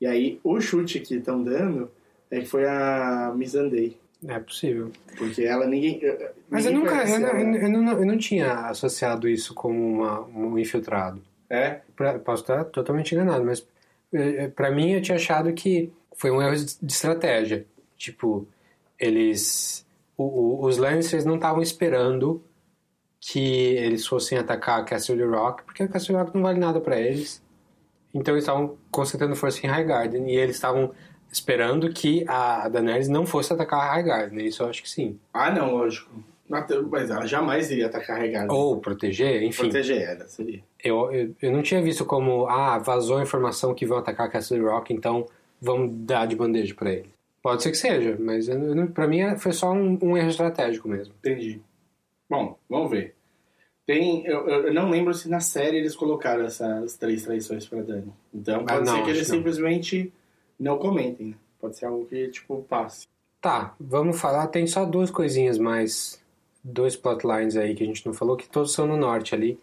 E 0.00 0.06
aí 0.06 0.40
o 0.42 0.60
chute 0.60 1.00
que 1.00 1.14
estão 1.14 1.42
dando 1.42 1.90
é 2.30 2.40
que 2.40 2.46
foi 2.46 2.66
a 2.66 3.32
Missandei. 3.36 3.96
É 4.26 4.38
possível. 4.40 4.90
Porque 5.16 5.42
ela 5.42 5.66
ninguém. 5.66 6.00
Mas 6.50 6.66
eu 6.66 6.72
nunca. 6.72 7.08
Eu, 7.08 7.20
eu 7.20 7.68
não, 7.70 7.92
eu 7.92 8.06
não 8.06 8.18
tinha 8.18 8.68
associado 8.68 9.28
isso 9.28 9.54
como 9.54 9.78
uma, 9.78 10.22
um 10.22 10.58
infiltrado. 10.58 11.22
É? 11.48 11.80
Pra- 11.94 12.18
posso 12.18 12.42
estar 12.42 12.64
totalmente 12.66 13.14
enganado, 13.14 13.44
mas 13.44 13.66
eh, 14.12 14.48
pra 14.48 14.70
mim 14.70 14.92
eu 14.92 15.02
tinha 15.02 15.16
achado 15.16 15.52
que 15.52 15.92
foi 16.16 16.30
um 16.30 16.40
erro 16.42 16.56
de 16.56 16.92
estratégia. 16.92 17.66
Tipo, 17.96 18.46
eles. 18.98 19.86
o- 20.16 20.24
o- 20.24 20.64
os 20.66 20.76
Lannisters 20.78 21.24
não 21.24 21.34
estavam 21.36 21.62
esperando 21.62 22.42
que 23.20 23.38
eles 23.76 24.06
fossem 24.06 24.38
atacar 24.38 24.84
Castle 24.84 25.24
Rock, 25.28 25.62
porque 25.64 25.86
Castle 25.88 26.16
Rock 26.16 26.34
não 26.34 26.42
vale 26.42 26.58
nada 26.60 26.80
pra 26.80 26.98
eles. 27.00 27.42
Então 28.14 28.34
eles 28.34 28.44
estavam 28.44 28.76
concentrando 28.90 29.36
força 29.36 29.66
em 29.66 29.68
Highgarden 29.68 30.30
e 30.30 30.36
eles 30.36 30.56
estavam 30.56 30.92
esperando 31.30 31.92
que 31.92 32.24
a 32.28 32.68
Daenerys 32.68 33.08
não 33.08 33.26
fosse 33.26 33.52
atacar 33.52 33.80
a 33.80 33.94
Highgarden. 33.94 34.46
Isso 34.46 34.62
eu 34.62 34.68
acho 34.68 34.82
que 34.82 34.88
sim. 34.88 35.18
Ah, 35.34 35.50
não, 35.50 35.72
lógico. 35.74 36.10
Mas 36.48 37.10
ela 37.10 37.26
jamais 37.26 37.70
iria 37.70 37.86
estar 37.86 38.00
carregada. 38.00 38.52
Ou 38.52 38.78
proteger, 38.80 39.42
enfim. 39.42 39.62
Proteger 39.64 40.02
ela, 40.02 40.28
seria. 40.28 40.62
Eu, 40.82 41.12
eu, 41.12 41.34
eu 41.42 41.50
não 41.52 41.62
tinha 41.62 41.82
visto 41.82 42.04
como, 42.04 42.46
ah, 42.46 42.78
vazou 42.78 43.18
a 43.18 43.22
informação 43.22 43.74
que 43.74 43.84
vão 43.86 43.98
atacar 43.98 44.30
Castle 44.30 44.62
Rock, 44.62 44.92
então 44.94 45.26
vamos 45.60 45.94
dar 45.96 46.26
de 46.26 46.36
bandeja 46.36 46.74
pra 46.74 46.92
ele. 46.92 47.10
Pode 47.42 47.62
ser 47.62 47.70
que 47.70 47.76
seja, 47.76 48.16
mas 48.18 48.48
pra 48.94 49.06
mim 49.06 49.36
foi 49.38 49.52
só 49.52 49.72
um, 49.72 49.98
um 50.02 50.16
erro 50.16 50.28
estratégico 50.28 50.88
mesmo. 50.88 51.14
Entendi. 51.18 51.60
Bom, 52.28 52.56
vamos 52.68 52.90
ver. 52.90 53.14
Tem, 53.86 54.26
eu, 54.26 54.48
eu 54.48 54.74
não 54.74 54.90
lembro 54.90 55.14
se 55.14 55.28
na 55.28 55.38
série 55.38 55.76
eles 55.78 55.94
colocaram 55.94 56.44
essas 56.44 56.96
três 56.96 57.22
traições 57.22 57.66
pra 57.68 57.82
Dani. 57.82 58.12
Então 58.34 58.62
Ah, 58.66 58.74
pode 58.74 58.86
não, 58.86 58.96
ser 58.96 59.02
que 59.04 59.10
eles 59.10 59.28
não. 59.28 59.36
simplesmente 59.36 60.12
não 60.58 60.76
comentem. 60.78 61.28
né? 61.28 61.34
Pode 61.60 61.76
ser 61.76 61.86
algo 61.86 62.04
que, 62.06 62.28
tipo, 62.28 62.62
passe. 62.68 63.06
Tá, 63.40 63.74
vamos 63.78 64.20
falar, 64.20 64.48
tem 64.48 64.66
só 64.66 64.84
duas 64.84 65.08
coisinhas 65.10 65.56
mais, 65.56 66.20
dois 66.66 66.96
plotlines 66.96 67.56
aí 67.56 67.74
que 67.74 67.82
a 67.82 67.86
gente 67.86 68.04
não 68.04 68.12
falou, 68.12 68.36
que 68.36 68.48
todos 68.48 68.72
são 68.72 68.86
no 68.86 68.96
norte 68.96 69.34
ali, 69.34 69.58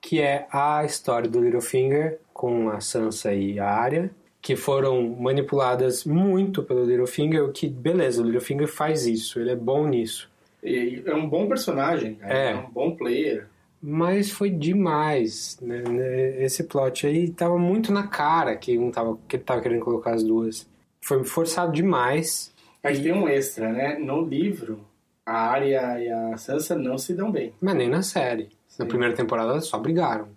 que 0.00 0.20
é 0.20 0.46
a 0.50 0.84
história 0.84 1.28
do 1.28 1.40
Littlefinger 1.40 2.18
com 2.34 2.68
a 2.68 2.80
Sansa 2.80 3.32
e 3.32 3.58
a 3.58 3.68
Arya, 3.68 4.10
que 4.40 4.56
foram 4.56 5.16
manipuladas 5.20 6.04
muito 6.04 6.62
pelo 6.62 6.84
Littlefinger, 6.84 7.44
o 7.44 7.52
que, 7.52 7.68
beleza, 7.68 8.20
o 8.20 8.24
Littlefinger 8.24 8.66
faz 8.66 9.06
isso, 9.06 9.38
ele 9.38 9.52
é 9.52 9.56
bom 9.56 9.86
nisso. 9.86 10.28
E 10.62 11.02
é 11.06 11.14
um 11.14 11.28
bom 11.28 11.46
personagem. 11.48 12.18
É. 12.22 12.50
É 12.50 12.54
um 12.56 12.70
bom 12.70 12.94
player. 12.96 13.46
Mas 13.80 14.30
foi 14.30 14.48
demais, 14.48 15.58
né? 15.60 15.82
né? 15.82 16.44
Esse 16.44 16.64
plot 16.64 17.06
aí 17.06 17.30
tava 17.30 17.58
muito 17.58 17.92
na 17.92 18.06
cara 18.06 18.54
que 18.56 18.78
um 18.78 18.90
tava, 18.90 19.18
que 19.26 19.36
ele 19.36 19.42
tava 19.42 19.60
querendo 19.60 19.84
colocar 19.84 20.14
as 20.14 20.22
duas. 20.22 20.68
Foi 21.00 21.22
forçado 21.24 21.72
demais. 21.72 22.52
Mas 22.82 23.00
tem 23.00 23.12
um 23.12 23.28
extra, 23.28 23.72
né? 23.72 23.98
No 23.98 24.24
livro, 24.24 24.80
a 25.24 25.32
Arya 25.50 26.00
e 26.00 26.08
a 26.10 26.36
Sansa 26.36 26.76
não 26.76 26.98
se 26.98 27.14
dão 27.14 27.30
bem. 27.30 27.52
Mas 27.60 27.74
nem 27.74 27.88
na 27.88 28.02
série. 28.02 28.50
Na 28.78 28.86
primeira 28.86 29.14
temporada 29.14 29.60
só 29.60 29.78
brigaram. 29.78 30.28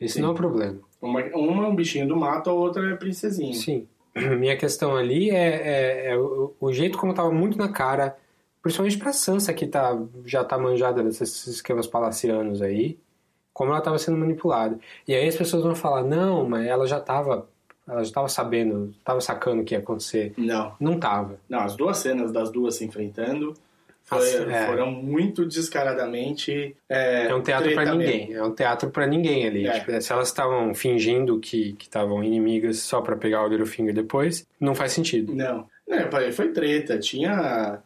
Esse 0.00 0.14
Sim. 0.14 0.22
não 0.22 0.30
é 0.30 0.32
o 0.32 0.34
problema. 0.34 0.78
Uma, 1.00 1.20
uma 1.34 1.64
é 1.66 1.68
um 1.68 1.74
bichinho 1.76 2.08
do 2.08 2.16
mato, 2.16 2.50
a 2.50 2.52
outra 2.52 2.90
é 2.90 2.94
princesinha. 2.96 3.54
Sim. 3.54 3.86
Minha 4.38 4.56
questão 4.56 4.96
ali 4.96 5.30
é, 5.30 5.36
é- 5.36 6.06
é 6.12 6.16
o, 6.18 6.54
o 6.60 6.72
jeito 6.72 6.98
como 6.98 7.14
tava 7.14 7.30
muito 7.30 7.56
na 7.58 7.68
cara, 7.68 8.16
principalmente 8.62 8.98
pra 8.98 9.12
Sansa, 9.12 9.52
que 9.52 9.66
tá, 9.66 9.96
já 10.24 10.42
tá 10.42 10.58
manjada 10.58 11.02
desses 11.02 11.46
esquemas 11.46 11.86
palacianos 11.86 12.62
aí, 12.62 12.98
como 13.52 13.70
ela 13.72 13.80
tava 13.80 13.98
sendo 13.98 14.18
manipulada. 14.18 14.78
E 15.06 15.14
aí 15.14 15.28
as 15.28 15.36
pessoas 15.36 15.62
vão 15.62 15.74
falar, 15.74 16.02
não, 16.02 16.48
mas 16.48 16.66
ela 16.66 16.86
já 16.86 16.98
tava, 17.00 17.48
ela 17.86 18.02
já 18.02 18.12
tava 18.12 18.28
sabendo, 18.28 18.94
tava 19.04 19.20
sacando 19.20 19.62
o 19.62 19.64
que 19.64 19.74
ia 19.74 19.78
acontecer. 19.78 20.32
Não. 20.36 20.74
Não 20.80 20.98
tava. 20.98 21.38
Não, 21.48 21.60
as 21.60 21.76
duas 21.76 21.98
cenas 21.98 22.32
das 22.32 22.50
duas 22.50 22.74
se 22.76 22.84
enfrentando 22.84 23.54
foi- 24.06 24.52
é. 24.52 24.66
foram 24.66 24.90
muito 24.90 25.44
descaradamente. 25.44 26.74
É, 26.88 27.26
É 27.26 27.34
um 27.34 27.42
teatro 27.42 27.72
pra 27.74 27.82
treta 27.84 27.98
ninguém. 27.98 28.32
É 28.34 28.42
um 28.42 28.54
teatro 28.54 28.90
pra 28.90 29.06
ninguém 29.06 29.46
ali. 29.46 29.66
É. 29.66 29.80
Tipo, 29.80 30.00
se 30.00 30.12
elas 30.12 30.28
estavam 30.28 30.74
fingindo 30.74 31.38
que 31.40 31.72
que 31.74 31.84
estavam 31.84 32.22
inimigas 32.24 32.78
só 32.80 33.00
pra 33.00 33.16
pegar 33.16 33.44
o 33.44 33.48
Littlefinger 33.48 33.92
depois, 33.94 34.46
não 34.60 34.74
faz 34.74 34.92
sentido. 34.92 35.34
Não. 35.34 35.66
Não, 35.86 36.32
foi 36.32 36.52
treta. 36.52 36.98
Tinha 36.98 37.78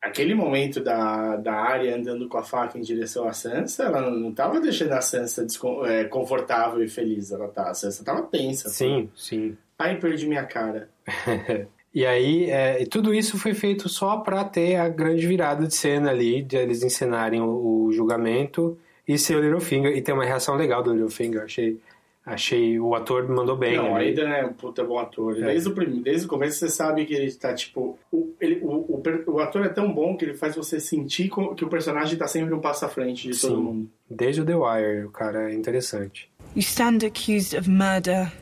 aquele 0.00 0.34
momento 0.34 0.80
da, 0.80 1.36
da 1.36 1.54
Arya 1.54 1.96
andando 1.96 2.28
com 2.28 2.36
a 2.36 2.42
faca 2.44 2.78
em 2.78 2.82
direção 2.82 3.26
à 3.26 3.32
Sansa, 3.32 3.84
ela 3.84 4.02
não 4.10 4.32
tava 4.32 4.60
deixando 4.60 4.92
a 4.92 5.00
Sansa 5.00 5.46
é, 5.86 6.04
confortável 6.04 6.82
e 6.84 6.88
feliz. 6.88 7.32
Ela 7.32 7.48
tá, 7.48 7.70
a 7.70 7.74
Sansa 7.74 8.04
tava 8.04 8.22
tensa. 8.22 8.68
Sim, 8.68 9.08
sim. 9.16 9.56
Aí 9.78 9.96
perdi 9.96 10.26
minha 10.26 10.44
cara. 10.44 10.88
E 11.94 12.04
aí, 12.04 12.50
é, 12.50 12.82
e 12.82 12.86
tudo 12.86 13.14
isso 13.14 13.38
foi 13.38 13.54
feito 13.54 13.88
só 13.88 14.16
pra 14.16 14.42
ter 14.44 14.74
a 14.76 14.88
grande 14.88 15.26
virada 15.26 15.64
de 15.66 15.74
cena 15.74 16.10
ali, 16.10 16.42
de 16.42 16.56
eles 16.56 16.82
encenarem 16.82 17.40
o, 17.40 17.84
o 17.86 17.92
julgamento 17.92 18.76
e 19.06 19.16
ser 19.16 19.36
o 19.36 19.40
Littlefinger, 19.40 19.96
e 19.96 20.02
ter 20.02 20.12
uma 20.12 20.24
reação 20.24 20.56
legal 20.56 20.82
do 20.82 20.92
Littlefinger. 20.92 21.42
Achei, 21.44 21.78
achei 22.26 22.80
o 22.80 22.96
ator 22.96 23.28
mandou 23.28 23.56
bem. 23.56 23.76
não, 23.76 23.94
ali. 23.94 24.08
ainda 24.08 24.22
é 24.22 24.44
um 24.44 24.52
puta 24.52 24.82
bom 24.82 24.98
ator. 24.98 25.36
É. 25.38 25.46
Desde, 25.46 25.68
o 25.68 25.72
prim- 25.72 26.02
desde 26.02 26.26
o 26.26 26.28
começo 26.28 26.58
você 26.58 26.68
sabe 26.68 27.04
que 27.06 27.14
ele 27.14 27.30
tá 27.32 27.54
tipo. 27.54 27.96
O, 28.10 28.34
ele, 28.40 28.58
o, 28.64 28.70
o, 28.72 29.02
o 29.28 29.38
ator 29.38 29.64
é 29.64 29.68
tão 29.68 29.92
bom 29.92 30.16
que 30.16 30.24
ele 30.24 30.34
faz 30.34 30.56
você 30.56 30.80
sentir 30.80 31.30
que 31.30 31.64
o 31.64 31.68
personagem 31.68 32.18
tá 32.18 32.26
sempre 32.26 32.52
um 32.52 32.60
passo 32.60 32.84
à 32.84 32.88
frente 32.88 33.30
de 33.30 33.40
todo 33.40 33.54
Sim. 33.56 33.62
mundo. 33.62 33.90
Desde 34.10 34.40
o 34.40 34.44
The 34.44 34.56
Wire, 34.56 35.04
o 35.04 35.10
cara 35.10 35.52
é 35.52 35.54
interessante. 35.54 36.28
You 36.56 36.60
stand 36.60 37.06
accused 37.06 37.56
of 37.56 37.70
murder. 37.70 38.32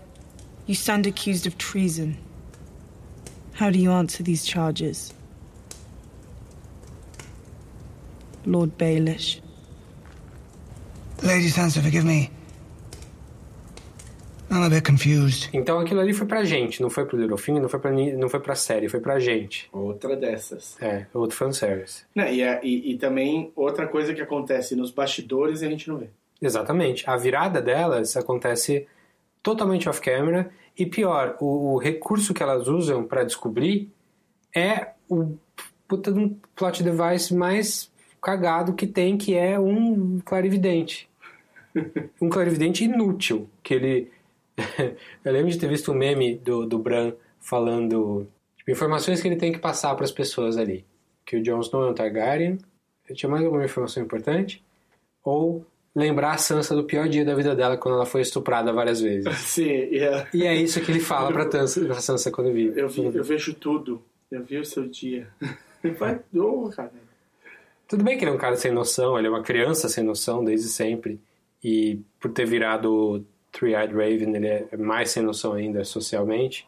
You 0.66 0.72
stand 0.72 1.02
accused 1.06 1.46
of 1.46 1.56
treason. 1.58 2.12
How 3.62 3.70
do 3.70 3.78
you 3.78 3.92
answer 3.92 4.24
these 4.24 4.44
charges? 4.44 5.14
Lord 8.44 8.72
Baelish. 8.76 9.40
Lady 11.22 11.48
Sansa, 11.48 11.80
forgive 11.80 12.04
me. 12.04 12.28
I'm 14.50 14.64
a 14.64 14.68
bit 14.68 14.82
confused. 14.84 15.48
Então 15.52 15.78
aquilo 15.78 16.00
ali 16.00 16.12
foi 16.12 16.26
pra 16.26 16.42
gente, 16.44 16.82
não 16.82 16.90
foi 16.90 17.06
pro 17.06 17.16
Littlefinger, 17.16 17.62
não 17.62 17.68
foi 17.68 17.78
pra, 17.78 17.92
não 17.92 18.28
foi 18.28 18.40
pra 18.40 18.56
série, 18.56 18.88
foi 18.88 18.98
pra 18.98 19.20
gente. 19.20 19.68
Outra 19.72 20.16
dessas. 20.16 20.76
É, 20.82 21.06
outro 21.14 21.36
fanservice. 21.36 22.02
Não, 22.16 22.26
e, 22.26 22.42
é- 22.42 22.58
e, 22.64 22.92
e 22.92 22.98
também 22.98 23.52
outra 23.54 23.86
coisa 23.86 24.12
que 24.12 24.20
acontece 24.20 24.74
nos 24.74 24.90
bastidores 24.90 25.62
e 25.62 25.66
a 25.66 25.70
gente 25.70 25.88
não 25.88 25.98
vê. 25.98 26.08
Exatamente. 26.42 27.08
A 27.08 27.16
virada 27.16 27.62
delas 27.62 28.16
acontece 28.16 28.88
totalmente 29.40 29.88
off-camera 29.88 30.50
e 30.76 30.86
pior, 30.86 31.36
o, 31.40 31.74
o 31.74 31.78
recurso 31.78 32.32
que 32.32 32.42
elas 32.42 32.68
usam 32.68 33.04
pra 33.04 33.24
descobrir 33.24 33.90
é 34.54 34.92
o 35.08 35.36
puta 35.86 36.12
de 36.12 36.18
um 36.18 36.36
plot 36.54 36.82
device 36.82 37.34
mais 37.34 37.90
cagado 38.20 38.72
que 38.72 38.86
tem, 38.86 39.18
que 39.18 39.34
é 39.34 39.58
um 39.58 40.20
clarividente. 40.24 41.08
um 42.20 42.28
clarividente 42.28 42.84
inútil, 42.84 43.48
que 43.62 43.74
ele... 43.74 44.10
Eu 45.24 45.32
lembro 45.32 45.50
de 45.50 45.58
ter 45.58 45.68
visto 45.68 45.92
um 45.92 45.94
meme 45.94 46.36
do, 46.36 46.66
do 46.66 46.78
Bran 46.78 47.12
falando... 47.40 48.26
Tipo, 48.56 48.70
informações 48.70 49.20
que 49.20 49.28
ele 49.28 49.36
tem 49.36 49.52
que 49.52 49.58
passar 49.58 49.94
para 49.94 50.04
as 50.04 50.12
pessoas 50.12 50.56
ali. 50.56 50.84
Que 51.26 51.36
o 51.36 51.42
Jon 51.42 51.60
Snow 51.60 51.84
é 51.84 51.90
um 51.90 51.94
Targaryen. 51.94 52.58
Tinha 53.14 53.28
mais 53.28 53.44
alguma 53.44 53.64
informação 53.64 54.02
importante? 54.02 54.64
Ou 55.22 55.66
lembrar 55.94 56.32
a 56.32 56.38
Sansa 56.38 56.74
do 56.74 56.84
pior 56.84 57.08
dia 57.08 57.24
da 57.24 57.34
vida 57.34 57.54
dela 57.54 57.76
quando 57.76 57.96
ela 57.96 58.06
foi 58.06 58.22
estuprada 58.22 58.72
várias 58.72 59.00
vezes. 59.00 59.36
Sim, 59.40 59.70
yeah. 59.70 60.28
E 60.32 60.46
é 60.46 60.54
isso 60.54 60.80
que 60.80 60.90
ele 60.90 61.00
fala 61.00 61.32
pra, 61.32 61.46
Tansa, 61.46 61.84
pra 61.84 62.00
Sansa 62.00 62.30
quando 62.30 62.52
vive. 62.52 62.80
Eu, 62.80 62.88
vi, 62.88 63.04
eu 63.04 63.24
vejo 63.24 63.54
tudo. 63.54 64.02
Eu 64.30 64.42
vi 64.42 64.58
o 64.58 64.64
seu 64.64 64.88
dia. 64.88 65.28
Vai, 65.98 66.20
oh, 66.34 66.70
cara. 66.70 66.92
Tudo 67.86 68.04
bem 68.04 68.16
que 68.16 68.24
ele 68.24 68.30
é 68.30 68.34
um 68.34 68.38
cara 68.38 68.56
sem 68.56 68.72
noção, 68.72 69.18
ele 69.18 69.26
é 69.26 69.30
uma 69.30 69.42
criança 69.42 69.88
sem 69.88 70.02
noção 70.02 70.42
desde 70.42 70.68
sempre. 70.68 71.20
E 71.62 72.00
por 72.18 72.30
ter 72.30 72.46
virado 72.46 73.24
Three-Eyed 73.52 73.92
Raven, 73.92 74.34
ele 74.34 74.46
é 74.48 74.76
mais 74.78 75.10
sem 75.10 75.22
noção 75.22 75.52
ainda 75.52 75.84
socialmente. 75.84 76.66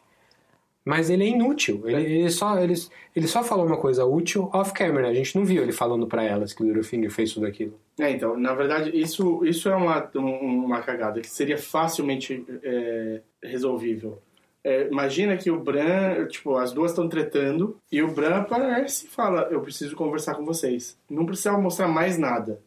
Mas 0.85 1.09
ele 1.09 1.23
é 1.23 1.27
inútil. 1.29 1.81
Ele, 1.85 2.19
ele, 2.19 2.29
só, 2.29 2.61
ele, 2.61 2.75
ele 3.15 3.27
só 3.27 3.43
falou 3.43 3.65
uma 3.65 3.77
coisa 3.77 4.05
útil 4.05 4.51
off-camera. 4.53 5.07
A 5.07 5.13
gente 5.13 5.35
não 5.35 5.43
viu 5.43 5.63
ele 5.63 5.71
falando 5.71 6.05
para 6.05 6.23
elas 6.23 6.53
que 6.53 6.61
o 6.61 6.65
Littlefinger 6.65 7.09
fez 7.09 7.33
tudo 7.33 7.47
aquilo. 7.47 7.73
É, 7.99 8.11
então, 8.11 8.37
na 8.37 8.53
verdade, 8.53 8.91
isso, 8.93 9.45
isso 9.45 9.69
é 9.69 9.75
uma, 9.75 10.09
uma 10.15 10.81
cagada 10.81 11.21
que 11.21 11.29
seria 11.29 11.57
facilmente 11.57 12.45
é, 12.61 13.21
resolvível. 13.41 14.21
É, 14.63 14.87
imagina 14.87 15.37
que 15.37 15.51
o 15.51 15.59
Bran, 15.59 16.25
tipo, 16.27 16.57
as 16.57 16.73
duas 16.73 16.91
estão 16.91 17.07
tretando 17.07 17.77
e 17.91 18.01
o 18.01 18.11
Bran 18.11 18.37
aparece 18.37 19.05
e 19.05 19.09
fala: 19.09 19.47
Eu 19.51 19.61
preciso 19.61 19.95
conversar 19.95 20.35
com 20.35 20.43
vocês. 20.43 20.97
Não 21.09 21.25
precisava 21.25 21.61
mostrar 21.61 21.87
mais 21.87 22.17
nada. 22.17 22.59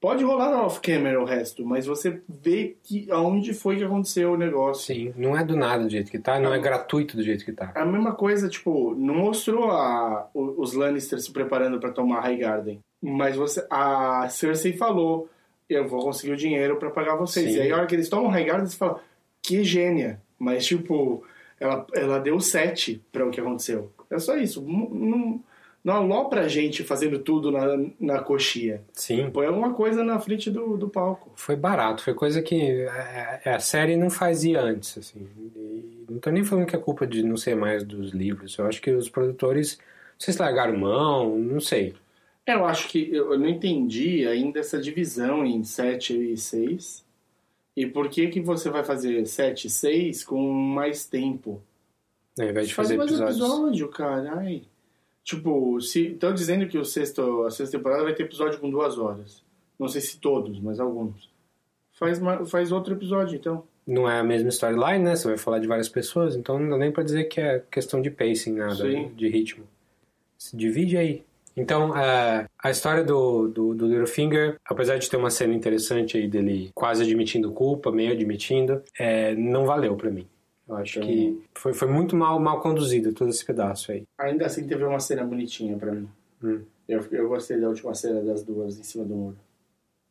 Pode 0.00 0.22
rolar 0.22 0.64
off-camera 0.64 1.20
o 1.20 1.24
resto, 1.24 1.66
mas 1.66 1.84
você 1.84 2.22
vê 2.28 2.76
que 2.84 3.10
aonde 3.10 3.52
foi 3.52 3.76
que 3.76 3.84
aconteceu 3.84 4.32
o 4.32 4.36
negócio. 4.36 4.94
Sim, 4.94 5.12
não 5.16 5.36
é 5.36 5.44
do 5.44 5.56
nada 5.56 5.82
do 5.82 5.90
jeito 5.90 6.08
que 6.08 6.20
tá, 6.20 6.38
não, 6.38 6.54
é 6.54 6.58
gratuito 6.58 7.16
do 7.16 7.22
jeito 7.22 7.44
que 7.44 7.52
tá. 7.52 7.72
A 7.74 7.84
mesma 7.84 8.14
coisa, 8.14 8.48
tipo, 8.48 8.94
não 8.94 9.14
mostrou 9.16 9.72
a, 9.72 10.30
os 10.32 10.72
Lannister 10.72 11.20
se 11.20 11.32
preparando 11.32 11.80
para 11.80 11.90
tomar 11.90 12.20
Highgarden, 12.20 12.78
mas 13.00 13.36
você, 13.36 13.66
a 13.70 14.28
Cersei 14.28 14.72
falou, 14.72 15.28
eu 15.68 15.86
vou 15.86 16.02
conseguir 16.02 16.32
o 16.32 16.36
dinheiro 16.36 16.76
para 16.76 16.90
pagar 16.90 17.16
vocês. 17.16 17.52
Sim. 17.52 17.58
E 17.58 17.60
aí 17.60 17.72
a 17.72 17.76
hora 17.76 17.86
que 17.86 17.94
eles 17.94 18.08
tomam 18.08 18.30
Highgarden, 18.30 18.66
você 18.66 18.76
fala, 18.76 19.00
que 19.42 19.62
gênia. 19.62 20.20
Mas, 20.38 20.66
tipo, 20.66 21.24
ela, 21.60 21.86
ela 21.94 22.18
deu 22.18 22.40
sete 22.40 23.02
para 23.12 23.26
o 23.26 23.30
que 23.30 23.40
aconteceu. 23.40 23.92
É 24.10 24.18
só 24.18 24.36
isso. 24.36 24.62
Não, 24.62 24.88
não, 24.88 25.44
não 25.84 25.94
alopra 25.94 26.42
a 26.42 26.48
gente 26.48 26.82
fazendo 26.84 27.18
tudo 27.18 27.50
na, 27.50 27.76
na 28.00 28.20
coxia. 28.20 28.82
Sim. 28.92 29.30
Põe 29.30 29.46
alguma 29.46 29.74
coisa 29.74 30.02
na 30.02 30.18
frente 30.18 30.50
do, 30.50 30.76
do 30.76 30.88
palco. 30.88 31.32
Foi 31.34 31.56
barato, 31.56 32.02
foi 32.02 32.14
coisa 32.14 32.40
que 32.40 32.86
a, 33.44 33.56
a 33.56 33.60
série 33.60 33.96
não 33.96 34.10
fazia 34.10 34.60
antes, 34.60 34.96
assim. 34.98 35.28
E 35.56 36.06
não 36.08 36.18
tô 36.18 36.30
nem 36.30 36.44
falando 36.44 36.66
que 36.66 36.76
é 36.76 36.78
culpa 36.78 37.06
de 37.06 37.22
não 37.22 37.36
ser 37.36 37.54
mais 37.54 37.84
dos 37.84 38.12
livros. 38.12 38.56
Eu 38.56 38.66
acho 38.66 38.80
que 38.80 38.90
os 38.90 39.08
produtores, 39.08 39.78
não 39.78 40.20
sei 40.20 40.34
se 40.34 40.40
largaram 40.40 40.76
mão, 40.76 41.38
não 41.38 41.60
sei. 41.60 41.94
É, 42.48 42.54
eu 42.54 42.64
acho 42.64 42.88
que 42.88 43.14
eu 43.14 43.38
não 43.38 43.46
entendi 43.46 44.26
ainda 44.26 44.58
essa 44.58 44.80
divisão 44.80 45.44
em 45.44 45.62
7 45.62 46.32
e 46.32 46.36
6. 46.36 47.04
E 47.76 47.86
por 47.86 48.08
que 48.08 48.28
que 48.28 48.40
você 48.40 48.70
vai 48.70 48.82
fazer 48.82 49.26
7 49.26 49.66
e 49.66 49.70
6 49.70 50.24
com 50.24 50.50
mais 50.50 51.04
tempo? 51.04 51.60
Ao 52.40 52.46
invés 52.46 52.68
de 52.68 52.74
fazer 52.74 52.96
Faz 52.96 53.10
mais 53.10 53.20
episódios. 53.20 53.38
episódio, 53.38 53.88
cara. 53.88 54.32
Ai. 54.38 54.62
Tipo, 55.22 55.78
se 55.82 56.12
estão 56.12 56.32
dizendo 56.32 56.66
que 56.66 56.78
o 56.78 56.86
sexto, 56.86 57.42
a 57.44 57.50
sexta 57.50 57.76
temporada 57.76 58.02
vai 58.02 58.14
ter 58.14 58.22
episódio 58.22 58.58
com 58.58 58.70
duas 58.70 58.96
horas. 58.96 59.44
Não 59.78 59.86
sei 59.86 60.00
se 60.00 60.18
todos, 60.18 60.58
mas 60.58 60.80
alguns. 60.80 61.28
Faz, 61.92 62.18
faz 62.50 62.72
outro 62.72 62.94
episódio, 62.94 63.36
então. 63.36 63.62
Não 63.86 64.10
é 64.10 64.20
a 64.20 64.24
mesma 64.24 64.48
storyline, 64.48 65.04
né? 65.04 65.16
Você 65.16 65.28
vai 65.28 65.36
falar 65.36 65.58
de 65.58 65.66
várias 65.66 65.88
pessoas, 65.90 66.34
então 66.34 66.58
não 66.58 66.70
dá 66.70 66.78
nem 66.78 66.90
pra 66.90 67.04
dizer 67.04 67.24
que 67.24 67.42
é 67.42 67.62
questão 67.70 68.00
de 68.00 68.10
pacing, 68.10 68.54
nada, 68.54 68.74
Sim. 68.74 69.12
de 69.14 69.28
ritmo. 69.28 69.66
Se 70.38 70.56
divide 70.56 70.96
aí. 70.96 71.27
Então, 71.60 71.96
é, 71.96 72.46
a 72.62 72.70
história 72.70 73.02
do, 73.02 73.48
do, 73.48 73.74
do 73.74 73.86
Littlefinger, 73.86 74.56
apesar 74.64 74.96
de 74.98 75.10
ter 75.10 75.16
uma 75.16 75.30
cena 75.30 75.52
interessante 75.54 76.16
aí 76.16 76.28
dele 76.28 76.70
quase 76.74 77.02
admitindo 77.02 77.50
culpa, 77.52 77.90
meio 77.90 78.12
admitindo, 78.12 78.82
é, 78.98 79.34
não 79.34 79.66
valeu 79.66 79.96
pra 79.96 80.10
mim. 80.10 80.26
Eu 80.68 80.76
acho 80.76 80.98
Então- 80.98 81.08
que 81.08 81.42
foi, 81.54 81.72
foi 81.72 81.88
muito 81.88 82.14
mal, 82.14 82.38
mal 82.38 82.60
conduzido 82.60 83.12
todo 83.12 83.30
esse 83.30 83.44
pedaço 83.44 83.90
aí. 83.90 84.04
Ainda 84.18 84.46
assim 84.46 84.66
teve 84.66 84.84
uma 84.84 85.00
cena 85.00 85.24
bonitinha 85.24 85.76
pra 85.76 85.92
mim. 85.92 86.08
Hum. 86.42 86.60
Eu, 86.88 87.04
eu 87.10 87.28
gostei 87.28 87.58
da 87.60 87.68
última 87.68 87.94
cena 87.94 88.20
das 88.22 88.42
duas 88.42 88.78
em 88.78 88.82
cima 88.82 89.04
do 89.04 89.14
muro. 89.14 89.36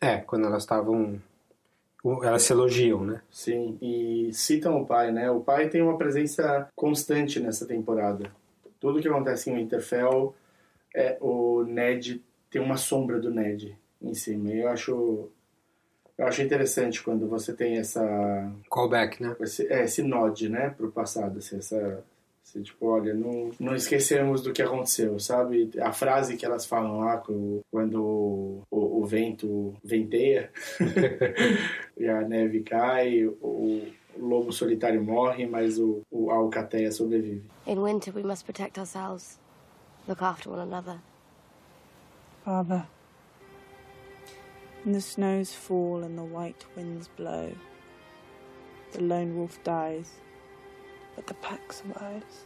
É, 0.02 0.18
quando 0.18 0.46
elas 0.46 0.64
estavam. 0.64 1.20
Elas 2.24 2.44
se 2.44 2.54
elogiam, 2.54 3.04
né? 3.04 3.22
Sim, 3.32 3.78
e 3.82 4.30
citam 4.32 4.80
o 4.82 4.86
pai, 4.86 5.12
né? 5.12 5.30
O 5.32 5.42
pai 5.42 5.70
tem 5.70 5.82
uma 5.82 5.98
presença 5.98 6.68
constante 6.76 7.40
nessa 7.40 7.66
temporada. 7.66 8.30
Tudo 8.80 9.02
que 9.02 9.08
acontece 9.08 9.50
em 9.50 9.56
Winterfell, 9.56 10.34
é, 10.98 11.16
o 11.22 11.64
Ned 11.64 12.24
tem 12.50 12.60
uma 12.60 12.76
sombra 12.76 13.20
do 13.20 13.30
Ned 13.30 13.78
em 14.02 14.16
cima. 14.16 14.52
E 14.52 14.62
eu 14.62 14.70
acho, 14.70 15.30
eu 16.18 16.26
acho 16.26 16.42
interessante 16.42 17.04
quando 17.04 17.28
você 17.28 17.54
tem 17.54 17.78
essa 17.78 18.52
Callback, 18.70 19.22
né? 19.22 19.36
esse, 19.40 19.72
é, 19.72 19.84
esse 19.84 20.02
nod, 20.02 20.50
né, 20.50 20.72
pro 20.76 20.92
passado, 20.92 21.38
assim, 21.38 21.58
essa 21.58 22.04
assim, 22.44 22.64
tipo, 22.64 22.88
olha, 22.88 23.14
não, 23.14 23.52
não 23.60 23.76
esquecemos 23.76 24.42
do 24.42 24.52
que 24.52 24.62
aconteceu, 24.62 25.20
sabe? 25.20 25.70
A 25.82 25.92
frase 25.92 26.36
que 26.36 26.46
elas 26.46 26.66
falam 26.66 27.00
lá 27.00 27.22
quando 27.70 28.02
o, 28.02 28.64
o, 28.72 29.02
o 29.02 29.06
vento 29.06 29.76
venteia 29.84 30.50
e 31.96 32.08
a 32.08 32.22
neve 32.22 32.62
cai, 32.62 33.26
o, 33.26 33.38
o 33.42 33.88
lobo 34.18 34.52
solitário 34.52 35.04
morre, 35.04 35.46
mas 35.46 35.78
o, 35.78 36.02
o 36.10 36.32
a 36.32 36.36
alcateia 36.36 36.92
sobrevive. 36.92 37.44
In 37.68 37.84
winter, 37.84 38.16
we 38.16 38.24
must 38.24 38.46
protect 38.46 38.80
ourselves, 38.80 39.38
look 40.08 40.22
after 40.22 40.50
one 40.50 40.60
another. 40.60 41.00
Father, 42.46 42.88
when 44.84 44.94
the 44.94 45.02
snows 45.02 45.54
fall 45.54 46.04
and 46.04 46.18
the 46.18 46.24
white 46.24 46.66
winds 46.76 47.10
blow, 47.10 47.54
the 48.94 49.02
lone 49.02 49.36
wolf 49.36 49.62
dies, 49.64 50.12
but 51.16 51.28
the 51.28 51.34
pack 51.36 51.74
survives. 51.74 52.46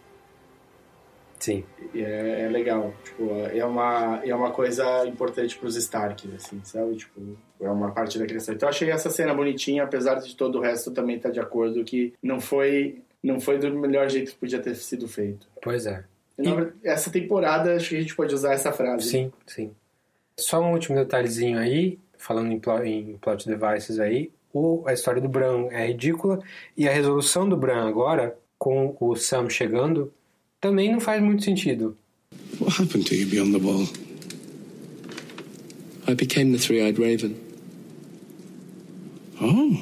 Sim. 1.39 1.63
É, 1.95 2.43
é 2.45 2.49
legal, 2.49 2.93
tipo, 3.03 3.31
é 3.51 3.65
uma, 3.65 4.21
é 4.23 4.33
uma 4.33 4.51
coisa 4.51 5.07
importante 5.07 5.57
pros 5.57 5.75
Stark, 5.75 6.31
assim, 6.35 6.61
sabe? 6.63 6.95
Tipo, 6.95 7.35
é 7.59 7.69
uma 7.69 7.91
parte 7.91 8.19
da 8.19 8.27
criação. 8.27 8.53
Então 8.53 8.67
eu 8.67 8.71
achei 8.71 8.91
essa 8.91 9.09
cena 9.09 9.33
bonitinha, 9.33 9.83
apesar 9.83 10.15
de 10.15 10.35
todo 10.35 10.59
o 10.59 10.61
resto 10.61 10.91
também 10.91 11.15
estar 11.15 11.31
de 11.31 11.39
acordo 11.39 11.83
que 11.83 12.13
não 12.21 12.39
foi, 12.39 13.01
não 13.23 13.39
foi 13.39 13.57
do 13.57 13.75
melhor 13.75 14.07
jeito 14.07 14.33
que 14.33 14.37
podia 14.37 14.59
ter 14.59 14.75
sido 14.75 15.07
feito. 15.07 15.47
Pois 15.63 15.87
é. 15.87 16.03
E, 16.43 16.87
essa 16.87 17.09
temporada, 17.09 17.75
acho 17.75 17.89
que 17.89 17.95
a 17.97 18.01
gente 18.01 18.15
pode 18.15 18.33
usar 18.33 18.53
essa 18.53 18.71
frase. 18.71 19.09
Sim, 19.09 19.31
sim. 19.47 19.71
Só 20.37 20.61
um 20.61 20.71
último 20.71 20.97
detalhezinho 20.97 21.57
aí, 21.59 21.99
falando 22.17 22.51
em, 22.51 22.59
plo- 22.59 22.83
em 22.83 23.17
plot 23.21 23.47
devices 23.47 23.99
aí, 23.99 24.31
o, 24.53 24.83
a 24.87 24.93
história 24.93 25.21
do 25.21 25.29
Bran 25.29 25.67
é 25.71 25.87
ridícula 25.87 26.39
e 26.75 26.87
a 26.87 26.91
resolução 26.91 27.47
do 27.47 27.55
Bran 27.55 27.87
agora, 27.87 28.37
com 28.57 28.95
o 28.99 29.15
Sam 29.15 29.49
chegando, 29.49 30.11
também 30.59 30.91
não 30.91 30.99
faz 30.99 31.21
muito 31.21 31.43
sentido. 31.43 31.97
What 32.59 32.81
happened 32.81 33.07
to 33.07 33.15
you 33.15 33.27
beyond 33.27 33.51
the 33.57 33.65
wall? 33.65 33.87
I 36.07 36.13
became 36.15 36.51
the 36.51 36.59
three 36.59 36.81
eyed 36.81 36.99
raven. 36.99 37.35
Oh. 39.41 39.77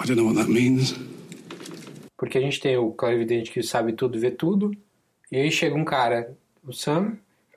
I 0.00 0.06
don't 0.06 0.16
know 0.16 0.24
what 0.24 0.36
that 0.36 0.48
means. 0.48 0.94
Porque 2.18 2.36
a 2.36 2.40
gente 2.40 2.60
tem 2.60 2.76
o 2.76 2.90
clarividente 2.90 3.50
que 3.50 3.62
sabe 3.62 3.92
tudo, 3.94 4.18
vê 4.18 4.30
tudo, 4.30 4.72
e 5.32 5.36
aí 5.38 5.50
chega 5.50 5.74
um 5.76 5.84
cara, 5.84 6.36
o 6.66 6.72
Sam, 6.72 7.12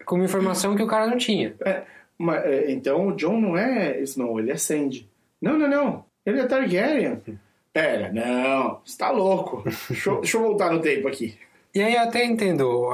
com 0.05 0.15
uma 0.15 0.25
informação 0.25 0.75
que 0.75 0.83
o 0.83 0.87
cara 0.87 1.07
não 1.07 1.17
tinha. 1.17 1.55
É, 1.65 1.81
mas, 2.17 2.45
é, 2.45 2.71
então 2.71 3.07
o 3.07 3.15
John 3.15 3.41
não 3.41 3.57
é 3.57 3.99
Snow, 4.01 4.39
ele 4.39 4.51
é 4.51 4.57
Sandy. 4.57 5.09
Não, 5.41 5.57
não, 5.57 5.67
não. 5.67 6.05
Ele 6.25 6.39
é 6.39 6.45
Targaryen. 6.45 7.19
Pera, 7.73 8.11
não. 8.13 8.79
Você 8.85 8.97
tá 8.97 9.09
louco. 9.09 9.63
deixa, 9.89 10.09
eu- 10.11 10.19
deixa 10.21 10.37
eu 10.37 10.41
voltar 10.43 10.71
no 10.71 10.79
tempo 10.79 11.07
aqui. 11.07 11.35
E 11.73 11.81
aí 11.81 11.95
eu 11.95 12.01
até 12.01 12.25
entendo, 12.25 12.89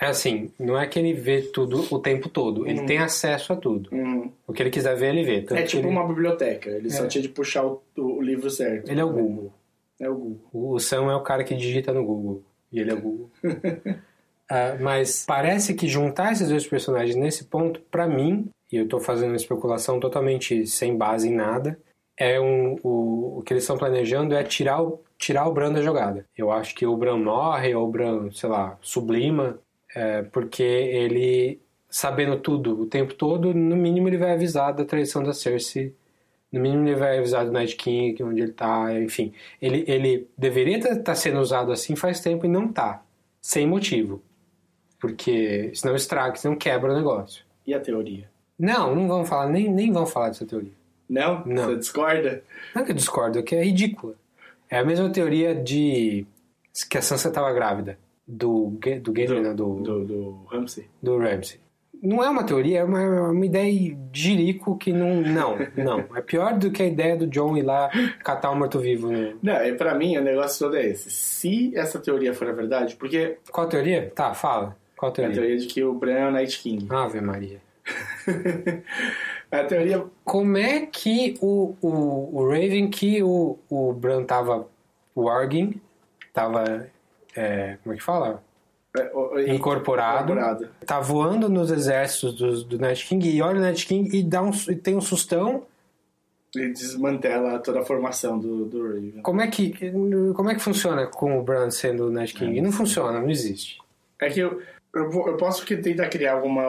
é 0.00 0.06
assim, 0.06 0.50
não 0.58 0.78
é 0.80 0.86
que 0.86 0.98
ele 0.98 1.12
vê 1.12 1.42
tudo 1.42 1.84
o 1.94 1.98
tempo 1.98 2.28
todo, 2.30 2.66
ele 2.66 2.80
Uhum. 2.80 2.86
tem 2.86 2.96
acesso 2.98 3.52
a 3.52 3.56
tudo. 3.56 3.90
Uhum. 3.92 4.32
O 4.46 4.52
que 4.54 4.62
ele 4.62 4.70
quiser 4.70 4.96
ver, 4.96 5.10
ele 5.14 5.22
vê. 5.22 5.42
Tanto 5.42 5.60
É 5.60 5.62
tipo 5.64 5.82
ele, 5.82 5.88
uma 5.94 6.08
biblioteca. 6.08 6.70
Ele 6.70 6.88
só 6.90 7.04
É. 7.04 7.06
tinha 7.06 7.20
de 7.20 7.28
puxar 7.28 7.66
o, 7.66 7.82
o 7.98 8.22
livro 8.22 8.48
certo. 8.50 8.90
ele 8.90 8.98
é 9.00 9.04
o 9.04 9.10
Google. 9.12 9.52
É 10.02 10.10
o 10.10 10.14
Google. 10.16 10.40
O 10.52 10.80
Sam 10.80 11.12
é 11.12 11.14
o 11.14 11.22
cara 11.22 11.44
que 11.44 11.54
digita 11.54 11.92
no 11.92 12.04
Google. 12.04 12.42
E 12.72 12.80
ele 12.80 12.90
é 12.90 12.94
o 12.94 13.00
Google. 13.00 13.30
Ah, 14.54 14.76
mas 14.78 15.24
parece 15.26 15.72
que 15.72 15.88
juntar 15.88 16.32
esses 16.32 16.50
dois 16.50 16.66
personagens 16.66 17.16
nesse 17.16 17.44
ponto, 17.44 17.80
pra 17.90 18.06
mim, 18.06 18.50
e 18.70 18.76
eu 18.76 18.86
tô 18.86 19.00
fazendo 19.00 19.30
uma 19.30 19.36
especulação 19.36 19.98
totalmente 19.98 20.66
sem 20.66 20.94
base 20.94 21.30
em 21.30 21.34
nada, 21.34 21.78
é 22.18 22.38
um, 22.38 22.76
o, 22.82 23.38
o 23.38 23.42
que 23.42 23.54
eles 23.54 23.62
estão 23.62 23.78
planejando 23.78 24.34
é 24.34 24.44
tirar 24.44 24.82
o, 24.82 25.00
tirar 25.16 25.48
o 25.48 25.54
Bran 25.54 25.72
da 25.72 25.80
jogada. 25.80 26.26
Eu 26.36 26.52
acho 26.52 26.74
que 26.74 26.84
o 26.84 26.94
Bran 26.94 27.16
morre, 27.16 27.74
ou 27.74 27.88
o 27.88 27.90
Bran, 27.90 28.30
sei 28.30 28.50
lá, 28.50 28.76
sublima, 28.82 29.58
é, 29.94 30.20
porque 30.24 30.62
ele, 30.62 31.58
sabendo 31.88 32.36
tudo 32.36 32.78
o 32.78 32.84
tempo 32.84 33.14
todo, 33.14 33.54
no 33.54 33.76
mínimo 33.76 34.06
ele 34.06 34.18
vai 34.18 34.32
avisar 34.32 34.74
da 34.74 34.84
traição 34.84 35.22
da 35.22 35.32
Cersei 35.32 35.94
No 36.52 36.60
mínimo 36.60 36.86
ele 36.86 36.96
vai 36.96 37.18
avisar 37.18 37.46
do 37.46 37.52
Night 37.52 37.74
King, 37.76 38.22
onde 38.22 38.42
ele 38.42 38.52
tá, 38.52 38.92
enfim. 39.00 39.32
Ele, 39.60 39.84
ele 39.88 40.28
deveria 40.36 40.76
estar 40.76 41.14
sendo 41.14 41.40
usado 41.40 41.72
assim 41.72 41.96
faz 41.96 42.20
tempo 42.20 42.44
e 42.44 42.48
não 42.48 42.68
tá. 42.68 43.02
Sem 43.40 43.66
motivo. 43.66 44.22
Porque 45.00 45.72
senão 45.74 45.96
estraga, 45.96 46.36
senão 46.36 46.54
quebra 46.54 46.92
o 46.92 46.96
negócio. 46.96 47.44
E 47.66 47.72
a 47.74 47.80
teoria? 47.80 48.30
Não, 48.58 48.94
não 48.94 49.08
vamos 49.08 49.28
falar, 49.28 49.48
nem, 49.48 49.68
nem 49.68 49.90
vamos 49.90 50.12
falar 50.12 50.28
dessa 50.28 50.46
teoria. 50.46 50.72
Não? 51.08 51.44
Não. 51.44 51.64
Você 51.64 51.76
discorda? 51.76 52.44
Não 52.74 52.84
que 52.84 52.92
eu 52.92 52.96
discordo, 52.96 53.38
é 53.38 53.42
que 53.42 53.54
é 53.54 53.64
ridícula. 53.64 54.14
É 54.70 54.78
a 54.78 54.84
mesma 54.84 55.10
teoria 55.10 55.54
de 55.54 56.24
que 56.88 56.96
a 56.98 57.02
Sansa 57.02 57.28
estava 57.28 57.52
grávida. 57.52 57.98
Do, 58.26 58.78
do 59.02 59.14
Gendry, 59.14 59.40
não, 59.40 59.54
do, 59.54 59.74
Do, 59.80 60.04
do 60.04 60.44
Ramsey? 60.50 60.86
do 61.02 61.18
Ramsay. 61.18 61.58
Não 62.02 62.22
é 62.22 62.28
uma 62.28 62.42
teoria, 62.42 62.80
é 62.80 62.84
uma, 62.84 63.00
é 63.00 63.20
uma 63.20 63.46
ideia 63.46 63.72
de 63.72 63.96
jirico 64.12 64.76
que 64.76 64.92
não. 64.92 65.20
Não, 65.22 65.56
não. 65.76 66.04
É 66.16 66.20
pior 66.20 66.58
do 66.58 66.72
que 66.72 66.82
a 66.82 66.86
ideia 66.86 67.16
do 67.16 67.28
John 67.28 67.56
ir 67.56 67.62
lá 67.62 67.88
catar 68.24 68.50
o 68.50 68.56
morto-vivo. 68.56 69.08
Né? 69.08 69.34
Não, 69.40 69.52
é, 69.52 69.72
pra 69.72 69.94
mim 69.94 70.16
o 70.16 70.20
negócio 70.22 70.66
todo 70.66 70.76
é 70.76 70.84
esse. 70.86 71.10
Se 71.10 71.72
essa 71.76 72.00
teoria 72.00 72.34
for 72.34 72.48
a 72.48 72.52
verdade, 72.52 72.96
porque 72.96 73.38
Qual 73.50 73.66
a 73.66 73.70
teoria? 73.70 74.10
Tá, 74.14 74.34
fala. 74.34 74.76
Qual 74.96 75.10
a 75.10 75.12
a 75.12 75.14
teoria? 75.14 75.34
teoria 75.34 75.56
de 75.58 75.66
que 75.66 75.84
o 75.84 75.94
Bran 75.94 76.14
é 76.14 76.28
o 76.28 76.30
Night 76.32 76.58
King. 76.60 76.86
Ave 76.90 77.20
Maria. 77.20 77.60
A 79.50 79.64
teoria. 79.64 80.02
Como 80.24 80.56
é 80.56 80.86
que 80.86 81.36
o, 81.42 81.74
o, 81.82 82.40
o 82.40 82.48
Raven, 82.48 82.88
que 82.88 83.22
o, 83.22 83.58
o 83.68 83.92
Bran 83.92 84.24
tava 84.24 84.66
warging, 85.14 85.78
tava. 86.32 86.88
é, 87.36 87.76
como 87.82 87.92
é 87.92 87.98
que 87.98 88.02
fala? 88.02 88.42
É, 88.94 89.54
Incorporado. 89.54 90.32
incorporado. 90.32 90.68
Tá 90.84 91.00
voando 91.00 91.48
nos 91.48 91.70
exércitos 91.70 92.34
do, 92.34 92.64
do 92.64 92.78
Night 92.78 93.06
King 93.06 93.26
e 93.26 93.40
olha 93.40 93.58
o 93.58 93.62
Night 93.62 93.86
King 93.86 94.14
e, 94.14 94.22
dá 94.22 94.42
um, 94.42 94.50
e 94.68 94.76
tem 94.76 94.94
um 94.94 95.00
sustão. 95.00 95.66
E 96.54 96.68
desmantela 96.68 97.58
toda 97.60 97.80
a 97.80 97.84
formação 97.84 98.38
do, 98.38 98.66
do 98.66 98.86
Raven. 98.86 99.22
Como 99.22 99.40
é 99.40 99.46
que, 99.46 99.74
como 100.34 100.50
é 100.50 100.54
que 100.54 100.60
funciona 100.60 101.06
com 101.06 101.38
o 101.38 101.42
Bran 101.42 101.70
sendo 101.70 102.08
o 102.08 102.10
Night 102.10 102.34
King? 102.34 102.60
Não 102.60 102.70
funciona, 102.70 103.18
não 103.18 103.30
existe. 103.30 103.78
É 104.20 104.28
que 104.28 104.40
eu, 104.40 104.60
eu, 104.94 105.10
eu 105.10 105.36
posso 105.38 105.64
tentar 105.64 106.08
criar 106.08 106.34
alguma, 106.34 106.64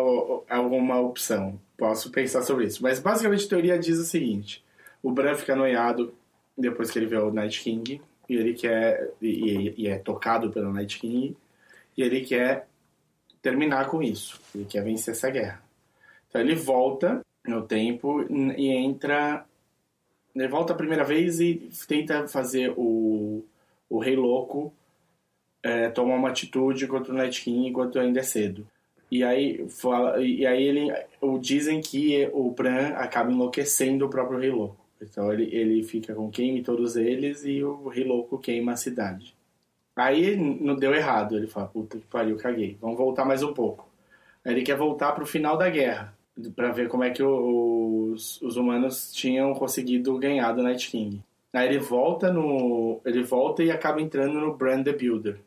alguma 0.50 1.02
opção. 1.02 1.60
Posso 1.78 2.10
pensar 2.10 2.42
sobre 2.44 2.68
isso. 2.68 2.82
Mas 2.82 3.00
basicamente 3.00 3.46
a 3.46 3.50
teoria 3.50 3.78
diz 3.78 4.00
o 4.00 4.06
seguinte: 4.06 4.64
o 5.02 5.12
Bran 5.12 5.36
fica 5.36 5.54
noiado 5.54 6.14
depois 6.58 6.90
que 6.90 6.98
ele 6.98 7.08
vê 7.08 7.18
o 7.18 7.34
Night 7.34 7.60
King. 7.62 8.02
E 8.30 8.36
ele 8.36 8.54
quer. 8.54 9.12
E, 9.22 9.74
e 9.78 9.88
é 9.90 9.98
tocado 9.98 10.50
pelo 10.50 10.72
Night 10.72 10.98
King. 10.98 11.36
E 11.98 12.02
ele 12.02 12.22
quer 12.22 12.68
terminar 13.42 13.90
com 13.90 14.02
isso. 14.02 14.40
Ele 14.54 14.66
quer 14.66 14.84
vencer 14.84 15.14
essa 15.14 15.30
guerra. 15.30 15.62
Então 16.30 16.42
ele 16.42 16.56
volta 16.56 17.22
no 17.46 17.62
tempo 17.62 18.22
e 18.58 18.70
entra. 18.70 19.46
Ele 20.36 20.48
volta 20.48 20.74
a 20.74 20.76
primeira 20.76 21.04
vez 21.04 21.40
e 21.40 21.70
tenta 21.88 22.28
fazer 22.28 22.74
o, 22.76 23.46
o 23.90 24.00
Rei 24.00 24.16
Louco 24.16 24.74
é, 25.62 25.90
tomar 25.90 26.16
uma 26.16 26.30
atitude 26.30 26.88
contra 26.88 27.14
o 27.14 27.16
Night 27.16 27.42
King 27.42 27.70
enquanto 27.70 28.00
ainda 28.00 28.20
é 28.20 28.24
cedo. 28.24 28.68
E 29.10 29.24
aí, 29.24 29.70
fala, 29.70 30.20
e 30.20 30.46
aí 30.46 30.64
ele, 30.64 30.92
dizem 31.40 31.80
que 31.80 32.28
o 32.34 32.50
Bran 32.50 32.90
acaba 32.96 33.32
enlouquecendo 33.32 34.06
o 34.06 34.10
próprio 34.10 34.40
Rei 34.40 34.50
Louco. 34.50 34.84
Então 35.00 35.32
ele, 35.32 35.54
ele 35.56 35.84
fica 35.84 36.16
com 36.16 36.32
queime 36.32 36.64
todos 36.64 36.96
eles 36.96 37.46
e 37.46 37.64
o 37.64 37.88
Rei 37.88 38.04
Louco 38.04 38.40
queima 38.40 38.72
a 38.72 38.78
cidade. 38.78 39.36
Aí 39.96 40.36
não 40.36 40.76
deu 40.76 40.94
errado. 40.94 41.38
Ele 41.38 41.48
fala, 41.48 41.68
puta 41.68 41.98
que 41.98 42.06
pariu, 42.06 42.38
caguei. 42.38 42.78
Vamos 42.82 42.98
voltar 42.98 43.26
mais 43.26 43.44
um 43.44 43.54
pouco. 43.54 43.88
Aí 44.44 44.54
ele 44.54 44.64
quer 44.64 44.76
voltar 44.76 45.12
pro 45.14 45.26
final 45.26 45.58
da 45.58 45.70
guerra. 45.70 46.14
Pra 46.56 46.72
ver 46.72 46.88
como 46.88 47.04
é 47.04 47.12
que 47.12 47.22
os, 47.22 48.42
os 48.42 48.58
humanos 48.58 49.12
tinham 49.14 49.54
conseguido 49.54 50.18
ganhar 50.18 50.52
do 50.52 50.64
Night 50.64 50.90
King. 50.90 51.22
Aí 51.54 51.68
ele 51.68 51.80
volta 51.80 52.34
no. 52.34 53.00
Ele 53.06 53.22
volta 53.22 53.64
e 53.64 53.70
acaba 53.70 54.02
entrando 54.02 54.40
no 54.40 54.56
Brand 54.56 54.84
the 54.84 54.94
Builder. 54.94 55.40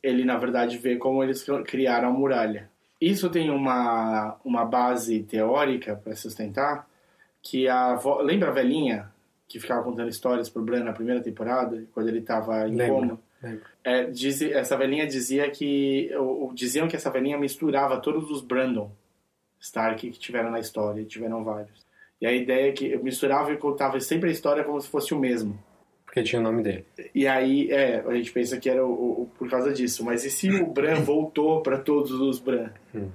Ele, 0.00 0.24
na 0.24 0.36
verdade, 0.36 0.78
vê 0.78 0.96
como 0.96 1.24
eles 1.24 1.44
criaram 1.66 2.08
a 2.08 2.12
muralha. 2.12 2.70
Isso 3.00 3.28
tem 3.28 3.50
uma, 3.50 4.36
uma 4.44 4.64
base 4.64 5.22
teórica 5.24 5.96
para 5.96 6.14
sustentar 6.14 6.88
que 7.42 7.68
a 7.68 7.92
avó, 7.92 8.20
lembra 8.20 8.50
a 8.50 8.52
velhinha 8.52 9.10
que 9.46 9.58
ficava 9.58 9.82
contando 9.82 10.08
histórias 10.08 10.48
pro 10.48 10.62
Bran 10.62 10.84
na 10.84 10.92
primeira 10.92 11.22
temporada, 11.22 11.82
quando 11.94 12.08
ele 12.08 12.20
tava 12.20 12.68
em 12.68 12.74
Lembro, 12.74 12.94
coma? 12.94 13.20
É, 13.84 14.04
diz, 14.04 14.42
essa 14.42 14.76
velhinha 14.76 15.06
dizia 15.06 15.48
que 15.50 16.10
ou, 16.16 16.42
ou 16.44 16.52
diziam 16.52 16.88
que 16.88 16.96
essa 16.96 17.10
velhinha 17.10 17.38
misturava 17.38 18.00
todos 18.00 18.30
os 18.30 18.40
Brandon 18.42 18.90
Stark 19.60 20.10
que 20.10 20.18
tiveram 20.18 20.50
na 20.50 20.60
história, 20.60 21.00
e 21.00 21.04
tiveram 21.04 21.44
vários. 21.44 21.86
E 22.20 22.26
a 22.26 22.32
ideia 22.32 22.68
é 22.68 22.72
que 22.72 22.96
misturava 22.98 23.52
e 23.52 23.56
contava 23.56 23.98
sempre 24.00 24.28
a 24.28 24.32
história 24.32 24.64
como 24.64 24.80
se 24.80 24.88
fosse 24.88 25.14
o 25.14 25.18
mesmo. 25.18 25.58
Porque 26.04 26.22
tinha 26.22 26.40
o 26.40 26.42
nome 26.42 26.62
dele. 26.62 26.84
E 27.14 27.26
aí, 27.28 27.70
é, 27.70 28.00
a 28.00 28.14
gente 28.14 28.32
pensa 28.32 28.58
que 28.58 28.68
era 28.68 28.84
o, 28.84 28.90
o- 29.22 29.30
por 29.38 29.48
causa 29.48 29.72
disso. 29.72 30.04
Mas 30.04 30.24
e 30.24 30.30
se 30.30 30.50
o 30.50 30.66
Bran 30.66 31.00
voltou 31.04 31.62
para 31.62 31.78
todos 31.78 32.10
os 32.12 32.40
Bran? 32.40 32.70
Hum. 32.94 33.10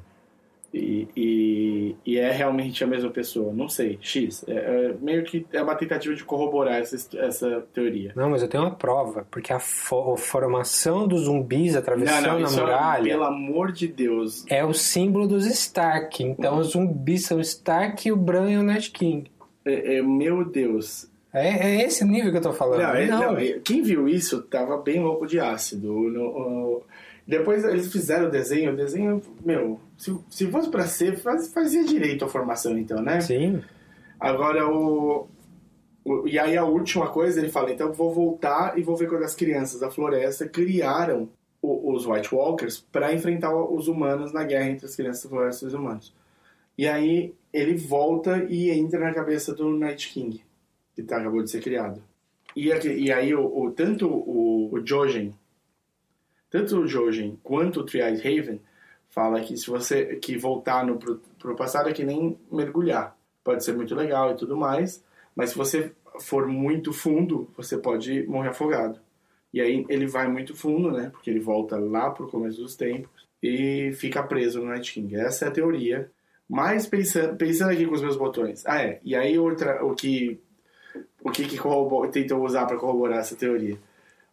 E, 0.73 1.07
e, 1.15 1.95
e 2.03 2.17
é 2.17 2.31
realmente 2.31 2.83
a 2.83 2.87
mesma 2.87 3.11
pessoa? 3.11 3.53
Não 3.53 3.69
sei. 3.69 3.99
X. 4.01 4.43
É, 4.47 4.53
é 4.53 4.95
meio 4.99 5.23
que 5.23 5.45
é 5.53 5.61
uma 5.61 5.75
tentativa 5.75 6.15
de 6.15 6.23
corroborar 6.23 6.79
essa, 6.79 6.95
essa 7.19 7.63
teoria. 7.71 8.11
Não, 8.15 8.29
mas 8.31 8.41
eu 8.41 8.47
tenho 8.47 8.63
uma 8.63 8.71
prova, 8.75 9.27
porque 9.29 9.53
a, 9.53 9.59
fo- 9.59 10.17
formação 10.17 11.07
dos 11.07 11.25
zumbis 11.25 11.75
atravessando 11.75 12.23
não, 12.25 12.39
não, 12.39 12.47
a 12.47 12.51
é, 12.51 12.55
muralha 12.59 13.03
pelo 13.03 13.23
amor 13.23 13.71
de 13.71 13.87
Deus. 13.87 14.45
é 14.49 14.65
o 14.65 14.73
símbolo 14.73 15.27
dos 15.27 15.45
Stark. 15.45 16.23
Então 16.23 16.57
os 16.57 16.71
zumbis 16.71 17.25
são 17.25 17.39
Stark 17.39 18.07
e 18.07 18.11
o 18.11 18.15
Bran 18.17 18.49
e 18.49 18.57
o 18.57 18.63
Night 18.63 18.89
King. 18.89 19.29
É, 19.63 19.97
é, 19.97 20.01
meu 20.01 20.43
Deus. 20.43 21.07
É, 21.31 21.81
é 21.81 21.85
esse 21.85 22.03
nível 22.03 22.31
que 22.31 22.37
eu 22.37 22.41
tô 22.41 22.53
falando. 22.53 22.81
Não, 22.81 22.95
é- 22.95 23.05
não, 23.07 23.37
é- 23.37 23.59
quem 23.63 23.83
viu 23.83 24.07
isso 24.07 24.41
tava 24.41 24.77
bem 24.77 24.99
louco 25.01 25.27
de 25.27 25.39
ácido. 25.39 25.87
No- 25.93 26.09
no- 26.09 26.81
depois 27.27 27.63
eles 27.63 27.91
fizeram 27.91 28.27
o 28.27 28.29
desenho, 28.31 28.73
o 28.73 28.75
desenho, 28.75 29.21
meu, 29.45 29.79
se, 29.97 30.17
se 30.29 30.49
fosse 30.51 30.69
pra 30.69 30.85
ser, 30.87 31.17
faz- 31.17 31.53
fazia 31.53 31.83
direito 31.83 32.25
a 32.25 32.29
formação 32.29 32.77
então, 32.77 33.01
né? 33.01 33.21
Sim. 33.21 33.61
Agora 34.19 34.67
o, 34.69 35.27
o- 36.05 36.27
E 36.27 36.37
aí 36.39 36.57
a 36.57 36.63
última 36.65 37.09
coisa, 37.09 37.39
ele 37.39 37.49
fala, 37.49 37.71
então 37.71 37.87
eu 37.87 37.93
vou 37.93 38.13
voltar 38.13 38.77
e 38.77 38.81
vou 38.83 38.95
ver 38.95 39.07
quando 39.09 39.23
as 39.23 39.35
crianças 39.35 39.79
da 39.79 39.89
floresta 39.91 40.47
criaram 40.47 41.29
o- 41.61 41.93
os 41.93 42.05
White 42.05 42.33
Walkers 42.33 42.79
para 42.91 43.13
enfrentar 43.13 43.55
os 43.55 43.87
humanos 43.87 44.33
na 44.33 44.43
guerra 44.43 44.69
entre 44.69 44.85
as 44.85 44.95
crianças 44.95 45.23
da 45.23 45.29
floresta 45.29 45.65
e 45.65 45.67
os 45.69 45.73
humanos. 45.73 46.13
E 46.77 46.87
aí 46.87 47.33
ele 47.53 47.75
volta 47.75 48.45
e 48.49 48.69
entra 48.71 48.99
na 48.99 49.13
cabeça 49.13 49.53
do 49.53 49.69
Night 49.77 50.09
King, 50.11 50.41
que 50.95 51.03
tá, 51.03 51.17
acabou 51.17 51.43
de 51.43 51.49
ser 51.51 51.61
criado. 51.61 52.01
E, 52.55 52.71
aqui- 52.71 52.93
e 52.93 53.11
aí 53.11 53.33
o, 53.33 53.45
o- 53.45 53.71
tanto 53.71 54.07
o, 54.07 54.73
o 54.73 54.85
Jojen, 54.85 55.33
tanto 56.49 56.79
o 56.79 56.87
Jojen 56.87 57.37
quanto 57.43 57.79
o 57.79 57.83
Tri-Eyed 57.85 58.17
Raven 58.21 58.59
fala 59.13 59.41
que 59.41 59.55
se 59.55 59.69
você 59.69 60.15
que 60.15 60.35
voltar 60.35 60.85
no 60.85 60.97
pro, 60.97 61.21
pro 61.37 61.55
passado 61.55 61.87
é 61.87 61.93
que 61.93 62.03
nem 62.03 62.37
mergulhar. 62.51 63.15
Pode 63.43 63.63
ser 63.63 63.73
muito 63.73 63.93
legal 63.93 64.31
e 64.31 64.35
tudo 64.35 64.57
mais, 64.57 65.03
mas 65.35 65.51
se 65.51 65.57
você 65.57 65.91
for 66.19 66.47
muito 66.47 66.91
fundo, 66.91 67.47
você 67.55 67.77
pode 67.77 68.25
morrer 68.27 68.49
afogado. 68.49 68.99
E 69.53 69.61
aí 69.61 69.85
ele 69.87 70.07
vai 70.07 70.27
muito 70.27 70.55
fundo, 70.55 70.91
né? 70.91 71.11
Porque 71.11 71.29
ele 71.29 71.39
volta 71.39 71.77
lá 71.77 72.09
pro 72.09 72.27
começo 72.27 72.59
dos 72.59 72.75
tempos 72.75 73.27
e 73.41 73.91
fica 73.93 74.23
preso 74.23 74.59
no 74.59 74.67
Night 74.67 74.91
King. 74.91 75.15
Essa 75.15 75.45
é 75.45 75.47
a 75.49 75.51
teoria. 75.51 76.09
Mas 76.49 76.87
pensando, 76.87 77.35
pensando 77.35 77.71
aqui 77.71 77.85
com 77.85 77.93
os 77.93 78.01
meus 78.01 78.17
botões. 78.17 78.65
Ah, 78.65 78.81
é. 78.81 78.99
E 79.03 79.15
aí 79.15 79.37
outra, 79.37 79.85
o 79.85 79.93
que 79.93 80.41
o 81.23 81.29
que, 81.29 81.45
que 81.45 81.57
tentam 82.11 82.41
usar 82.41 82.65
para 82.65 82.77
corroborar 82.77 83.19
essa 83.19 83.35
teoria? 83.35 83.77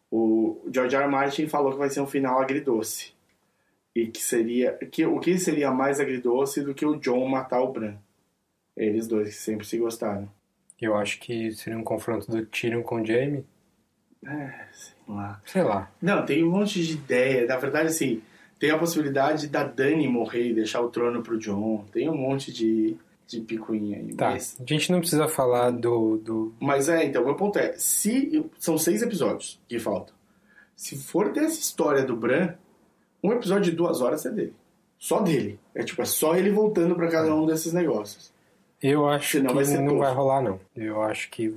O 0.09 0.61
George 0.73 0.95
R. 0.95 1.03
R. 1.03 1.11
Martin 1.11 1.47
falou 1.47 1.71
que 1.71 1.77
vai 1.77 1.89
ser 1.89 2.01
um 2.01 2.07
final 2.07 2.41
agridoce. 2.41 3.10
E 3.95 4.07
que 4.07 4.21
seria. 4.21 4.73
Que, 4.91 5.05
o 5.05 5.19
que 5.19 5.37
seria 5.37 5.71
mais 5.71 5.99
agridoce 5.99 6.61
do 6.61 6.73
que 6.73 6.85
o 6.85 6.95
John 6.95 7.27
matar 7.27 7.61
o 7.61 7.71
Bran? 7.71 7.95
Eles 8.75 9.07
dois 9.07 9.29
que 9.29 9.41
sempre 9.41 9.65
se 9.65 9.77
gostaram. 9.77 10.29
Eu 10.79 10.95
acho 10.95 11.19
que 11.19 11.51
seria 11.51 11.77
um 11.77 11.83
confronto 11.83 12.31
do 12.31 12.45
Tyrion 12.45 12.81
com 12.81 13.01
o 13.01 13.05
Jaime. 13.05 13.45
É, 14.25 14.65
sei 14.71 14.95
lá. 15.07 15.41
Sei 15.45 15.63
lá. 15.63 15.91
Não, 16.01 16.25
tem 16.25 16.43
um 16.43 16.51
monte 16.51 16.83
de 16.83 16.93
ideia. 16.93 17.45
Na 17.45 17.57
verdade, 17.57 17.89
assim, 17.89 18.21
tem 18.57 18.71
a 18.71 18.77
possibilidade 18.77 19.47
da 19.47 19.63
Dani 19.63 20.07
morrer 20.07 20.49
e 20.49 20.53
deixar 20.53 20.81
o 20.81 20.89
trono 20.89 21.21
pro 21.21 21.37
John. 21.37 21.85
Tem 21.91 22.09
um 22.09 22.15
monte 22.15 22.51
de, 22.51 22.95
de 23.27 23.41
picuinha 23.41 23.97
aí. 23.97 24.13
Tá. 24.15 24.31
Mas, 24.31 24.57
A 24.59 24.63
gente 24.65 24.91
não 24.91 24.99
precisa 24.99 25.27
falar 25.27 25.71
do. 25.71 26.17
do... 26.17 26.53
mas 26.59 26.87
é, 26.87 27.03
então, 27.05 27.25
meu 27.25 27.35
ponto 27.35 27.59
é: 27.59 27.73
se 27.77 28.43
são 28.57 28.77
seis 28.77 29.01
episódios 29.01 29.59
que 29.67 29.79
faltam. 29.79 30.15
Se 30.75 30.95
for 30.95 31.31
ter 31.31 31.43
essa 31.43 31.59
história 31.59 32.03
do 32.03 32.15
Bran, 32.15 32.55
um 33.23 33.31
episódio 33.33 33.69
de 33.71 33.77
duas 33.77 34.01
horas 34.01 34.25
é 34.25 34.29
dele. 34.29 34.53
Só 34.97 35.19
dele. 35.21 35.59
É 35.73 35.83
tipo, 35.83 36.01
é 36.01 36.05
só 36.05 36.35
ele 36.35 36.51
voltando 36.51 36.95
pra 36.95 37.07
cada 37.09 37.33
um 37.33 37.45
desses 37.45 37.73
negócios. 37.73 38.31
Eu 38.81 39.07
acho 39.07 39.33
Senão 39.37 39.55
que 39.55 39.63
vai 39.63 39.77
não 39.77 39.97
vai 39.99 40.13
rolar, 40.13 40.41
não. 40.41 40.59
Eu 40.75 41.01
acho 41.03 41.29
que. 41.29 41.53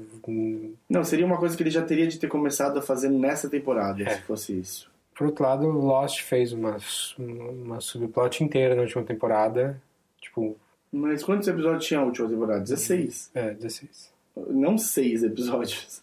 Não, 0.88 1.02
seria 1.04 1.24
uma 1.24 1.38
coisa 1.38 1.56
que 1.56 1.62
ele 1.62 1.70
já 1.70 1.82
teria 1.82 2.06
de 2.06 2.18
ter 2.18 2.28
começado 2.28 2.78
a 2.78 2.82
fazer 2.82 3.08
nessa 3.08 3.48
temporada, 3.48 4.02
É. 4.02 4.10
se 4.16 4.22
fosse 4.22 4.58
isso. 4.58 4.90
Por 5.14 5.28
outro 5.28 5.44
lado, 5.44 5.68
Lost 5.68 6.20
fez 6.22 6.52
uma, 6.52 6.76
uma 7.18 7.80
subplot 7.80 8.42
inteira 8.42 8.74
na 8.74 8.82
última 8.82 9.02
temporada. 9.04 9.80
Tipo, 10.20 10.56
Mas 10.92 11.22
quantos 11.22 11.46
episódios 11.48 11.86
tinha 11.86 12.00
a 12.00 12.04
última 12.04 12.28
temporada? 12.28 12.60
16. 12.60 13.30
é, 13.34 13.50
16. 13.54 14.12
Não 14.48 14.76
seis 14.76 15.22
episódios. 15.22 16.02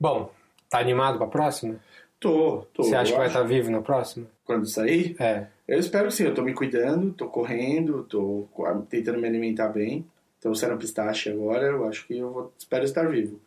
Bom, 0.00 0.30
tá 0.70 0.78
animado 0.78 1.18
pra 1.18 1.26
próxima? 1.26 1.76
Tô, 2.20 2.64
tô. 2.72 2.84
Você 2.84 2.94
acha 2.94 3.10
que 3.10 3.18
vai 3.18 3.26
acho. 3.26 3.36
estar 3.36 3.46
vivo 3.48 3.70
na 3.70 3.82
próxima? 3.82 4.26
Quando 4.44 4.68
sair? 4.68 5.16
É. 5.20 5.46
Eu 5.66 5.78
espero 5.78 6.08
que 6.08 6.14
sim, 6.14 6.24
eu 6.24 6.34
tô 6.34 6.42
me 6.42 6.54
cuidando, 6.54 7.12
tô 7.12 7.28
correndo, 7.28 8.04
tô 8.04 8.48
tentando 8.88 9.18
me 9.18 9.28
alimentar 9.28 9.68
bem. 9.68 10.04
Tô 10.40 10.52
sendo 10.54 10.76
pistache 10.76 11.30
agora, 11.30 11.66
eu 11.66 11.86
acho 11.86 12.04
que 12.06 12.18
eu 12.18 12.32
vou, 12.32 12.52
espero 12.58 12.84
estar 12.84 13.08
vivo. 13.08 13.40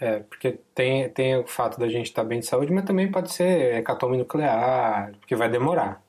É, 0.00 0.20
porque 0.20 0.58
tem, 0.74 1.08
tem 1.10 1.36
o 1.36 1.46
fato 1.46 1.78
da 1.78 1.86
gente 1.88 2.06
estar 2.06 2.24
bem 2.24 2.40
de 2.40 2.46
saúde, 2.46 2.72
mas 2.72 2.84
também 2.84 3.10
pode 3.10 3.32
ser 3.32 3.76
hecatombe 3.76 4.16
nuclear, 4.16 5.12
porque 5.20 5.36
vai 5.36 5.48
demorar. 5.48 6.02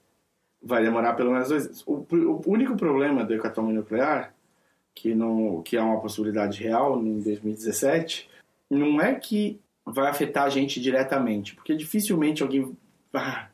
Vai 0.63 0.81
demorar 0.81 1.13
pelo 1.13 1.31
menos 1.31 1.49
dois 1.49 1.65
anos. 1.65 1.84
O, 1.85 2.05
o 2.09 2.41
único 2.47 2.76
problema 2.76 3.23
do 3.23 3.34
hecatombe 3.35 3.73
nuclear, 3.73 4.34
que, 4.95 5.13
não, 5.13 5.61
que 5.61 5.77
é 5.77 5.81
uma 5.81 5.99
possibilidade 5.99 6.63
real 6.63 6.99
em 6.99 7.19
2017, 7.19 8.30
não 8.69 8.99
é 8.99 9.13
que 9.13 9.59
vai 9.85 10.09
afetar 10.09 10.45
a 10.45 10.49
gente 10.49 10.80
diretamente, 10.80 11.53
porque 11.53 11.76
dificilmente 11.76 12.41
alguém. 12.41 12.76
Ah, 13.13 13.49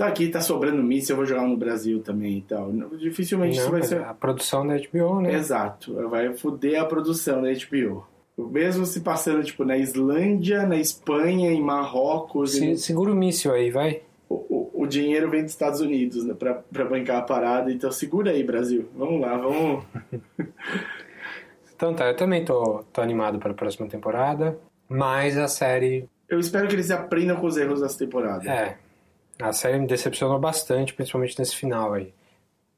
tá 0.00 0.06
aqui, 0.06 0.28
tá 0.28 0.40
sobrando 0.40 0.82
míssil, 0.82 1.12
eu 1.12 1.16
vou 1.18 1.26
jogar 1.26 1.46
no 1.46 1.58
Brasil 1.58 2.00
também 2.00 2.38
e 2.38 2.40
tal. 2.40 2.72
Dificilmente 2.98 3.58
Não, 3.58 3.62
isso 3.64 3.70
vai 3.70 3.82
ser. 3.82 4.02
A 4.02 4.14
produção 4.14 4.66
da 4.66 4.74
HBO, 4.78 5.20
né? 5.20 5.34
Exato, 5.34 6.08
vai 6.08 6.32
foder 6.32 6.80
a 6.80 6.86
produção 6.86 7.42
da 7.42 7.48
HBO. 7.52 8.06
Mesmo 8.38 8.86
se 8.86 9.02
passando 9.02 9.44
tipo 9.44 9.62
na 9.62 9.76
Islândia, 9.76 10.66
na 10.66 10.78
Espanha, 10.78 11.52
em 11.52 11.60
Marrocos, 11.60 12.52
Se, 12.52 12.78
segura 12.78 13.12
o 13.12 13.14
míssil 13.14 13.52
aí, 13.52 13.70
vai. 13.70 14.00
o, 14.26 14.34
o, 14.34 14.70
o 14.84 14.86
dinheiro 14.86 15.28
vem 15.28 15.42
dos 15.42 15.52
Estados 15.52 15.82
Unidos 15.82 16.24
né, 16.24 16.32
pra, 16.32 16.54
pra 16.54 16.86
bancar 16.86 17.18
a 17.18 17.22
parada. 17.22 17.70
Então 17.70 17.92
segura 17.92 18.30
aí, 18.30 18.42
Brasil. 18.42 18.88
Vamos 18.96 19.20
lá, 19.20 19.36
vamos. 19.36 19.84
Então 21.76 21.94
tá, 21.94 22.08
eu 22.08 22.14
também 22.14 22.44
tô, 22.44 22.84
tô 22.92 23.00
animado 23.00 23.38
para 23.38 23.52
a 23.52 23.54
próxima 23.54 23.88
temporada, 23.88 24.58
mas 24.86 25.38
a 25.38 25.48
série. 25.48 26.06
Eu 26.28 26.38
espero 26.38 26.68
que 26.68 26.74
eles 26.74 26.90
aprendam 26.90 27.36
com 27.36 27.46
os 27.46 27.56
erros 27.56 27.80
dessa 27.80 27.98
temporada. 27.98 28.46
É. 28.46 28.76
A 29.42 29.52
série 29.52 29.78
me 29.78 29.86
decepcionou 29.86 30.38
bastante, 30.38 30.94
principalmente 30.94 31.38
nesse 31.38 31.56
final 31.56 31.92
aí. 31.94 32.12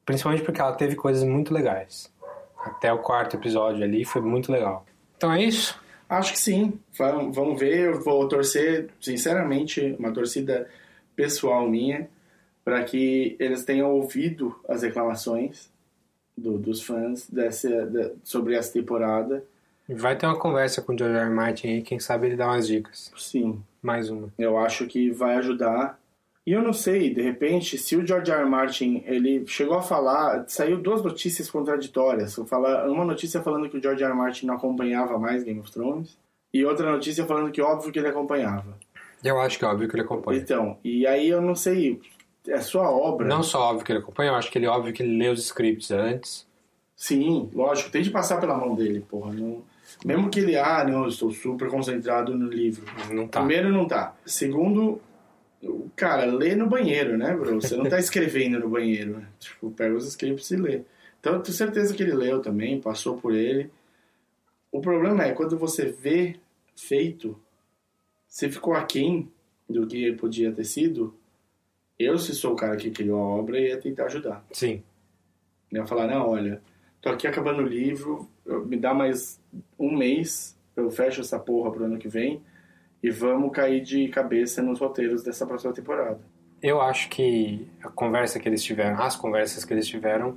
Principalmente 0.05 0.43
porque 0.43 0.59
ela 0.61 0.73
teve 0.73 0.95
coisas 0.95 1.23
muito 1.23 1.53
legais. 1.53 2.11
Até 2.57 2.91
o 2.91 2.99
quarto 2.99 3.35
episódio 3.35 3.83
ali 3.83 4.05
foi 4.05 4.21
muito 4.21 4.51
legal. 4.51 4.85
Então 5.17 5.31
é 5.31 5.41
isso? 5.43 5.79
Acho 6.09 6.33
que 6.33 6.39
sim. 6.39 6.79
Vamos 6.97 7.59
ver. 7.59 7.87
Eu 7.93 8.01
vou 8.03 8.27
torcer, 8.27 8.89
sinceramente, 9.01 9.95
uma 9.97 10.11
torcida 10.13 10.69
pessoal 11.15 11.67
minha, 11.67 12.09
para 12.63 12.83
que 12.83 13.35
eles 13.39 13.63
tenham 13.65 13.91
ouvido 13.91 14.55
as 14.67 14.83
reclamações 14.83 15.69
do- 16.37 16.57
dos 16.57 16.81
fãs 16.81 17.29
dessa, 17.29 17.85
da- 17.85 18.11
sobre 18.23 18.55
essa 18.55 18.73
temporada. 18.73 19.43
Vai 19.89 20.15
ter 20.17 20.25
uma 20.25 20.37
conversa 20.39 20.81
com 20.81 20.93
o 20.93 20.97
George. 20.97 21.17
R. 21.17 21.29
Martin 21.29 21.67
aí, 21.67 21.81
quem 21.81 21.99
sabe 21.99 22.27
ele 22.27 22.35
dá 22.37 22.47
umas 22.47 22.65
dicas. 22.67 23.11
Sim. 23.17 23.61
Mais 23.81 24.09
uma. 24.09 24.29
Eu 24.37 24.57
acho 24.57 24.87
que 24.87 25.11
vai 25.11 25.35
ajudar. 25.35 25.99
E 26.45 26.51
eu 26.51 26.61
não 26.61 26.73
sei, 26.73 27.13
de 27.13 27.21
repente, 27.21 27.77
se 27.77 27.95
o 27.95 28.05
George 28.05 28.29
R. 28.29 28.41
R. 28.41 28.49
Martin 28.49 29.01
ele 29.05 29.45
chegou 29.47 29.77
a 29.77 29.81
falar, 29.81 30.43
saiu 30.47 30.77
duas 30.77 31.01
notícias 31.01 31.49
contraditórias. 31.49 32.35
Falar, 32.47 32.89
uma 32.89 33.05
notícia 33.05 33.41
falando 33.41 33.69
que 33.69 33.77
o 33.77 33.81
George 33.81 34.03
R. 34.03 34.11
R. 34.11 34.17
Martin 34.17 34.47
não 34.47 34.55
acompanhava 34.55 35.17
mais 35.17 35.43
Game 35.43 35.59
of 35.59 35.71
Thrones 35.71 36.17
e 36.53 36.65
outra 36.65 36.91
notícia 36.91 37.25
falando 37.25 37.51
que 37.51 37.61
óbvio 37.61 37.91
que 37.93 37.99
ele 37.99 38.09
acompanhava. 38.09 38.77
Eu 39.23 39.39
acho 39.39 39.57
que 39.57 39.63
é 39.63 39.67
óbvio 39.69 39.87
que 39.87 39.95
ele 39.95 40.03
acompanha. 40.03 40.39
Então, 40.39 40.77
e 40.83 41.07
aí 41.07 41.29
eu 41.29 41.41
não 41.41 41.55
sei, 41.55 42.01
é 42.45 42.59
sua 42.59 42.91
obra. 42.91 43.25
Não 43.25 43.41
só 43.41 43.61
óbvio 43.69 43.85
que 43.85 43.91
ele 43.93 43.99
acompanha, 43.99 44.31
eu 44.31 44.35
acho 44.35 44.51
que 44.51 44.57
ele 44.57 44.65
é 44.65 44.69
óbvio 44.69 44.91
que 44.91 45.01
ele 45.01 45.17
lê 45.17 45.29
os 45.29 45.45
scripts 45.45 45.91
antes. 45.91 46.45
Sim, 46.93 47.49
lógico, 47.53 47.89
tem 47.89 48.01
de 48.01 48.11
passar 48.11 48.39
pela 48.39 48.57
mão 48.57 48.75
dele, 48.75 49.05
porra. 49.09 49.31
Não... 49.31 49.63
Mesmo 50.05 50.29
que 50.29 50.39
ele, 50.39 50.57
ah, 50.57 50.83
não, 50.83 51.03
eu 51.03 51.09
estou 51.09 51.31
super 51.31 51.69
concentrado 51.69 52.37
no 52.37 52.47
livro. 52.47 52.85
Não 53.11 53.27
tá. 53.27 53.39
Primeiro, 53.39 53.69
não 53.69 53.87
tá. 53.87 54.13
Segundo, 54.25 54.99
cara, 55.95 56.25
lê 56.25 56.55
no 56.55 56.67
banheiro, 56.67 57.17
né, 57.17 57.35
bro? 57.35 57.61
Você 57.61 57.75
não 57.75 57.85
tá 57.89 57.99
escrevendo 57.99 58.59
no 58.59 58.69
banheiro. 58.69 59.17
né? 59.19 59.27
Tipo, 59.39 59.71
pega 59.71 59.95
os 59.95 60.07
scripts 60.07 60.51
e 60.51 60.55
lê. 60.57 60.81
Então, 61.19 61.35
eu 61.35 61.41
tenho 61.41 61.55
certeza 61.55 61.93
que 61.93 62.03
ele 62.03 62.13
leu 62.13 62.41
também, 62.41 62.81
passou 62.81 63.17
por 63.17 63.33
ele. 63.33 63.69
O 64.71 64.81
problema 64.81 65.23
é, 65.23 65.31
quando 65.33 65.57
você 65.57 65.85
vê 65.85 66.35
feito, 66.75 67.39
você 68.27 68.49
ficou 68.49 68.73
aquém 68.73 69.31
do 69.69 69.85
que 69.87 70.11
podia 70.13 70.51
ter 70.51 70.63
sido. 70.65 71.15
Eu, 71.97 72.17
se 72.17 72.33
sou 72.33 72.53
o 72.53 72.55
cara 72.55 72.75
que 72.75 72.89
criou 72.91 73.19
a 73.19 73.25
obra, 73.25 73.59
ia 73.59 73.79
tentar 73.79 74.05
ajudar. 74.05 74.45
Sim. 74.51 74.83
Ia 75.71 75.85
falar, 75.85 76.07
não, 76.07 76.27
olha, 76.29 76.61
tô 77.01 77.09
aqui 77.09 77.27
acabando 77.27 77.61
o 77.61 77.65
livro, 77.67 78.27
eu- 78.45 78.65
me 78.65 78.75
dá 78.77 78.93
mais 78.93 79.39
um 79.79 79.95
mês, 79.95 80.57
eu 80.75 80.89
fecho 80.91 81.21
essa 81.21 81.39
porra 81.39 81.71
pro 81.71 81.85
ano 81.85 81.97
que 81.97 82.07
vem 82.07 82.41
e 83.03 83.11
vamos 83.11 83.51
cair 83.51 83.81
de 83.81 84.07
cabeça 84.07 84.61
nos 84.63 84.79
roteiros 84.79 85.21
dessa 85.21 85.45
próxima 85.45 85.73
temporada. 85.73 86.19
Eu 86.61 86.79
acho 86.81 87.09
que 87.09 87.67
a 87.83 87.89
conversa 87.89 88.39
que 88.39 88.47
eles 88.47 88.63
tiveram, 88.63 89.01
as 89.03 89.15
conversas 89.17 89.65
que 89.65 89.73
eles 89.73 89.85
tiveram, 89.85 90.35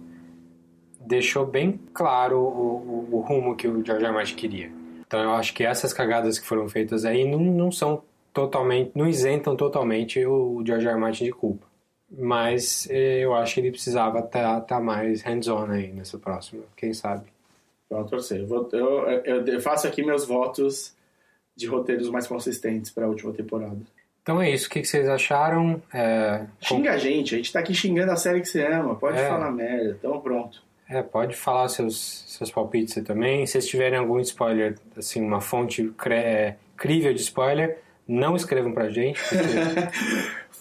deixou 1.00 1.46
bem 1.46 1.80
claro 1.94 2.38
o, 2.38 2.42
o- 2.42 3.08
o 3.12 3.20
rumo 3.20 3.54
que 3.56 3.68
o 3.68 3.84
George 3.84 4.04
R. 4.04 4.12
Martin 4.12 4.34
queria. 4.34 4.70
Então 5.06 5.20
eu 5.20 5.30
acho 5.32 5.54
que 5.54 5.62
essas 5.64 5.92
cagadas 5.92 6.38
que 6.38 6.46
foram 6.46 6.68
feitas 6.68 7.04
aí 7.04 7.24
não, 7.24 7.38
não 7.38 7.70
são 7.70 8.02
totalmente, 8.32 8.90
não 8.94 9.06
isentam 9.06 9.54
totalmente 9.56 10.24
o 10.26 10.62
George 10.66 10.86
R. 10.86 10.94
R. 10.94 11.00
Martin 11.00 11.24
de 11.26 11.32
culpa. 11.32 11.64
Mas 12.10 12.88
eh, 12.90 13.20
eu 13.20 13.34
acho 13.34 13.54
que 13.54 13.60
ele 13.60 13.70
precisava 13.70 14.18
estar 14.20 14.80
mais 14.80 15.22
hands-on 15.22 15.70
aí 15.70 15.92
nessa 15.92 16.18
próxima, 16.18 16.62
quem 16.76 16.92
sabe. 16.92 17.26
Vamos 17.88 18.10
torcer. 18.10 18.40
Eu, 18.40 18.46
vou- 18.48 18.68
eu- 18.72 19.46
eu 19.46 19.60
faço 19.60 19.86
aqui 19.86 20.04
meus 20.04 20.24
votos 20.24 20.95
de 21.56 21.66
roteiros 21.66 22.08
mais 22.10 22.26
consistentes 22.26 22.90
para 22.90 23.06
a 23.06 23.08
última 23.08 23.32
temporada. 23.32 23.78
Então 24.22 24.42
é 24.42 24.50
isso, 24.50 24.66
o 24.66 24.70
que, 24.70 24.84
vocês 24.84 25.08
acharam? 25.08 25.80
É, 25.94 26.42
Xinga 26.60 26.92
a 26.92 26.98
gente, 26.98 27.34
a 27.34 27.38
gente 27.38 27.52
tá 27.52 27.60
aqui 27.60 27.72
xingando 27.72 28.10
a 28.12 28.16
série 28.16 28.40
que 28.40 28.48
você 28.48 28.64
ama, 28.66 28.94
pode 28.96 29.18
É. 29.18 29.28
falar 29.28 29.50
merda, 29.52 29.96
então 29.98 30.20
pronto. 30.20 30.62
É, 30.88 31.02
pode 31.02 31.34
falar 31.36 31.68
seus, 31.68 32.24
seus 32.28 32.50
palpites 32.50 32.96
aí 32.98 33.02
também. 33.04 33.44
Se 33.46 33.52
vocês 33.52 33.66
tiverem 33.66 33.98
algum 33.98 34.20
spoiler, 34.20 34.76
assim, 34.96 35.20
uma 35.20 35.40
fonte 35.40 35.92
cre- 35.98 36.14
é, 36.14 36.56
crível 36.76 37.12
de 37.14 37.20
spoiler, 37.22 37.78
não 38.06 38.36
escrevam 38.36 38.72
pra 38.72 38.88
gente. 38.88 39.20
porque- 39.28 39.46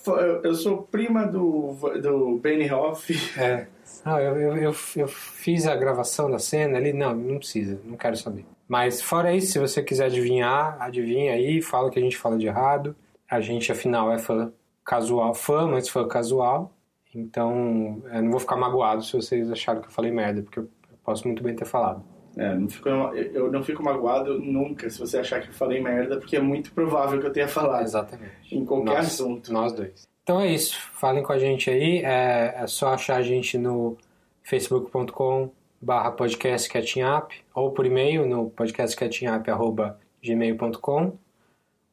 Eu 0.44 0.54
sou 0.54 0.84
prima 0.84 1.26
do, 1.26 1.74
do 2.00 2.38
Benny 2.38 2.72
Hoff. 2.72 3.12
é, 3.40 3.66
não, 4.06 4.20
eu, 4.20 4.36
eu, 4.40 4.58
eu, 4.58 4.76
eu 4.98 5.08
fiz 5.08 5.66
a 5.66 5.76
gravação 5.76 6.30
da 6.30 6.38
cena 6.38 6.78
ali, 6.78 6.94
não, 6.94 7.16
não 7.16 7.40
precisa, 7.40 7.80
não 7.84 7.98
quero 7.98 8.16
saber. 8.16 8.46
Mas 8.68 9.02
fora 9.02 9.34
isso, 9.34 9.52
se 9.54 9.60
você 9.60 9.84
quiser 9.84 10.06
adivinhar, 10.06 10.78
adivinha 10.80 11.34
aí, 11.34 11.62
fala 11.62 11.88
o 11.88 11.92
que 11.92 12.00
a 12.00 12.02
gente 12.02 12.18
fala 12.18 12.38
de 12.38 12.48
errado. 12.48 12.96
A 13.30 13.40
gente, 13.40 13.72
afinal, 13.72 14.12
é 14.12 14.18
fã 14.18 14.52
casual, 14.84 15.34
fã, 15.34 15.68
mas 15.68 15.88
fã 15.90 16.08
casual. 16.08 16.72
Então, 17.14 18.02
eu 18.12 18.22
não 18.24 18.32
vou 18.32 18.40
ficar 18.40 18.56
magoado 18.58 19.02
se 19.04 19.14
vocês 19.14 19.50
acharam 19.52 19.82
que 19.82 19.88
eu 19.88 19.92
falei 19.92 20.12
merda, 20.12 20.42
porque 20.42 20.60
eu 20.60 20.68
posso 21.04 21.28
muito 21.28 21.42
bem 21.44 21.56
ter 21.56 21.66
falado. 21.66 22.04
É, 22.38 22.54
não 22.54 22.68
fico, 22.68 22.90
eu 22.90 23.50
não 23.50 23.64
fico 23.64 23.82
magoado 23.82 24.38
nunca 24.38 24.90
se 24.90 25.00
você 25.00 25.20
achar 25.20 25.42
que 25.42 25.48
eu 25.48 25.54
falei 25.54 25.82
merda, 25.82 26.18
porque 26.18 26.36
é 26.36 26.42
muito 26.42 26.74
provável 26.74 27.20
que 27.20 27.26
eu 27.26 27.32
tenha 27.32 27.48
falado. 27.48 27.84
Exatamente. 27.84 28.54
Em 28.54 28.66
qualquer 28.66 28.96
Nós- 28.96 29.06
assunto. 29.08 29.54
Nós 29.54 29.72
dois. 29.72 30.06
Então 30.24 30.42
é 30.42 30.48
isso. 30.48 30.78
Falem 30.96 31.24
com 31.24 31.32
a 31.32 31.38
gente 31.38 31.70
aí. 31.70 32.00
É, 32.04 32.56
é 32.58 32.68
só 32.68 32.90
achar 32.90 33.16
a 33.18 33.22
gente 33.22 33.58
no 33.58 33.96
facebook.com 34.44 35.50
barra 35.86 36.12
podcast 36.12 36.68
catching 36.68 37.04
up 37.04 37.34
ou 37.54 37.72
por 37.72 37.86
e-mail 37.86 38.26
no 38.26 38.50
podcastcatchingup.gmail.com 38.50 41.18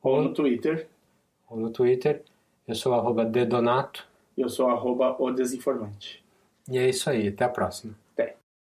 Ou 0.02 0.22
no 0.22 0.32
Twitter. 0.32 0.88
ou 1.50 1.58
no 1.58 1.68
Twitter. 1.68 2.22
Eu 2.66 2.74
sou 2.74 2.94
arroba 2.94 3.22
dedonato. 3.22 4.08
Eu 4.36 4.48
sou 4.48 4.70
arroba 4.70 5.14
o 5.18 5.30
desinformante. 5.30 6.24
E 6.70 6.78
é 6.78 6.88
isso 6.88 7.10
aí. 7.10 7.28
Até 7.28 7.44
a 7.44 7.50
próxima. 7.50 7.94